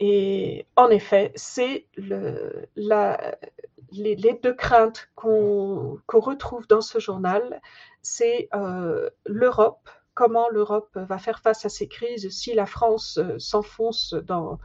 Et 0.00 0.66
en 0.74 0.88
effet, 0.88 1.30
c'est 1.34 1.86
le, 1.96 2.66
les, 2.76 4.38
deux 4.42 4.54
craintes 4.54 5.10
qu'on 5.14 6.00
retrouve 6.08 6.66
dans 6.66 6.80
ce 6.80 6.98
journal, 6.98 7.60
c'est 8.00 8.48
euh, 8.54 9.10
l'Europe, 9.26 9.90
comment 10.22 10.48
l'Europe 10.50 10.90
va 10.94 11.18
faire 11.18 11.40
face 11.40 11.64
à 11.64 11.68
ces 11.68 11.88
crises 11.88 12.30
si 12.30 12.54
la 12.54 12.64
France 12.64 13.18
euh, 13.18 13.40
s'enfonce 13.40 14.14
dans, 14.14 14.56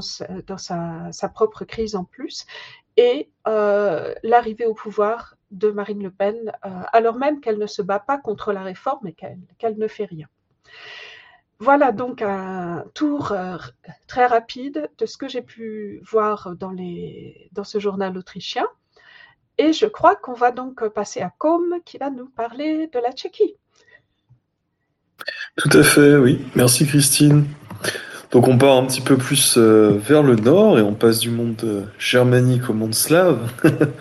sa, 0.00 1.28
propre 1.32 1.64
crise 1.64 1.94
en 1.94 2.02
plus, 2.02 2.44
et 2.96 3.30
euh, 3.46 4.12
l'arrivée 4.24 4.66
au 4.66 4.74
pouvoir 4.74 5.36
de 5.52 5.70
Marine 5.70 6.02
Le 6.02 6.10
Pen, 6.10 6.52
alors 6.60 7.14
même 7.18 7.40
qu'elle 7.40 7.58
ne 7.58 7.68
se 7.68 7.82
bat 7.82 8.00
pas 8.00 8.18
contre 8.18 8.52
la 8.52 8.64
réforme 8.64 9.06
et 9.06 9.14
qu'elle 9.14 9.78
ne 9.78 9.86
fait 9.86 10.06
rien. 10.06 10.26
Voilà 11.60 11.92
donc 11.92 12.20
un 12.20 12.84
tour 12.92 13.30
euh, 13.30 13.58
très 14.08 14.26
rapide 14.26 14.90
de 14.98 15.06
ce 15.06 15.16
que 15.16 15.28
j'ai 15.28 15.40
pu 15.40 16.02
voir 16.02 16.56
dans, 16.56 16.74
dans 17.52 17.64
ce 17.64 17.78
journal 17.78 18.18
autrichien. 18.18 18.66
Et 19.56 19.72
je 19.72 19.86
crois 19.86 20.16
qu'on 20.16 20.34
va 20.34 20.50
donc 20.50 20.88
passer 20.88 21.20
à 21.20 21.30
Com 21.38 21.76
qui 21.84 21.96
va 21.96 22.10
nous 22.10 22.28
parler 22.28 22.88
de 22.88 22.98
la 22.98 23.12
Tchéquie. 23.12 23.56
Tout 25.56 25.70
à 25.72 25.82
fait, 25.82 26.16
oui. 26.16 26.40
Merci 26.54 26.86
Christine. 26.86 27.44
Donc 28.30 28.48
on 28.48 28.58
part 28.58 28.76
un 28.76 28.84
petit 28.84 29.00
peu 29.00 29.16
plus 29.16 29.56
euh, 29.56 29.96
vers 29.98 30.22
le 30.22 30.36
nord 30.36 30.78
et 30.78 30.82
on 30.82 30.94
passe 30.94 31.20
du 31.20 31.30
monde 31.30 31.60
euh, 31.64 31.82
germanique 31.98 32.68
au 32.68 32.74
monde 32.74 32.94
slave. 32.94 33.38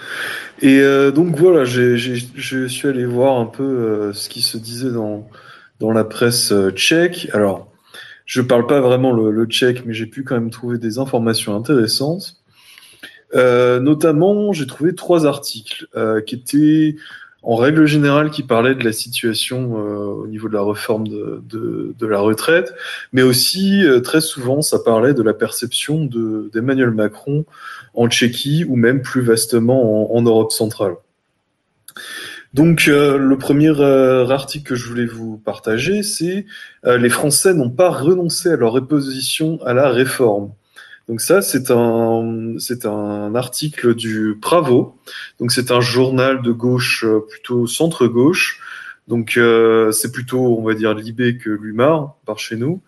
et 0.61 0.81
donc 1.13 1.37
voilà, 1.37 1.65
je 1.65 2.67
suis 2.67 2.87
allé 2.87 3.05
voir 3.05 3.39
un 3.39 3.45
peu 3.45 4.11
ce 4.13 4.29
qui 4.29 4.41
se 4.41 4.57
disait 4.57 4.91
dans, 4.91 5.27
dans 5.79 5.91
la 5.91 6.03
presse 6.03 6.51
euh, 6.51 6.71
tchèque. 6.71 7.29
Alors, 7.33 7.71
je 8.25 8.41
parle 8.41 8.67
pas 8.67 8.81
vraiment 8.81 9.11
le, 9.11 9.45
tchèque, 9.45 9.85
mais 9.85 9.93
j'ai 9.93 10.07
pu 10.07 10.23
quand 10.23 10.35
même 10.35 10.49
trouver 10.49 10.77
des 10.77 10.97
informations 10.97 11.55
intéressantes. 11.55 12.37
Euh, 13.35 13.79
notamment, 13.79 14.53
j'ai 14.53 14.65
trouvé 14.65 14.95
trois 14.95 15.25
articles 15.25 15.87
euh, 15.95 16.21
qui 16.21 16.35
étaient, 16.35 16.95
en 17.45 17.55
règle 17.55 17.85
générale, 17.85 18.31
qui 18.31 18.43
parlaient 18.43 18.75
de 18.75 18.83
la 18.83 18.91
situation 18.91 19.73
au 19.73 20.27
niveau 20.27 20.49
de 20.49 20.53
la 20.53 20.63
réforme 20.63 21.07
de, 21.07 22.05
la 22.05 22.19
retraite, 22.19 22.73
mais 23.13 23.21
aussi 23.21 23.83
très 24.03 24.21
souvent, 24.21 24.61
ça 24.61 24.79
parlait 24.79 25.13
de 25.13 25.21
la 25.21 25.33
perception 25.33 26.05
d'Emmanuel 26.05 26.91
Macron 26.91 27.45
en 27.93 28.09
Tchéquie 28.09 28.65
ou 28.67 28.75
même 28.75 29.01
plus 29.01 29.21
vastement 29.21 30.15
en 30.15 30.21
Europe 30.21 30.51
centrale. 30.51 30.95
Donc 32.55 32.87
euh, 32.87 33.17
le 33.17 33.37
premier 33.37 33.67
euh, 33.67 34.29
article 34.29 34.69
que 34.69 34.75
je 34.75 34.87
voulais 34.87 35.05
vous 35.05 35.37
partager, 35.37 36.03
c'est 36.03 36.45
euh, 36.85 36.97
les 36.97 37.09
Français 37.09 37.53
n'ont 37.53 37.69
pas 37.69 37.89
renoncé 37.89 38.49
à 38.49 38.55
leur 38.55 38.75
opposition 38.75 39.59
à 39.65 39.73
la 39.73 39.89
réforme. 39.89 40.53
Donc 41.07 41.21
ça, 41.21 41.41
c'est 41.41 41.69
un 41.71 42.55
c'est 42.57 42.85
un 42.85 43.35
article 43.35 43.93
du 43.95 44.37
Bravo. 44.41 44.97
Donc 45.39 45.51
c'est 45.51 45.71
un 45.71 45.81
journal 45.81 46.41
de 46.41 46.51
gauche 46.51 47.05
plutôt 47.29 47.67
centre 47.67 48.07
gauche. 48.07 48.61
Donc 49.07 49.39
c'est 49.91 50.11
plutôt 50.11 50.57
on 50.57 50.63
va 50.63 50.73
dire 50.73 50.93
Libé 50.95 51.37
que 51.37 51.49
Lumar 51.49 52.15
par 52.25 52.39
chez 52.39 52.55
nous. 52.55 52.81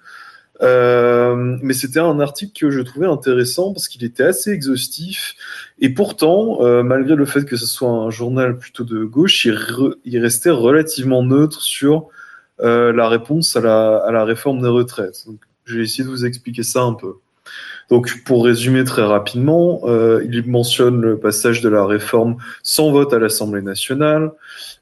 Euh, 0.61 1.57
mais 1.61 1.73
c'était 1.73 1.99
un 1.99 2.19
article 2.19 2.59
que 2.59 2.71
je 2.71 2.81
trouvais 2.81 3.05
intéressant 3.05 3.73
parce 3.73 3.87
qu'il 3.87 4.03
était 4.03 4.23
assez 4.23 4.51
exhaustif 4.51 5.35
et 5.79 5.89
pourtant, 5.89 6.63
euh, 6.63 6.81
malgré 6.81 7.15
le 7.15 7.25
fait 7.25 7.45
que 7.45 7.55
ce 7.55 7.67
soit 7.67 7.89
un 7.89 8.09
journal 8.09 8.57
plutôt 8.57 8.83
de 8.83 9.03
gauche, 9.03 9.45
il, 9.45 10.19
restait 10.19 10.49
relativement 10.49 11.21
neutre 11.23 11.61
sur 11.61 12.07
euh, 12.61 12.91
la 12.91 13.07
réponse 13.07 13.55
à 13.55 13.61
la, 13.61 13.97
à 13.97 14.11
la, 14.11 14.23
réforme 14.23 14.61
des 14.61 14.67
retraites. 14.67 15.25
Donc, 15.27 15.39
je 15.65 15.77
vais 15.77 15.83
essayer 15.83 16.03
de 16.03 16.09
vous 16.09 16.25
expliquer 16.25 16.63
ça 16.63 16.81
un 16.81 16.93
peu. 16.93 17.15
Donc, 17.89 18.23
pour 18.25 18.43
résumer 18.43 18.83
très 18.83 19.03
rapidement, 19.03 19.81
euh, 19.85 20.21
il 20.29 20.45
mentionne 20.45 21.01
le 21.01 21.17
passage 21.17 21.61
de 21.61 21.69
la 21.69 21.85
réforme 21.85 22.37
sans 22.63 22.91
vote 22.91 23.13
à 23.13 23.19
l'Assemblée 23.19 23.61
nationale. 23.61 24.31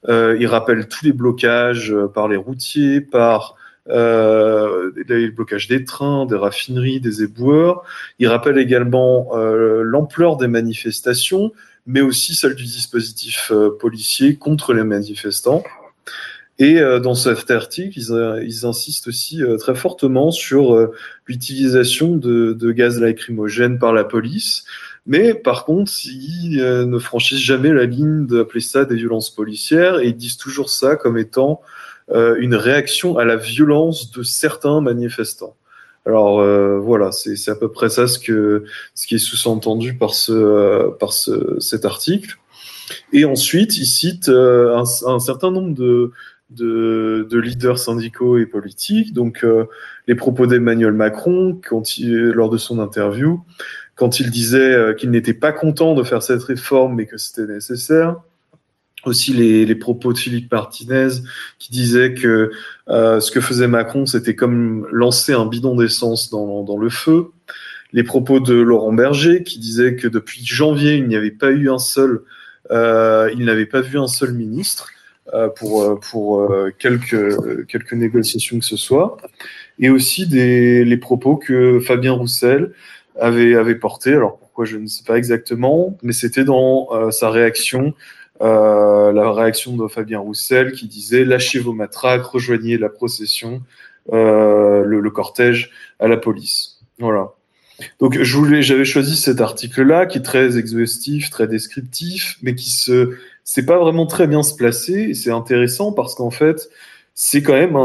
Euh, 0.09 0.37
il 0.39 0.47
rappelle 0.47 0.87
tous 0.87 1.05
les 1.05 1.13
blocages 1.13 1.95
par 2.13 2.27
les 2.27 2.37
routiers, 2.37 3.01
par 3.01 3.55
euh, 3.89 4.91
le 4.95 5.29
blocage 5.29 5.67
des 5.67 5.85
trains, 5.85 6.25
des 6.25 6.35
raffineries, 6.35 6.99
des 6.99 7.23
éboueurs. 7.23 7.83
Il 8.19 8.27
rappelle 8.27 8.57
également 8.57 9.29
euh, 9.33 9.83
l'ampleur 9.83 10.37
des 10.37 10.47
manifestations, 10.47 11.51
mais 11.85 12.01
aussi 12.01 12.35
celle 12.35 12.55
du 12.55 12.63
dispositif 12.63 13.51
euh, 13.51 13.69
policier 13.69 14.37
contre 14.37 14.73
les 14.73 14.83
manifestants. 14.83 15.63
Et 16.57 16.79
euh, 16.79 16.99
dans 16.99 17.15
cet 17.15 17.51
article, 17.51 17.97
ils, 17.99 18.43
ils 18.45 18.65
insistent 18.65 19.07
aussi 19.07 19.41
très 19.59 19.75
fortement 19.75 20.31
sur 20.31 20.89
l'utilisation 21.27 22.15
de, 22.15 22.53
de, 22.53 22.71
gaz 22.71 22.99
lacrymogène 23.01 23.77
par 23.77 23.93
la 23.93 24.03
police. 24.03 24.63
Mais 25.05 25.33
par 25.33 25.65
contre, 25.65 25.91
ils 26.05 26.57
ne 26.57 26.97
franchissent 26.97 27.43
jamais 27.43 27.71
la 27.71 27.85
ligne 27.85 28.25
d'appeler 28.25 28.61
ça 28.61 28.85
des 28.85 28.95
violences 28.95 29.29
policières 29.29 29.99
et 29.99 30.07
ils 30.07 30.15
disent 30.15 30.37
toujours 30.37 30.69
ça 30.69 30.95
comme 30.95 31.17
étant 31.17 31.61
euh, 32.11 32.35
une 32.37 32.53
réaction 32.53 33.17
à 33.17 33.25
la 33.25 33.35
violence 33.35 34.11
de 34.11 34.21
certains 34.21 34.79
manifestants. 34.79 35.55
Alors 36.05 36.39
euh, 36.39 36.77
voilà, 36.77 37.11
c'est 37.11 37.49
à 37.49 37.55
peu 37.55 37.71
près 37.71 37.89
ça 37.89 38.07
ce, 38.07 38.19
que, 38.19 38.63
ce 38.93 39.07
qui 39.07 39.15
est 39.15 39.19
sous-entendu 39.19 39.95
par, 39.95 40.13
ce, 40.13 40.31
euh, 40.31 40.91
par 40.99 41.13
ce, 41.13 41.59
cet 41.59 41.83
article. 41.83 42.37
Et 43.11 43.25
ensuite, 43.25 43.75
il 43.77 43.87
cite 43.87 44.29
un, 44.29 44.83
un, 45.07 45.19
certain 45.19 45.49
nombre 45.49 45.73
de, 45.73 46.11
de, 46.55 47.27
de, 47.29 47.39
leaders 47.39 47.79
syndicaux 47.79 48.37
et 48.37 48.45
politiques, 48.45 49.13
donc 49.13 49.45
les 50.07 50.15
propos 50.15 50.47
d'Emmanuel 50.47 50.93
Macron 50.93 51.59
lors 51.99 52.49
de 52.49 52.57
son 52.57 52.79
interview, 52.79 53.41
quand 53.95 54.19
il 54.19 54.31
disait 54.31 54.95
qu'il 54.97 55.11
n'était 55.11 55.33
pas 55.33 55.51
content 55.51 55.95
de 55.95 56.03
faire 56.03 56.23
cette 56.23 56.43
réforme 56.43 56.95
mais 56.95 57.05
que 57.05 57.17
c'était 57.17 57.51
nécessaire. 57.51 58.17
Aussi 59.05 59.33
les, 59.33 59.75
propos 59.75 60.13
de 60.13 60.17
Philippe 60.17 60.51
Martinez 60.51 61.09
qui 61.59 61.71
disait 61.71 62.15
que 62.15 62.49
euh, 62.89 63.19
ce 63.19 63.29
que 63.29 63.39
faisait 63.39 63.67
Macron, 63.67 64.07
c'était 64.07 64.35
comme 64.35 64.87
lancer 64.91 65.31
un 65.33 65.45
bidon 65.45 65.75
d'essence 65.75 66.31
dans, 66.31 66.77
le 66.77 66.89
feu. 66.89 67.27
Les 67.93 68.03
propos 68.03 68.39
de 68.39 68.55
Laurent 68.55 68.93
Berger 68.93 69.43
qui 69.43 69.59
disait 69.59 69.95
que 69.95 70.07
depuis 70.07 70.43
janvier, 70.43 70.95
il 70.95 71.07
n'y 71.07 71.15
avait 71.15 71.29
pas 71.29 71.51
eu 71.51 71.69
un 71.69 71.77
seul, 71.77 72.23
euh, 72.71 73.29
il 73.37 73.45
n'avait 73.45 73.67
pas 73.67 73.81
vu 73.81 73.99
un 73.99 74.07
seul 74.07 74.33
ministre. 74.33 74.89
euh, 74.89 74.94
pour, 75.55 75.83
euh, 75.83 75.95
pour 75.95 76.41
euh, 76.41 76.71
quelques, 76.77 77.65
quelques 77.67 77.93
négociations 77.93 78.59
que 78.59 78.65
ce 78.65 78.77
soit. 78.77 79.17
Et 79.79 79.89
aussi 79.89 80.27
des, 80.27 80.85
les 80.85 80.97
propos 80.97 81.35
que 81.35 81.79
Fabien 81.79 82.13
Roussel 82.13 82.71
avait, 83.19 83.55
avait 83.55 83.75
porté. 83.75 84.13
Alors 84.13 84.37
pourquoi 84.37 84.65
je 84.65 84.77
ne 84.77 84.87
sais 84.87 85.03
pas 85.03 85.17
exactement, 85.17 85.97
mais 86.01 86.13
c'était 86.13 86.45
dans 86.45 86.87
euh, 86.91 87.11
sa 87.11 87.29
réaction 87.29 87.93
euh, 88.41 89.13
la 89.13 89.31
réaction 89.31 89.77
de 89.77 89.87
Fabien 89.87 90.19
Roussel 90.19 90.73
qui 90.73 90.87
disait 90.87 91.23
lâchez 91.23 91.59
vos 91.59 91.71
matraques, 91.71 92.25
rejoignez 92.25 92.77
la 92.77 92.89
procession, 92.89 93.61
euh, 94.11 94.83
le, 94.83 95.09
cortège 95.09 95.71
à 95.99 96.07
la 96.07 96.17
police. 96.17 96.79
Voilà. 96.99 97.29
Donc 97.99 98.21
je 98.21 98.37
voulais, 98.37 98.61
j'avais 98.61 98.85
choisi 98.85 99.15
cet 99.15 99.39
article-là 99.39 100.05
qui 100.05 100.17
est 100.17 100.21
très 100.21 100.57
exhaustif, 100.57 101.29
très 101.29 101.47
descriptif, 101.47 102.37
mais 102.41 102.55
qui 102.55 102.69
se, 102.69 103.15
c'est 103.45 103.65
pas 103.65 103.77
vraiment 103.77 104.05
très 104.05 104.27
bien 104.27 104.43
se 104.43 104.53
placer. 104.53 105.13
C'est 105.13 105.31
intéressant 105.31 105.93
parce 105.93 106.15
qu'en 106.15 106.31
fait, 106.31 106.69
c'est 107.13 107.41
quand 107.41 107.53
même 107.53 107.77
un, 107.77 107.79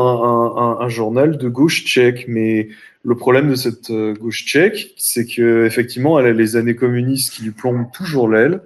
un, 0.56 0.78
un, 0.80 0.88
journal 0.88 1.38
de 1.38 1.48
gauche 1.48 1.84
tchèque, 1.84 2.24
mais 2.26 2.68
le 3.04 3.16
problème 3.16 3.50
de 3.50 3.54
cette 3.54 3.90
euh, 3.90 4.14
gauche 4.14 4.44
tchèque, 4.44 4.92
c'est 4.96 5.26
que 5.26 5.64
effectivement, 5.64 6.18
elle 6.18 6.26
a 6.26 6.32
les 6.32 6.56
années 6.56 6.74
communistes 6.74 7.32
qui 7.32 7.44
lui 7.44 7.52
plombent 7.52 7.92
toujours 7.92 8.28
l'aile 8.28 8.60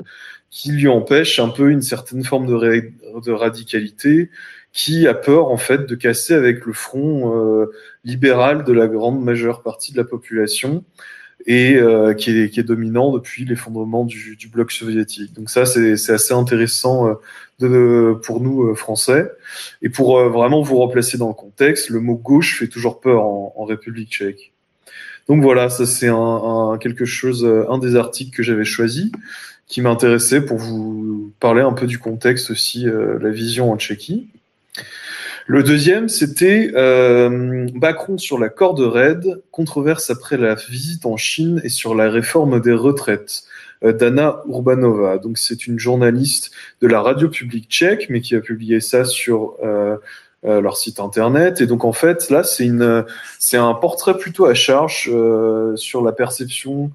qui 0.54 0.70
lui 0.70 0.86
empêche 0.86 1.40
un 1.40 1.48
peu 1.48 1.72
une 1.72 1.82
certaine 1.82 2.22
forme 2.22 2.46
de, 2.46 2.92
de 3.20 3.32
radicalité, 3.32 4.30
qui 4.72 5.08
a 5.08 5.14
peur 5.14 5.48
en 5.48 5.56
fait 5.56 5.86
de 5.86 5.94
casser 5.96 6.32
avec 6.32 6.64
le 6.64 6.72
front 6.72 7.34
euh, 7.36 7.72
libéral 8.04 8.62
de 8.62 8.72
la 8.72 8.86
grande 8.86 9.22
majeure 9.22 9.62
partie 9.62 9.92
de 9.92 9.96
la 9.96 10.04
population 10.04 10.84
et 11.46 11.76
euh, 11.76 12.14
qui, 12.14 12.30
est, 12.30 12.50
qui, 12.50 12.60
est, 12.60 12.64
dominant 12.64 13.12
depuis 13.12 13.44
l'effondrement 13.44 14.04
du, 14.04 14.36
du, 14.36 14.48
bloc 14.48 14.72
soviétique. 14.72 15.34
Donc 15.34 15.50
ça, 15.50 15.66
c'est 15.66 15.92
assez 16.10 16.32
intéressant 16.32 17.08
euh, 17.08 17.14
de, 17.60 18.18
pour 18.24 18.40
nous 18.40 18.70
euh, 18.70 18.74
Français. 18.74 19.30
Et 19.82 19.90
pour 19.90 20.18
vraiment 20.30 20.62
vous 20.62 20.78
replacer 20.78 21.18
dans 21.18 21.28
le 21.28 21.34
contexte, 21.34 21.90
le 21.90 22.00
mot 22.00 22.14
gauche 22.14 22.58
fait 22.58 22.68
toujours 22.68 23.00
peur 23.00 23.24
en, 23.24 23.52
en 23.56 23.64
République 23.64 24.10
tchèque. 24.10 24.52
Donc 25.28 25.42
voilà, 25.42 25.70
ça 25.70 25.86
c'est 25.86 26.08
un, 26.08 26.78
quelque 26.80 27.04
chose, 27.04 27.46
un 27.68 27.78
des 27.78 27.96
articles 27.96 28.34
que 28.34 28.42
j'avais 28.42 28.64
choisi, 28.64 29.10
qui 29.66 29.80
m'intéressait 29.80 30.42
pour 30.42 30.58
vous 30.58 31.32
parler 31.40 31.62
un 31.62 31.72
peu 31.72 31.86
du 31.86 31.98
contexte 31.98 32.50
aussi, 32.50 32.84
la 32.84 33.30
vision 33.30 33.72
en 33.72 33.78
Tchéquie. 33.78 34.28
Le 35.46 35.62
deuxième, 35.62 36.08
c'était 36.08 36.70
euh, 36.74 37.68
Macron 37.74 38.16
sur 38.16 38.38
la 38.38 38.48
corde 38.48 38.80
raide, 38.80 39.42
controverse 39.50 40.08
après 40.08 40.38
la 40.38 40.54
visite 40.54 41.04
en 41.04 41.18
Chine 41.18 41.60
et 41.62 41.68
sur 41.68 41.94
la 41.94 42.08
réforme 42.08 42.60
des 42.60 42.72
retraites. 42.72 43.42
Euh, 43.84 43.92
Dana 43.92 44.42
Urbanova, 44.48 45.18
donc 45.18 45.36
c'est 45.36 45.66
une 45.66 45.78
journaliste 45.78 46.50
de 46.80 46.86
la 46.86 47.02
radio 47.02 47.28
publique 47.28 47.68
tchèque, 47.68 48.06
mais 48.08 48.22
qui 48.22 48.34
a 48.34 48.40
publié 48.40 48.80
ça 48.80 49.04
sur 49.04 49.56
euh, 49.62 49.98
euh 50.46 50.62
leur 50.62 50.78
site 50.78 50.98
internet. 50.98 51.60
Et 51.60 51.66
donc 51.66 51.84
en 51.84 51.92
fait, 51.92 52.30
là, 52.30 52.42
c'est 52.42 52.64
une, 52.64 53.04
c'est 53.38 53.58
un 53.58 53.74
portrait 53.74 54.16
plutôt 54.16 54.46
à 54.46 54.54
charge 54.54 55.10
euh, 55.12 55.76
sur 55.76 56.02
la 56.02 56.12
perception 56.12 56.90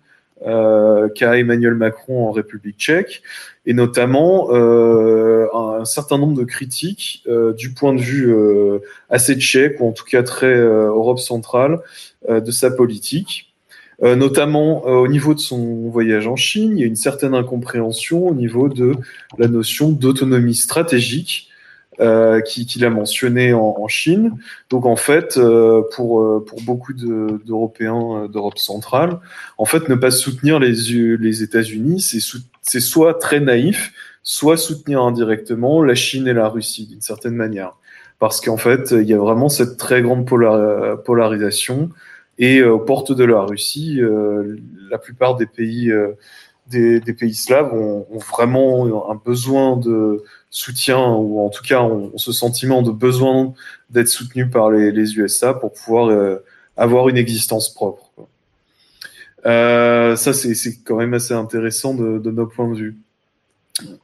euh, 0.48 1.08
qu'a 1.10 1.38
Emmanuel 1.38 1.76
Macron 1.76 2.28
en 2.28 2.32
République 2.32 2.78
tchèque, 2.80 3.22
et 3.68 3.74
notamment 3.74 4.48
un, 5.60 5.86
certain 5.86 6.18
nombre 6.18 6.38
de 6.38 6.44
critiques 6.44 7.24
euh, 7.28 7.54
du 7.54 7.74
point 7.74 7.94
de 7.94 8.02
vue 8.02 8.34
euh, 8.34 8.80
assez 9.10 9.36
tchèque, 9.36 9.80
ou 9.80 9.88
en 9.88 9.92
tout 9.92 10.06
cas 10.06 10.24
très 10.24 10.56
Europe 10.56 11.20
centrale, 11.20 11.80
de 12.30 12.52
sa 12.52 12.70
politique. 12.70 13.54
notamment 14.02 14.84
au 14.86 15.08
niveau 15.08 15.34
de 15.34 15.40
son 15.40 15.90
voyage 15.90 16.28
en 16.28 16.36
Chine, 16.36 16.78
il 16.78 16.82
y 16.82 16.84
a 16.84 16.88
une 16.88 16.98
certaine 16.98 17.34
incompréhension 17.34 18.28
au 18.28 18.34
niveau 18.34 18.68
de 18.68 18.94
la 19.38 19.48
notion 19.48 19.90
d'autonomie 19.90 20.56
stratégique 20.56 21.50
euh, 22.02 22.40
qu'il 22.40 22.86
a 22.86 22.90
mentionné 22.90 23.52
en, 23.52 23.88
Chine. 23.90 24.38
Donc 24.70 24.86
en 24.86 24.96
fait, 24.96 25.36
euh, 25.36 25.82
pour, 25.94 26.22
euh, 26.22 26.46
pour 26.48 26.62
beaucoup 26.62 26.94
d'Européens 26.94 28.30
d'Europe 28.32 28.58
centrale, 28.58 29.20
en 29.58 29.66
fait, 29.66 29.90
ne 29.90 29.96
pas 29.96 30.10
soutenir 30.10 30.60
les, 30.60 31.18
les 31.18 31.44
États-Unis, 31.44 32.00
c'est 32.62 32.80
soit 32.80 33.16
très 33.16 33.42
naïf, 33.42 33.92
soit 34.24 34.58
soutenir 34.58 35.02
indirectement 35.02 35.82
la 35.84 35.96
Chine 35.96 36.28
et 36.28 36.34
la 36.34 36.48
Russie 36.48 36.88
d'une 36.88 37.02
certaine 37.02 37.36
manière. 37.36 37.76
Parce 38.20 38.42
qu'en 38.42 38.58
fait, 38.58 38.92
il 38.92 39.08
y 39.08 39.14
a 39.14 39.18
vraiment 39.18 39.50
cette 39.50 39.78
très 39.78 40.02
grande 40.02 40.26
polarisation. 40.26 41.90
Et 42.38 42.64
aux 42.64 42.80
portes 42.80 43.12
de 43.12 43.24
la 43.24 43.42
Russie, 43.42 44.02
la 44.90 44.98
plupart 44.98 45.38
des 45.38 45.46
pays, 45.46 45.92
des, 46.68 47.00
des, 47.00 47.14
pays 47.14 47.34
slaves 47.34 47.74
ont, 47.74 48.06
ont, 48.12 48.18
vraiment 48.18 49.10
un 49.10 49.16
besoin 49.16 49.78
de, 49.78 50.22
soutien 50.50 51.00
ou 51.14 51.40
en 51.40 51.50
tout 51.50 51.64
cas 51.64 51.82
on, 51.82 52.18
ce 52.18 52.32
sentiment 52.32 52.82
de 52.82 52.92
besoin 52.92 53.54
d'être 53.90 54.08
soutenu 54.08 54.50
par 54.50 54.72
les, 54.72 55.18
USA 55.18 55.54
pour 55.54 55.74
pouvoir 55.74 56.10
euh, 56.10 56.44
avoir 56.76 57.10
une 57.10 57.18
existence 57.18 57.74
propre. 57.74 58.12
Euh, 59.46 60.16
ça 60.16 60.34
c'est 60.34 60.84
quand 60.84 60.98
même 60.98 61.14
assez 61.14 61.34
intéressant 61.34 61.94
de, 61.94 62.20
de, 62.20 62.32
nos 62.32 62.48
points 62.48 62.70
de 62.70 62.76
vue. 62.76 62.98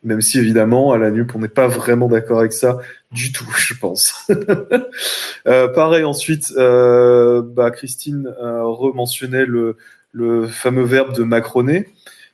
Même 0.03 0.22
si 0.22 0.39
évidemment 0.39 0.91
à 0.91 0.97
la 0.97 1.11
NUP 1.11 1.35
on 1.35 1.39
n'est 1.39 1.47
pas 1.47 1.68
vraiment 1.68 2.07
d'accord 2.07 2.39
avec 2.39 2.53
ça 2.53 2.77
du 3.11 3.31
tout, 3.31 3.47
je 3.57 3.73
pense. 3.73 4.27
euh, 5.47 5.68
pareil 5.69 6.03
ensuite, 6.03 6.53
euh, 6.57 7.41
bah, 7.41 7.72
Christine 7.72 8.34
rementionnait 8.39 9.45
le, 9.45 9.77
le 10.11 10.47
fameux 10.47 10.84
verbe 10.84 11.15
de 11.15 11.23
macroner. 11.23 11.88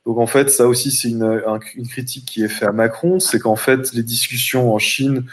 Donc 0.05 0.18
en 0.18 0.26
fait, 0.26 0.49
ça 0.49 0.68
aussi 0.68 0.89
c'est 0.89 1.09
une, 1.09 1.41
critique 1.88 2.26
qui 2.26 2.43
est 2.43 2.47
faite 2.47 2.69
à 2.69 2.72
Macron, 2.72 3.19
c'est 3.19 3.39
qu'en 3.39 3.55
fait 3.55 3.93
les 3.93 4.01
discussions 4.01 4.73
en 4.73 4.80
Chine, 4.80 5.26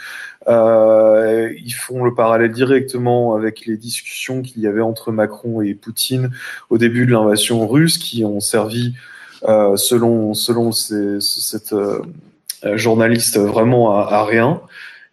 euh, 0.47 1.51
ils 1.63 1.73
font 1.73 2.03
le 2.03 2.13
parallèle 2.13 2.51
directement 2.51 3.35
avec 3.35 3.65
les 3.65 3.77
discussions 3.77 4.41
qu'il 4.43 4.61
y 4.61 4.67
avait 4.67 4.81
entre 4.81 5.11
Macron 5.11 5.61
et 5.61 5.73
Poutine 5.73 6.29
au 6.69 6.77
début 6.77 7.07
de 7.07 7.11
l'invasion 7.11 7.67
russe, 7.67 7.97
qui 7.97 8.23
ont 8.23 8.39
servi, 8.39 8.93
euh, 8.95 8.99
selon 9.41 10.33
selon 10.33 10.71
ces, 10.71 11.19
cette 11.19 11.73
euh, 11.73 12.01
journaliste, 12.75 13.37
vraiment 13.37 13.97
à, 13.97 14.01
à 14.01 14.25
rien. 14.25 14.61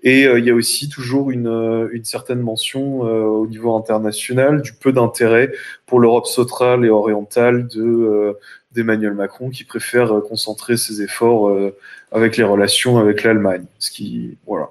Et 0.03 0.27
euh, 0.27 0.39
il 0.39 0.45
y 0.45 0.51
a 0.51 0.55
aussi 0.55 0.89
toujours 0.89 1.31
une, 1.31 1.89
une 1.91 2.05
certaine 2.05 2.41
mention 2.41 3.07
euh, 3.07 3.23
au 3.23 3.47
niveau 3.47 3.75
international 3.75 4.63
du 4.63 4.73
peu 4.73 4.93
d'intérêt 4.93 5.51
pour 5.87 5.99
l'Europe 5.99 6.27
centrale 6.27 6.85
et 6.85 6.91
orientale 6.91 7.67
de 7.67 7.83
euh, 7.83 8.33
d'Emmanuel 8.73 9.15
Macron 9.15 9.49
qui 9.51 9.65
préfère 9.65 10.15
euh, 10.15 10.21
concentrer 10.21 10.77
ses 10.77 11.03
efforts 11.03 11.49
euh, 11.49 11.75
avec 12.13 12.37
les 12.37 12.45
relations 12.45 12.99
avec 12.99 13.25
l'Allemagne. 13.25 13.65
Ce 13.79 13.91
qui, 13.91 14.37
voilà, 14.47 14.69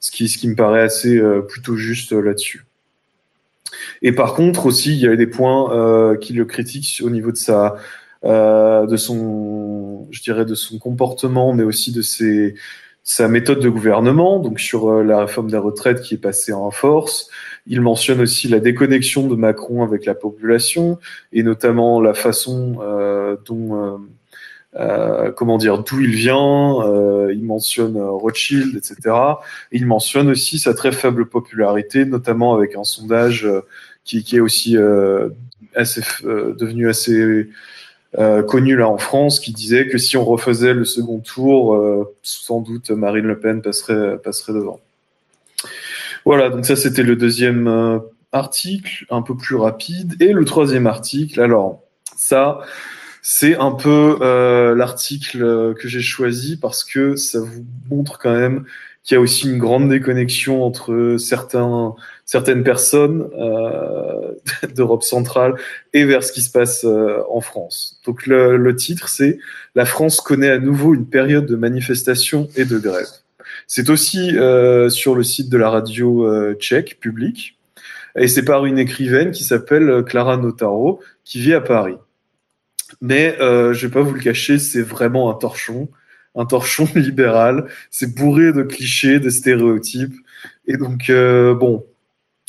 ce 0.00 0.10
qui, 0.10 0.28
ce 0.28 0.38
qui 0.38 0.48
me 0.48 0.54
paraît 0.54 0.82
assez 0.82 1.18
euh, 1.18 1.40
plutôt 1.42 1.76
juste 1.76 2.12
là-dessus. 2.12 2.64
Et 4.00 4.12
par 4.12 4.32
contre 4.32 4.66
aussi, 4.66 4.92
il 4.92 5.00
y 5.00 5.08
a 5.08 5.16
des 5.16 5.26
points 5.26 6.16
qui 6.18 6.34
le 6.34 6.44
critiquent 6.44 7.02
au 7.04 7.10
niveau 7.10 7.30
de 7.30 7.36
sa, 7.36 7.76
de 8.24 8.96
son, 8.96 10.06
je 10.10 10.22
dirais, 10.22 10.44
de 10.44 10.54
son 10.54 10.78
comportement, 10.78 11.52
mais 11.52 11.64
aussi 11.64 11.92
de 11.92 12.02
ses, 12.02 12.54
sa 13.02 13.28
méthode 13.28 13.60
de 13.60 13.68
gouvernement, 13.68 14.38
donc 14.38 14.60
sur 14.60 15.02
la 15.02 15.20
réforme 15.20 15.50
des 15.50 15.56
retraites 15.56 16.02
qui 16.02 16.14
est 16.14 16.18
passée 16.18 16.52
en 16.52 16.70
force, 16.70 17.30
il 17.66 17.80
mentionne 17.80 18.20
aussi 18.20 18.48
la 18.48 18.60
déconnexion 18.60 19.26
de 19.26 19.34
Macron 19.34 19.82
avec 19.82 20.04
la 20.04 20.14
population 20.14 20.98
et 21.32 21.42
notamment 21.42 22.00
la 22.00 22.14
façon 22.14 22.78
euh, 22.80 23.36
dont, 23.44 23.76
euh, 23.76 23.98
euh, 24.76 25.30
comment 25.32 25.58
dire, 25.58 25.82
d'où 25.82 26.00
il 26.00 26.14
vient. 26.14 26.80
Euh, 26.82 27.32
il 27.34 27.44
mentionne 27.44 27.96
euh, 27.96 28.10
Rothschild, 28.10 28.74
etc. 28.76 29.14
il 29.70 29.86
mentionne 29.86 30.30
aussi 30.30 30.58
sa 30.58 30.72
très 30.72 30.92
faible 30.92 31.26
popularité, 31.28 32.04
notamment 32.06 32.54
avec 32.54 32.74
un 32.74 32.84
sondage 32.84 33.46
qui, 34.04 34.24
qui, 34.24 34.36
est 34.36 34.40
aussi 34.40 34.76
assez, 35.74 36.02
devenu 36.22 36.88
assez 36.88 37.48
connu 38.16 38.76
là 38.76 38.88
en 38.88 38.98
France, 38.98 39.40
qui 39.40 39.52
disait 39.52 39.88
que 39.88 39.98
si 39.98 40.16
on 40.16 40.24
refaisait 40.24 40.74
le 40.74 40.84
second 40.84 41.20
tour, 41.20 42.06
sans 42.22 42.60
doute 42.60 42.90
Marine 42.90 43.26
Le 43.26 43.38
Pen 43.38 43.62
passerait, 43.62 44.18
passerait 44.18 44.52
devant. 44.52 44.80
Voilà, 46.24 46.50
donc 46.50 46.64
ça 46.64 46.76
c'était 46.76 47.02
le 47.02 47.16
deuxième 47.16 47.66
euh, 47.66 47.98
article, 48.30 49.06
un 49.10 49.22
peu 49.22 49.36
plus 49.36 49.56
rapide. 49.56 50.20
Et 50.20 50.32
le 50.32 50.44
troisième 50.44 50.86
article, 50.86 51.40
alors 51.40 51.82
ça, 52.16 52.60
c'est 53.22 53.56
un 53.56 53.72
peu 53.72 54.18
euh, 54.20 54.74
l'article 54.74 55.42
euh, 55.42 55.74
que 55.74 55.88
j'ai 55.88 56.00
choisi 56.00 56.56
parce 56.56 56.84
que 56.84 57.16
ça 57.16 57.40
vous 57.40 57.64
montre 57.90 58.18
quand 58.18 58.34
même 58.34 58.64
qu'il 59.02 59.16
y 59.16 59.18
a 59.18 59.20
aussi 59.20 59.50
une 59.50 59.58
grande 59.58 59.88
déconnexion 59.88 60.64
entre 60.64 61.16
certains, 61.18 61.94
certaines 62.32 62.64
personnes 62.64 63.28
euh, 63.38 64.32
d'Europe 64.74 65.02
centrale 65.02 65.54
et 65.92 66.06
vers 66.06 66.24
ce 66.24 66.32
qui 66.32 66.40
se 66.40 66.50
passe 66.50 66.82
euh, 66.86 67.18
en 67.28 67.42
France. 67.42 68.00
Donc 68.06 68.26
le, 68.26 68.74
titre, 68.74 69.10
c'est 69.10 69.38
La 69.74 69.84
France 69.84 70.22
connaît 70.22 70.48
à 70.48 70.58
nouveau 70.58 70.94
une 70.94 71.06
période 71.06 71.44
de 71.44 71.56
manifestation 71.56 72.48
et 72.56 72.64
de 72.64 72.78
grève. 72.78 73.10
C'est 73.66 73.90
aussi 73.90 74.38
euh, 74.38 74.88
sur 74.88 75.14
le 75.14 75.22
site 75.22 75.50
de 75.50 75.58
la 75.58 75.68
radio 75.68 76.54
tchèque 76.54 76.98
publique. 77.00 77.58
Et 78.16 78.28
c'est 78.28 78.46
par 78.46 78.64
une 78.64 78.78
écrivaine 78.78 79.30
qui 79.30 79.44
s'appelle 79.44 80.02
Clara 80.02 80.38
Notaro, 80.38 81.00
qui 81.24 81.38
vit 81.38 81.52
à 81.52 81.60
Paris. 81.60 81.98
Mais 83.02 83.36
euh, 83.42 83.74
je 83.74 83.86
vais 83.86 83.92
pas 83.92 84.00
vous 84.00 84.14
le 84.14 84.20
cacher, 84.20 84.58
c'est 84.58 84.80
vraiment 84.80 85.30
un 85.30 85.34
torchon, 85.34 85.90
un 86.34 86.46
torchon 86.46 86.88
libéral. 86.94 87.66
C'est 87.90 88.14
bourré 88.14 88.54
de 88.54 88.62
clichés, 88.62 89.20
de 89.20 89.28
stéréotypes. 89.28 90.16
Et 90.66 90.78
donc, 90.78 91.10
bon, 91.10 91.84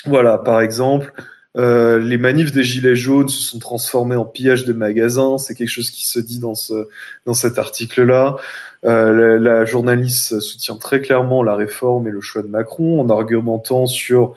voilà, 0.06 0.38
par 0.38 0.62
exemple, 0.62 1.14
euh, 1.56 2.00
les 2.00 2.18
manifs 2.18 2.52
des 2.52 2.64
gilets 2.64 2.96
jaunes 2.96 3.30
se 3.30 3.42
sont 3.42 3.60
transformés 3.60 4.16
en 4.16 4.26
pillage 4.26 4.66
de 4.66 4.74
magasins. 4.74 5.38
C'est 5.38 5.56
quelque 5.56 5.70
chose 5.70 5.92
qui 5.92 6.08
se 6.08 6.20
dit 6.20 6.40
dans 6.40 6.56
ce 6.56 6.88
dans 7.26 7.34
cet 7.34 7.60
article-là. 7.60 8.38
Euh, 8.86 9.40
la, 9.40 9.64
journaliste 9.66 10.40
soutient 10.40 10.76
très 10.76 11.00
clairement 11.00 11.44
la 11.44 11.56
réforme 11.56 12.08
et 12.08 12.12
le 12.12 12.22
choix 12.22 12.42
de 12.42 12.48
Macron 12.48 13.00
en 13.00 13.10
argumentant 13.10 13.86
sur 13.86 14.34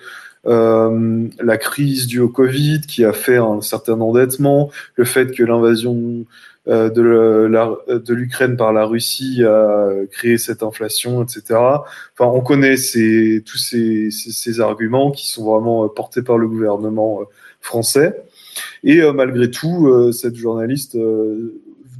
euh, 0.47 1.27
la 1.41 1.57
crise 1.59 2.07
due 2.07 2.21
au 2.21 2.29
Covid 2.29 2.83
qui 2.83 3.05
a 3.05 3.13
fait 3.13 3.39
un 3.39 3.61
certain 3.61 4.01
endettement, 4.01 4.71
le 4.95 5.05
fait 5.05 5.33
que 5.33 5.43
l'invasion 5.43 6.25
de 6.67 8.13
l'Ukraine 8.15 8.57
par 8.57 8.73
la 8.73 8.85
Russie 8.85 9.45
a 9.45 9.91
créé 10.11 10.39
cette 10.39 10.63
inflation, 10.63 11.23
etc. 11.23 11.43
Enfin, 12.19 12.31
on 12.33 12.41
connaît 12.41 12.77
tous 12.77 13.59
ces, 13.59 14.61
arguments 14.61 15.11
qui 15.11 15.29
sont 15.29 15.45
vraiment 15.45 15.89
portés 15.89 16.23
par 16.23 16.39
le 16.39 16.49
gouvernement 16.49 17.21
euh, 17.21 17.25
français. 17.61 18.25
Et 18.85 19.01
euh, 19.01 19.13
malgré 19.13 19.51
tout, 19.51 19.89
euh, 19.89 20.13
cette 20.13 20.37
journaliste 20.37 20.97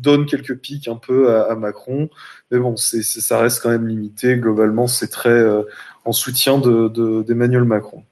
donne 0.01 0.27
quelques 0.27 0.57
pics 0.57 0.89
un 0.89 0.97
peu 0.97 1.35
à, 1.35 1.55
Macron, 1.57 2.09
mais 2.51 2.59
bon, 2.59 2.77
ça 2.77 3.39
reste 3.39 3.63
quand 3.63 3.71
même 3.71 3.89
limité. 3.89 4.37
Globalement, 4.37 4.87
c'est 4.87 5.09
très 5.09 5.31
euh, 5.31 5.63
en 6.05 6.13
soutien 6.13 6.59
de, 6.59 6.89
de, 6.89 7.23
d'Emmanuel 7.23 7.65
Macron. 7.65 8.05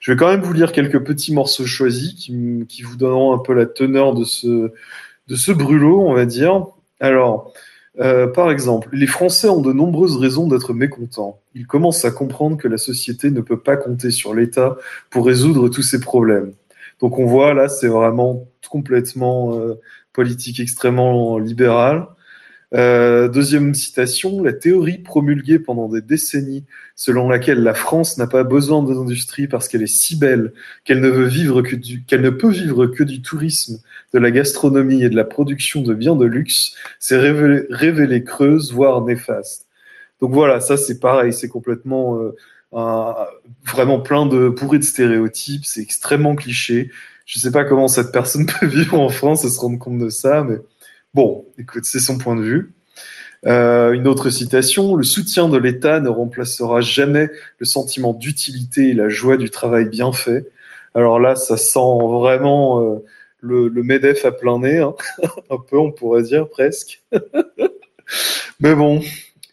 Je 0.00 0.10
vais 0.10 0.16
quand 0.16 0.28
même 0.28 0.40
vous 0.40 0.54
lire 0.54 0.72
quelques 0.72 1.04
petits 1.04 1.34
morceaux 1.34 1.66
choisis 1.66 2.14
qui 2.14 2.82
vous 2.82 2.96
donneront 2.96 3.34
un 3.34 3.38
peu 3.38 3.52
la 3.52 3.66
teneur 3.66 4.14
de 4.14 4.24
ce, 4.24 4.72
de 5.28 5.36
ce 5.36 5.52
brûlot, 5.52 6.02
on 6.02 6.14
va 6.14 6.26
dire. 6.26 6.66
Alors, 7.00 7.52
euh, 7.98 8.26
par 8.26 8.50
exemple, 8.50 8.88
les 8.92 9.06
Français 9.06 9.48
ont 9.48 9.60
de 9.62 9.72
nombreuses 9.72 10.16
raisons 10.16 10.46
d'être 10.46 10.72
mécontents. 10.72 11.40
Ils 11.54 11.66
commencent 11.66 12.04
à 12.04 12.10
comprendre 12.10 12.56
que 12.56 12.68
la 12.68 12.78
société 12.78 13.30
ne 13.30 13.40
peut 13.40 13.58
pas 13.58 13.76
compter 13.76 14.10
sur 14.10 14.34
l'État 14.34 14.76
pour 15.10 15.26
résoudre 15.26 15.68
tous 15.68 15.82
ces 15.82 16.00
problèmes. 16.00 16.52
Donc 17.00 17.18
on 17.18 17.26
voit 17.26 17.54
là, 17.54 17.68
c'est 17.68 17.88
vraiment 17.88 18.46
complètement 18.70 19.58
politique 20.12 20.60
extrêmement 20.60 21.38
libérale. 21.38 22.06
Euh, 22.74 23.28
deuxième 23.28 23.74
citation, 23.74 24.42
la 24.42 24.52
théorie 24.52 24.98
promulguée 24.98 25.60
pendant 25.60 25.88
des 25.88 26.00
décennies 26.00 26.64
selon 26.96 27.28
laquelle 27.28 27.62
la 27.62 27.74
France 27.74 28.18
n'a 28.18 28.26
pas 28.26 28.42
besoin 28.42 28.82
d'industrie 28.82 29.46
parce 29.46 29.68
qu'elle 29.68 29.82
est 29.82 29.86
si 29.86 30.16
belle 30.16 30.52
qu'elle 30.84 31.00
ne 31.00 31.08
veut 31.08 31.26
vivre 31.26 31.62
que 31.62 31.76
du, 31.76 32.02
qu'elle 32.04 32.22
ne 32.22 32.30
peut 32.30 32.50
vivre 32.50 32.86
que 32.86 33.04
du 33.04 33.22
tourisme, 33.22 33.78
de 34.12 34.18
la 34.18 34.32
gastronomie 34.32 35.04
et 35.04 35.08
de 35.08 35.16
la 35.16 35.24
production 35.24 35.82
de 35.82 35.94
biens 35.94 36.16
de 36.16 36.24
luxe, 36.24 36.74
s'est 36.98 37.18
révélée 37.18 37.66
révélé 37.70 38.24
creuse, 38.24 38.72
voire 38.72 39.04
néfaste. 39.04 39.66
Donc 40.20 40.32
voilà, 40.32 40.60
ça 40.60 40.76
c'est 40.76 40.98
pareil, 40.98 41.32
c'est 41.32 41.48
complètement 41.48 42.18
euh, 42.18 42.32
vraiment 43.64 44.00
plein 44.00 44.26
de 44.26 44.48
pourri 44.48 44.78
de 44.80 44.84
stéréotypes, 44.84 45.64
c'est 45.64 45.82
extrêmement 45.82 46.34
cliché. 46.34 46.90
Je 47.26 47.38
sais 47.38 47.50
pas 47.50 47.64
comment 47.64 47.88
cette 47.88 48.12
personne 48.12 48.46
peut 48.60 48.66
vivre 48.66 48.98
en 48.98 49.08
France 49.08 49.44
et 49.44 49.50
se 49.50 49.60
rendre 49.60 49.78
compte 49.78 49.98
de 49.98 50.08
ça, 50.08 50.42
mais 50.42 50.58
Bon, 51.16 51.46
écoute, 51.56 51.86
c'est 51.86 51.98
son 51.98 52.18
point 52.18 52.36
de 52.36 52.42
vue. 52.42 52.74
Euh, 53.46 53.92
une 53.92 54.06
autre 54.06 54.28
citation, 54.28 54.96
le 54.96 55.02
soutien 55.02 55.48
de 55.48 55.56
l'État 55.56 55.98
ne 55.98 56.10
remplacera 56.10 56.82
jamais 56.82 57.30
le 57.58 57.64
sentiment 57.64 58.12
d'utilité 58.12 58.90
et 58.90 58.92
la 58.92 59.08
joie 59.08 59.38
du 59.38 59.48
travail 59.48 59.88
bien 59.88 60.12
fait. 60.12 60.46
Alors 60.94 61.18
là, 61.18 61.34
ça 61.34 61.56
sent 61.56 61.78
vraiment 62.02 62.82
euh, 62.82 62.98
le, 63.40 63.70
MEDEF 63.82 64.26
à 64.26 64.32
plein 64.32 64.58
nez, 64.58 64.80
hein. 64.80 64.94
un 65.50 65.56
peu, 65.56 65.78
on 65.78 65.90
pourrait 65.90 66.22
dire 66.22 66.50
presque. 66.50 67.02
Mais 68.60 68.74
bon, 68.74 69.00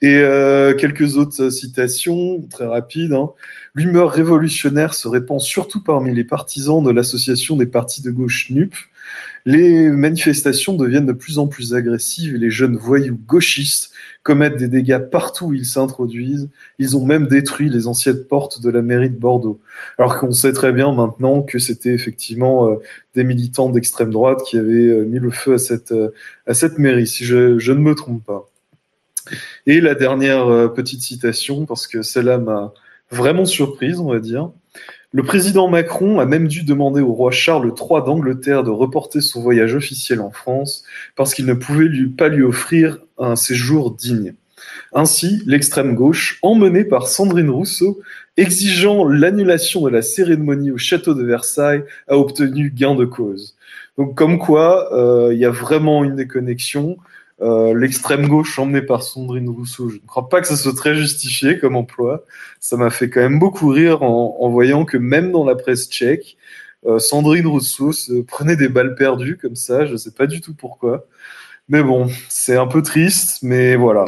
et 0.02 0.18
euh, 0.18 0.74
quelques 0.76 1.16
autres 1.16 1.50
citations, 1.50 2.42
très 2.52 2.66
rapides. 2.66 3.14
Hein. 3.14 3.30
L'humeur 3.74 4.12
révolutionnaire 4.12 4.94
se 4.96 5.08
répand 5.08 5.40
surtout 5.40 5.82
parmi 5.82 6.14
les 6.14 6.26
partisans 6.26 6.84
de 6.84 6.92
l'association 6.92 7.56
des 7.56 7.68
partis 7.68 8.02
de 8.02 8.12
gauche 8.12 8.50
NUP, 8.50 8.76
les 9.46 9.90
manifestations 9.90 10.74
deviennent 10.74 11.06
de 11.06 11.14
plus 11.14 11.38
en 11.38 11.48
plus 11.48 11.74
agressives 11.74 12.36
et 12.36 12.38
les 12.38 12.50
jeunes 12.50 12.78
voyous 12.78 13.20
gauchistes 13.28 13.92
commettent 14.24 14.56
des 14.56 14.70
dégâts 14.70 15.00
partout 15.00 15.48
où 15.48 15.54
ils 15.54 15.66
s'introduisent. 15.66 16.50
Ils 16.80 16.96
ont 16.96 17.06
même 17.06 17.28
détruit 17.28 17.70
les 17.70 17.88
anciennes 17.88 18.24
portes 18.24 18.62
de 18.62 18.70
la 18.70 18.82
mairie 18.82 19.10
de 19.10 19.18
Bordeaux. 19.18 19.60
Alors 19.98 20.18
qu'on 20.18 20.32
sait 20.32 20.54
très 20.54 20.72
bien 20.72 20.94
maintenant 20.94 21.42
que 21.42 21.60
c'était 21.60 21.94
effectivement 21.94 22.70
euh, 22.70 22.76
des 23.16 23.26
militants 23.26 23.70
d'extrême 23.70 24.12
droite 24.12 24.42
qui 24.48 24.58
avaient 24.58 24.88
euh, 24.88 25.04
mis 25.04 25.20
le 25.20 25.30
feu 25.30 25.56
à 25.56 25.58
cette, 25.58 25.92
euh, 25.92 26.14
à 26.48 26.54
cette 26.54 26.80
mairie, 26.80 27.08
si 27.08 27.26
je, 27.26 27.60
je, 27.60 27.74
ne 27.74 27.80
me 27.80 27.96
trompe 27.96 28.24
pas. 28.24 28.50
Et 29.68 29.82
la 29.82 29.96
dernière 29.96 30.74
petite 30.74 31.02
citation, 31.02 31.66
parce 31.66 31.88
que 31.88 32.02
celle-là 32.02 32.40
m'a 32.40 32.74
vraiment 33.10 33.46
surprise, 33.46 34.00
on 34.00 34.12
va 34.12 34.20
dire. 34.20 34.52
Le 35.16 35.22
président 35.22 35.68
Macron 35.68 36.20
a 36.20 36.26
même 36.26 36.48
dû 36.48 36.64
demander 36.64 37.00
au 37.00 37.14
roi 37.14 37.30
Charles 37.30 37.72
III 37.80 38.02
d'Angleterre 38.04 38.64
de 38.64 38.72
reporter 38.72 39.22
son 39.22 39.44
voyage 39.44 39.76
officiel 39.76 40.20
en 40.20 40.32
France 40.32 40.84
parce 41.16 41.36
qu'il 41.36 41.46
ne 41.46 41.54
pouvait 41.54 41.88
pas 42.18 42.30
lui 42.30 42.42
offrir 42.42 42.98
un 43.20 43.36
séjour 43.36 43.92
digne. 43.92 44.34
Ainsi, 44.92 45.44
l'extrême 45.46 45.94
gauche, 45.94 46.40
emmenée 46.42 46.84
par 46.84 47.08
Sandrine 47.08 47.52
Rousseau, 47.52 48.02
exigeant 48.38 49.08
l'annulation 49.08 49.84
de 49.84 49.90
la 49.90 50.02
cérémonie 50.02 50.72
au 50.72 50.80
château 50.80 51.14
de 51.14 51.24
Versailles, 51.24 51.84
a 52.08 52.18
obtenu 52.18 52.72
gain 52.72 52.96
de 52.96 53.06
cause. 53.06 53.56
Donc 54.00 54.16
comme 54.16 54.40
quoi, 54.40 54.92
euh, 54.96 55.32
il 55.32 55.40
y 55.40 55.46
a 55.46 55.52
vraiment 55.52 56.04
une 56.04 56.16
déconnexion. 56.16 56.98
Euh, 57.42 57.74
l'extrême 57.74 58.28
gauche 58.28 58.58
emmenée 58.60 58.82
par 58.82 59.04
Sandrine 59.04 59.50
Rousseau, 59.50 59.90
je 59.90 59.96
ne 59.96 60.08
crois 60.08 60.30
pas 60.30 60.40
que 60.40 60.48
ce 60.48 60.56
soit 60.56 60.76
très 60.76 60.96
justifié 60.96 61.58
comme 61.58 61.76
emploi. 61.76 62.26
Ça 62.60 62.78
m'a 62.78 62.90
fait 62.90 63.10
quand 63.10 63.22
même 63.22 63.40
beaucoup 63.40 63.70
rire 63.70 64.04
en, 64.04 64.50
voyant 64.50 64.86
que 64.86 64.98
même 64.98 65.32
dans 65.32 65.44
la 65.46 65.56
presse 65.56 65.90
tchèque, 65.90 66.38
euh, 66.86 67.00
Sandrine 67.00 67.48
Rousseau 67.48 67.92
se 67.92 68.22
prenait 68.22 68.56
des 68.56 68.70
balles 68.70 68.96
perdues 68.96 69.38
comme 69.38 69.56
ça. 69.56 69.86
Je 69.86 69.94
ne 69.94 69.98
sais 69.98 70.12
pas 70.12 70.28
du 70.28 70.42
tout 70.42 70.54
pourquoi. 70.54 71.08
Mais 71.70 71.84
bon, 71.84 72.10
c'est 72.30 72.58
un 72.58 72.68
peu 72.68 72.82
triste, 72.82 73.40
mais 73.44 73.76
voilà. 73.76 74.06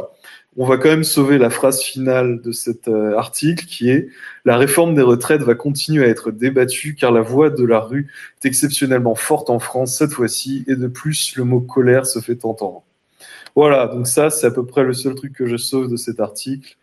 On 0.57 0.65
va 0.65 0.77
quand 0.77 0.89
même 0.89 1.03
sauver 1.03 1.37
la 1.37 1.49
phrase 1.49 1.81
finale 1.81 2.41
de 2.41 2.53
cet 2.53 2.87
euh, 2.87 3.17
article 3.17 3.65
qui 3.65 3.89
est 3.89 4.07
La 4.45 4.57
réforme 4.57 4.95
des 4.95 5.01
retraites 5.01 5.41
va 5.41 5.53
continuer 5.55 6.05
à 6.05 6.07
être 6.07 6.31
débattue 6.31 6.95
car 6.95 7.11
la 7.11 7.21
voix 7.21 7.49
de 7.49 7.65
la 7.65 7.81
rue 7.81 8.07
est 8.41 8.47
exceptionnellement 8.47 9.15
forte 9.15 9.49
en 9.49 9.59
France 9.59 9.97
cette 9.97 10.13
fois-ci 10.13 10.63
et 10.67 10.77
de 10.77 10.87
plus 10.87 11.35
le 11.35 11.43
mot 11.43 11.59
colère 11.59 12.05
se 12.05 12.19
fait 12.19 12.45
entendre. 12.45 12.84
Voilà, 13.55 13.87
donc 13.87 14.05
ça, 14.05 14.29
c'est 14.29 14.47
à 14.47 14.51
peu 14.51 14.65
près 14.65 14.83
le 14.83 14.93
seul 14.93 15.15
truc 15.15 15.33
que 15.33 15.45
je 15.45 15.55
sauve 15.55 15.89
de 15.89 15.95
cet 15.95 16.19
article. 16.19 16.77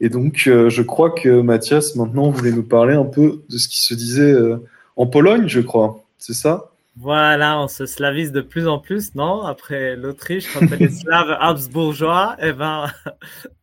Et 0.00 0.08
donc, 0.08 0.44
euh, 0.46 0.70
je 0.70 0.82
crois 0.82 1.10
que 1.10 1.40
Mathias, 1.40 1.96
maintenant, 1.96 2.30
voulait 2.30 2.52
nous 2.52 2.62
parler 2.62 2.94
un 2.94 3.04
peu 3.04 3.42
de 3.48 3.58
ce 3.58 3.68
qui 3.68 3.80
se 3.80 3.94
disait 3.94 4.32
euh, 4.32 4.58
en 4.96 5.06
Pologne, 5.06 5.48
je 5.48 5.60
crois. 5.60 6.04
C'est 6.18 6.34
ça? 6.34 6.70
Voilà, 6.96 7.60
on 7.60 7.66
se 7.66 7.84
slavise 7.86 8.30
de 8.30 8.40
plus 8.40 8.68
en 8.68 8.78
plus, 8.78 9.16
non? 9.16 9.42
Après 9.42 9.96
l'Autriche, 9.96 10.52
quand 10.52 10.60
on 10.60 10.76
les 10.76 10.88
Slaves 10.90 11.36
habsbourgeois, 11.40 12.36
eh 12.40 12.52
ben, 12.52 12.86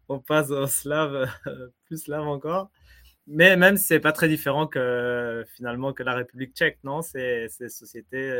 on 0.09 0.19
passe 0.19 0.51
aux 0.51 0.67
Slaves 0.67 1.29
euh, 1.47 1.67
plus 1.85 2.03
Slaves 2.03 2.27
encore. 2.27 2.69
Mais 3.27 3.55
même, 3.55 3.77
c'est 3.77 4.01
pas 4.01 4.11
très 4.11 4.27
différent 4.27 4.67
que 4.67 5.45
finalement 5.55 5.93
que 5.93 6.03
la 6.03 6.15
République 6.15 6.53
tchèque, 6.53 6.79
non? 6.83 7.01
Ces 7.01 7.47
sociétés, 7.69 8.33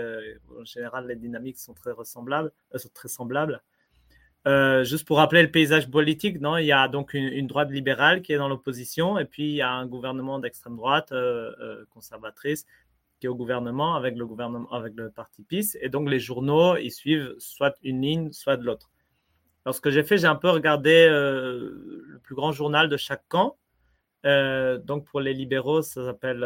en 0.60 0.66
général, 0.66 1.08
les 1.08 1.16
dynamiques 1.16 1.60
sont 1.60 1.74
très 1.74 1.92
ressemblables. 1.92 2.52
sont 2.76 2.90
très 2.94 3.08
semblables. 3.08 3.62
Euh, 4.48 4.84
juste 4.84 5.06
pour 5.06 5.18
rappeler 5.18 5.44
le 5.44 5.52
paysage 5.52 5.90
politique, 5.90 6.42
non, 6.42 6.58
il 6.58 6.66
y 6.66 6.72
a 6.72 6.88
donc 6.88 7.14
une, 7.14 7.46
droite 7.46 7.70
libérale 7.70 8.24
qui 8.24 8.34
est 8.34 8.38
dans 8.38 8.48
l'opposition 8.48 9.20
et 9.20 9.26
puis 9.26 9.50
il 9.50 9.56
y 9.56 9.62
a 9.62 9.70
un 9.70 9.86
gouvernement 9.86 10.40
d'extrême 10.40 10.76
droite 10.78 11.12
euh, 11.12 11.52
euh, 11.60 11.86
conservatrice 11.92 12.66
qui 13.20 13.28
est 13.28 13.30
au 13.30 13.36
gouvernement 13.36 13.94
avec 13.96 14.18
le 14.18 14.26
gouvernement 14.26 14.72
avec 14.72 14.94
le 14.96 15.12
parti 15.12 15.44
PIS 15.44 15.78
et 15.80 15.90
donc 15.90 16.10
les 16.10 16.20
journaux 16.20 16.76
ils 16.78 16.92
suivent 16.92 17.36
soit 17.38 17.76
une 17.84 18.02
ligne 18.02 18.32
soit 18.32 18.58
de 18.58 18.64
l'autre. 18.64 18.90
Alors 19.64 19.76
ce 19.76 19.82
que 19.82 19.92
j'ai 19.92 20.02
fait, 20.02 20.18
j'ai 20.18 20.26
un 20.26 20.36
peu 20.36 20.50
regardé 20.50 21.08
le 21.08 22.20
plus 22.24 22.34
grand 22.34 22.52
journal 22.52 22.90
de 22.90 22.98
chaque 22.98 23.24
camp. 23.28 23.58
donc 24.24 25.06
pour 25.06 25.22
les 25.22 25.36
libéraux, 25.36 25.84
ça 25.84 26.04
s'appelle 26.04 26.44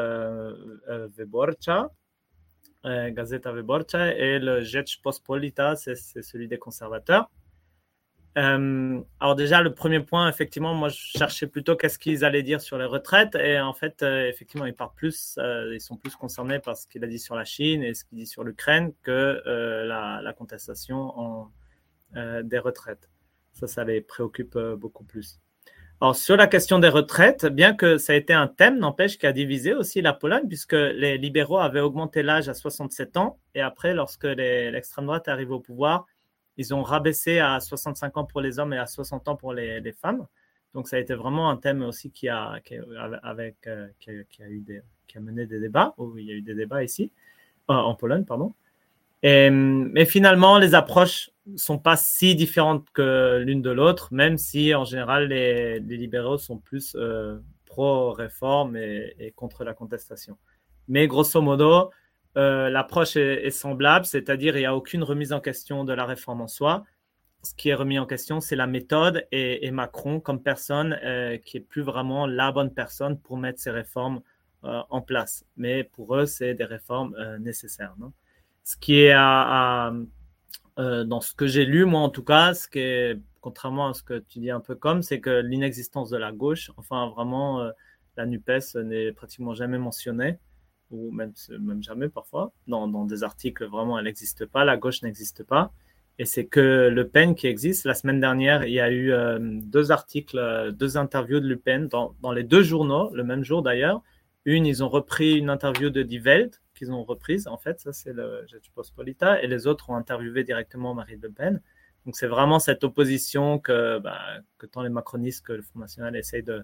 Wyborcza, 1.17 1.91
Gazeta 2.83 3.53
Wyborcza 3.53 4.13
et 4.13 4.39
le 4.39 4.61
Rzeczpospolita, 4.61 5.77
c'est 5.77 5.95
celui 5.95 6.49
des 6.49 6.57
conservateurs. 6.57 7.29
Euh, 8.37 9.01
alors 9.19 9.35
déjà, 9.35 9.61
le 9.61 9.73
premier 9.73 10.01
point, 10.01 10.27
effectivement, 10.27 10.73
moi, 10.73 10.89
je 10.89 10.97
cherchais 10.97 11.47
plutôt 11.47 11.75
qu'est-ce 11.75 11.97
qu'ils 11.97 12.25
allaient 12.25 12.43
dire 12.43 12.59
sur 12.61 12.77
les 12.77 12.85
retraites. 12.85 13.35
Et 13.35 13.59
en 13.59 13.73
fait, 13.73 14.03
euh, 14.03 14.27
effectivement, 14.27 14.65
ils 14.65 14.73
parlent 14.73 14.93
plus, 14.95 15.35
euh, 15.37 15.71
ils 15.73 15.81
sont 15.81 15.95
plus 15.95 16.15
concernés 16.15 16.59
par 16.59 16.75
ce 16.75 16.87
qu'il 16.87 17.03
a 17.03 17.07
dit 17.07 17.19
sur 17.19 17.35
la 17.35 17.45
Chine 17.45 17.81
et 17.83 17.93
ce 17.93 18.03
qu'il 18.03 18.17
dit 18.17 18.27
sur 18.27 18.43
l'Ukraine 18.43 18.91
que 19.03 19.41
la, 19.45 20.33
contestation 20.33 21.17
en, 21.17 21.51
des 22.43 22.59
retraites. 22.59 23.09
Ça, 23.53 23.67
ça 23.67 23.83
les 23.85 24.01
préoccupe 24.01 24.57
beaucoup 24.77 25.05
plus. 25.05 25.39
Alors, 26.01 26.13
sur 26.13 26.35
la 26.35 26.47
question 26.47 26.77
des 26.77 26.89
retraites, 26.89 27.45
bien 27.45 27.73
que 27.73 27.97
ça 27.97 28.15
ait 28.15 28.17
été 28.17 28.33
un 28.33 28.47
thème, 28.47 28.79
n'empêche 28.79 29.17
qui 29.17 29.27
a 29.27 29.31
divisé 29.31 29.73
aussi 29.73 30.01
la 30.01 30.11
Pologne, 30.11 30.45
puisque 30.45 30.73
les 30.73 31.17
libéraux 31.17 31.59
avaient 31.59 31.79
augmenté 31.79 32.21
l'âge 32.21 32.49
à 32.49 32.53
67 32.53 33.15
ans. 33.15 33.39
Et 33.53 33.61
après, 33.61 33.93
lorsque 33.93 34.25
l'extrême 34.25 35.05
droite 35.05 35.29
est 35.29 35.31
arrivée 35.31 35.53
au 35.53 35.61
pouvoir, 35.61 36.05
ils 36.57 36.73
ont 36.73 36.83
rabaissé 36.83 37.39
à 37.39 37.59
65 37.59 38.17
ans 38.17 38.25
pour 38.25 38.41
les 38.41 38.59
hommes 38.59 38.73
et 38.73 38.77
à 38.77 38.87
60 38.87 39.27
ans 39.27 39.35
pour 39.35 39.53
les, 39.53 39.93
femmes. 39.93 40.25
Donc 40.73 40.87
ça 40.87 40.97
a 40.97 40.99
été 40.99 41.13
vraiment 41.13 41.49
un 41.49 41.57
thème 41.57 41.81
aussi 41.83 42.11
qui 42.11 42.27
a, 42.27 42.59
avec, 43.23 43.55
euh, 43.67 43.87
qui 43.99 44.09
a, 44.09 44.49
eu 44.49 44.59
des, 44.59 44.81
qui 45.07 45.17
a 45.17 45.21
mené 45.21 45.45
des 45.45 45.59
débats, 45.59 45.93
où 45.97 46.17
il 46.17 46.25
y 46.25 46.31
a 46.31 46.35
eu 46.35 46.41
des 46.41 46.55
débats 46.55 46.83
ici, 46.83 47.11
euh, 47.69 47.73
en 47.73 47.95
Pologne, 47.95 48.25
pardon. 48.25 48.53
Mais 49.23 50.05
finalement, 50.05 50.59
les 50.59 50.75
approches 50.75 51.31
sont 51.55 51.79
pas 51.79 51.95
si 51.95 52.35
différentes 52.35 52.89
que 52.91 53.41
l'une 53.45 53.61
de 53.61 53.71
l'autre, 53.71 54.09
même 54.11 54.37
si 54.37 54.73
en 54.75 54.85
général 54.85 55.29
les, 55.29 55.79
libéraux 55.79 56.37
sont 56.37 56.57
plus 56.57 56.95
euh, 56.95 57.39
pro-réforme 57.65 58.77
et, 58.77 59.33
contre 59.35 59.63
la 59.63 59.73
contestation. 59.73 60.37
Mais 60.87 61.07
grosso 61.07 61.41
modo, 61.41 61.91
euh, 62.37 62.69
l'approche 62.69 63.15
est, 63.15 63.49
semblable, 63.49 64.05
c'est-à-dire 64.05 64.57
il 64.57 64.61
n'y 64.61 64.65
a 64.65 64.75
aucune 64.75 65.03
remise 65.03 65.31
en 65.31 65.39
question 65.39 65.85
de 65.85 65.93
la 65.93 66.05
réforme 66.05 66.41
en 66.41 66.47
soi. 66.47 66.83
Ce 67.43 67.53
qui 67.53 67.69
est 67.69 67.75
remis 67.75 67.97
en 67.97 68.05
question, 68.05 68.41
c'est 68.41 68.55
la 68.55 68.67
méthode 68.67 69.25
et, 69.31 69.69
Macron 69.71 70.19
comme 70.19 70.41
personne 70.41 70.99
euh, 71.03 71.37
qui 71.37 71.57
est 71.57 71.61
plus 71.61 71.81
vraiment 71.81 72.27
la 72.27 72.51
bonne 72.51 72.73
personne 72.73 73.19
pour 73.19 73.37
mettre 73.37 73.59
ces 73.59 73.71
réformes 73.71 74.21
euh, 74.63 74.81
en 74.89 75.01
place. 75.01 75.45
Mais 75.55 75.83
pour 75.83 76.15
eux, 76.17 76.25
c'est 76.25 76.55
des 76.55 76.65
réformes 76.65 77.15
nécessaires. 77.39 77.95
ce 78.63 78.75
qui 78.77 78.99
est 78.99 79.13
dans 80.77 81.21
ce 81.21 81.33
que 81.33 81.47
j'ai 81.47 81.65
lu, 81.65 81.85
moi 81.85 82.01
en 82.01 82.09
tout 82.09 82.23
cas, 82.23 82.53
ce 82.53 82.67
qui 82.67 82.79
est, 82.79 83.17
contrairement 83.39 83.89
à 83.89 83.93
ce 83.93 84.03
que 84.03 84.19
tu 84.19 84.39
dis 84.39 84.51
un 84.51 84.59
peu 84.59 84.75
comme, 84.75 85.03
c'est 85.03 85.21
que 85.21 85.39
l'inexistence 85.39 86.09
de 86.09 86.17
la 86.17 86.33
gauche, 86.33 86.71
enfin 86.75 87.07
vraiment, 87.09 87.71
la 88.17 88.25
NUPES 88.25 88.75
n'est 88.83 89.13
pratiquement 89.13 89.53
jamais 89.53 89.77
mentionnée 89.77 90.39
ou 90.91 91.11
même, 91.11 91.33
jamais 91.81 92.09
parfois. 92.09 92.51
Dans, 92.67 92.87
des 93.05 93.23
articles, 93.23 93.65
vraiment, 93.65 93.97
elle 93.99 94.05
n'existe 94.05 94.45
pas, 94.45 94.65
la 94.65 94.77
gauche 94.77 95.01
n'existe 95.01 95.43
pas. 95.43 95.71
Et 96.17 96.25
c'est 96.25 96.45
que 96.45 96.89
Le 96.89 97.07
Pen 97.07 97.35
qui 97.35 97.47
existe. 97.47 97.85
La 97.85 97.93
semaine 97.93 98.19
dernière, 98.21 98.65
il 98.65 98.73
y 98.73 98.79
a 98.79 98.89
eu 98.89 99.11
euh, 99.11 99.37
deux 99.41 99.91
articles, 99.91 100.71
deux 100.73 100.97
interviews 100.97 101.41
de 101.41 101.47
Le 101.47 101.57
Pen 101.57 101.87
dans, 101.87 102.15
dans, 102.21 102.31
les 102.31 102.43
deux 102.43 102.63
journaux, 102.63 103.13
le 103.13 103.23
même 103.23 103.43
jour 103.43 103.61
d'ailleurs. 103.61 104.01
Une, 104.45 104.65
ils 104.65 104.83
ont 104.83 104.89
repris 104.89 105.37
une 105.37 105.49
interview 105.49 105.89
de 105.89 106.03
Die 106.03 106.19
Welt, 106.19 106.61
qu'ils 106.75 106.91
ont 106.91 107.03
reprises, 107.03 107.47
en 107.47 107.57
fait. 107.57 107.79
Ça, 107.79 107.91
c'est 107.91 108.13
le 108.13 108.45
Pospolita. 108.75 109.41
Et 109.41 109.47
les 109.47 109.67
autres 109.67 109.89
ont 109.89 109.95
interviewé 109.95 110.43
directement 110.43 110.93
Marine 110.93 111.19
Le 111.21 111.31
Pen. 111.31 111.61
Donc, 112.05 112.15
c'est 112.15 112.27
vraiment 112.27 112.59
cette 112.59 112.83
opposition 112.83 113.57
que, 113.57 113.97
bah, 113.99 114.19
que 114.59 114.67
tant 114.67 114.83
les 114.83 114.89
macronistes 114.89 115.43
que 115.43 115.53
le 115.53 115.63
Front 115.63 115.79
National 115.79 116.15
essayent 116.15 116.43
de, 116.43 116.63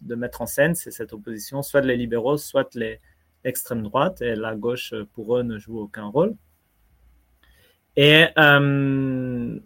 de 0.00 0.14
mettre 0.14 0.40
en 0.40 0.46
scène. 0.46 0.74
C'est 0.74 0.90
cette 0.90 1.12
opposition, 1.12 1.62
soit 1.62 1.82
les 1.82 1.96
libéraux, 1.96 2.38
soit 2.38 2.74
les 2.74 2.98
l'extrême 3.44 3.82
droite. 3.82 4.22
Et 4.22 4.34
la 4.34 4.54
gauche, 4.54 4.94
pour 5.14 5.36
eux, 5.36 5.42
ne 5.42 5.58
joue 5.58 5.78
aucun 5.78 6.06
rôle. 6.06 6.34
Et, 7.96 8.26
euh, 8.38 9.58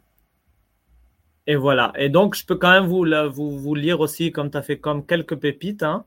et 1.47 1.57
voilà. 1.57 1.93
Et 1.97 2.09
donc, 2.09 2.35
je 2.35 2.45
peux 2.47 2.57
quand 2.57 2.71
même 2.71 2.87
vous, 2.87 3.05
vous, 3.31 3.59
vous 3.59 3.75
lire 3.75 4.01
aussi, 4.01 4.33
comme 4.33 4.51
tu 4.51 4.57
as 4.57 4.63
fait, 4.63 4.79
comme 4.79 5.07
quelques 5.07 5.37
pépites. 5.37 5.83
Hein. 5.83 6.05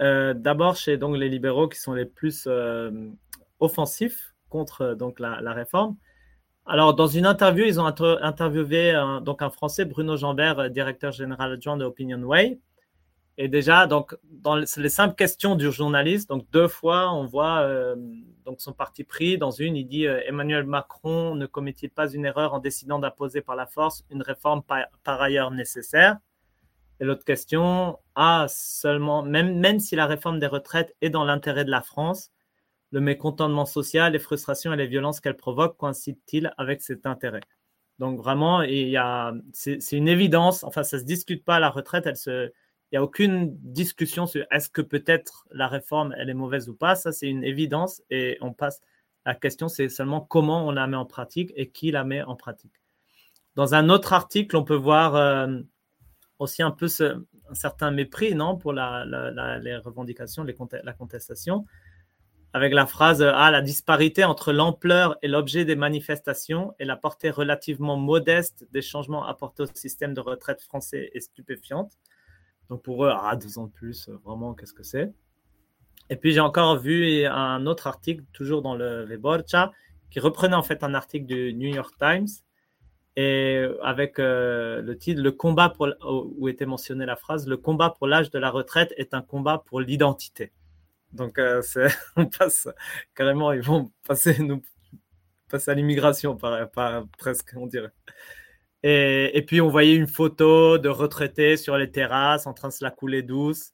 Euh, 0.00 0.34
d'abord, 0.34 0.76
chez 0.76 0.96
donc, 0.96 1.16
les 1.16 1.28
libéraux 1.28 1.68
qui 1.68 1.78
sont 1.78 1.92
les 1.92 2.06
plus 2.06 2.44
euh, 2.46 3.10
offensifs 3.58 4.34
contre 4.48 4.94
donc, 4.94 5.20
la, 5.20 5.40
la, 5.40 5.52
réforme. 5.52 5.96
Alors, 6.66 6.94
dans 6.94 7.06
une 7.06 7.26
interview, 7.26 7.64
ils 7.64 7.80
ont 7.80 7.86
interviewé 7.86 8.92
un, 8.92 9.20
donc, 9.20 9.42
un 9.42 9.50
Français, 9.50 9.84
Bruno 9.84 10.16
Jambert, 10.16 10.70
directeur 10.70 11.12
général 11.12 11.52
adjoint 11.52 11.76
de 11.76 11.84
Opinion 11.84 12.22
Way. 12.22 12.58
Et 13.38 13.48
déjà, 13.48 13.86
donc, 13.86 14.16
dans 14.24 14.56
les 14.56 14.88
simples 14.88 15.14
questions 15.14 15.56
du 15.56 15.70
journaliste, 15.72 16.28
donc 16.28 16.44
deux 16.50 16.68
fois, 16.68 17.12
on 17.12 17.24
voit 17.26 17.60
euh, 17.60 17.96
donc 18.44 18.60
son 18.60 18.72
parti 18.72 19.04
pris. 19.04 19.38
Dans 19.38 19.50
une, 19.50 19.76
il 19.76 19.86
dit 19.86 20.06
euh, 20.06 20.20
Emmanuel 20.26 20.64
Macron 20.64 21.34
ne 21.34 21.46
commet-il 21.46 21.90
pas 21.90 22.12
une 22.12 22.26
erreur 22.26 22.52
en 22.54 22.58
décidant 22.58 22.98
d'imposer 22.98 23.40
par 23.40 23.56
la 23.56 23.66
force 23.66 24.04
une 24.10 24.22
réforme 24.22 24.62
par, 24.62 25.22
ailleurs 25.22 25.50
nécessaire? 25.50 26.18
Et 27.00 27.04
l'autre 27.04 27.24
question, 27.24 27.98
ah, 28.14 28.44
seulement, 28.48 29.22
même, 29.22 29.58
même 29.58 29.80
si 29.80 29.96
la 29.96 30.06
réforme 30.06 30.38
des 30.38 30.46
retraites 30.46 30.94
est 31.00 31.08
dans 31.08 31.24
l'intérêt 31.24 31.64
de 31.64 31.70
la 31.70 31.80
France, 31.80 32.30
le 32.90 33.00
mécontentement 33.00 33.64
social, 33.64 34.12
les 34.12 34.18
frustrations 34.18 34.74
et 34.74 34.76
les 34.76 34.86
violences 34.86 35.20
qu'elle 35.20 35.36
provoque 35.36 35.78
coïncident-ils 35.78 36.52
avec 36.58 36.82
cet 36.82 37.06
intérêt? 37.06 37.40
Donc 37.98 38.18
vraiment, 38.18 38.62
c'est, 39.52 39.92
une 39.92 40.08
évidence. 40.08 40.64
Enfin, 40.64 40.82
ça 40.82 40.98
se 40.98 41.04
discute 41.04 41.44
pas. 41.44 41.60
La 41.60 41.70
retraite, 41.70 42.06
elle 42.06 42.16
se 42.16 42.50
il 42.90 42.96
n'y 42.96 42.98
a 42.98 43.04
aucune 43.04 43.56
discussion 43.60 44.26
sur 44.26 44.44
est-ce 44.50 44.68
que 44.68 44.82
peut-être 44.82 45.46
la 45.52 45.68
réforme, 45.68 46.12
elle 46.18 46.28
est 46.28 46.34
mauvaise 46.34 46.68
ou 46.68 46.74
pas. 46.74 46.96
Ça, 46.96 47.12
c'est 47.12 47.28
une 47.28 47.44
évidence 47.44 48.02
et 48.10 48.36
on 48.40 48.52
passe. 48.52 48.80
La 49.24 49.34
question, 49.34 49.68
c'est 49.68 49.88
seulement 49.88 50.20
comment 50.20 50.66
on 50.66 50.72
la 50.72 50.86
met 50.88 50.96
en 50.96 51.04
pratique 51.04 51.52
et 51.54 51.68
qui 51.68 51.92
la 51.92 52.02
met 52.02 52.22
en 52.22 52.34
pratique. 52.34 52.72
Dans 53.54 53.74
un 53.74 53.90
autre 53.90 54.12
article, 54.12 54.56
on 54.56 54.64
peut 54.64 54.74
voir 54.74 55.14
euh, 55.14 55.60
aussi 56.40 56.62
un 56.62 56.72
peu 56.72 56.86
un 57.00 57.54
certain 57.54 57.92
mépris 57.92 58.34
non, 58.34 58.56
pour 58.56 58.72
la, 58.72 59.04
les 59.62 59.76
revendications, 59.76 60.42
les, 60.42 60.56
la 60.82 60.92
contestation, 60.92 61.66
avec 62.52 62.72
la 62.72 62.86
phrase 62.86 63.22
Ah, 63.22 63.52
la 63.52 63.60
disparité 63.60 64.24
entre 64.24 64.52
l'ampleur 64.52 65.16
et 65.22 65.28
l'objet 65.28 65.64
des 65.64 65.76
manifestations 65.76 66.74
et 66.80 66.84
la 66.84 66.96
portée 66.96 67.30
relativement 67.30 67.96
modeste 67.96 68.66
des 68.72 68.82
changements 68.82 69.26
apportés 69.26 69.62
au 69.62 69.66
système 69.74 70.14
de 70.14 70.20
retraite 70.20 70.60
français 70.62 71.10
est 71.14 71.20
stupéfiante. 71.20 71.92
Donc 72.70 72.82
pour 72.82 73.04
eux, 73.04 73.12
ah, 73.12 73.36
deux 73.36 73.58
ans 73.58 73.66
de 73.66 73.72
plus, 73.72 74.08
euh, 74.08 74.16
vraiment, 74.24 74.54
qu'est-ce 74.54 74.72
que 74.72 74.84
c'est? 74.84 75.12
Et 76.08 76.16
puis 76.16 76.32
j'ai 76.32 76.40
encore 76.40 76.78
vu 76.78 77.24
un 77.26 77.66
autre 77.66 77.86
article, 77.86 78.24
toujours 78.32 78.62
dans 78.62 78.74
le 78.74 79.06
Reborcha, 79.10 79.72
qui 80.10 80.20
reprenait 80.20 80.56
en 80.56 80.62
fait 80.62 80.82
un 80.82 80.94
article 80.94 81.26
du 81.26 81.52
New 81.52 81.68
York 81.68 81.94
Times 81.98 82.28
et 83.16 83.64
avec 83.82 84.18
euh, 84.18 84.82
le 84.82 84.96
titre 84.96 85.20
Le 85.20 85.30
combat 85.30 85.68
pour 85.68 85.88
où 86.02 86.48
était 86.48 86.66
mentionnée 86.66 87.06
la 87.06 87.16
phrase 87.16 87.46
Le 87.46 87.56
combat 87.56 87.90
pour 87.90 88.06
l'âge 88.06 88.30
de 88.30 88.38
la 88.38 88.50
retraite 88.50 88.92
est 88.96 89.14
un 89.14 89.22
combat 89.22 89.62
pour 89.66 89.80
l'identité. 89.80 90.52
Donc 91.12 91.38
euh, 91.38 91.62
on 92.16 92.26
passe 92.26 92.68
carrément, 93.14 93.52
ils 93.52 93.62
vont 93.62 93.90
passer 94.06 94.36
passer 95.48 95.70
à 95.72 95.74
l'immigration, 95.74 96.38
presque 97.18 97.54
on 97.56 97.66
dirait. 97.66 97.92
Et, 98.82 99.44
puis 99.46 99.60
on 99.60 99.68
voyait 99.68 99.94
une 99.94 100.06
photo 100.06 100.78
de 100.78 100.88
retraités 100.88 101.56
sur 101.56 101.76
les 101.76 101.90
terrasses 101.90 102.46
en 102.46 102.54
train 102.54 102.68
de 102.68 102.72
se 102.72 102.82
la 102.84 102.90
couler 102.90 103.22
douce, 103.22 103.72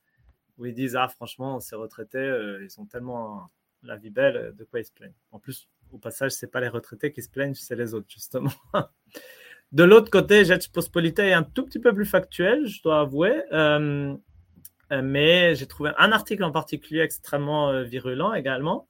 où 0.59 0.67
ils 0.67 0.75
disent 0.75 0.97
Ah, 0.97 1.09
franchement, 1.09 1.61
ces 1.61 1.77
retraités, 1.77 2.19
euh, 2.19 2.65
ils 2.65 2.81
ont 2.81 2.87
tellement 2.87 3.51
la 3.83 3.97
vie 3.97 4.11
belle, 4.11 4.55
de 4.57 4.65
quoi 4.65 4.81
ils 4.81 4.85
se 4.85 4.93
plaignent. 4.93 5.15
En 5.31 5.39
plus, 5.39 5.69
au 5.93 5.99
passage, 5.99 6.33
c'est 6.33 6.51
pas 6.51 6.61
les 6.61 6.69
retraités 6.69 7.13
qui 7.13 7.23
se 7.23 7.31
plaignent, 7.31 7.55
c'est 7.55 7.77
les 7.77 7.95
autres, 7.95 8.09
justement. 8.09 8.51
de 9.73 9.85
l'autre 9.85 10.11
côté, 10.11 10.45
Jet 10.45 10.69
Postpolita 10.73 11.25
est 11.25 11.33
un 11.33 11.45
tout 11.45 11.65
petit 11.65 11.79
peu 11.79 11.95
plus 11.95 12.07
factuel, 12.07 12.67
je 12.67 12.83
dois 12.83 13.01
avouer. 13.01 13.43
Euh, 13.53 14.17
euh, 14.93 15.03
mais 15.03 15.55
j'ai 15.55 15.67
trouvé 15.67 15.91
un 15.99 16.11
article 16.13 16.43
en 16.45 16.53
particulier 16.53 17.01
extrêmement 17.01 17.83
virulent 17.83 18.35
également 18.35 18.89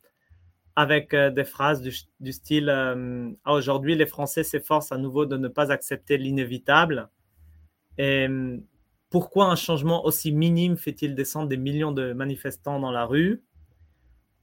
avec 0.77 1.15
euh, 1.15 1.31
des 1.31 1.45
phrases 1.45 1.81
du, 1.81 2.33
style 2.33 2.69
euh, 2.69 3.31
ah, 3.45 3.55
Aujourd'hui, 3.55 3.97
les 3.97 4.05
Français 4.07 4.45
s'efforcent 4.45 4.93
à 4.93 4.99
nouveau 4.99 5.25
de 5.25 5.39
ne 5.39 5.49
pas 5.49 5.73
accepter 5.73 6.19
l'inévitable. 6.19 7.09
Et 7.97 8.29
euh, 8.29 8.59
pourquoi 9.09 9.47
un 9.47 9.57
changement 9.57 10.05
aussi 10.05 10.33
minime 10.33 10.77
fait-il 10.77 11.15
descendre 11.15 11.49
des 11.49 11.57
millions 11.57 11.93
de 11.93 12.13
manifestants 12.13 12.79
dans 12.79 12.91
la 12.91 13.07
rue? 13.07 13.43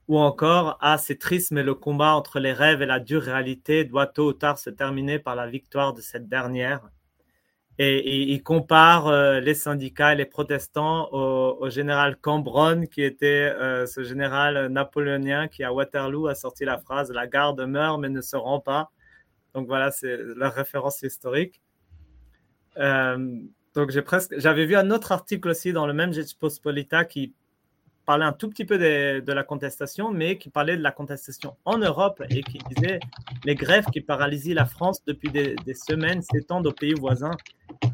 Ou 0.08 0.18
encore 0.18 0.78
Ah, 0.82 0.98
c'est 0.98 1.20
triste, 1.20 1.52
mais 1.52 1.64
le 1.64 1.76
combat 1.76 2.16
entre 2.16 2.40
les 2.40 2.52
rêves 2.52 2.82
et 2.82 2.88
la 2.88 3.00
dure 3.00 3.22
réalité 3.22 3.86
doit 3.86 4.08
tôt 4.08 4.30
ou 4.30 4.34
tard 4.34 4.58
se 4.58 4.72
terminer 4.72 5.20
par 5.20 5.36
la 5.36 5.48
victoire 5.48 5.94
de 5.94 6.02
cette 6.02 6.28
dernière. 6.28 6.90
Et, 7.80 8.32
il 8.32 8.44
compare 8.44 9.08
euh, 9.08 9.40
les 9.40 9.56
syndicats 9.56 10.14
les 10.14 10.26
protestants 10.26 11.10
au, 11.12 11.70
général 11.70 12.18
Cambronne, 12.18 12.88
qui 12.88 13.02
était 13.02 13.52
euh, 13.58 13.88
ce 13.88 14.04
général 14.04 14.68
napoléonien 14.68 15.48
qui, 15.48 15.64
à 15.64 15.74
Waterloo, 15.74 16.28
a 16.28 16.36
sorti 16.36 16.66
la 16.66 16.78
phrase 16.78 17.12
La 17.12 17.26
garde 17.28 17.62
meurt 17.62 18.00
mais 18.00 18.10
ne 18.10 18.22
se 18.22 18.36
rend 18.36 18.60
pas. 18.60 18.92
Donc 19.56 19.68
voilà, 19.68 19.92
c'est 19.92 20.18
leur 20.18 20.54
référence 20.54 21.02
historique. 21.02 21.62
Euh, 22.78 23.40
donc 23.74 23.90
j'ai 23.90 24.02
presque, 24.02 24.34
j'avais 24.38 24.66
vu 24.66 24.76
un 24.76 24.92
autre 24.92 25.12
article 25.12 25.50
aussi 25.50 25.74
dans 25.74 25.88
le 25.88 25.94
même 25.94 26.12
Pospolita 26.40 27.06
qui 27.06 27.34
parlait 28.06 28.26
un 28.26 28.34
tout 28.34 28.50
petit 28.50 28.66
peu 28.66 28.78
de, 28.78 29.32
la 29.32 29.44
contestation, 29.44 30.12
mais 30.12 30.38
qui 30.38 30.50
parlait 30.50 30.78
de 30.78 30.84
la 30.84 30.92
contestation 30.92 31.56
en 31.66 31.78
Europe 31.78 32.22
et 32.30 32.44
qui 32.44 32.60
disait 32.70 33.00
les 33.46 33.56
grèves 33.56 33.86
qui 33.86 34.02
paralysent 34.02 34.54
la 34.54 34.66
France 34.66 35.04
depuis 35.06 35.30
des, 35.30 35.56
semaines 35.74 36.22
s'étendent 36.22 36.68
aux 36.68 36.74
pays 36.74 36.94
voisins. 36.94 37.36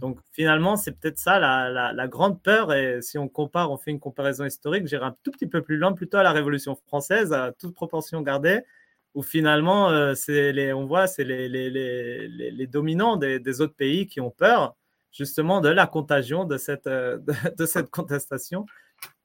Donc 0.02 0.20
finalement, 0.34 0.76
c'est 0.76 0.92
peut-être 0.92 1.18
ça 1.18 1.40
la, 1.40 2.08
grande 2.08 2.42
peur. 2.42 2.74
Et 2.74 3.02
si 3.02 3.18
on 3.18 3.28
compare, 3.28 3.72
on 3.72 3.78
fait 3.78 3.92
une 3.92 4.00
comparaison 4.00 4.46
historique, 4.46 4.88
j'irai 4.88 5.06
un 5.06 5.16
tout 5.24 5.32
petit 5.32 5.48
peu 5.48 5.62
plus 5.62 5.78
loin, 5.78 5.94
plutôt 5.94 6.18
à 6.18 6.24
la 6.24 6.32
Révolution 6.32 6.76
française, 6.88 7.32
à 7.34 7.52
toute 7.52 7.76
proportion 7.76 8.22
gardée, 8.22 8.62
où 9.16 9.24
finalement, 9.24 9.90
euh, 9.90 10.14
les, 10.28 10.74
on 10.74 10.86
voit, 10.86 11.08
c'est 11.08 11.24
les, 11.24 11.48
les, 11.50 11.70
les, 11.70 12.68
dominants 12.68 13.16
des, 13.16 13.40
des, 13.40 13.62
autres 13.62 13.76
pays 13.76 14.08
qui 14.08 14.22
ont 14.22 14.30
peur 14.30 14.76
justement 15.12 15.62
de 15.62 15.70
la 15.70 15.88
contagion 15.88 16.46
de 16.46 16.58
cette, 16.58 16.88
euh, 16.88 17.18
de 17.58 17.66
cette 17.66 17.90
contestation 17.90 18.66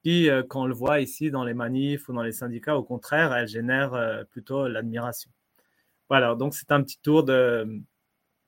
qui, 0.04 0.28
euh, 0.28 0.42
quand 0.46 0.62
on 0.62 0.66
le 0.66 0.74
voit 0.74 1.00
ici 1.00 1.30
dans 1.30 1.44
les 1.44 1.54
manifs 1.54 2.08
ou 2.08 2.12
dans 2.12 2.22
les 2.22 2.32
syndicats, 2.32 2.76
au 2.76 2.82
contraire, 2.84 3.34
elle 3.34 3.48
génère 3.48 3.94
euh, 3.94 4.22
plutôt 4.24 4.68
l'admiration. 4.68 5.30
Voilà, 6.10 6.34
donc 6.34 6.54
c'est 6.54 6.70
un 6.72 6.82
petit 6.82 6.98
tour 7.00 7.24
de 7.24 7.66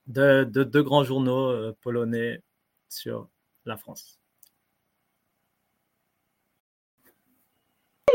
deux 0.05 0.45
de, 0.45 0.81
grands 0.81 1.03
journaux 1.03 1.49
euh, 1.49 1.75
polonais 1.81 2.41
sur 2.89 3.27
la 3.65 3.75
France. 3.75 4.19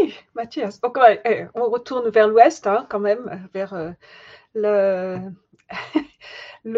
Oui, 0.01 0.15
Mathias. 0.35 0.81
Eh, 1.25 1.47
on 1.55 1.69
retourne 1.69 2.09
vers 2.11 2.29
l'ouest, 2.29 2.67
hein, 2.69 2.87
quand 2.89 3.01
même, 3.01 3.49
vers 3.53 3.75
le, 4.55 5.21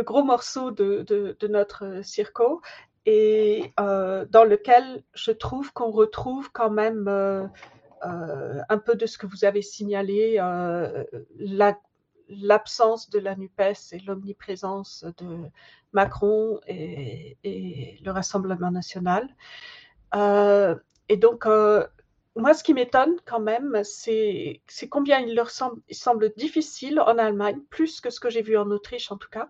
gros 0.02 0.24
morceau 0.24 0.70
de, 0.70 1.02
de 1.02 1.48
notre 1.48 2.02
circo 2.02 2.62
et 3.06 3.72
euh, 3.78 4.24
dans 4.30 4.44
lequel 4.44 5.02
je 5.14 5.30
trouve 5.30 5.72
qu'on 5.72 5.90
retrouve 5.90 6.50
quand 6.52 6.70
même 6.70 7.06
euh, 7.08 7.46
euh, 8.04 8.60
un 8.68 8.78
peu 8.78 8.94
de 8.96 9.06
ce 9.06 9.18
que 9.18 9.26
vous 9.26 9.44
avez 9.44 9.62
signalé, 9.62 10.36
l'absence 12.28 13.10
de 13.10 13.18
la 13.18 13.36
NUPES 13.36 13.92
et 13.92 13.98
l'omniprésence 14.00 15.04
de 15.18 15.38
Macron 15.92 16.58
et, 16.66 17.36
le 18.02 18.10
Rassemblement 18.10 18.70
national. 18.70 19.28
et 20.14 21.16
donc, 21.16 21.46
moi, 22.36 22.52
ce 22.52 22.64
qui 22.64 22.74
m'étonne 22.74 23.14
quand 23.26 23.40
même, 23.40 23.80
c'est 23.84 24.62
combien 24.90 25.20
il 25.20 25.34
leur 25.34 25.50
il 25.88 25.94
semble 25.94 26.32
difficile 26.36 26.98
en 27.00 27.18
Allemagne, 27.18 27.60
plus 27.70 28.00
que 28.00 28.10
ce 28.10 28.20
que 28.20 28.30
j'ai 28.30 28.42
vu 28.42 28.56
en 28.56 28.70
Autriche 28.70 29.12
en 29.12 29.18
tout 29.18 29.28
cas, 29.30 29.48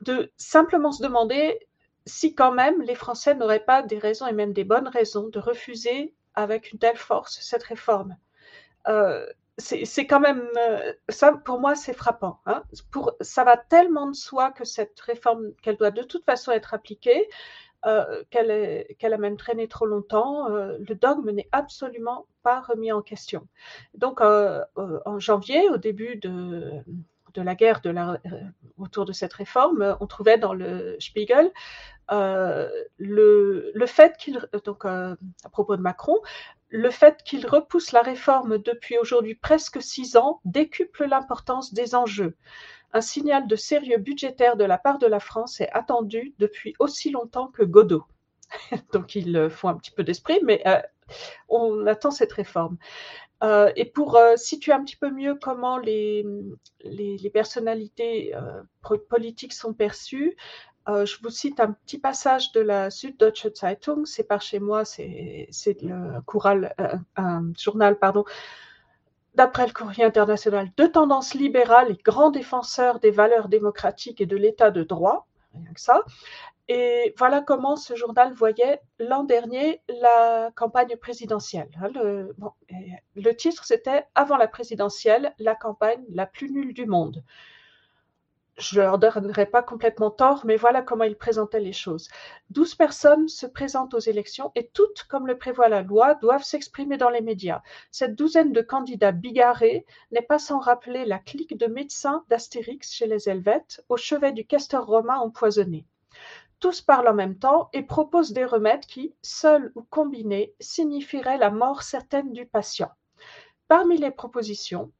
de 0.00 0.30
simplement 0.36 0.92
se 0.92 1.02
demander 1.02 1.67
si 2.08 2.34
quand 2.34 2.52
même 2.52 2.82
les 2.82 2.94
Français 2.94 3.34
n'auraient 3.34 3.64
pas 3.64 3.82
des 3.82 3.98
raisons 3.98 4.26
et 4.26 4.32
même 4.32 4.52
des 4.52 4.64
bonnes 4.64 4.88
raisons 4.88 5.28
de 5.28 5.38
refuser 5.38 6.14
avec 6.34 6.72
une 6.72 6.78
telle 6.78 6.96
force 6.96 7.38
cette 7.40 7.62
réforme. 7.62 8.16
Euh, 8.88 9.26
c'est 9.58 10.06
quand 10.06 10.20
même, 10.20 10.48
euh, 10.56 10.92
ça 11.08 11.32
pour 11.32 11.60
moi 11.60 11.74
c'est 11.74 11.92
frappant. 11.92 12.40
Hein. 12.46 12.62
Ça 13.20 13.44
va 13.44 13.56
tellement 13.56 14.08
de 14.08 14.14
soi 14.14 14.52
que 14.52 14.64
cette 14.64 14.98
réforme, 15.00 15.52
qu'elle 15.62 15.76
doit 15.76 15.90
de 15.90 16.02
toute 16.02 16.24
façon 16.24 16.52
être 16.52 16.74
appliquée. 16.74 17.28
qu'elle 18.30 18.86
qu'elle 18.98 19.14
a 19.14 19.18
même 19.18 19.36
traîné 19.36 19.68
trop 19.68 19.86
longtemps. 19.86 20.48
le 20.48 20.94
dogme 20.94 21.30
n'est 21.30 21.48
absolument 21.52 22.26
pas 22.42 22.60
remis 22.60 22.92
en 22.92 23.02
question. 23.02 23.46
Donc, 23.94 24.20
en 24.20 25.18
janvier, 25.18 25.68
au 25.70 25.76
début 25.76 26.16
de, 26.16 26.82
de 27.34 27.42
la 27.42 27.54
guerre 27.54 27.80
la, 27.84 28.18
autour 28.76 29.04
de 29.04 29.12
cette 29.12 29.32
réforme, 29.32 29.96
on 30.00 30.06
trouvait 30.06 30.38
dans 30.38 30.54
le 30.54 30.96
Spiegel 31.00 31.50
euh, 32.10 32.68
le, 32.96 33.86
fait 33.86 34.16
qu'il, 34.16 34.40
donc 34.64 34.84
euh, 34.84 35.14
à 35.44 35.48
propos 35.50 35.76
de 35.76 35.82
Macron, 35.82 36.16
le 36.70 36.90
fait 36.90 37.22
qu'il 37.22 37.46
repousse 37.46 37.92
la 37.92 38.02
réforme 38.02 38.58
depuis 38.58 38.98
aujourd'hui 38.98 39.34
presque 39.34 39.82
six 39.82 40.16
ans 40.16 40.40
décuple 40.44 41.06
l'importance 41.06 41.74
des 41.74 41.94
enjeux. 41.94 42.36
Un 42.92 43.00
signal 43.02 43.46
de 43.46 43.56
sérieux 43.56 43.98
budgétaire 43.98 44.56
de 44.56 44.64
la 44.64 44.78
part 44.78 44.98
de 44.98 45.06
la 45.06 45.20
France 45.20 45.60
est 45.60 45.70
attendu 45.72 46.34
depuis 46.38 46.74
aussi 46.78 47.10
longtemps 47.10 47.48
que 47.48 47.62
Godot. 47.62 48.04
donc 48.92 49.14
il 49.14 49.50
faut 49.50 49.68
un 49.68 49.76
petit 49.76 49.90
peu 49.90 50.04
d'esprit, 50.04 50.40
mais 50.42 50.62
euh, 50.66 50.80
on 51.48 51.86
attend 51.86 52.10
cette 52.10 52.32
réforme. 52.32 52.78
Euh, 53.42 53.70
et 53.76 53.84
pour 53.84 54.16
euh, 54.16 54.36
situer 54.36 54.72
un 54.72 54.82
petit 54.82 54.96
peu 54.96 55.10
mieux 55.10 55.36
comment 55.36 55.78
les, 55.78 56.26
les, 56.82 57.30
personnalités 57.30 58.34
euh, 58.34 58.96
politiques 59.08 59.52
sont 59.52 59.72
perçues, 59.72 60.36
je 60.86 61.22
vous 61.22 61.28
cite 61.28 61.60
un 61.60 61.72
petit 61.72 61.98
passage 61.98 62.50
de 62.52 62.60
la 62.60 62.88
Süddeutsche 62.88 63.52
Zeitung, 63.54 64.06
c'est 64.06 64.24
par 64.24 64.40
chez 64.40 64.58
moi, 64.58 64.86
c'est 64.86 65.46
un 67.16 67.52
journal, 67.58 67.98
pardon, 67.98 68.24
d'après 69.34 69.66
le 69.66 69.74
courrier 69.74 70.04
international, 70.04 70.70
de 70.78 70.86
tendance 70.86 71.34
libérale 71.34 71.90
et 71.90 71.98
grand 72.02 72.30
défenseur 72.30 73.00
des 73.00 73.10
valeurs 73.10 73.50
démocratiques 73.50 74.22
et 74.22 74.26
de 74.26 74.36
l'état 74.38 74.70
de 74.70 74.82
droit, 74.82 75.26
rien 75.52 75.74
que 75.74 75.80
ça. 75.80 76.04
Et 76.68 77.14
voilà 77.16 77.40
comment 77.40 77.76
ce 77.76 77.94
journal 77.94 78.34
voyait 78.34 78.80
l'an 78.98 79.24
dernier 79.24 79.80
la 79.88 80.50
campagne 80.54 80.96
présidentielle. 80.96 81.70
Hein, 81.80 81.88
le, 83.14 83.36
titre, 83.36 83.64
c'était 83.64 84.04
Avant 84.14 84.36
la 84.36 84.48
présidentielle, 84.48 85.34
la 85.38 85.54
campagne 85.54 86.04
la 86.10 86.26
plus 86.26 86.50
nulle 86.50 86.74
du 86.74 86.86
monde 86.86 87.24
je 88.58 88.80
leur 88.80 88.98
donnerai 88.98 89.46
pas 89.46 89.62
complètement 89.62 90.10
tort, 90.10 90.44
mais 90.44 90.56
voilà 90.56 90.82
comment 90.82 91.04
ils 91.04 91.16
présentaient 91.16 91.60
les 91.60 91.72
choses. 91.72 92.08
Douze 92.50 92.74
personnes 92.74 93.28
se 93.28 93.46
présentent 93.46 93.94
aux 93.94 94.00
élections 94.00 94.50
et 94.54 94.68
toutes, 94.68 95.04
comme 95.04 95.26
le 95.26 95.38
prévoit 95.38 95.68
la 95.68 95.82
loi, 95.82 96.14
doivent 96.16 96.42
s'exprimer 96.42 96.96
dans 96.96 97.10
les 97.10 97.20
médias. 97.20 97.62
Cette 97.92 98.16
douzaine 98.16 98.52
de 98.52 98.60
candidats 98.60 99.12
bigarrés 99.12 99.86
n'est 100.10 100.22
pas 100.22 100.38
sans 100.38 100.58
rappeler 100.58 101.04
la 101.04 101.18
clique 101.18 101.56
de 101.56 101.66
médecins 101.66 102.24
d'Astérix 102.28 102.92
chez 102.92 103.06
les 103.06 103.28
Helvètes 103.28 103.84
au 103.88 103.96
chevet 103.96 104.32
du 104.32 104.44
castor 104.44 104.84
romain 104.84 105.18
empoisonné. 105.18 105.86
Tous 106.60 106.80
parlent 106.80 107.08
en 107.08 107.14
même 107.14 107.38
temps 107.38 107.68
et 107.72 107.82
proposent 107.82 108.32
des 108.32 108.44
remèdes 108.44 108.86
qui, 108.86 109.14
seuls 109.22 109.72
ou 109.76 109.82
combinés, 109.82 110.54
signifieraient 110.58 111.38
la 111.38 111.50
mort 111.50 111.82
certaine 111.82 112.32
du 112.32 112.46
patient. 112.46 112.90
Parmi 113.68 113.98
les 113.98 114.10
propositions, 114.10 114.90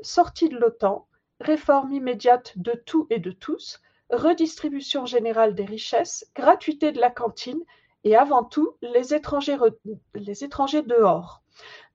sortie 0.00 0.48
de 0.48 0.56
l'OTAN, 0.56 1.08
réforme 1.40 1.92
immédiate 1.92 2.52
de 2.56 2.72
tout 2.72 3.06
et 3.10 3.18
de 3.18 3.32
tous, 3.32 3.80
redistribution 4.10 5.06
générale 5.06 5.54
des 5.54 5.64
richesses, 5.64 6.30
gratuité 6.34 6.92
de 6.92 7.00
la 7.00 7.10
cantine 7.10 7.62
et 8.04 8.16
avant 8.16 8.44
tout 8.44 8.76
les 8.80 9.14
étrangers, 9.14 9.56
dehors. 9.56 11.42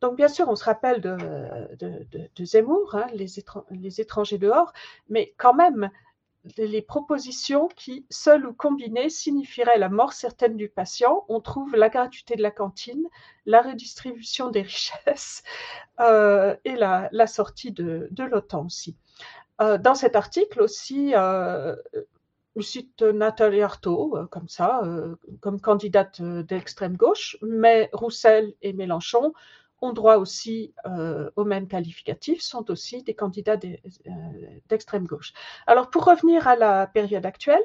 Donc 0.01 0.15
bien 0.17 0.27
sûr, 0.27 0.49
on 0.49 0.55
se 0.55 0.65
rappelle 0.65 1.01
de, 1.01 2.45
Zemmour, 2.45 2.95
hein, 2.95 3.07
les, 3.13 4.01
étrangers 4.01 4.37
dehors, 4.37 4.73
mais 5.07 5.33
quand 5.37 5.53
même, 5.53 5.89
les 6.57 6.81
propositions 6.81 7.67
qui, 7.69 8.05
seules 8.09 8.45
ou 8.45 8.53
combinées, 8.53 9.09
signifieraient 9.09 9.77
la 9.77 9.89
mort 9.89 10.13
certaine 10.13 10.57
du 10.57 10.69
patient. 10.69 11.25
On 11.29 11.39
trouve 11.39 11.75
la 11.75 11.89
gratuité 11.89 12.35
de 12.35 12.41
la 12.41 12.51
cantine, 12.51 13.07
la 13.45 13.61
redistribution 13.61 14.49
des 14.49 14.61
richesses 14.63 15.43
euh, 15.99 16.55
et 16.65 16.75
la, 16.75 17.27
sortie 17.27 17.71
de, 17.71 18.07
de 18.11 18.23
l'OTAN 18.23 18.65
aussi. 18.65 18.97
Euh, 19.61 19.77
dans 19.77 19.95
cet 19.95 20.15
article 20.15 20.61
aussi, 20.61 21.13
euh, 21.15 21.75
je 22.55 22.61
cite 22.61 23.01
Nathalie 23.01 23.61
Arthaud, 23.61 24.17
euh, 24.17 24.25
comme 24.27 24.47
ça, 24.47 24.81
comme 25.41 25.61
candidate 25.61 26.21
d'extrême 26.21 26.97
gauche, 26.97 27.37
mais 27.41 27.89
Roussel 27.93 28.53
et 28.61 28.73
Mélenchon 28.73 29.33
ont 29.83 29.93
droit 29.93 30.15
aussi 30.15 30.73
aux 31.35 31.45
mêmes 31.45 31.67
qualificatifs, 31.67 32.41
sont 32.41 32.69
aussi 32.71 33.03
des 33.03 33.13
candidats 33.13 33.57
d'extrême 34.69 35.05
gauche. 35.05 35.33
Alors 35.67 35.89
pour 35.89 36.05
revenir 36.05 36.47
à 36.47 36.55
la 36.55 36.87
période 36.87 37.25
actuelle, 37.25 37.63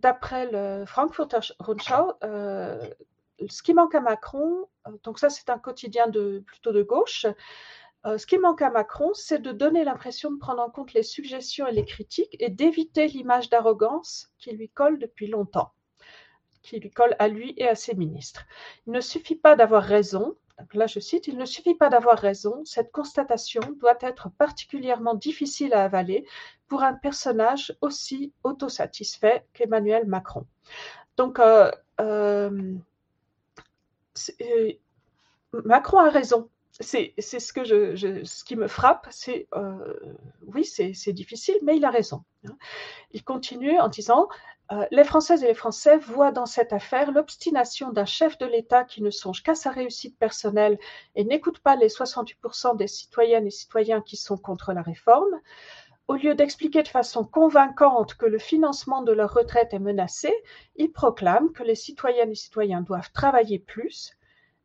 d'après 0.00 0.50
le 0.50 0.84
Frankfurter 0.86 1.40
Rundschau, 1.58 2.12
ce 2.22 3.62
qui 3.62 3.74
manque 3.74 3.94
à 3.94 4.00
Macron, 4.00 4.66
donc 5.04 5.18
ça 5.18 5.30
c'est 5.30 5.50
un 5.50 5.58
quotidien 5.58 6.10
plutôt 6.10 6.72
de 6.72 6.82
gauche, 6.82 7.26
euh, 8.06 8.18
ce 8.18 8.26
qui 8.26 8.38
manque 8.38 8.62
à 8.62 8.70
Macron, 8.70 9.12
c'est 9.14 9.40
de 9.40 9.50
donner 9.50 9.82
l'impression 9.82 10.30
de 10.30 10.38
prendre 10.38 10.62
en 10.62 10.70
compte 10.70 10.92
les 10.92 11.02
suggestions 11.02 11.66
et 11.66 11.72
les 11.72 11.84
critiques 11.84 12.36
et 12.38 12.50
d'éviter 12.50 13.08
l'image 13.08 13.50
d'arrogance 13.50 14.30
qui 14.38 14.52
lui 14.52 14.68
colle 14.68 14.98
depuis 14.98 15.26
longtemps, 15.26 15.72
qui 16.66 16.80
lui 16.80 16.90
colle 16.90 17.14
à 17.18 17.28
lui 17.28 17.54
et 17.56 17.68
à 17.68 17.74
ses 17.74 17.94
ministres. 17.94 18.44
Il 18.86 18.92
ne 18.92 19.00
suffit 19.00 19.36
pas 19.36 19.56
d'avoir 19.56 19.82
raison, 19.82 20.36
là 20.74 20.86
je 20.86 21.00
cite, 21.00 21.28
il 21.28 21.38
ne 21.38 21.44
suffit 21.44 21.74
pas 21.74 21.88
d'avoir 21.88 22.18
raison, 22.18 22.64
cette 22.64 22.90
constatation 22.90 23.60
doit 23.78 23.98
être 24.00 24.30
particulièrement 24.30 25.14
difficile 25.14 25.72
à 25.74 25.84
avaler 25.84 26.26
pour 26.68 26.82
un 26.82 26.94
personnage 26.94 27.76
aussi 27.80 28.32
autosatisfait 28.42 29.46
qu'Emmanuel 29.52 30.06
Macron. 30.06 30.44
Donc, 31.16 31.38
euh, 31.38 31.70
euh, 32.00 32.74
Macron 35.52 35.98
a 35.98 36.10
raison 36.10 36.50
c'est 36.80 37.14
ce 37.18 37.64
je, 37.64 38.24
ce 38.24 38.44
qui 38.44 38.56
me 38.56 38.68
frappe, 38.68 39.06
c'est 39.10 39.48
euh, 39.54 39.94
oui, 40.46 40.64
c'est 40.64 41.12
difficile, 41.12 41.56
mais 41.62 41.76
il 41.76 41.84
a 41.84 41.90
raison. 41.90 42.22
Hein. 42.46 42.56
Il 43.12 43.24
continue 43.24 43.78
en 43.78 43.88
disant 43.88 44.28
euh, 44.72 44.84
les 44.90 45.04
Françaises 45.04 45.44
et 45.44 45.46
les 45.46 45.54
Français 45.54 45.96
voient 45.96 46.32
dans 46.32 46.46
cette 46.46 46.72
affaire 46.72 47.12
l'obstination 47.12 47.92
d'un 47.92 48.04
chef 48.04 48.36
de 48.38 48.46
l'État 48.46 48.84
qui 48.84 49.00
ne 49.00 49.10
songe 49.10 49.42
qu'à 49.42 49.54
sa 49.54 49.70
réussite 49.70 50.18
personnelle 50.18 50.78
et 51.14 51.24
n'écoute 51.24 51.60
pas 51.60 51.76
les 51.76 51.88
68% 51.88 52.76
des 52.76 52.88
citoyennes 52.88 53.46
et 53.46 53.50
citoyens 53.50 54.00
qui 54.00 54.16
sont 54.16 54.36
contre 54.36 54.72
la 54.72 54.82
réforme. 54.82 55.40
Au 56.08 56.14
lieu 56.14 56.34
d'expliquer 56.34 56.82
de 56.82 56.88
façon 56.88 57.24
convaincante 57.24 58.14
que 58.14 58.26
le 58.26 58.38
financement 58.38 59.02
de 59.02 59.12
leur 59.12 59.34
retraite 59.34 59.72
est 59.72 59.78
menacé, 59.78 60.32
il 60.74 60.90
proclame 60.90 61.52
que 61.52 61.62
les 61.62 61.74
citoyennes 61.74 62.32
et 62.32 62.36
citoyens 62.36 62.80
doivent 62.80 63.12
travailler 63.12 63.58
plus, 63.60 64.16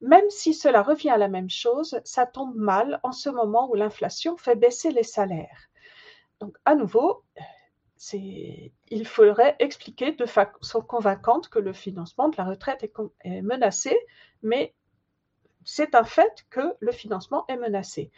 même 0.01 0.29
si 0.29 0.53
cela 0.53 0.81
revient 0.81 1.11
à 1.11 1.17
la 1.17 1.27
même 1.27 1.49
chose, 1.49 1.99
ça 2.03 2.25
tombe 2.25 2.55
mal 2.55 2.99
en 3.03 3.11
ce 3.11 3.29
moment 3.29 3.69
où 3.69 3.75
l'inflation 3.75 4.35
fait 4.35 4.55
baisser 4.55 4.91
les 4.91 5.03
salaires. 5.03 5.69
Donc, 6.39 6.57
à 6.65 6.73
nouveau, 6.73 7.23
il 8.13 9.05
faudrait 9.05 9.55
expliquer 9.59 10.11
de 10.11 10.25
façon 10.25 10.81
convaincante 10.81 11.49
que 11.49 11.59
le 11.59 11.73
financement 11.73 12.29
de 12.29 12.35
la 12.37 12.45
retraite 12.45 12.83
est, 13.23 13.41
menacé, 13.41 13.97
mais 14.41 14.73
c'est 15.65 15.93
un 15.93 16.03
fait 16.03 16.45
que 16.49 16.75
le 16.79 16.91
financement 16.91 17.45
est 17.47 17.57
menacé. 17.57 18.11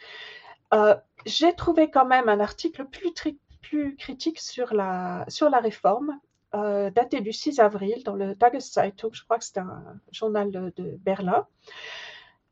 Euh, 0.72 0.94
j'ai 1.26 1.54
trouvé 1.54 1.90
quand 1.90 2.06
même 2.06 2.28
un 2.28 2.40
article 2.40 2.86
plus, 2.86 3.96
critique 3.96 4.40
sur 4.40 4.72
la, 4.72 5.26
réforme 5.60 6.18
euh, 6.54 6.90
daté 6.90 7.20
du 7.20 7.32
6 7.32 7.58
avril 7.60 8.02
dans 8.04 8.14
le 8.14 8.34
Tageszeitung, 8.36 9.10
je 9.12 9.24
crois 9.24 9.38
que 9.38 9.44
c'est 9.44 9.58
un 9.58 10.00
journal 10.12 10.50
de 10.50 10.96
Berlin. 11.00 11.46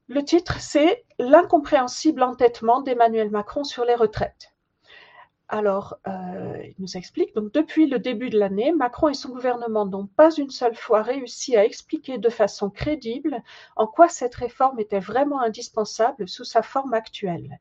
Le 0.09 0.23
titre, 0.25 0.61
c'est 0.61 1.05
L'incompréhensible 1.19 2.23
entêtement 2.23 2.83
d'Emmanuel 2.83 3.31
Macron 3.31 3.65
sur 3.65 3.85
les 3.85 3.95
retraites. 3.95 4.53
Alors, 5.48 5.98
euh, 6.06 6.62
il 6.64 6.74
nous 6.78 6.97
explique, 6.97 7.35
donc 7.35 7.52
depuis 7.52 7.86
le 7.86 7.98
début 7.98 8.31
de 8.31 8.39
l'année, 8.39 8.73
Macron 8.73 9.09
et 9.09 9.14
son 9.14 9.28
gouvernement 9.28 9.85
n'ont 9.85 10.06
pas 10.06 10.35
une 10.35 10.51
seule 10.51 10.74
fois 10.74 11.02
réussi 11.02 11.56
à 11.56 11.64
expliquer 11.64 12.16
de 12.16 12.28
façon 12.31 12.70
crédible 12.70 13.43
en 13.77 13.86
quoi 13.86 14.09
cette 14.09 14.35
réforme 14.35 14.81
était 14.81 14.98
vraiment 14.98 15.40
indispensable 15.40 16.27
sous 16.27 16.44
sa 16.44 16.62
forme 16.62 16.94
actuelle. 16.94 17.60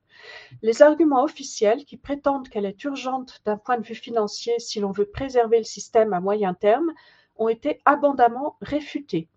Les 0.62 0.82
arguments 0.82 1.24
officiels 1.24 1.84
qui 1.84 1.98
prétendent 1.98 2.48
qu'elle 2.48 2.66
est 2.66 2.84
urgente 2.86 3.42
d'un 3.46 3.58
point 3.58 3.78
de 3.78 3.86
vue 3.86 3.96
financier 3.96 4.58
si 4.60 4.80
l'on 4.80 4.92
veut 4.92 5.10
préserver 5.10 5.58
le 5.58 5.66
système 5.66 6.14
à 6.14 6.22
moyen 6.22 6.54
terme 6.54 6.92
ont 7.36 7.50
été 7.50 7.82
abondamment 7.84 8.56
réfutés. 8.62 9.28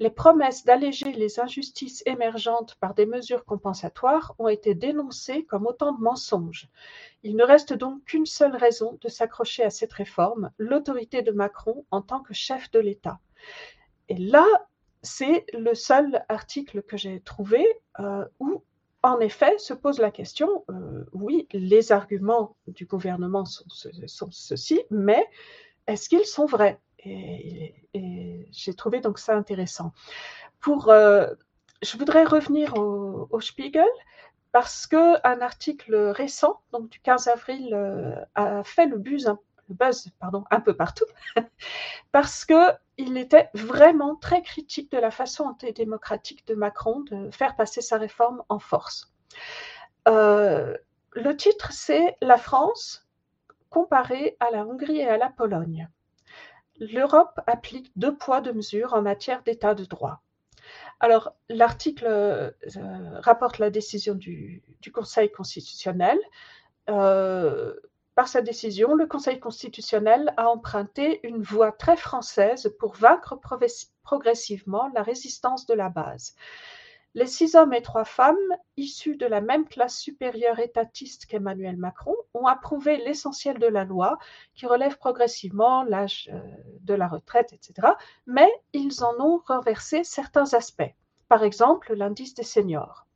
Les 0.00 0.10
promesses 0.10 0.64
d'alléger 0.64 1.12
les 1.12 1.40
injustices 1.40 2.04
émergentes 2.06 2.76
par 2.76 2.94
des 2.94 3.06
mesures 3.06 3.44
compensatoires 3.44 4.34
ont 4.38 4.48
été 4.48 4.74
dénoncées 4.74 5.44
comme 5.44 5.66
autant 5.66 5.92
de 5.92 6.00
mensonges. 6.00 6.68
Il 7.24 7.34
ne 7.34 7.44
reste 7.44 7.72
donc 7.72 8.04
qu'une 8.04 8.26
seule 8.26 8.54
raison 8.54 8.96
de 9.00 9.08
s'accrocher 9.08 9.64
à 9.64 9.70
cette 9.70 9.92
réforme, 9.92 10.50
l'autorité 10.58 11.22
de 11.22 11.32
Macron 11.32 11.84
en 11.90 12.00
tant 12.00 12.20
que 12.20 12.32
chef 12.32 12.70
de 12.70 12.78
l'État. 12.78 13.18
Et 14.08 14.16
là, 14.16 14.46
c'est 15.02 15.44
le 15.52 15.74
seul 15.74 16.24
article 16.28 16.82
que 16.82 16.96
j'ai 16.96 17.20
trouvé 17.20 17.66
euh, 17.98 18.24
où, 18.38 18.62
en 19.02 19.18
effet, 19.18 19.58
se 19.58 19.74
pose 19.74 19.98
la 19.98 20.12
question, 20.12 20.64
euh, 20.70 21.04
oui, 21.12 21.48
les 21.52 21.90
arguments 21.90 22.56
du 22.68 22.86
gouvernement 22.86 23.44
sont, 23.44 23.64
sont 24.06 24.30
ceux-ci, 24.30 24.80
mais 24.90 25.24
est-ce 25.88 26.08
qu'ils 26.08 26.26
sont 26.26 26.46
vrais? 26.46 26.80
Et, 27.04 27.74
j'ai 28.50 28.74
trouvé 28.74 29.00
donc 29.00 29.18
ça 29.18 29.36
intéressant. 29.36 29.92
Pour, 30.60 30.88
euh, 30.88 31.28
je 31.82 31.96
voudrais 31.96 32.24
revenir 32.24 32.74
au, 32.76 33.40
Spiegel 33.40 33.86
parce 34.52 34.86
qu'un 34.86 35.40
article 35.40 35.94
récent, 35.94 36.60
donc 36.72 36.88
du 36.88 37.00
15 37.00 37.28
avril, 37.28 37.74
euh, 37.74 38.14
a 38.34 38.64
fait 38.64 38.86
le 38.86 38.98
buzz, 38.98 39.34
le 39.68 39.74
buzz 39.74 40.08
pardon, 40.18 40.44
un 40.50 40.60
peu 40.60 40.74
partout, 40.74 41.04
parce 42.12 42.44
qu'il 42.44 43.16
était 43.18 43.50
vraiment 43.54 44.16
très 44.16 44.42
critique 44.42 44.90
de 44.90 44.98
la 44.98 45.10
façon 45.10 45.44
antidémocratique 45.44 46.46
de 46.46 46.54
Macron 46.54 47.00
de 47.00 47.30
faire 47.30 47.54
passer 47.56 47.82
sa 47.82 47.98
réforme 47.98 48.42
en 48.48 48.58
force. 48.58 49.12
Euh, 50.08 50.76
le 51.12 51.36
titre, 51.36 51.72
c'est 51.72 52.16
La 52.22 52.38
France 52.38 53.06
comparée 53.70 54.36
à 54.40 54.50
la 54.50 54.64
Hongrie 54.66 54.98
et 54.98 55.08
à 55.08 55.18
la 55.18 55.28
Pologne. 55.28 55.88
L'Europe 56.80 57.40
applique 57.46 57.90
deux 57.96 58.14
poids, 58.16 58.40
deux 58.40 58.52
mesures 58.52 58.94
en 58.94 59.02
matière 59.02 59.42
d'état 59.42 59.74
de 59.74 59.84
droit. 59.84 60.22
Alors, 61.00 61.34
l'article 61.48 62.06
euh, 62.06 62.50
rapporte 63.20 63.58
la 63.58 63.70
décision 63.70 64.14
du, 64.14 64.62
Conseil 64.92 65.30
constitutionnel. 65.30 66.18
Euh, 66.88 67.74
par 68.14 68.26
sa 68.26 68.42
décision, 68.42 68.94
le 68.94 69.06
Conseil 69.06 69.38
constitutionnel 69.38 70.32
a 70.36 70.48
emprunté 70.48 71.20
une 71.26 71.42
voie 71.42 71.72
très 71.72 71.96
française 71.96 72.74
pour 72.78 72.94
vaincre 72.94 73.38
progressivement 74.02 74.90
la 74.94 75.02
résistance 75.02 75.66
de 75.66 75.74
la 75.74 75.88
base. 75.88 76.34
Les 77.14 77.26
six 77.26 77.54
hommes 77.54 77.72
et 77.72 77.82
trois 77.82 78.04
femmes, 78.04 78.36
issus 78.76 79.16
de 79.16 79.26
la 79.26 79.40
même 79.40 79.66
classe 79.66 79.98
supérieure 79.98 80.58
étatiste 80.58 81.26
qu'Emmanuel 81.26 81.76
Macron, 81.76 82.14
ont 82.34 82.46
approuvé 82.46 82.98
l'essentiel 82.98 83.58
de 83.58 83.66
la 83.66 83.84
loi 83.84 84.18
qui 84.54 84.66
relève 84.66 84.98
progressivement 84.98 85.84
l'âge 85.84 86.30
euh, 86.32 86.40
de 86.82 86.94
la 86.94 87.08
retraite, 87.08 87.52
etc. 87.52 87.88
Mais 88.26 88.48
ils 88.72 89.02
en 89.02 89.14
ont 89.20 89.42
renversé 89.46 90.04
certains 90.04 90.54
aspects. 90.54 90.94
Par 91.28 91.42
exemple, 91.42 91.94
l'indice 91.94 92.34
des 92.34 92.42
seniors. 92.42 93.06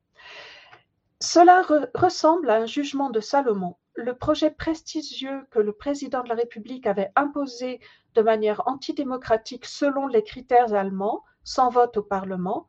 Cela 1.20 1.62
ressemble 1.94 2.50
à 2.50 2.56
un 2.56 2.66
jugement 2.66 3.10
de 3.10 3.20
Salomon. 3.20 3.76
Le 3.94 4.16
projet 4.16 4.50
prestigieux 4.50 5.46
que 5.50 5.60
le 5.60 5.72
président 5.72 6.22
de 6.22 6.28
la 6.28 6.34
République 6.34 6.86
avait 6.86 7.12
imposé 7.14 7.78
de 8.14 8.22
manière 8.22 8.62
antidémocratique 8.66 9.66
selon 9.66 10.08
les 10.08 10.24
critères 10.24 10.74
allemands, 10.74 11.22
sans 11.44 11.68
vote 11.68 11.96
au 11.98 12.02
Parlement, 12.02 12.68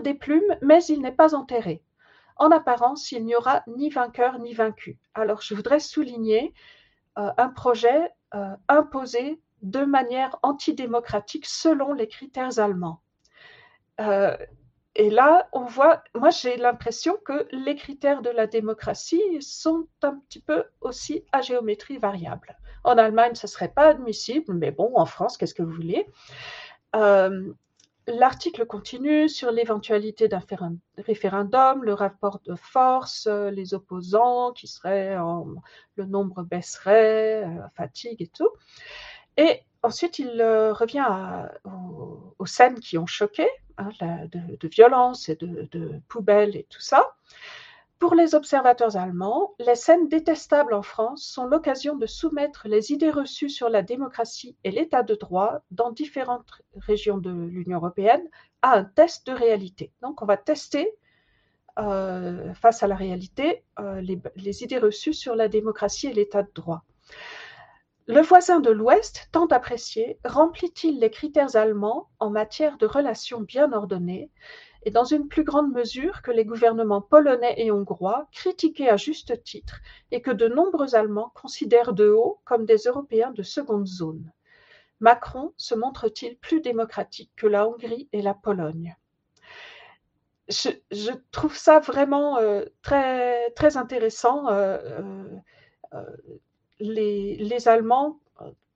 des 0.00 0.14
plumes, 0.14 0.56
mais 0.62 0.82
il 0.84 1.02
n'est 1.02 1.12
pas 1.12 1.34
enterré. 1.34 1.82
En 2.36 2.50
apparence, 2.50 3.12
il 3.12 3.24
n'y 3.24 3.36
aura 3.36 3.62
ni 3.66 3.90
vainqueur 3.90 4.38
ni 4.38 4.54
vaincu. 4.54 4.98
Alors, 5.14 5.40
je 5.40 5.54
voudrais 5.54 5.80
souligner 5.80 6.52
euh, 7.18 7.30
un 7.36 7.48
projet 7.48 8.10
euh, 8.34 8.56
imposé 8.68 9.40
de 9.62 9.84
manière 9.84 10.36
antidémocratique 10.42 11.46
selon 11.46 11.92
les 11.92 12.08
critères 12.08 12.58
allemands. 12.58 13.00
Euh, 14.00 14.36
et 14.96 15.10
là, 15.10 15.48
on 15.52 15.64
voit, 15.64 16.02
moi 16.14 16.30
j'ai 16.30 16.56
l'impression 16.56 17.16
que 17.24 17.48
les 17.50 17.74
critères 17.74 18.22
de 18.22 18.30
la 18.30 18.46
démocratie 18.46 19.22
sont 19.40 19.88
un 20.02 20.16
petit 20.16 20.40
peu 20.40 20.64
aussi 20.80 21.24
à 21.32 21.40
géométrie 21.40 21.98
variable. 21.98 22.56
En 22.84 22.98
Allemagne, 22.98 23.34
ce 23.34 23.46
ne 23.46 23.50
serait 23.50 23.72
pas 23.72 23.88
admissible, 23.88 24.54
mais 24.54 24.70
bon, 24.70 24.92
en 24.94 25.06
France, 25.06 25.36
qu'est-ce 25.36 25.54
que 25.54 25.62
vous 25.62 25.72
voulez? 25.72 26.06
L'article 28.06 28.66
continue 28.66 29.30
sur 29.30 29.50
l'éventualité 29.50 30.28
d'un 30.28 30.42
référendum, 30.98 31.84
le 31.84 31.94
rapport 31.94 32.40
de 32.44 32.54
force, 32.54 33.26
euh, 33.26 33.50
les 33.50 33.72
opposants 33.72 34.52
qui 34.52 34.66
seraient, 34.66 35.16
le 35.96 36.04
nombre 36.04 36.42
baisserait, 36.42 37.44
euh, 37.44 37.68
fatigue 37.74 38.20
et 38.20 38.26
tout. 38.26 38.50
Et 39.38 39.62
ensuite, 39.82 40.18
il 40.18 40.38
euh, 40.40 40.74
revient 40.74 41.06
aux, 42.38 42.46
scènes 42.46 42.78
qui 42.78 42.98
ont 42.98 43.06
choqué, 43.06 43.48
hein, 43.78 43.88
de, 44.00 44.68
violence 44.68 45.30
et 45.30 45.36
de, 45.36 45.66
de 45.72 46.00
poubelles 46.08 46.56
et 46.56 46.66
tout 46.68 46.82
ça. 46.82 47.16
Pour 48.04 48.14
les 48.14 48.34
observateurs 48.34 48.98
allemands, 48.98 49.54
les 49.58 49.76
scènes 49.76 50.08
détestables 50.08 50.74
en 50.74 50.82
France 50.82 51.24
sont 51.24 51.46
l'occasion 51.46 51.96
de 51.96 52.04
soumettre 52.04 52.68
les 52.68 52.92
idées 52.92 53.08
reçues 53.10 53.48
sur 53.48 53.70
la 53.70 53.80
démocratie 53.80 54.58
et 54.62 54.70
l'état 54.70 55.02
de 55.02 55.14
droit 55.14 55.60
dans 55.70 55.90
différentes 55.90 56.60
régions 56.76 57.16
de 57.16 57.30
l'Union 57.30 57.78
européenne 57.78 58.28
à 58.60 58.74
un 58.76 58.84
test 58.84 59.26
de 59.26 59.32
réalité. 59.32 59.90
Donc 60.02 60.20
on 60.20 60.26
va 60.26 60.36
tester 60.36 60.92
euh, 61.78 62.52
face 62.52 62.82
à 62.82 62.88
la 62.88 62.94
réalité 62.94 63.64
euh, 63.78 64.02
les, 64.02 64.62
idées 64.62 64.78
reçues 64.78 65.14
sur 65.14 65.34
la 65.34 65.48
démocratie 65.48 66.08
et 66.08 66.12
l'état 66.12 66.42
de 66.42 66.52
droit. 66.54 66.84
Le 68.06 68.20
voisin 68.20 68.60
de 68.60 68.70
l'Ouest, 68.70 69.30
tant 69.32 69.46
apprécié, 69.46 70.18
remplit-il 70.26 71.00
les 71.00 71.10
critères 71.10 71.56
allemands 71.56 72.10
en 72.20 72.28
matière 72.28 72.76
de 72.76 72.84
relations 72.84 73.40
bien 73.40 73.72
ordonnées 73.72 74.30
et 74.84 74.90
dans 74.90 75.04
une 75.04 75.28
plus 75.28 75.44
grande 75.44 75.72
mesure 75.72 76.20
que 76.22 76.30
les 76.30 76.44
gouvernements 76.44 77.00
polonais 77.00 77.54
et 77.56 77.70
hongrois, 77.70 78.28
critiqués 78.32 78.88
à 78.88 78.96
juste 78.96 79.42
titre 79.42 79.80
et 80.10 80.20
que 80.20 80.30
de 80.30 80.46
nombreux 80.46 80.94
Allemands 80.94 81.32
considèrent 81.34 81.94
de 81.94 82.08
haut 82.08 82.40
comme 82.44 82.66
des 82.66 82.76
Européens 82.76 83.30
de 83.30 83.42
seconde 83.42 83.86
zone. 83.86 84.30
Macron 85.00 85.52
se 85.56 85.74
montre-t-il 85.74 86.36
plus 86.36 86.60
démocratique 86.60 87.32
que 87.34 87.46
la 87.46 87.66
Hongrie 87.66 88.08
et 88.12 88.22
la 88.22 88.34
Pologne? 88.34 88.96
Je, 90.48 91.12
trouve 91.30 91.56
ça 91.56 91.80
vraiment 91.80 92.36
euh, 92.36 92.66
très, 92.82 93.50
très 93.52 93.78
intéressant. 93.78 94.48
Euh, 94.48 94.78
euh, 95.94 96.04
les, 96.78 97.68
Allemands 97.68 98.18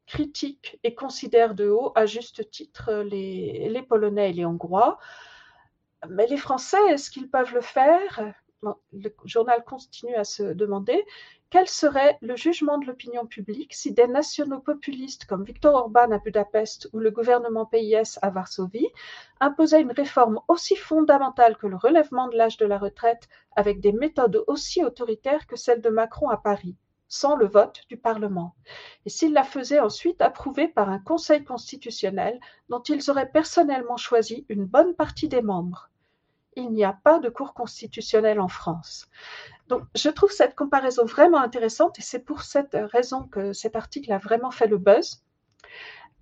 critiquent 0.07 0.79
et 0.85 0.95
considèrent 0.95 1.55
de 1.55 1.69
haut, 1.69 1.93
à 1.95 2.07
juste 2.07 2.51
titre, 2.51 3.03
les 3.03 3.85
Polonais 3.87 4.31
et 4.31 4.33
les 4.33 4.47
Hongrois. 4.47 4.99
Mais 6.09 6.27
les 6.27 6.37
Français, 6.37 6.81
est-ce 6.91 7.11
qu'ils 7.11 7.31
peuvent 7.31 7.55
le 7.55 7.61
faire? 7.61 8.35
Le 8.93 9.15
journal 9.25 9.65
continue 9.65 10.15
à 10.17 10.25
se 10.25 10.43
demander 10.43 11.05
quel 11.51 11.69
serait 11.69 12.19
le 12.21 12.37
jugement 12.37 12.79
de 12.79 12.87
l'opinion 12.87 13.25
publique 13.27 13.73
si 13.73 13.93
des 13.93 14.07
nationaux 14.07 14.61
populistes 14.61 15.25
comme 15.27 15.45
Viktor 15.45 15.75
Orban 15.75 16.11
à 16.11 16.19
Budapest 16.19 16.89
ou 16.93 16.99
le 16.99 17.11
gouvernement 17.11 17.67
PIS 17.67 18.19
à 18.21 18.31
Varsovie 18.31 18.89
imposaient 19.41 19.81
une 19.81 19.93
réforme 19.93 20.41
aussi 20.49 20.77
fondamentale 20.77 21.57
que 21.57 21.69
le 21.69 21.77
relèvement 21.77 22.29
de 22.29 22.37
l'âge 22.37 22.57
de 22.59 22.67
la 22.67 22.79
retraite 22.79 23.29
avec 23.55 23.81
des 23.81 23.93
méthodes 23.93 24.43
aussi 24.47 24.85
autoritaires 24.85 25.47
que 25.47 25.57
celles 25.57 25.81
de 25.81 25.91
Macron 25.91 26.29
à 26.29 26.37
Paris? 26.37 26.77
Sans 27.09 27.37
le 27.37 27.47
vote 27.47 27.83
du 27.89 27.97
Parlement, 27.97 28.55
et 29.07 29.11
s'ils 29.11 29.33
la 29.33 29.45
faisaient 29.45 29.81
ensuite 29.81 30.21
approuver 30.21 30.69
par 30.69 30.91
un 30.91 30.99
Conseil 30.99 31.43
constitutionnel 31.45 32.39
dont 32.69 32.83
ils 32.83 33.11
auraient 33.11 33.31
personnellement 33.31 33.97
choisi 33.97 34.47
une 34.49 34.67
bonne 34.67 34.95
partie 34.95 35.29
des 35.29 35.43
membres. 35.43 35.91
Il 36.57 36.71
n'y 36.71 36.85
a 36.85 36.93
pas 36.93 37.19
de 37.19 37.29
Cour 37.29 37.55
constitutionnelle 37.55 38.41
en 38.41 38.49
France. 38.49 39.09
Donc, 39.69 39.83
je 39.95 40.09
trouve 40.09 40.33
cette 40.33 40.55
comparaison 40.55 41.05
vraiment 41.05 41.39
intéressante 41.39 41.99
et 41.99 42.03
c'est 42.03 42.25
pour 42.25 42.43
cette 42.43 42.77
raison 42.93 43.25
que 43.25 43.53
cet 43.53 43.77
article 43.77 44.13
a 44.13 44.19
vraiment 44.19 44.51
fait 44.51 44.67
le 44.67 44.79
buzz. 44.79 45.23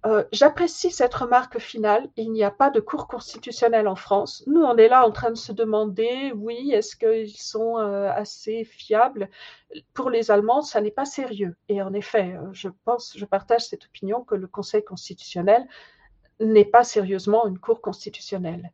Euh, 0.06 0.24
j'apprécie 0.30 0.92
cette 0.92 1.14
remarque 1.14 1.58
finale. 1.58 2.08
Il 2.16 2.30
n'y 2.30 2.44
a 2.44 2.50
pas 2.52 2.70
de 2.70 2.78
cour 2.78 3.08
constitutionnelle 3.08 3.88
en 3.88 3.96
France. 3.96 4.44
Nous, 4.46 4.62
on 4.62 4.76
est 4.76 4.88
là 4.88 5.04
en 5.04 5.10
train 5.10 5.30
de 5.30 5.36
se 5.36 5.52
demander, 5.52 6.32
oui, 6.32 6.70
est-ce 6.72 6.94
qu'ils 6.94 7.36
sont 7.36 7.78
euh, 7.78 8.08
assez 8.12 8.62
fiables? 8.64 9.28
Pour 9.94 10.10
les 10.10 10.30
Allemands, 10.30 10.62
ça 10.62 10.80
n'est 10.80 10.92
pas 10.92 11.06
sérieux. 11.06 11.56
Et 11.68 11.82
en 11.82 11.92
effet, 11.92 12.36
euh, 12.36 12.52
je 12.52 12.68
pense, 12.84 13.14
je 13.16 13.24
partage 13.24 13.66
cette 13.66 13.86
opinion 13.86 14.22
que 14.22 14.36
le 14.36 14.46
Conseil 14.46 14.84
constitutionnel 14.84 15.66
n'est 16.38 16.64
pas 16.64 16.84
sérieusement 16.84 17.48
une 17.48 17.58
cour 17.58 17.80
constitutionnelle. 17.80 18.70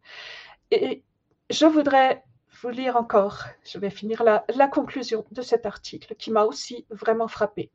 Et 0.71 1.03
je 1.49 1.65
voudrais 1.65 2.25
vous 2.61 2.69
lire 2.69 2.97
encore, 2.97 3.45
je 3.65 3.79
vais 3.79 3.91
finir 3.91 4.23
la, 4.23 4.45
la 4.55 4.69
conclusion 4.69 5.25
de 5.31 5.41
cet 5.41 5.65
article 5.65 6.15
qui 6.17 6.31
m'a 6.31 6.45
aussi 6.45 6.85
vraiment 6.91 7.29
frappée. 7.29 7.71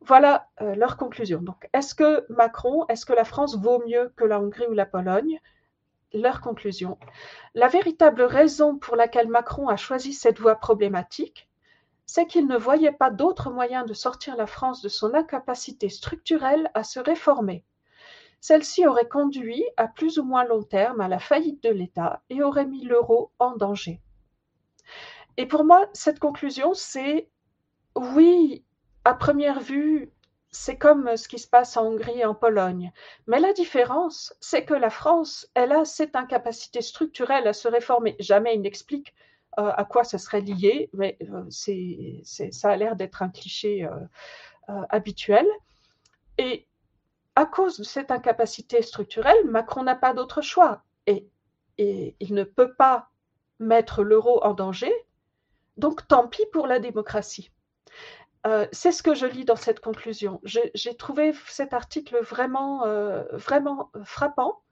Voilà 0.00 0.48
euh, 0.60 0.74
leur 0.74 0.96
conclusion. 0.96 1.40
Donc, 1.40 1.68
est-ce 1.72 1.94
que 1.94 2.26
Macron, 2.28 2.84
est-ce 2.88 3.06
que 3.06 3.12
la 3.12 3.24
France 3.24 3.56
vaut 3.56 3.82
mieux 3.86 4.12
que 4.16 4.24
la 4.24 4.40
Hongrie 4.40 4.66
ou 4.66 4.72
la 4.72 4.86
Pologne? 4.86 5.40
Leur 6.12 6.40
conclusion. 6.40 6.98
La 7.54 7.68
véritable 7.68 8.22
raison 8.22 8.76
pour 8.76 8.96
laquelle 8.96 9.28
Macron 9.28 9.68
a 9.68 9.76
choisi 9.76 10.12
cette 10.12 10.38
voie 10.40 10.56
problématique, 10.56 11.48
c'est 12.04 12.26
qu'il 12.26 12.46
ne 12.46 12.58
voyait 12.58 12.92
pas 12.92 13.10
d'autre 13.10 13.50
moyen 13.50 13.84
de 13.84 13.94
sortir 13.94 14.36
la 14.36 14.46
France 14.46 14.82
de 14.82 14.88
son 14.88 15.14
incapacité 15.14 15.88
structurelle 15.88 16.70
à 16.74 16.84
se 16.84 17.00
réformer. 17.00 17.64
Celle-ci 18.40 18.86
aurait 18.86 19.08
conduit, 19.08 19.64
à 19.76 19.86
plus 19.86 20.18
ou 20.18 20.24
moins 20.24 20.44
long 20.44 20.64
terme, 20.64 21.00
à 21.00 21.08
la 21.08 21.20
faillite 21.20 21.62
de 21.62 21.70
l'État 21.70 22.22
et 22.28 22.42
aurait 22.42 22.66
mis 22.66 22.84
l'euro 22.84 23.30
en 23.38 23.56
danger. 23.56 24.02
Et 25.36 25.46
pour 25.46 25.64
moi, 25.64 25.86
cette 25.92 26.18
conclusion, 26.18 26.74
c'est 26.74 27.30
oui, 27.94 28.64
à 29.04 29.14
première 29.14 29.60
vue, 29.60 30.10
c'est 30.50 30.76
comme 30.76 31.16
ce 31.16 31.28
qui 31.28 31.38
se 31.38 31.48
passe 31.48 31.76
en 31.76 31.86
Hongrie 31.86 32.20
et 32.20 32.24
en 32.24 32.34
Pologne. 32.34 32.92
Mais 33.26 33.40
la 33.40 33.52
différence, 33.52 34.34
c'est 34.40 34.64
que 34.64 34.74
la 34.74 34.90
France, 34.90 35.48
elle 35.54 35.72
a 35.72 35.84
cette 35.84 36.14
incapacité 36.14 36.82
structurelle 36.82 37.48
à 37.48 37.54
se 37.54 37.68
réformer. 37.68 38.16
Jamais 38.20 38.54
il 38.54 38.60
n'explique 38.60 39.14
euh, 39.58 39.72
à 39.74 39.84
quoi 39.84 40.04
ça 40.04 40.18
serait 40.18 40.42
lié, 40.42 40.90
mais 40.92 41.18
euh, 41.22 41.44
ça 41.50 42.70
a 42.70 42.76
l'air 42.76 42.96
d'être 42.96 43.22
un 43.22 43.30
cliché 43.30 43.84
euh, 43.84 44.82
habituel. 44.90 45.46
Et 46.36 46.66
à 47.34 47.46
cause 47.46 47.78
de 47.78 47.84
cette 47.84 48.10
incapacité 48.10 48.82
structurelle, 48.82 49.44
Macron 49.46 49.82
n'a 49.82 49.96
pas 49.96 50.12
d'autre 50.12 50.42
choix. 50.42 50.82
Et 51.06 51.28
il 51.78 52.34
ne 52.34 52.44
peut 52.44 52.74
pas 52.74 53.10
mettre 53.58 54.04
l'euro 54.04 54.44
en 54.44 54.52
danger. 54.52 54.92
Donc 55.78 56.06
tant 56.06 56.28
pis 56.28 56.44
pour 56.52 56.66
la 56.66 56.78
démocratie. 56.78 57.50
Euh, 58.46 58.66
c'est 58.72 58.92
ce 58.92 59.02
que 59.02 59.14
je 59.14 59.26
lis 59.26 59.44
dans 59.44 59.56
cette 59.56 59.80
conclusion. 59.80 60.40
J'ai 60.44 60.96
trouvé 60.96 61.32
cet 61.46 61.72
article 61.72 62.18
vraiment, 62.22 62.84
euh, 62.86 63.24
frappant. 64.04 64.62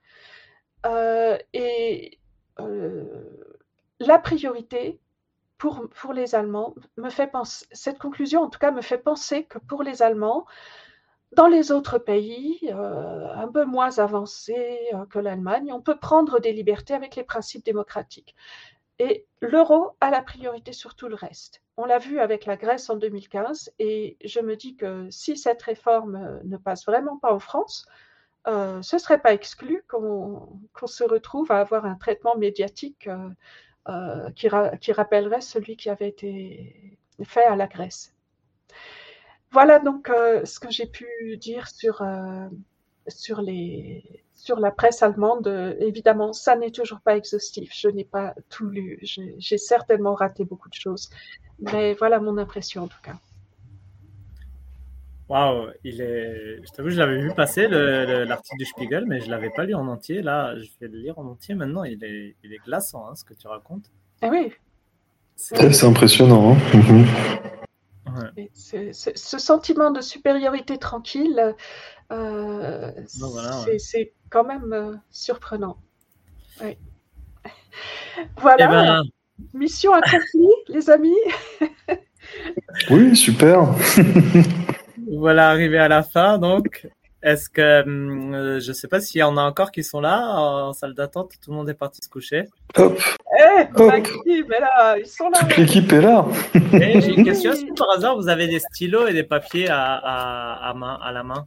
Euh, 0.86 1.38
et 1.52 2.18
la 4.00 4.18
priorité 4.18 4.98
pour, 5.58 5.88
pour 5.90 6.12
les 6.12 6.34
Allemands 6.34 6.74
me 6.96 7.10
fait 7.10 7.26
penser, 7.26 7.66
cette 7.72 7.98
conclusion 7.98 8.42
en 8.42 8.48
tout 8.48 8.58
cas 8.58 8.70
me 8.70 8.82
fait 8.82 8.98
penser 8.98 9.44
que 9.44 9.58
pour 9.58 9.82
les 9.82 10.02
Allemands, 10.02 10.46
dans 11.36 11.46
les 11.46 11.70
autres 11.70 11.98
pays, 11.98 12.58
un 12.72 13.48
peu 13.48 13.64
moins 13.64 13.98
avancés 13.98 14.80
que 15.10 15.18
l'Allemagne, 15.18 15.72
on 15.72 15.80
peut 15.80 15.96
prendre 15.96 16.40
des 16.40 16.52
libertés 16.52 16.94
avec 16.94 17.14
les 17.14 17.24
principes 17.24 17.64
démocratiques. 17.64 18.34
Et 19.00 19.24
l'euro 19.40 19.96
a 20.02 20.10
la 20.10 20.20
priorité 20.20 20.74
sur 20.74 20.94
tout 20.94 21.08
le 21.08 21.14
reste. 21.14 21.62
On 21.78 21.86
l'a 21.86 21.98
vu 21.98 22.20
avec 22.20 22.44
la 22.44 22.58
Grèce 22.58 22.90
en 22.90 22.96
2015 22.96 23.72
et 23.78 24.18
je 24.22 24.40
me 24.40 24.56
dis 24.56 24.76
que 24.76 25.08
si 25.10 25.38
cette 25.38 25.62
réforme 25.62 26.16
euh, 26.16 26.38
ne 26.44 26.58
passe 26.58 26.84
vraiment 26.84 27.16
pas 27.16 27.32
en 27.32 27.38
France, 27.38 27.86
euh, 28.46 28.82
ce 28.82 28.96
ne 28.96 29.00
serait 29.00 29.22
pas 29.22 29.32
exclu 29.32 29.82
qu'on 29.88 30.60
se 30.84 31.02
retrouve 31.02 31.50
à 31.50 31.60
avoir 31.60 31.86
un 31.86 31.94
traitement 31.94 32.36
médiatique 32.36 33.08
euh, 33.88 34.30
qui, 34.32 34.48
qui, 34.82 34.92
rappellerait 34.92 35.40
celui 35.40 35.78
qui 35.78 35.88
avait 35.88 36.08
été 36.08 36.98
fait 37.24 37.44
à 37.44 37.56
la 37.56 37.68
Grèce. 37.68 38.14
Voilà 39.50 39.78
donc 39.78 40.08
ce 40.08 40.60
que 40.60 40.70
j'ai 40.70 40.86
pu 40.86 41.38
dire 41.38 41.68
sur, 41.68 42.02
sur 43.10 43.42
les, 43.42 44.22
sur 44.34 44.58
la 44.58 44.70
presse 44.70 45.02
allemande, 45.02 45.46
euh, 45.48 45.74
évidemment, 45.80 46.32
ça 46.32 46.56
n'est 46.56 46.70
toujours 46.70 47.00
pas 47.00 47.16
exhaustif. 47.16 47.72
Je 47.74 47.88
n'ai 47.88 48.04
pas 48.04 48.34
tout 48.48 48.66
lu. 48.66 48.98
J'ai 49.02 49.58
certainement 49.58 50.14
raté 50.14 50.44
beaucoup 50.44 50.68
de 50.68 50.74
choses. 50.74 51.10
Mais 51.72 51.94
voilà 51.94 52.20
mon 52.20 52.38
impression 52.38 52.84
en 52.84 52.88
tout 52.88 53.02
cas. 53.02 53.16
Waouh, 55.28 55.68
il 55.84 56.00
est. 56.00 56.60
Je 56.64 56.72
t'avoue, 56.72 56.90
je 56.90 56.98
l'avais 56.98 57.20
vu 57.20 57.32
passer 57.34 57.68
l'article 57.68 58.58
du 58.58 58.64
Spiegel, 58.64 59.04
mais 59.06 59.20
je 59.20 59.30
l'avais 59.30 59.50
pas 59.50 59.64
lu 59.64 59.74
en 59.74 59.86
entier. 59.86 60.22
Là, 60.22 60.56
je 60.56 60.68
vais 60.80 60.88
le 60.88 60.98
lire 60.98 61.18
en 61.18 61.26
entier 61.26 61.54
maintenant. 61.54 61.84
Il 61.84 62.02
est, 62.02 62.34
il 62.42 62.52
est 62.52 62.58
glaçant, 62.64 63.06
hein, 63.08 63.14
ce 63.14 63.24
que 63.24 63.34
tu 63.34 63.46
racontes. 63.46 63.92
Ah 64.22 64.28
oui. 64.28 64.52
C'est 65.36 65.84
impressionnant. 65.84 66.54
Hein. 66.54 67.60
Ce 68.54 69.38
sentiment 69.38 69.90
de 69.90 70.00
supériorité 70.00 70.78
tranquille, 70.78 71.54
euh, 72.12 72.90
c'est 73.78 74.12
quand 74.30 74.44
même 74.44 74.72
euh, 74.72 74.94
surprenant. 75.10 75.78
Voilà. 78.36 78.64
Eh 78.64 78.68
ben, 78.68 79.02
Mission 79.54 79.92
accomplie, 79.94 80.48
les 80.68 80.90
amis. 80.90 81.16
oui, 82.90 83.16
super. 83.16 83.74
voilà, 85.10 85.48
arrivé 85.48 85.78
à 85.78 85.88
la 85.88 86.02
fin, 86.02 86.38
donc. 86.38 86.86
Est-ce 87.22 87.50
que 87.50 87.82
hum, 87.82 88.34
euh, 88.34 88.60
je 88.60 88.68
ne 88.68 88.72
sais 88.72 88.88
pas 88.88 89.00
s'il 89.00 89.20
y 89.20 89.22
en 89.22 89.36
a 89.36 89.42
encore 89.42 89.72
qui 89.72 89.84
sont 89.84 90.00
là 90.00 90.38
en 90.38 90.72
salle 90.72 90.94
d'attente, 90.94 91.32
tout 91.42 91.50
le 91.50 91.56
monde 91.56 91.68
est 91.68 91.74
parti 91.74 92.00
se 92.02 92.08
coucher. 92.08 92.44
Hop. 92.76 92.98
Eh, 93.38 93.64
là, 93.78 94.98
ils 94.98 95.06
sont 95.06 95.28
là. 95.28 95.38
Toute 95.40 95.56
l'équipe 95.56 95.92
est 95.92 96.00
là. 96.00 96.24
J'ai 96.72 97.14
une 97.14 97.24
question. 97.30 97.54
Si 97.54 97.66
par 97.76 97.90
hasard 97.96 98.16
vous 98.16 98.28
avez 98.28 98.46
des 98.46 98.60
stylos 98.60 99.06
et 99.06 99.12
des 99.12 99.22
papiers 99.22 99.68
à, 99.68 99.94
à, 99.94 100.74
main, 100.74 100.98
à 101.02 101.12
la 101.12 101.22
main? 101.22 101.46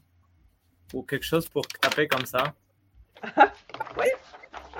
Ou 0.94 1.02
quelque 1.02 1.26
chose 1.26 1.50
pour 1.50 1.68
taper 1.68 2.08
comme 2.08 2.26
ça? 2.26 2.54
Oui. 3.98 4.06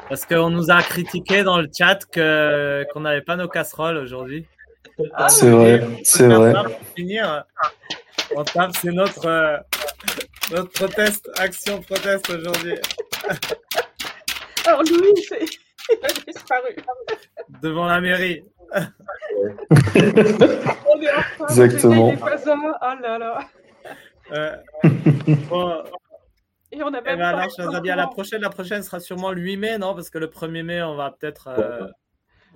Parce 0.10 0.26
qu'on 0.26 0.50
nous 0.50 0.70
a 0.70 0.82
critiqué 0.82 1.44
dans 1.44 1.60
le 1.60 1.70
chat 1.76 2.00
que 2.12 2.86
qu'on 2.92 3.02
n'avait 3.02 3.22
pas 3.22 3.36
nos 3.36 3.48
casseroles 3.48 3.98
aujourd'hui. 3.98 4.46
Ah, 5.14 5.30
c'est 5.30 5.50
vrai, 5.50 5.82
c'est 6.04 6.28
vrai. 6.28 6.54
Pour 6.54 6.88
finir, 6.96 7.46
on 8.36 8.44
tape, 8.44 8.72
c'est 8.80 8.92
notre. 8.92 9.26
Euh, 9.26 9.58
notre 10.52 10.72
proteste, 10.72 11.30
action 11.38 11.82
proteste 11.82 12.30
aujourd'hui. 12.30 12.76
Alors 14.66 14.84
Louis, 14.84 15.14
il 15.90 16.06
a 16.06 16.08
disparu. 16.26 16.76
Devant 17.62 17.86
la 17.86 18.02
mairie. 18.02 18.44
On 18.76 18.80
est 21.02 21.12
enfin 21.12 21.46
Exactement. 21.50 22.14
Oh 22.22 23.02
là 23.02 23.18
là. 23.18 23.40
Euh, 24.32 24.56
bon. 25.50 25.84
Et 26.72 26.82
on 26.82 26.88
a 26.88 27.00
eh 27.00 27.02
même 27.02 27.20
ben 27.20 27.32
là, 27.34 27.48
chers 27.56 27.76
amis, 27.76 27.92
à 27.92 27.96
la 27.96 28.08
prochaine. 28.08 28.42
La 28.42 28.50
prochaine 28.50 28.82
sera 28.82 29.00
sûrement 29.00 29.32
le 29.32 29.42
8 29.42 29.58
mai, 29.58 29.78
non? 29.78 29.94
Parce 29.94 30.10
que 30.10 30.18
le 30.18 30.28
1er 30.28 30.64
mai, 30.64 30.82
on 30.82 30.96
va 30.96 31.12
peut-être. 31.12 31.50
Euh... 31.50 31.88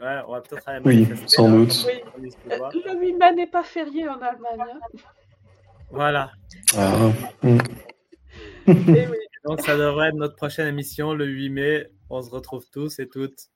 Ouais, 0.02 0.22
on 0.28 0.32
va 0.32 0.42
peut-être 0.42 0.68
aller 0.68 0.82
Oui, 0.84 1.08
sans 1.28 1.50
doute. 1.50 1.86
Oui. 1.86 2.32
Le 2.48 3.00
8 3.00 3.14
mai 3.14 3.34
n'est 3.34 3.48
pas 3.48 3.64
férié 3.64 4.08
en 4.10 4.20
Allemagne. 4.20 4.62
Hein. 4.62 5.00
Voilà. 5.90 6.32
Ah. 6.76 7.12
Eh 7.44 7.58
Donc, 9.46 9.62
ça 9.62 9.78
devrait 9.78 10.10
être 10.10 10.16
notre 10.16 10.36
prochaine 10.36 10.68
émission 10.68 11.14
le 11.14 11.26
8 11.26 11.50
mai. 11.50 11.88
On 12.10 12.22
se 12.22 12.30
retrouve 12.30 12.66
tous 12.72 13.00
et 13.00 13.08
toutes 13.08 13.50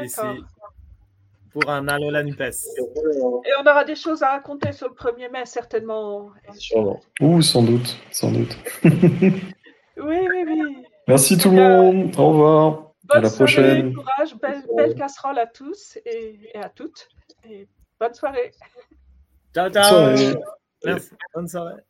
ici 0.00 0.20
pour 1.52 1.70
un 1.70 1.88
Alola 1.88 2.22
Nupes. 2.22 2.40
Et 2.40 3.50
on 3.58 3.62
aura 3.62 3.84
des 3.84 3.94
choses 3.94 4.22
à 4.22 4.30
raconter 4.30 4.72
sur 4.72 4.88
le 4.88 4.94
1er 4.94 5.30
mai, 5.30 5.44
certainement. 5.44 6.30
Sûrement. 6.54 7.00
Ouh, 7.20 7.42
sans 7.42 7.62
doute, 7.62 7.96
sans 8.10 8.30
doute. 8.30 8.56
oui, 8.84 9.40
oui, 9.96 10.44
oui. 10.46 10.84
Merci 11.06 11.38
tout 11.38 11.50
le 11.50 11.56
monde. 11.56 12.14
Au 12.18 12.28
revoir. 12.28 12.92
Bonne 13.04 13.18
à 13.18 13.20
la 13.22 13.30
soirée, 13.30 13.54
prochaine. 13.54 13.94
Courage, 13.94 14.34
belle, 14.36 14.64
belle, 14.76 14.94
casserole 14.94 15.38
à 15.38 15.46
tous 15.46 15.98
et, 16.04 16.38
et, 16.54 16.58
à 16.58 16.68
toutes. 16.68 17.08
Et 17.48 17.66
bonne 17.98 18.12
soirée. 18.12 18.52
Ciao, 19.54 19.70
ciao. 19.70 20.08
Merci. 20.08 20.24
Bonne 20.24 20.32
soirée. 20.32 20.44
Yes, 20.84 21.10
that's 21.34 21.54
all 21.56 21.68
it. 21.68 21.87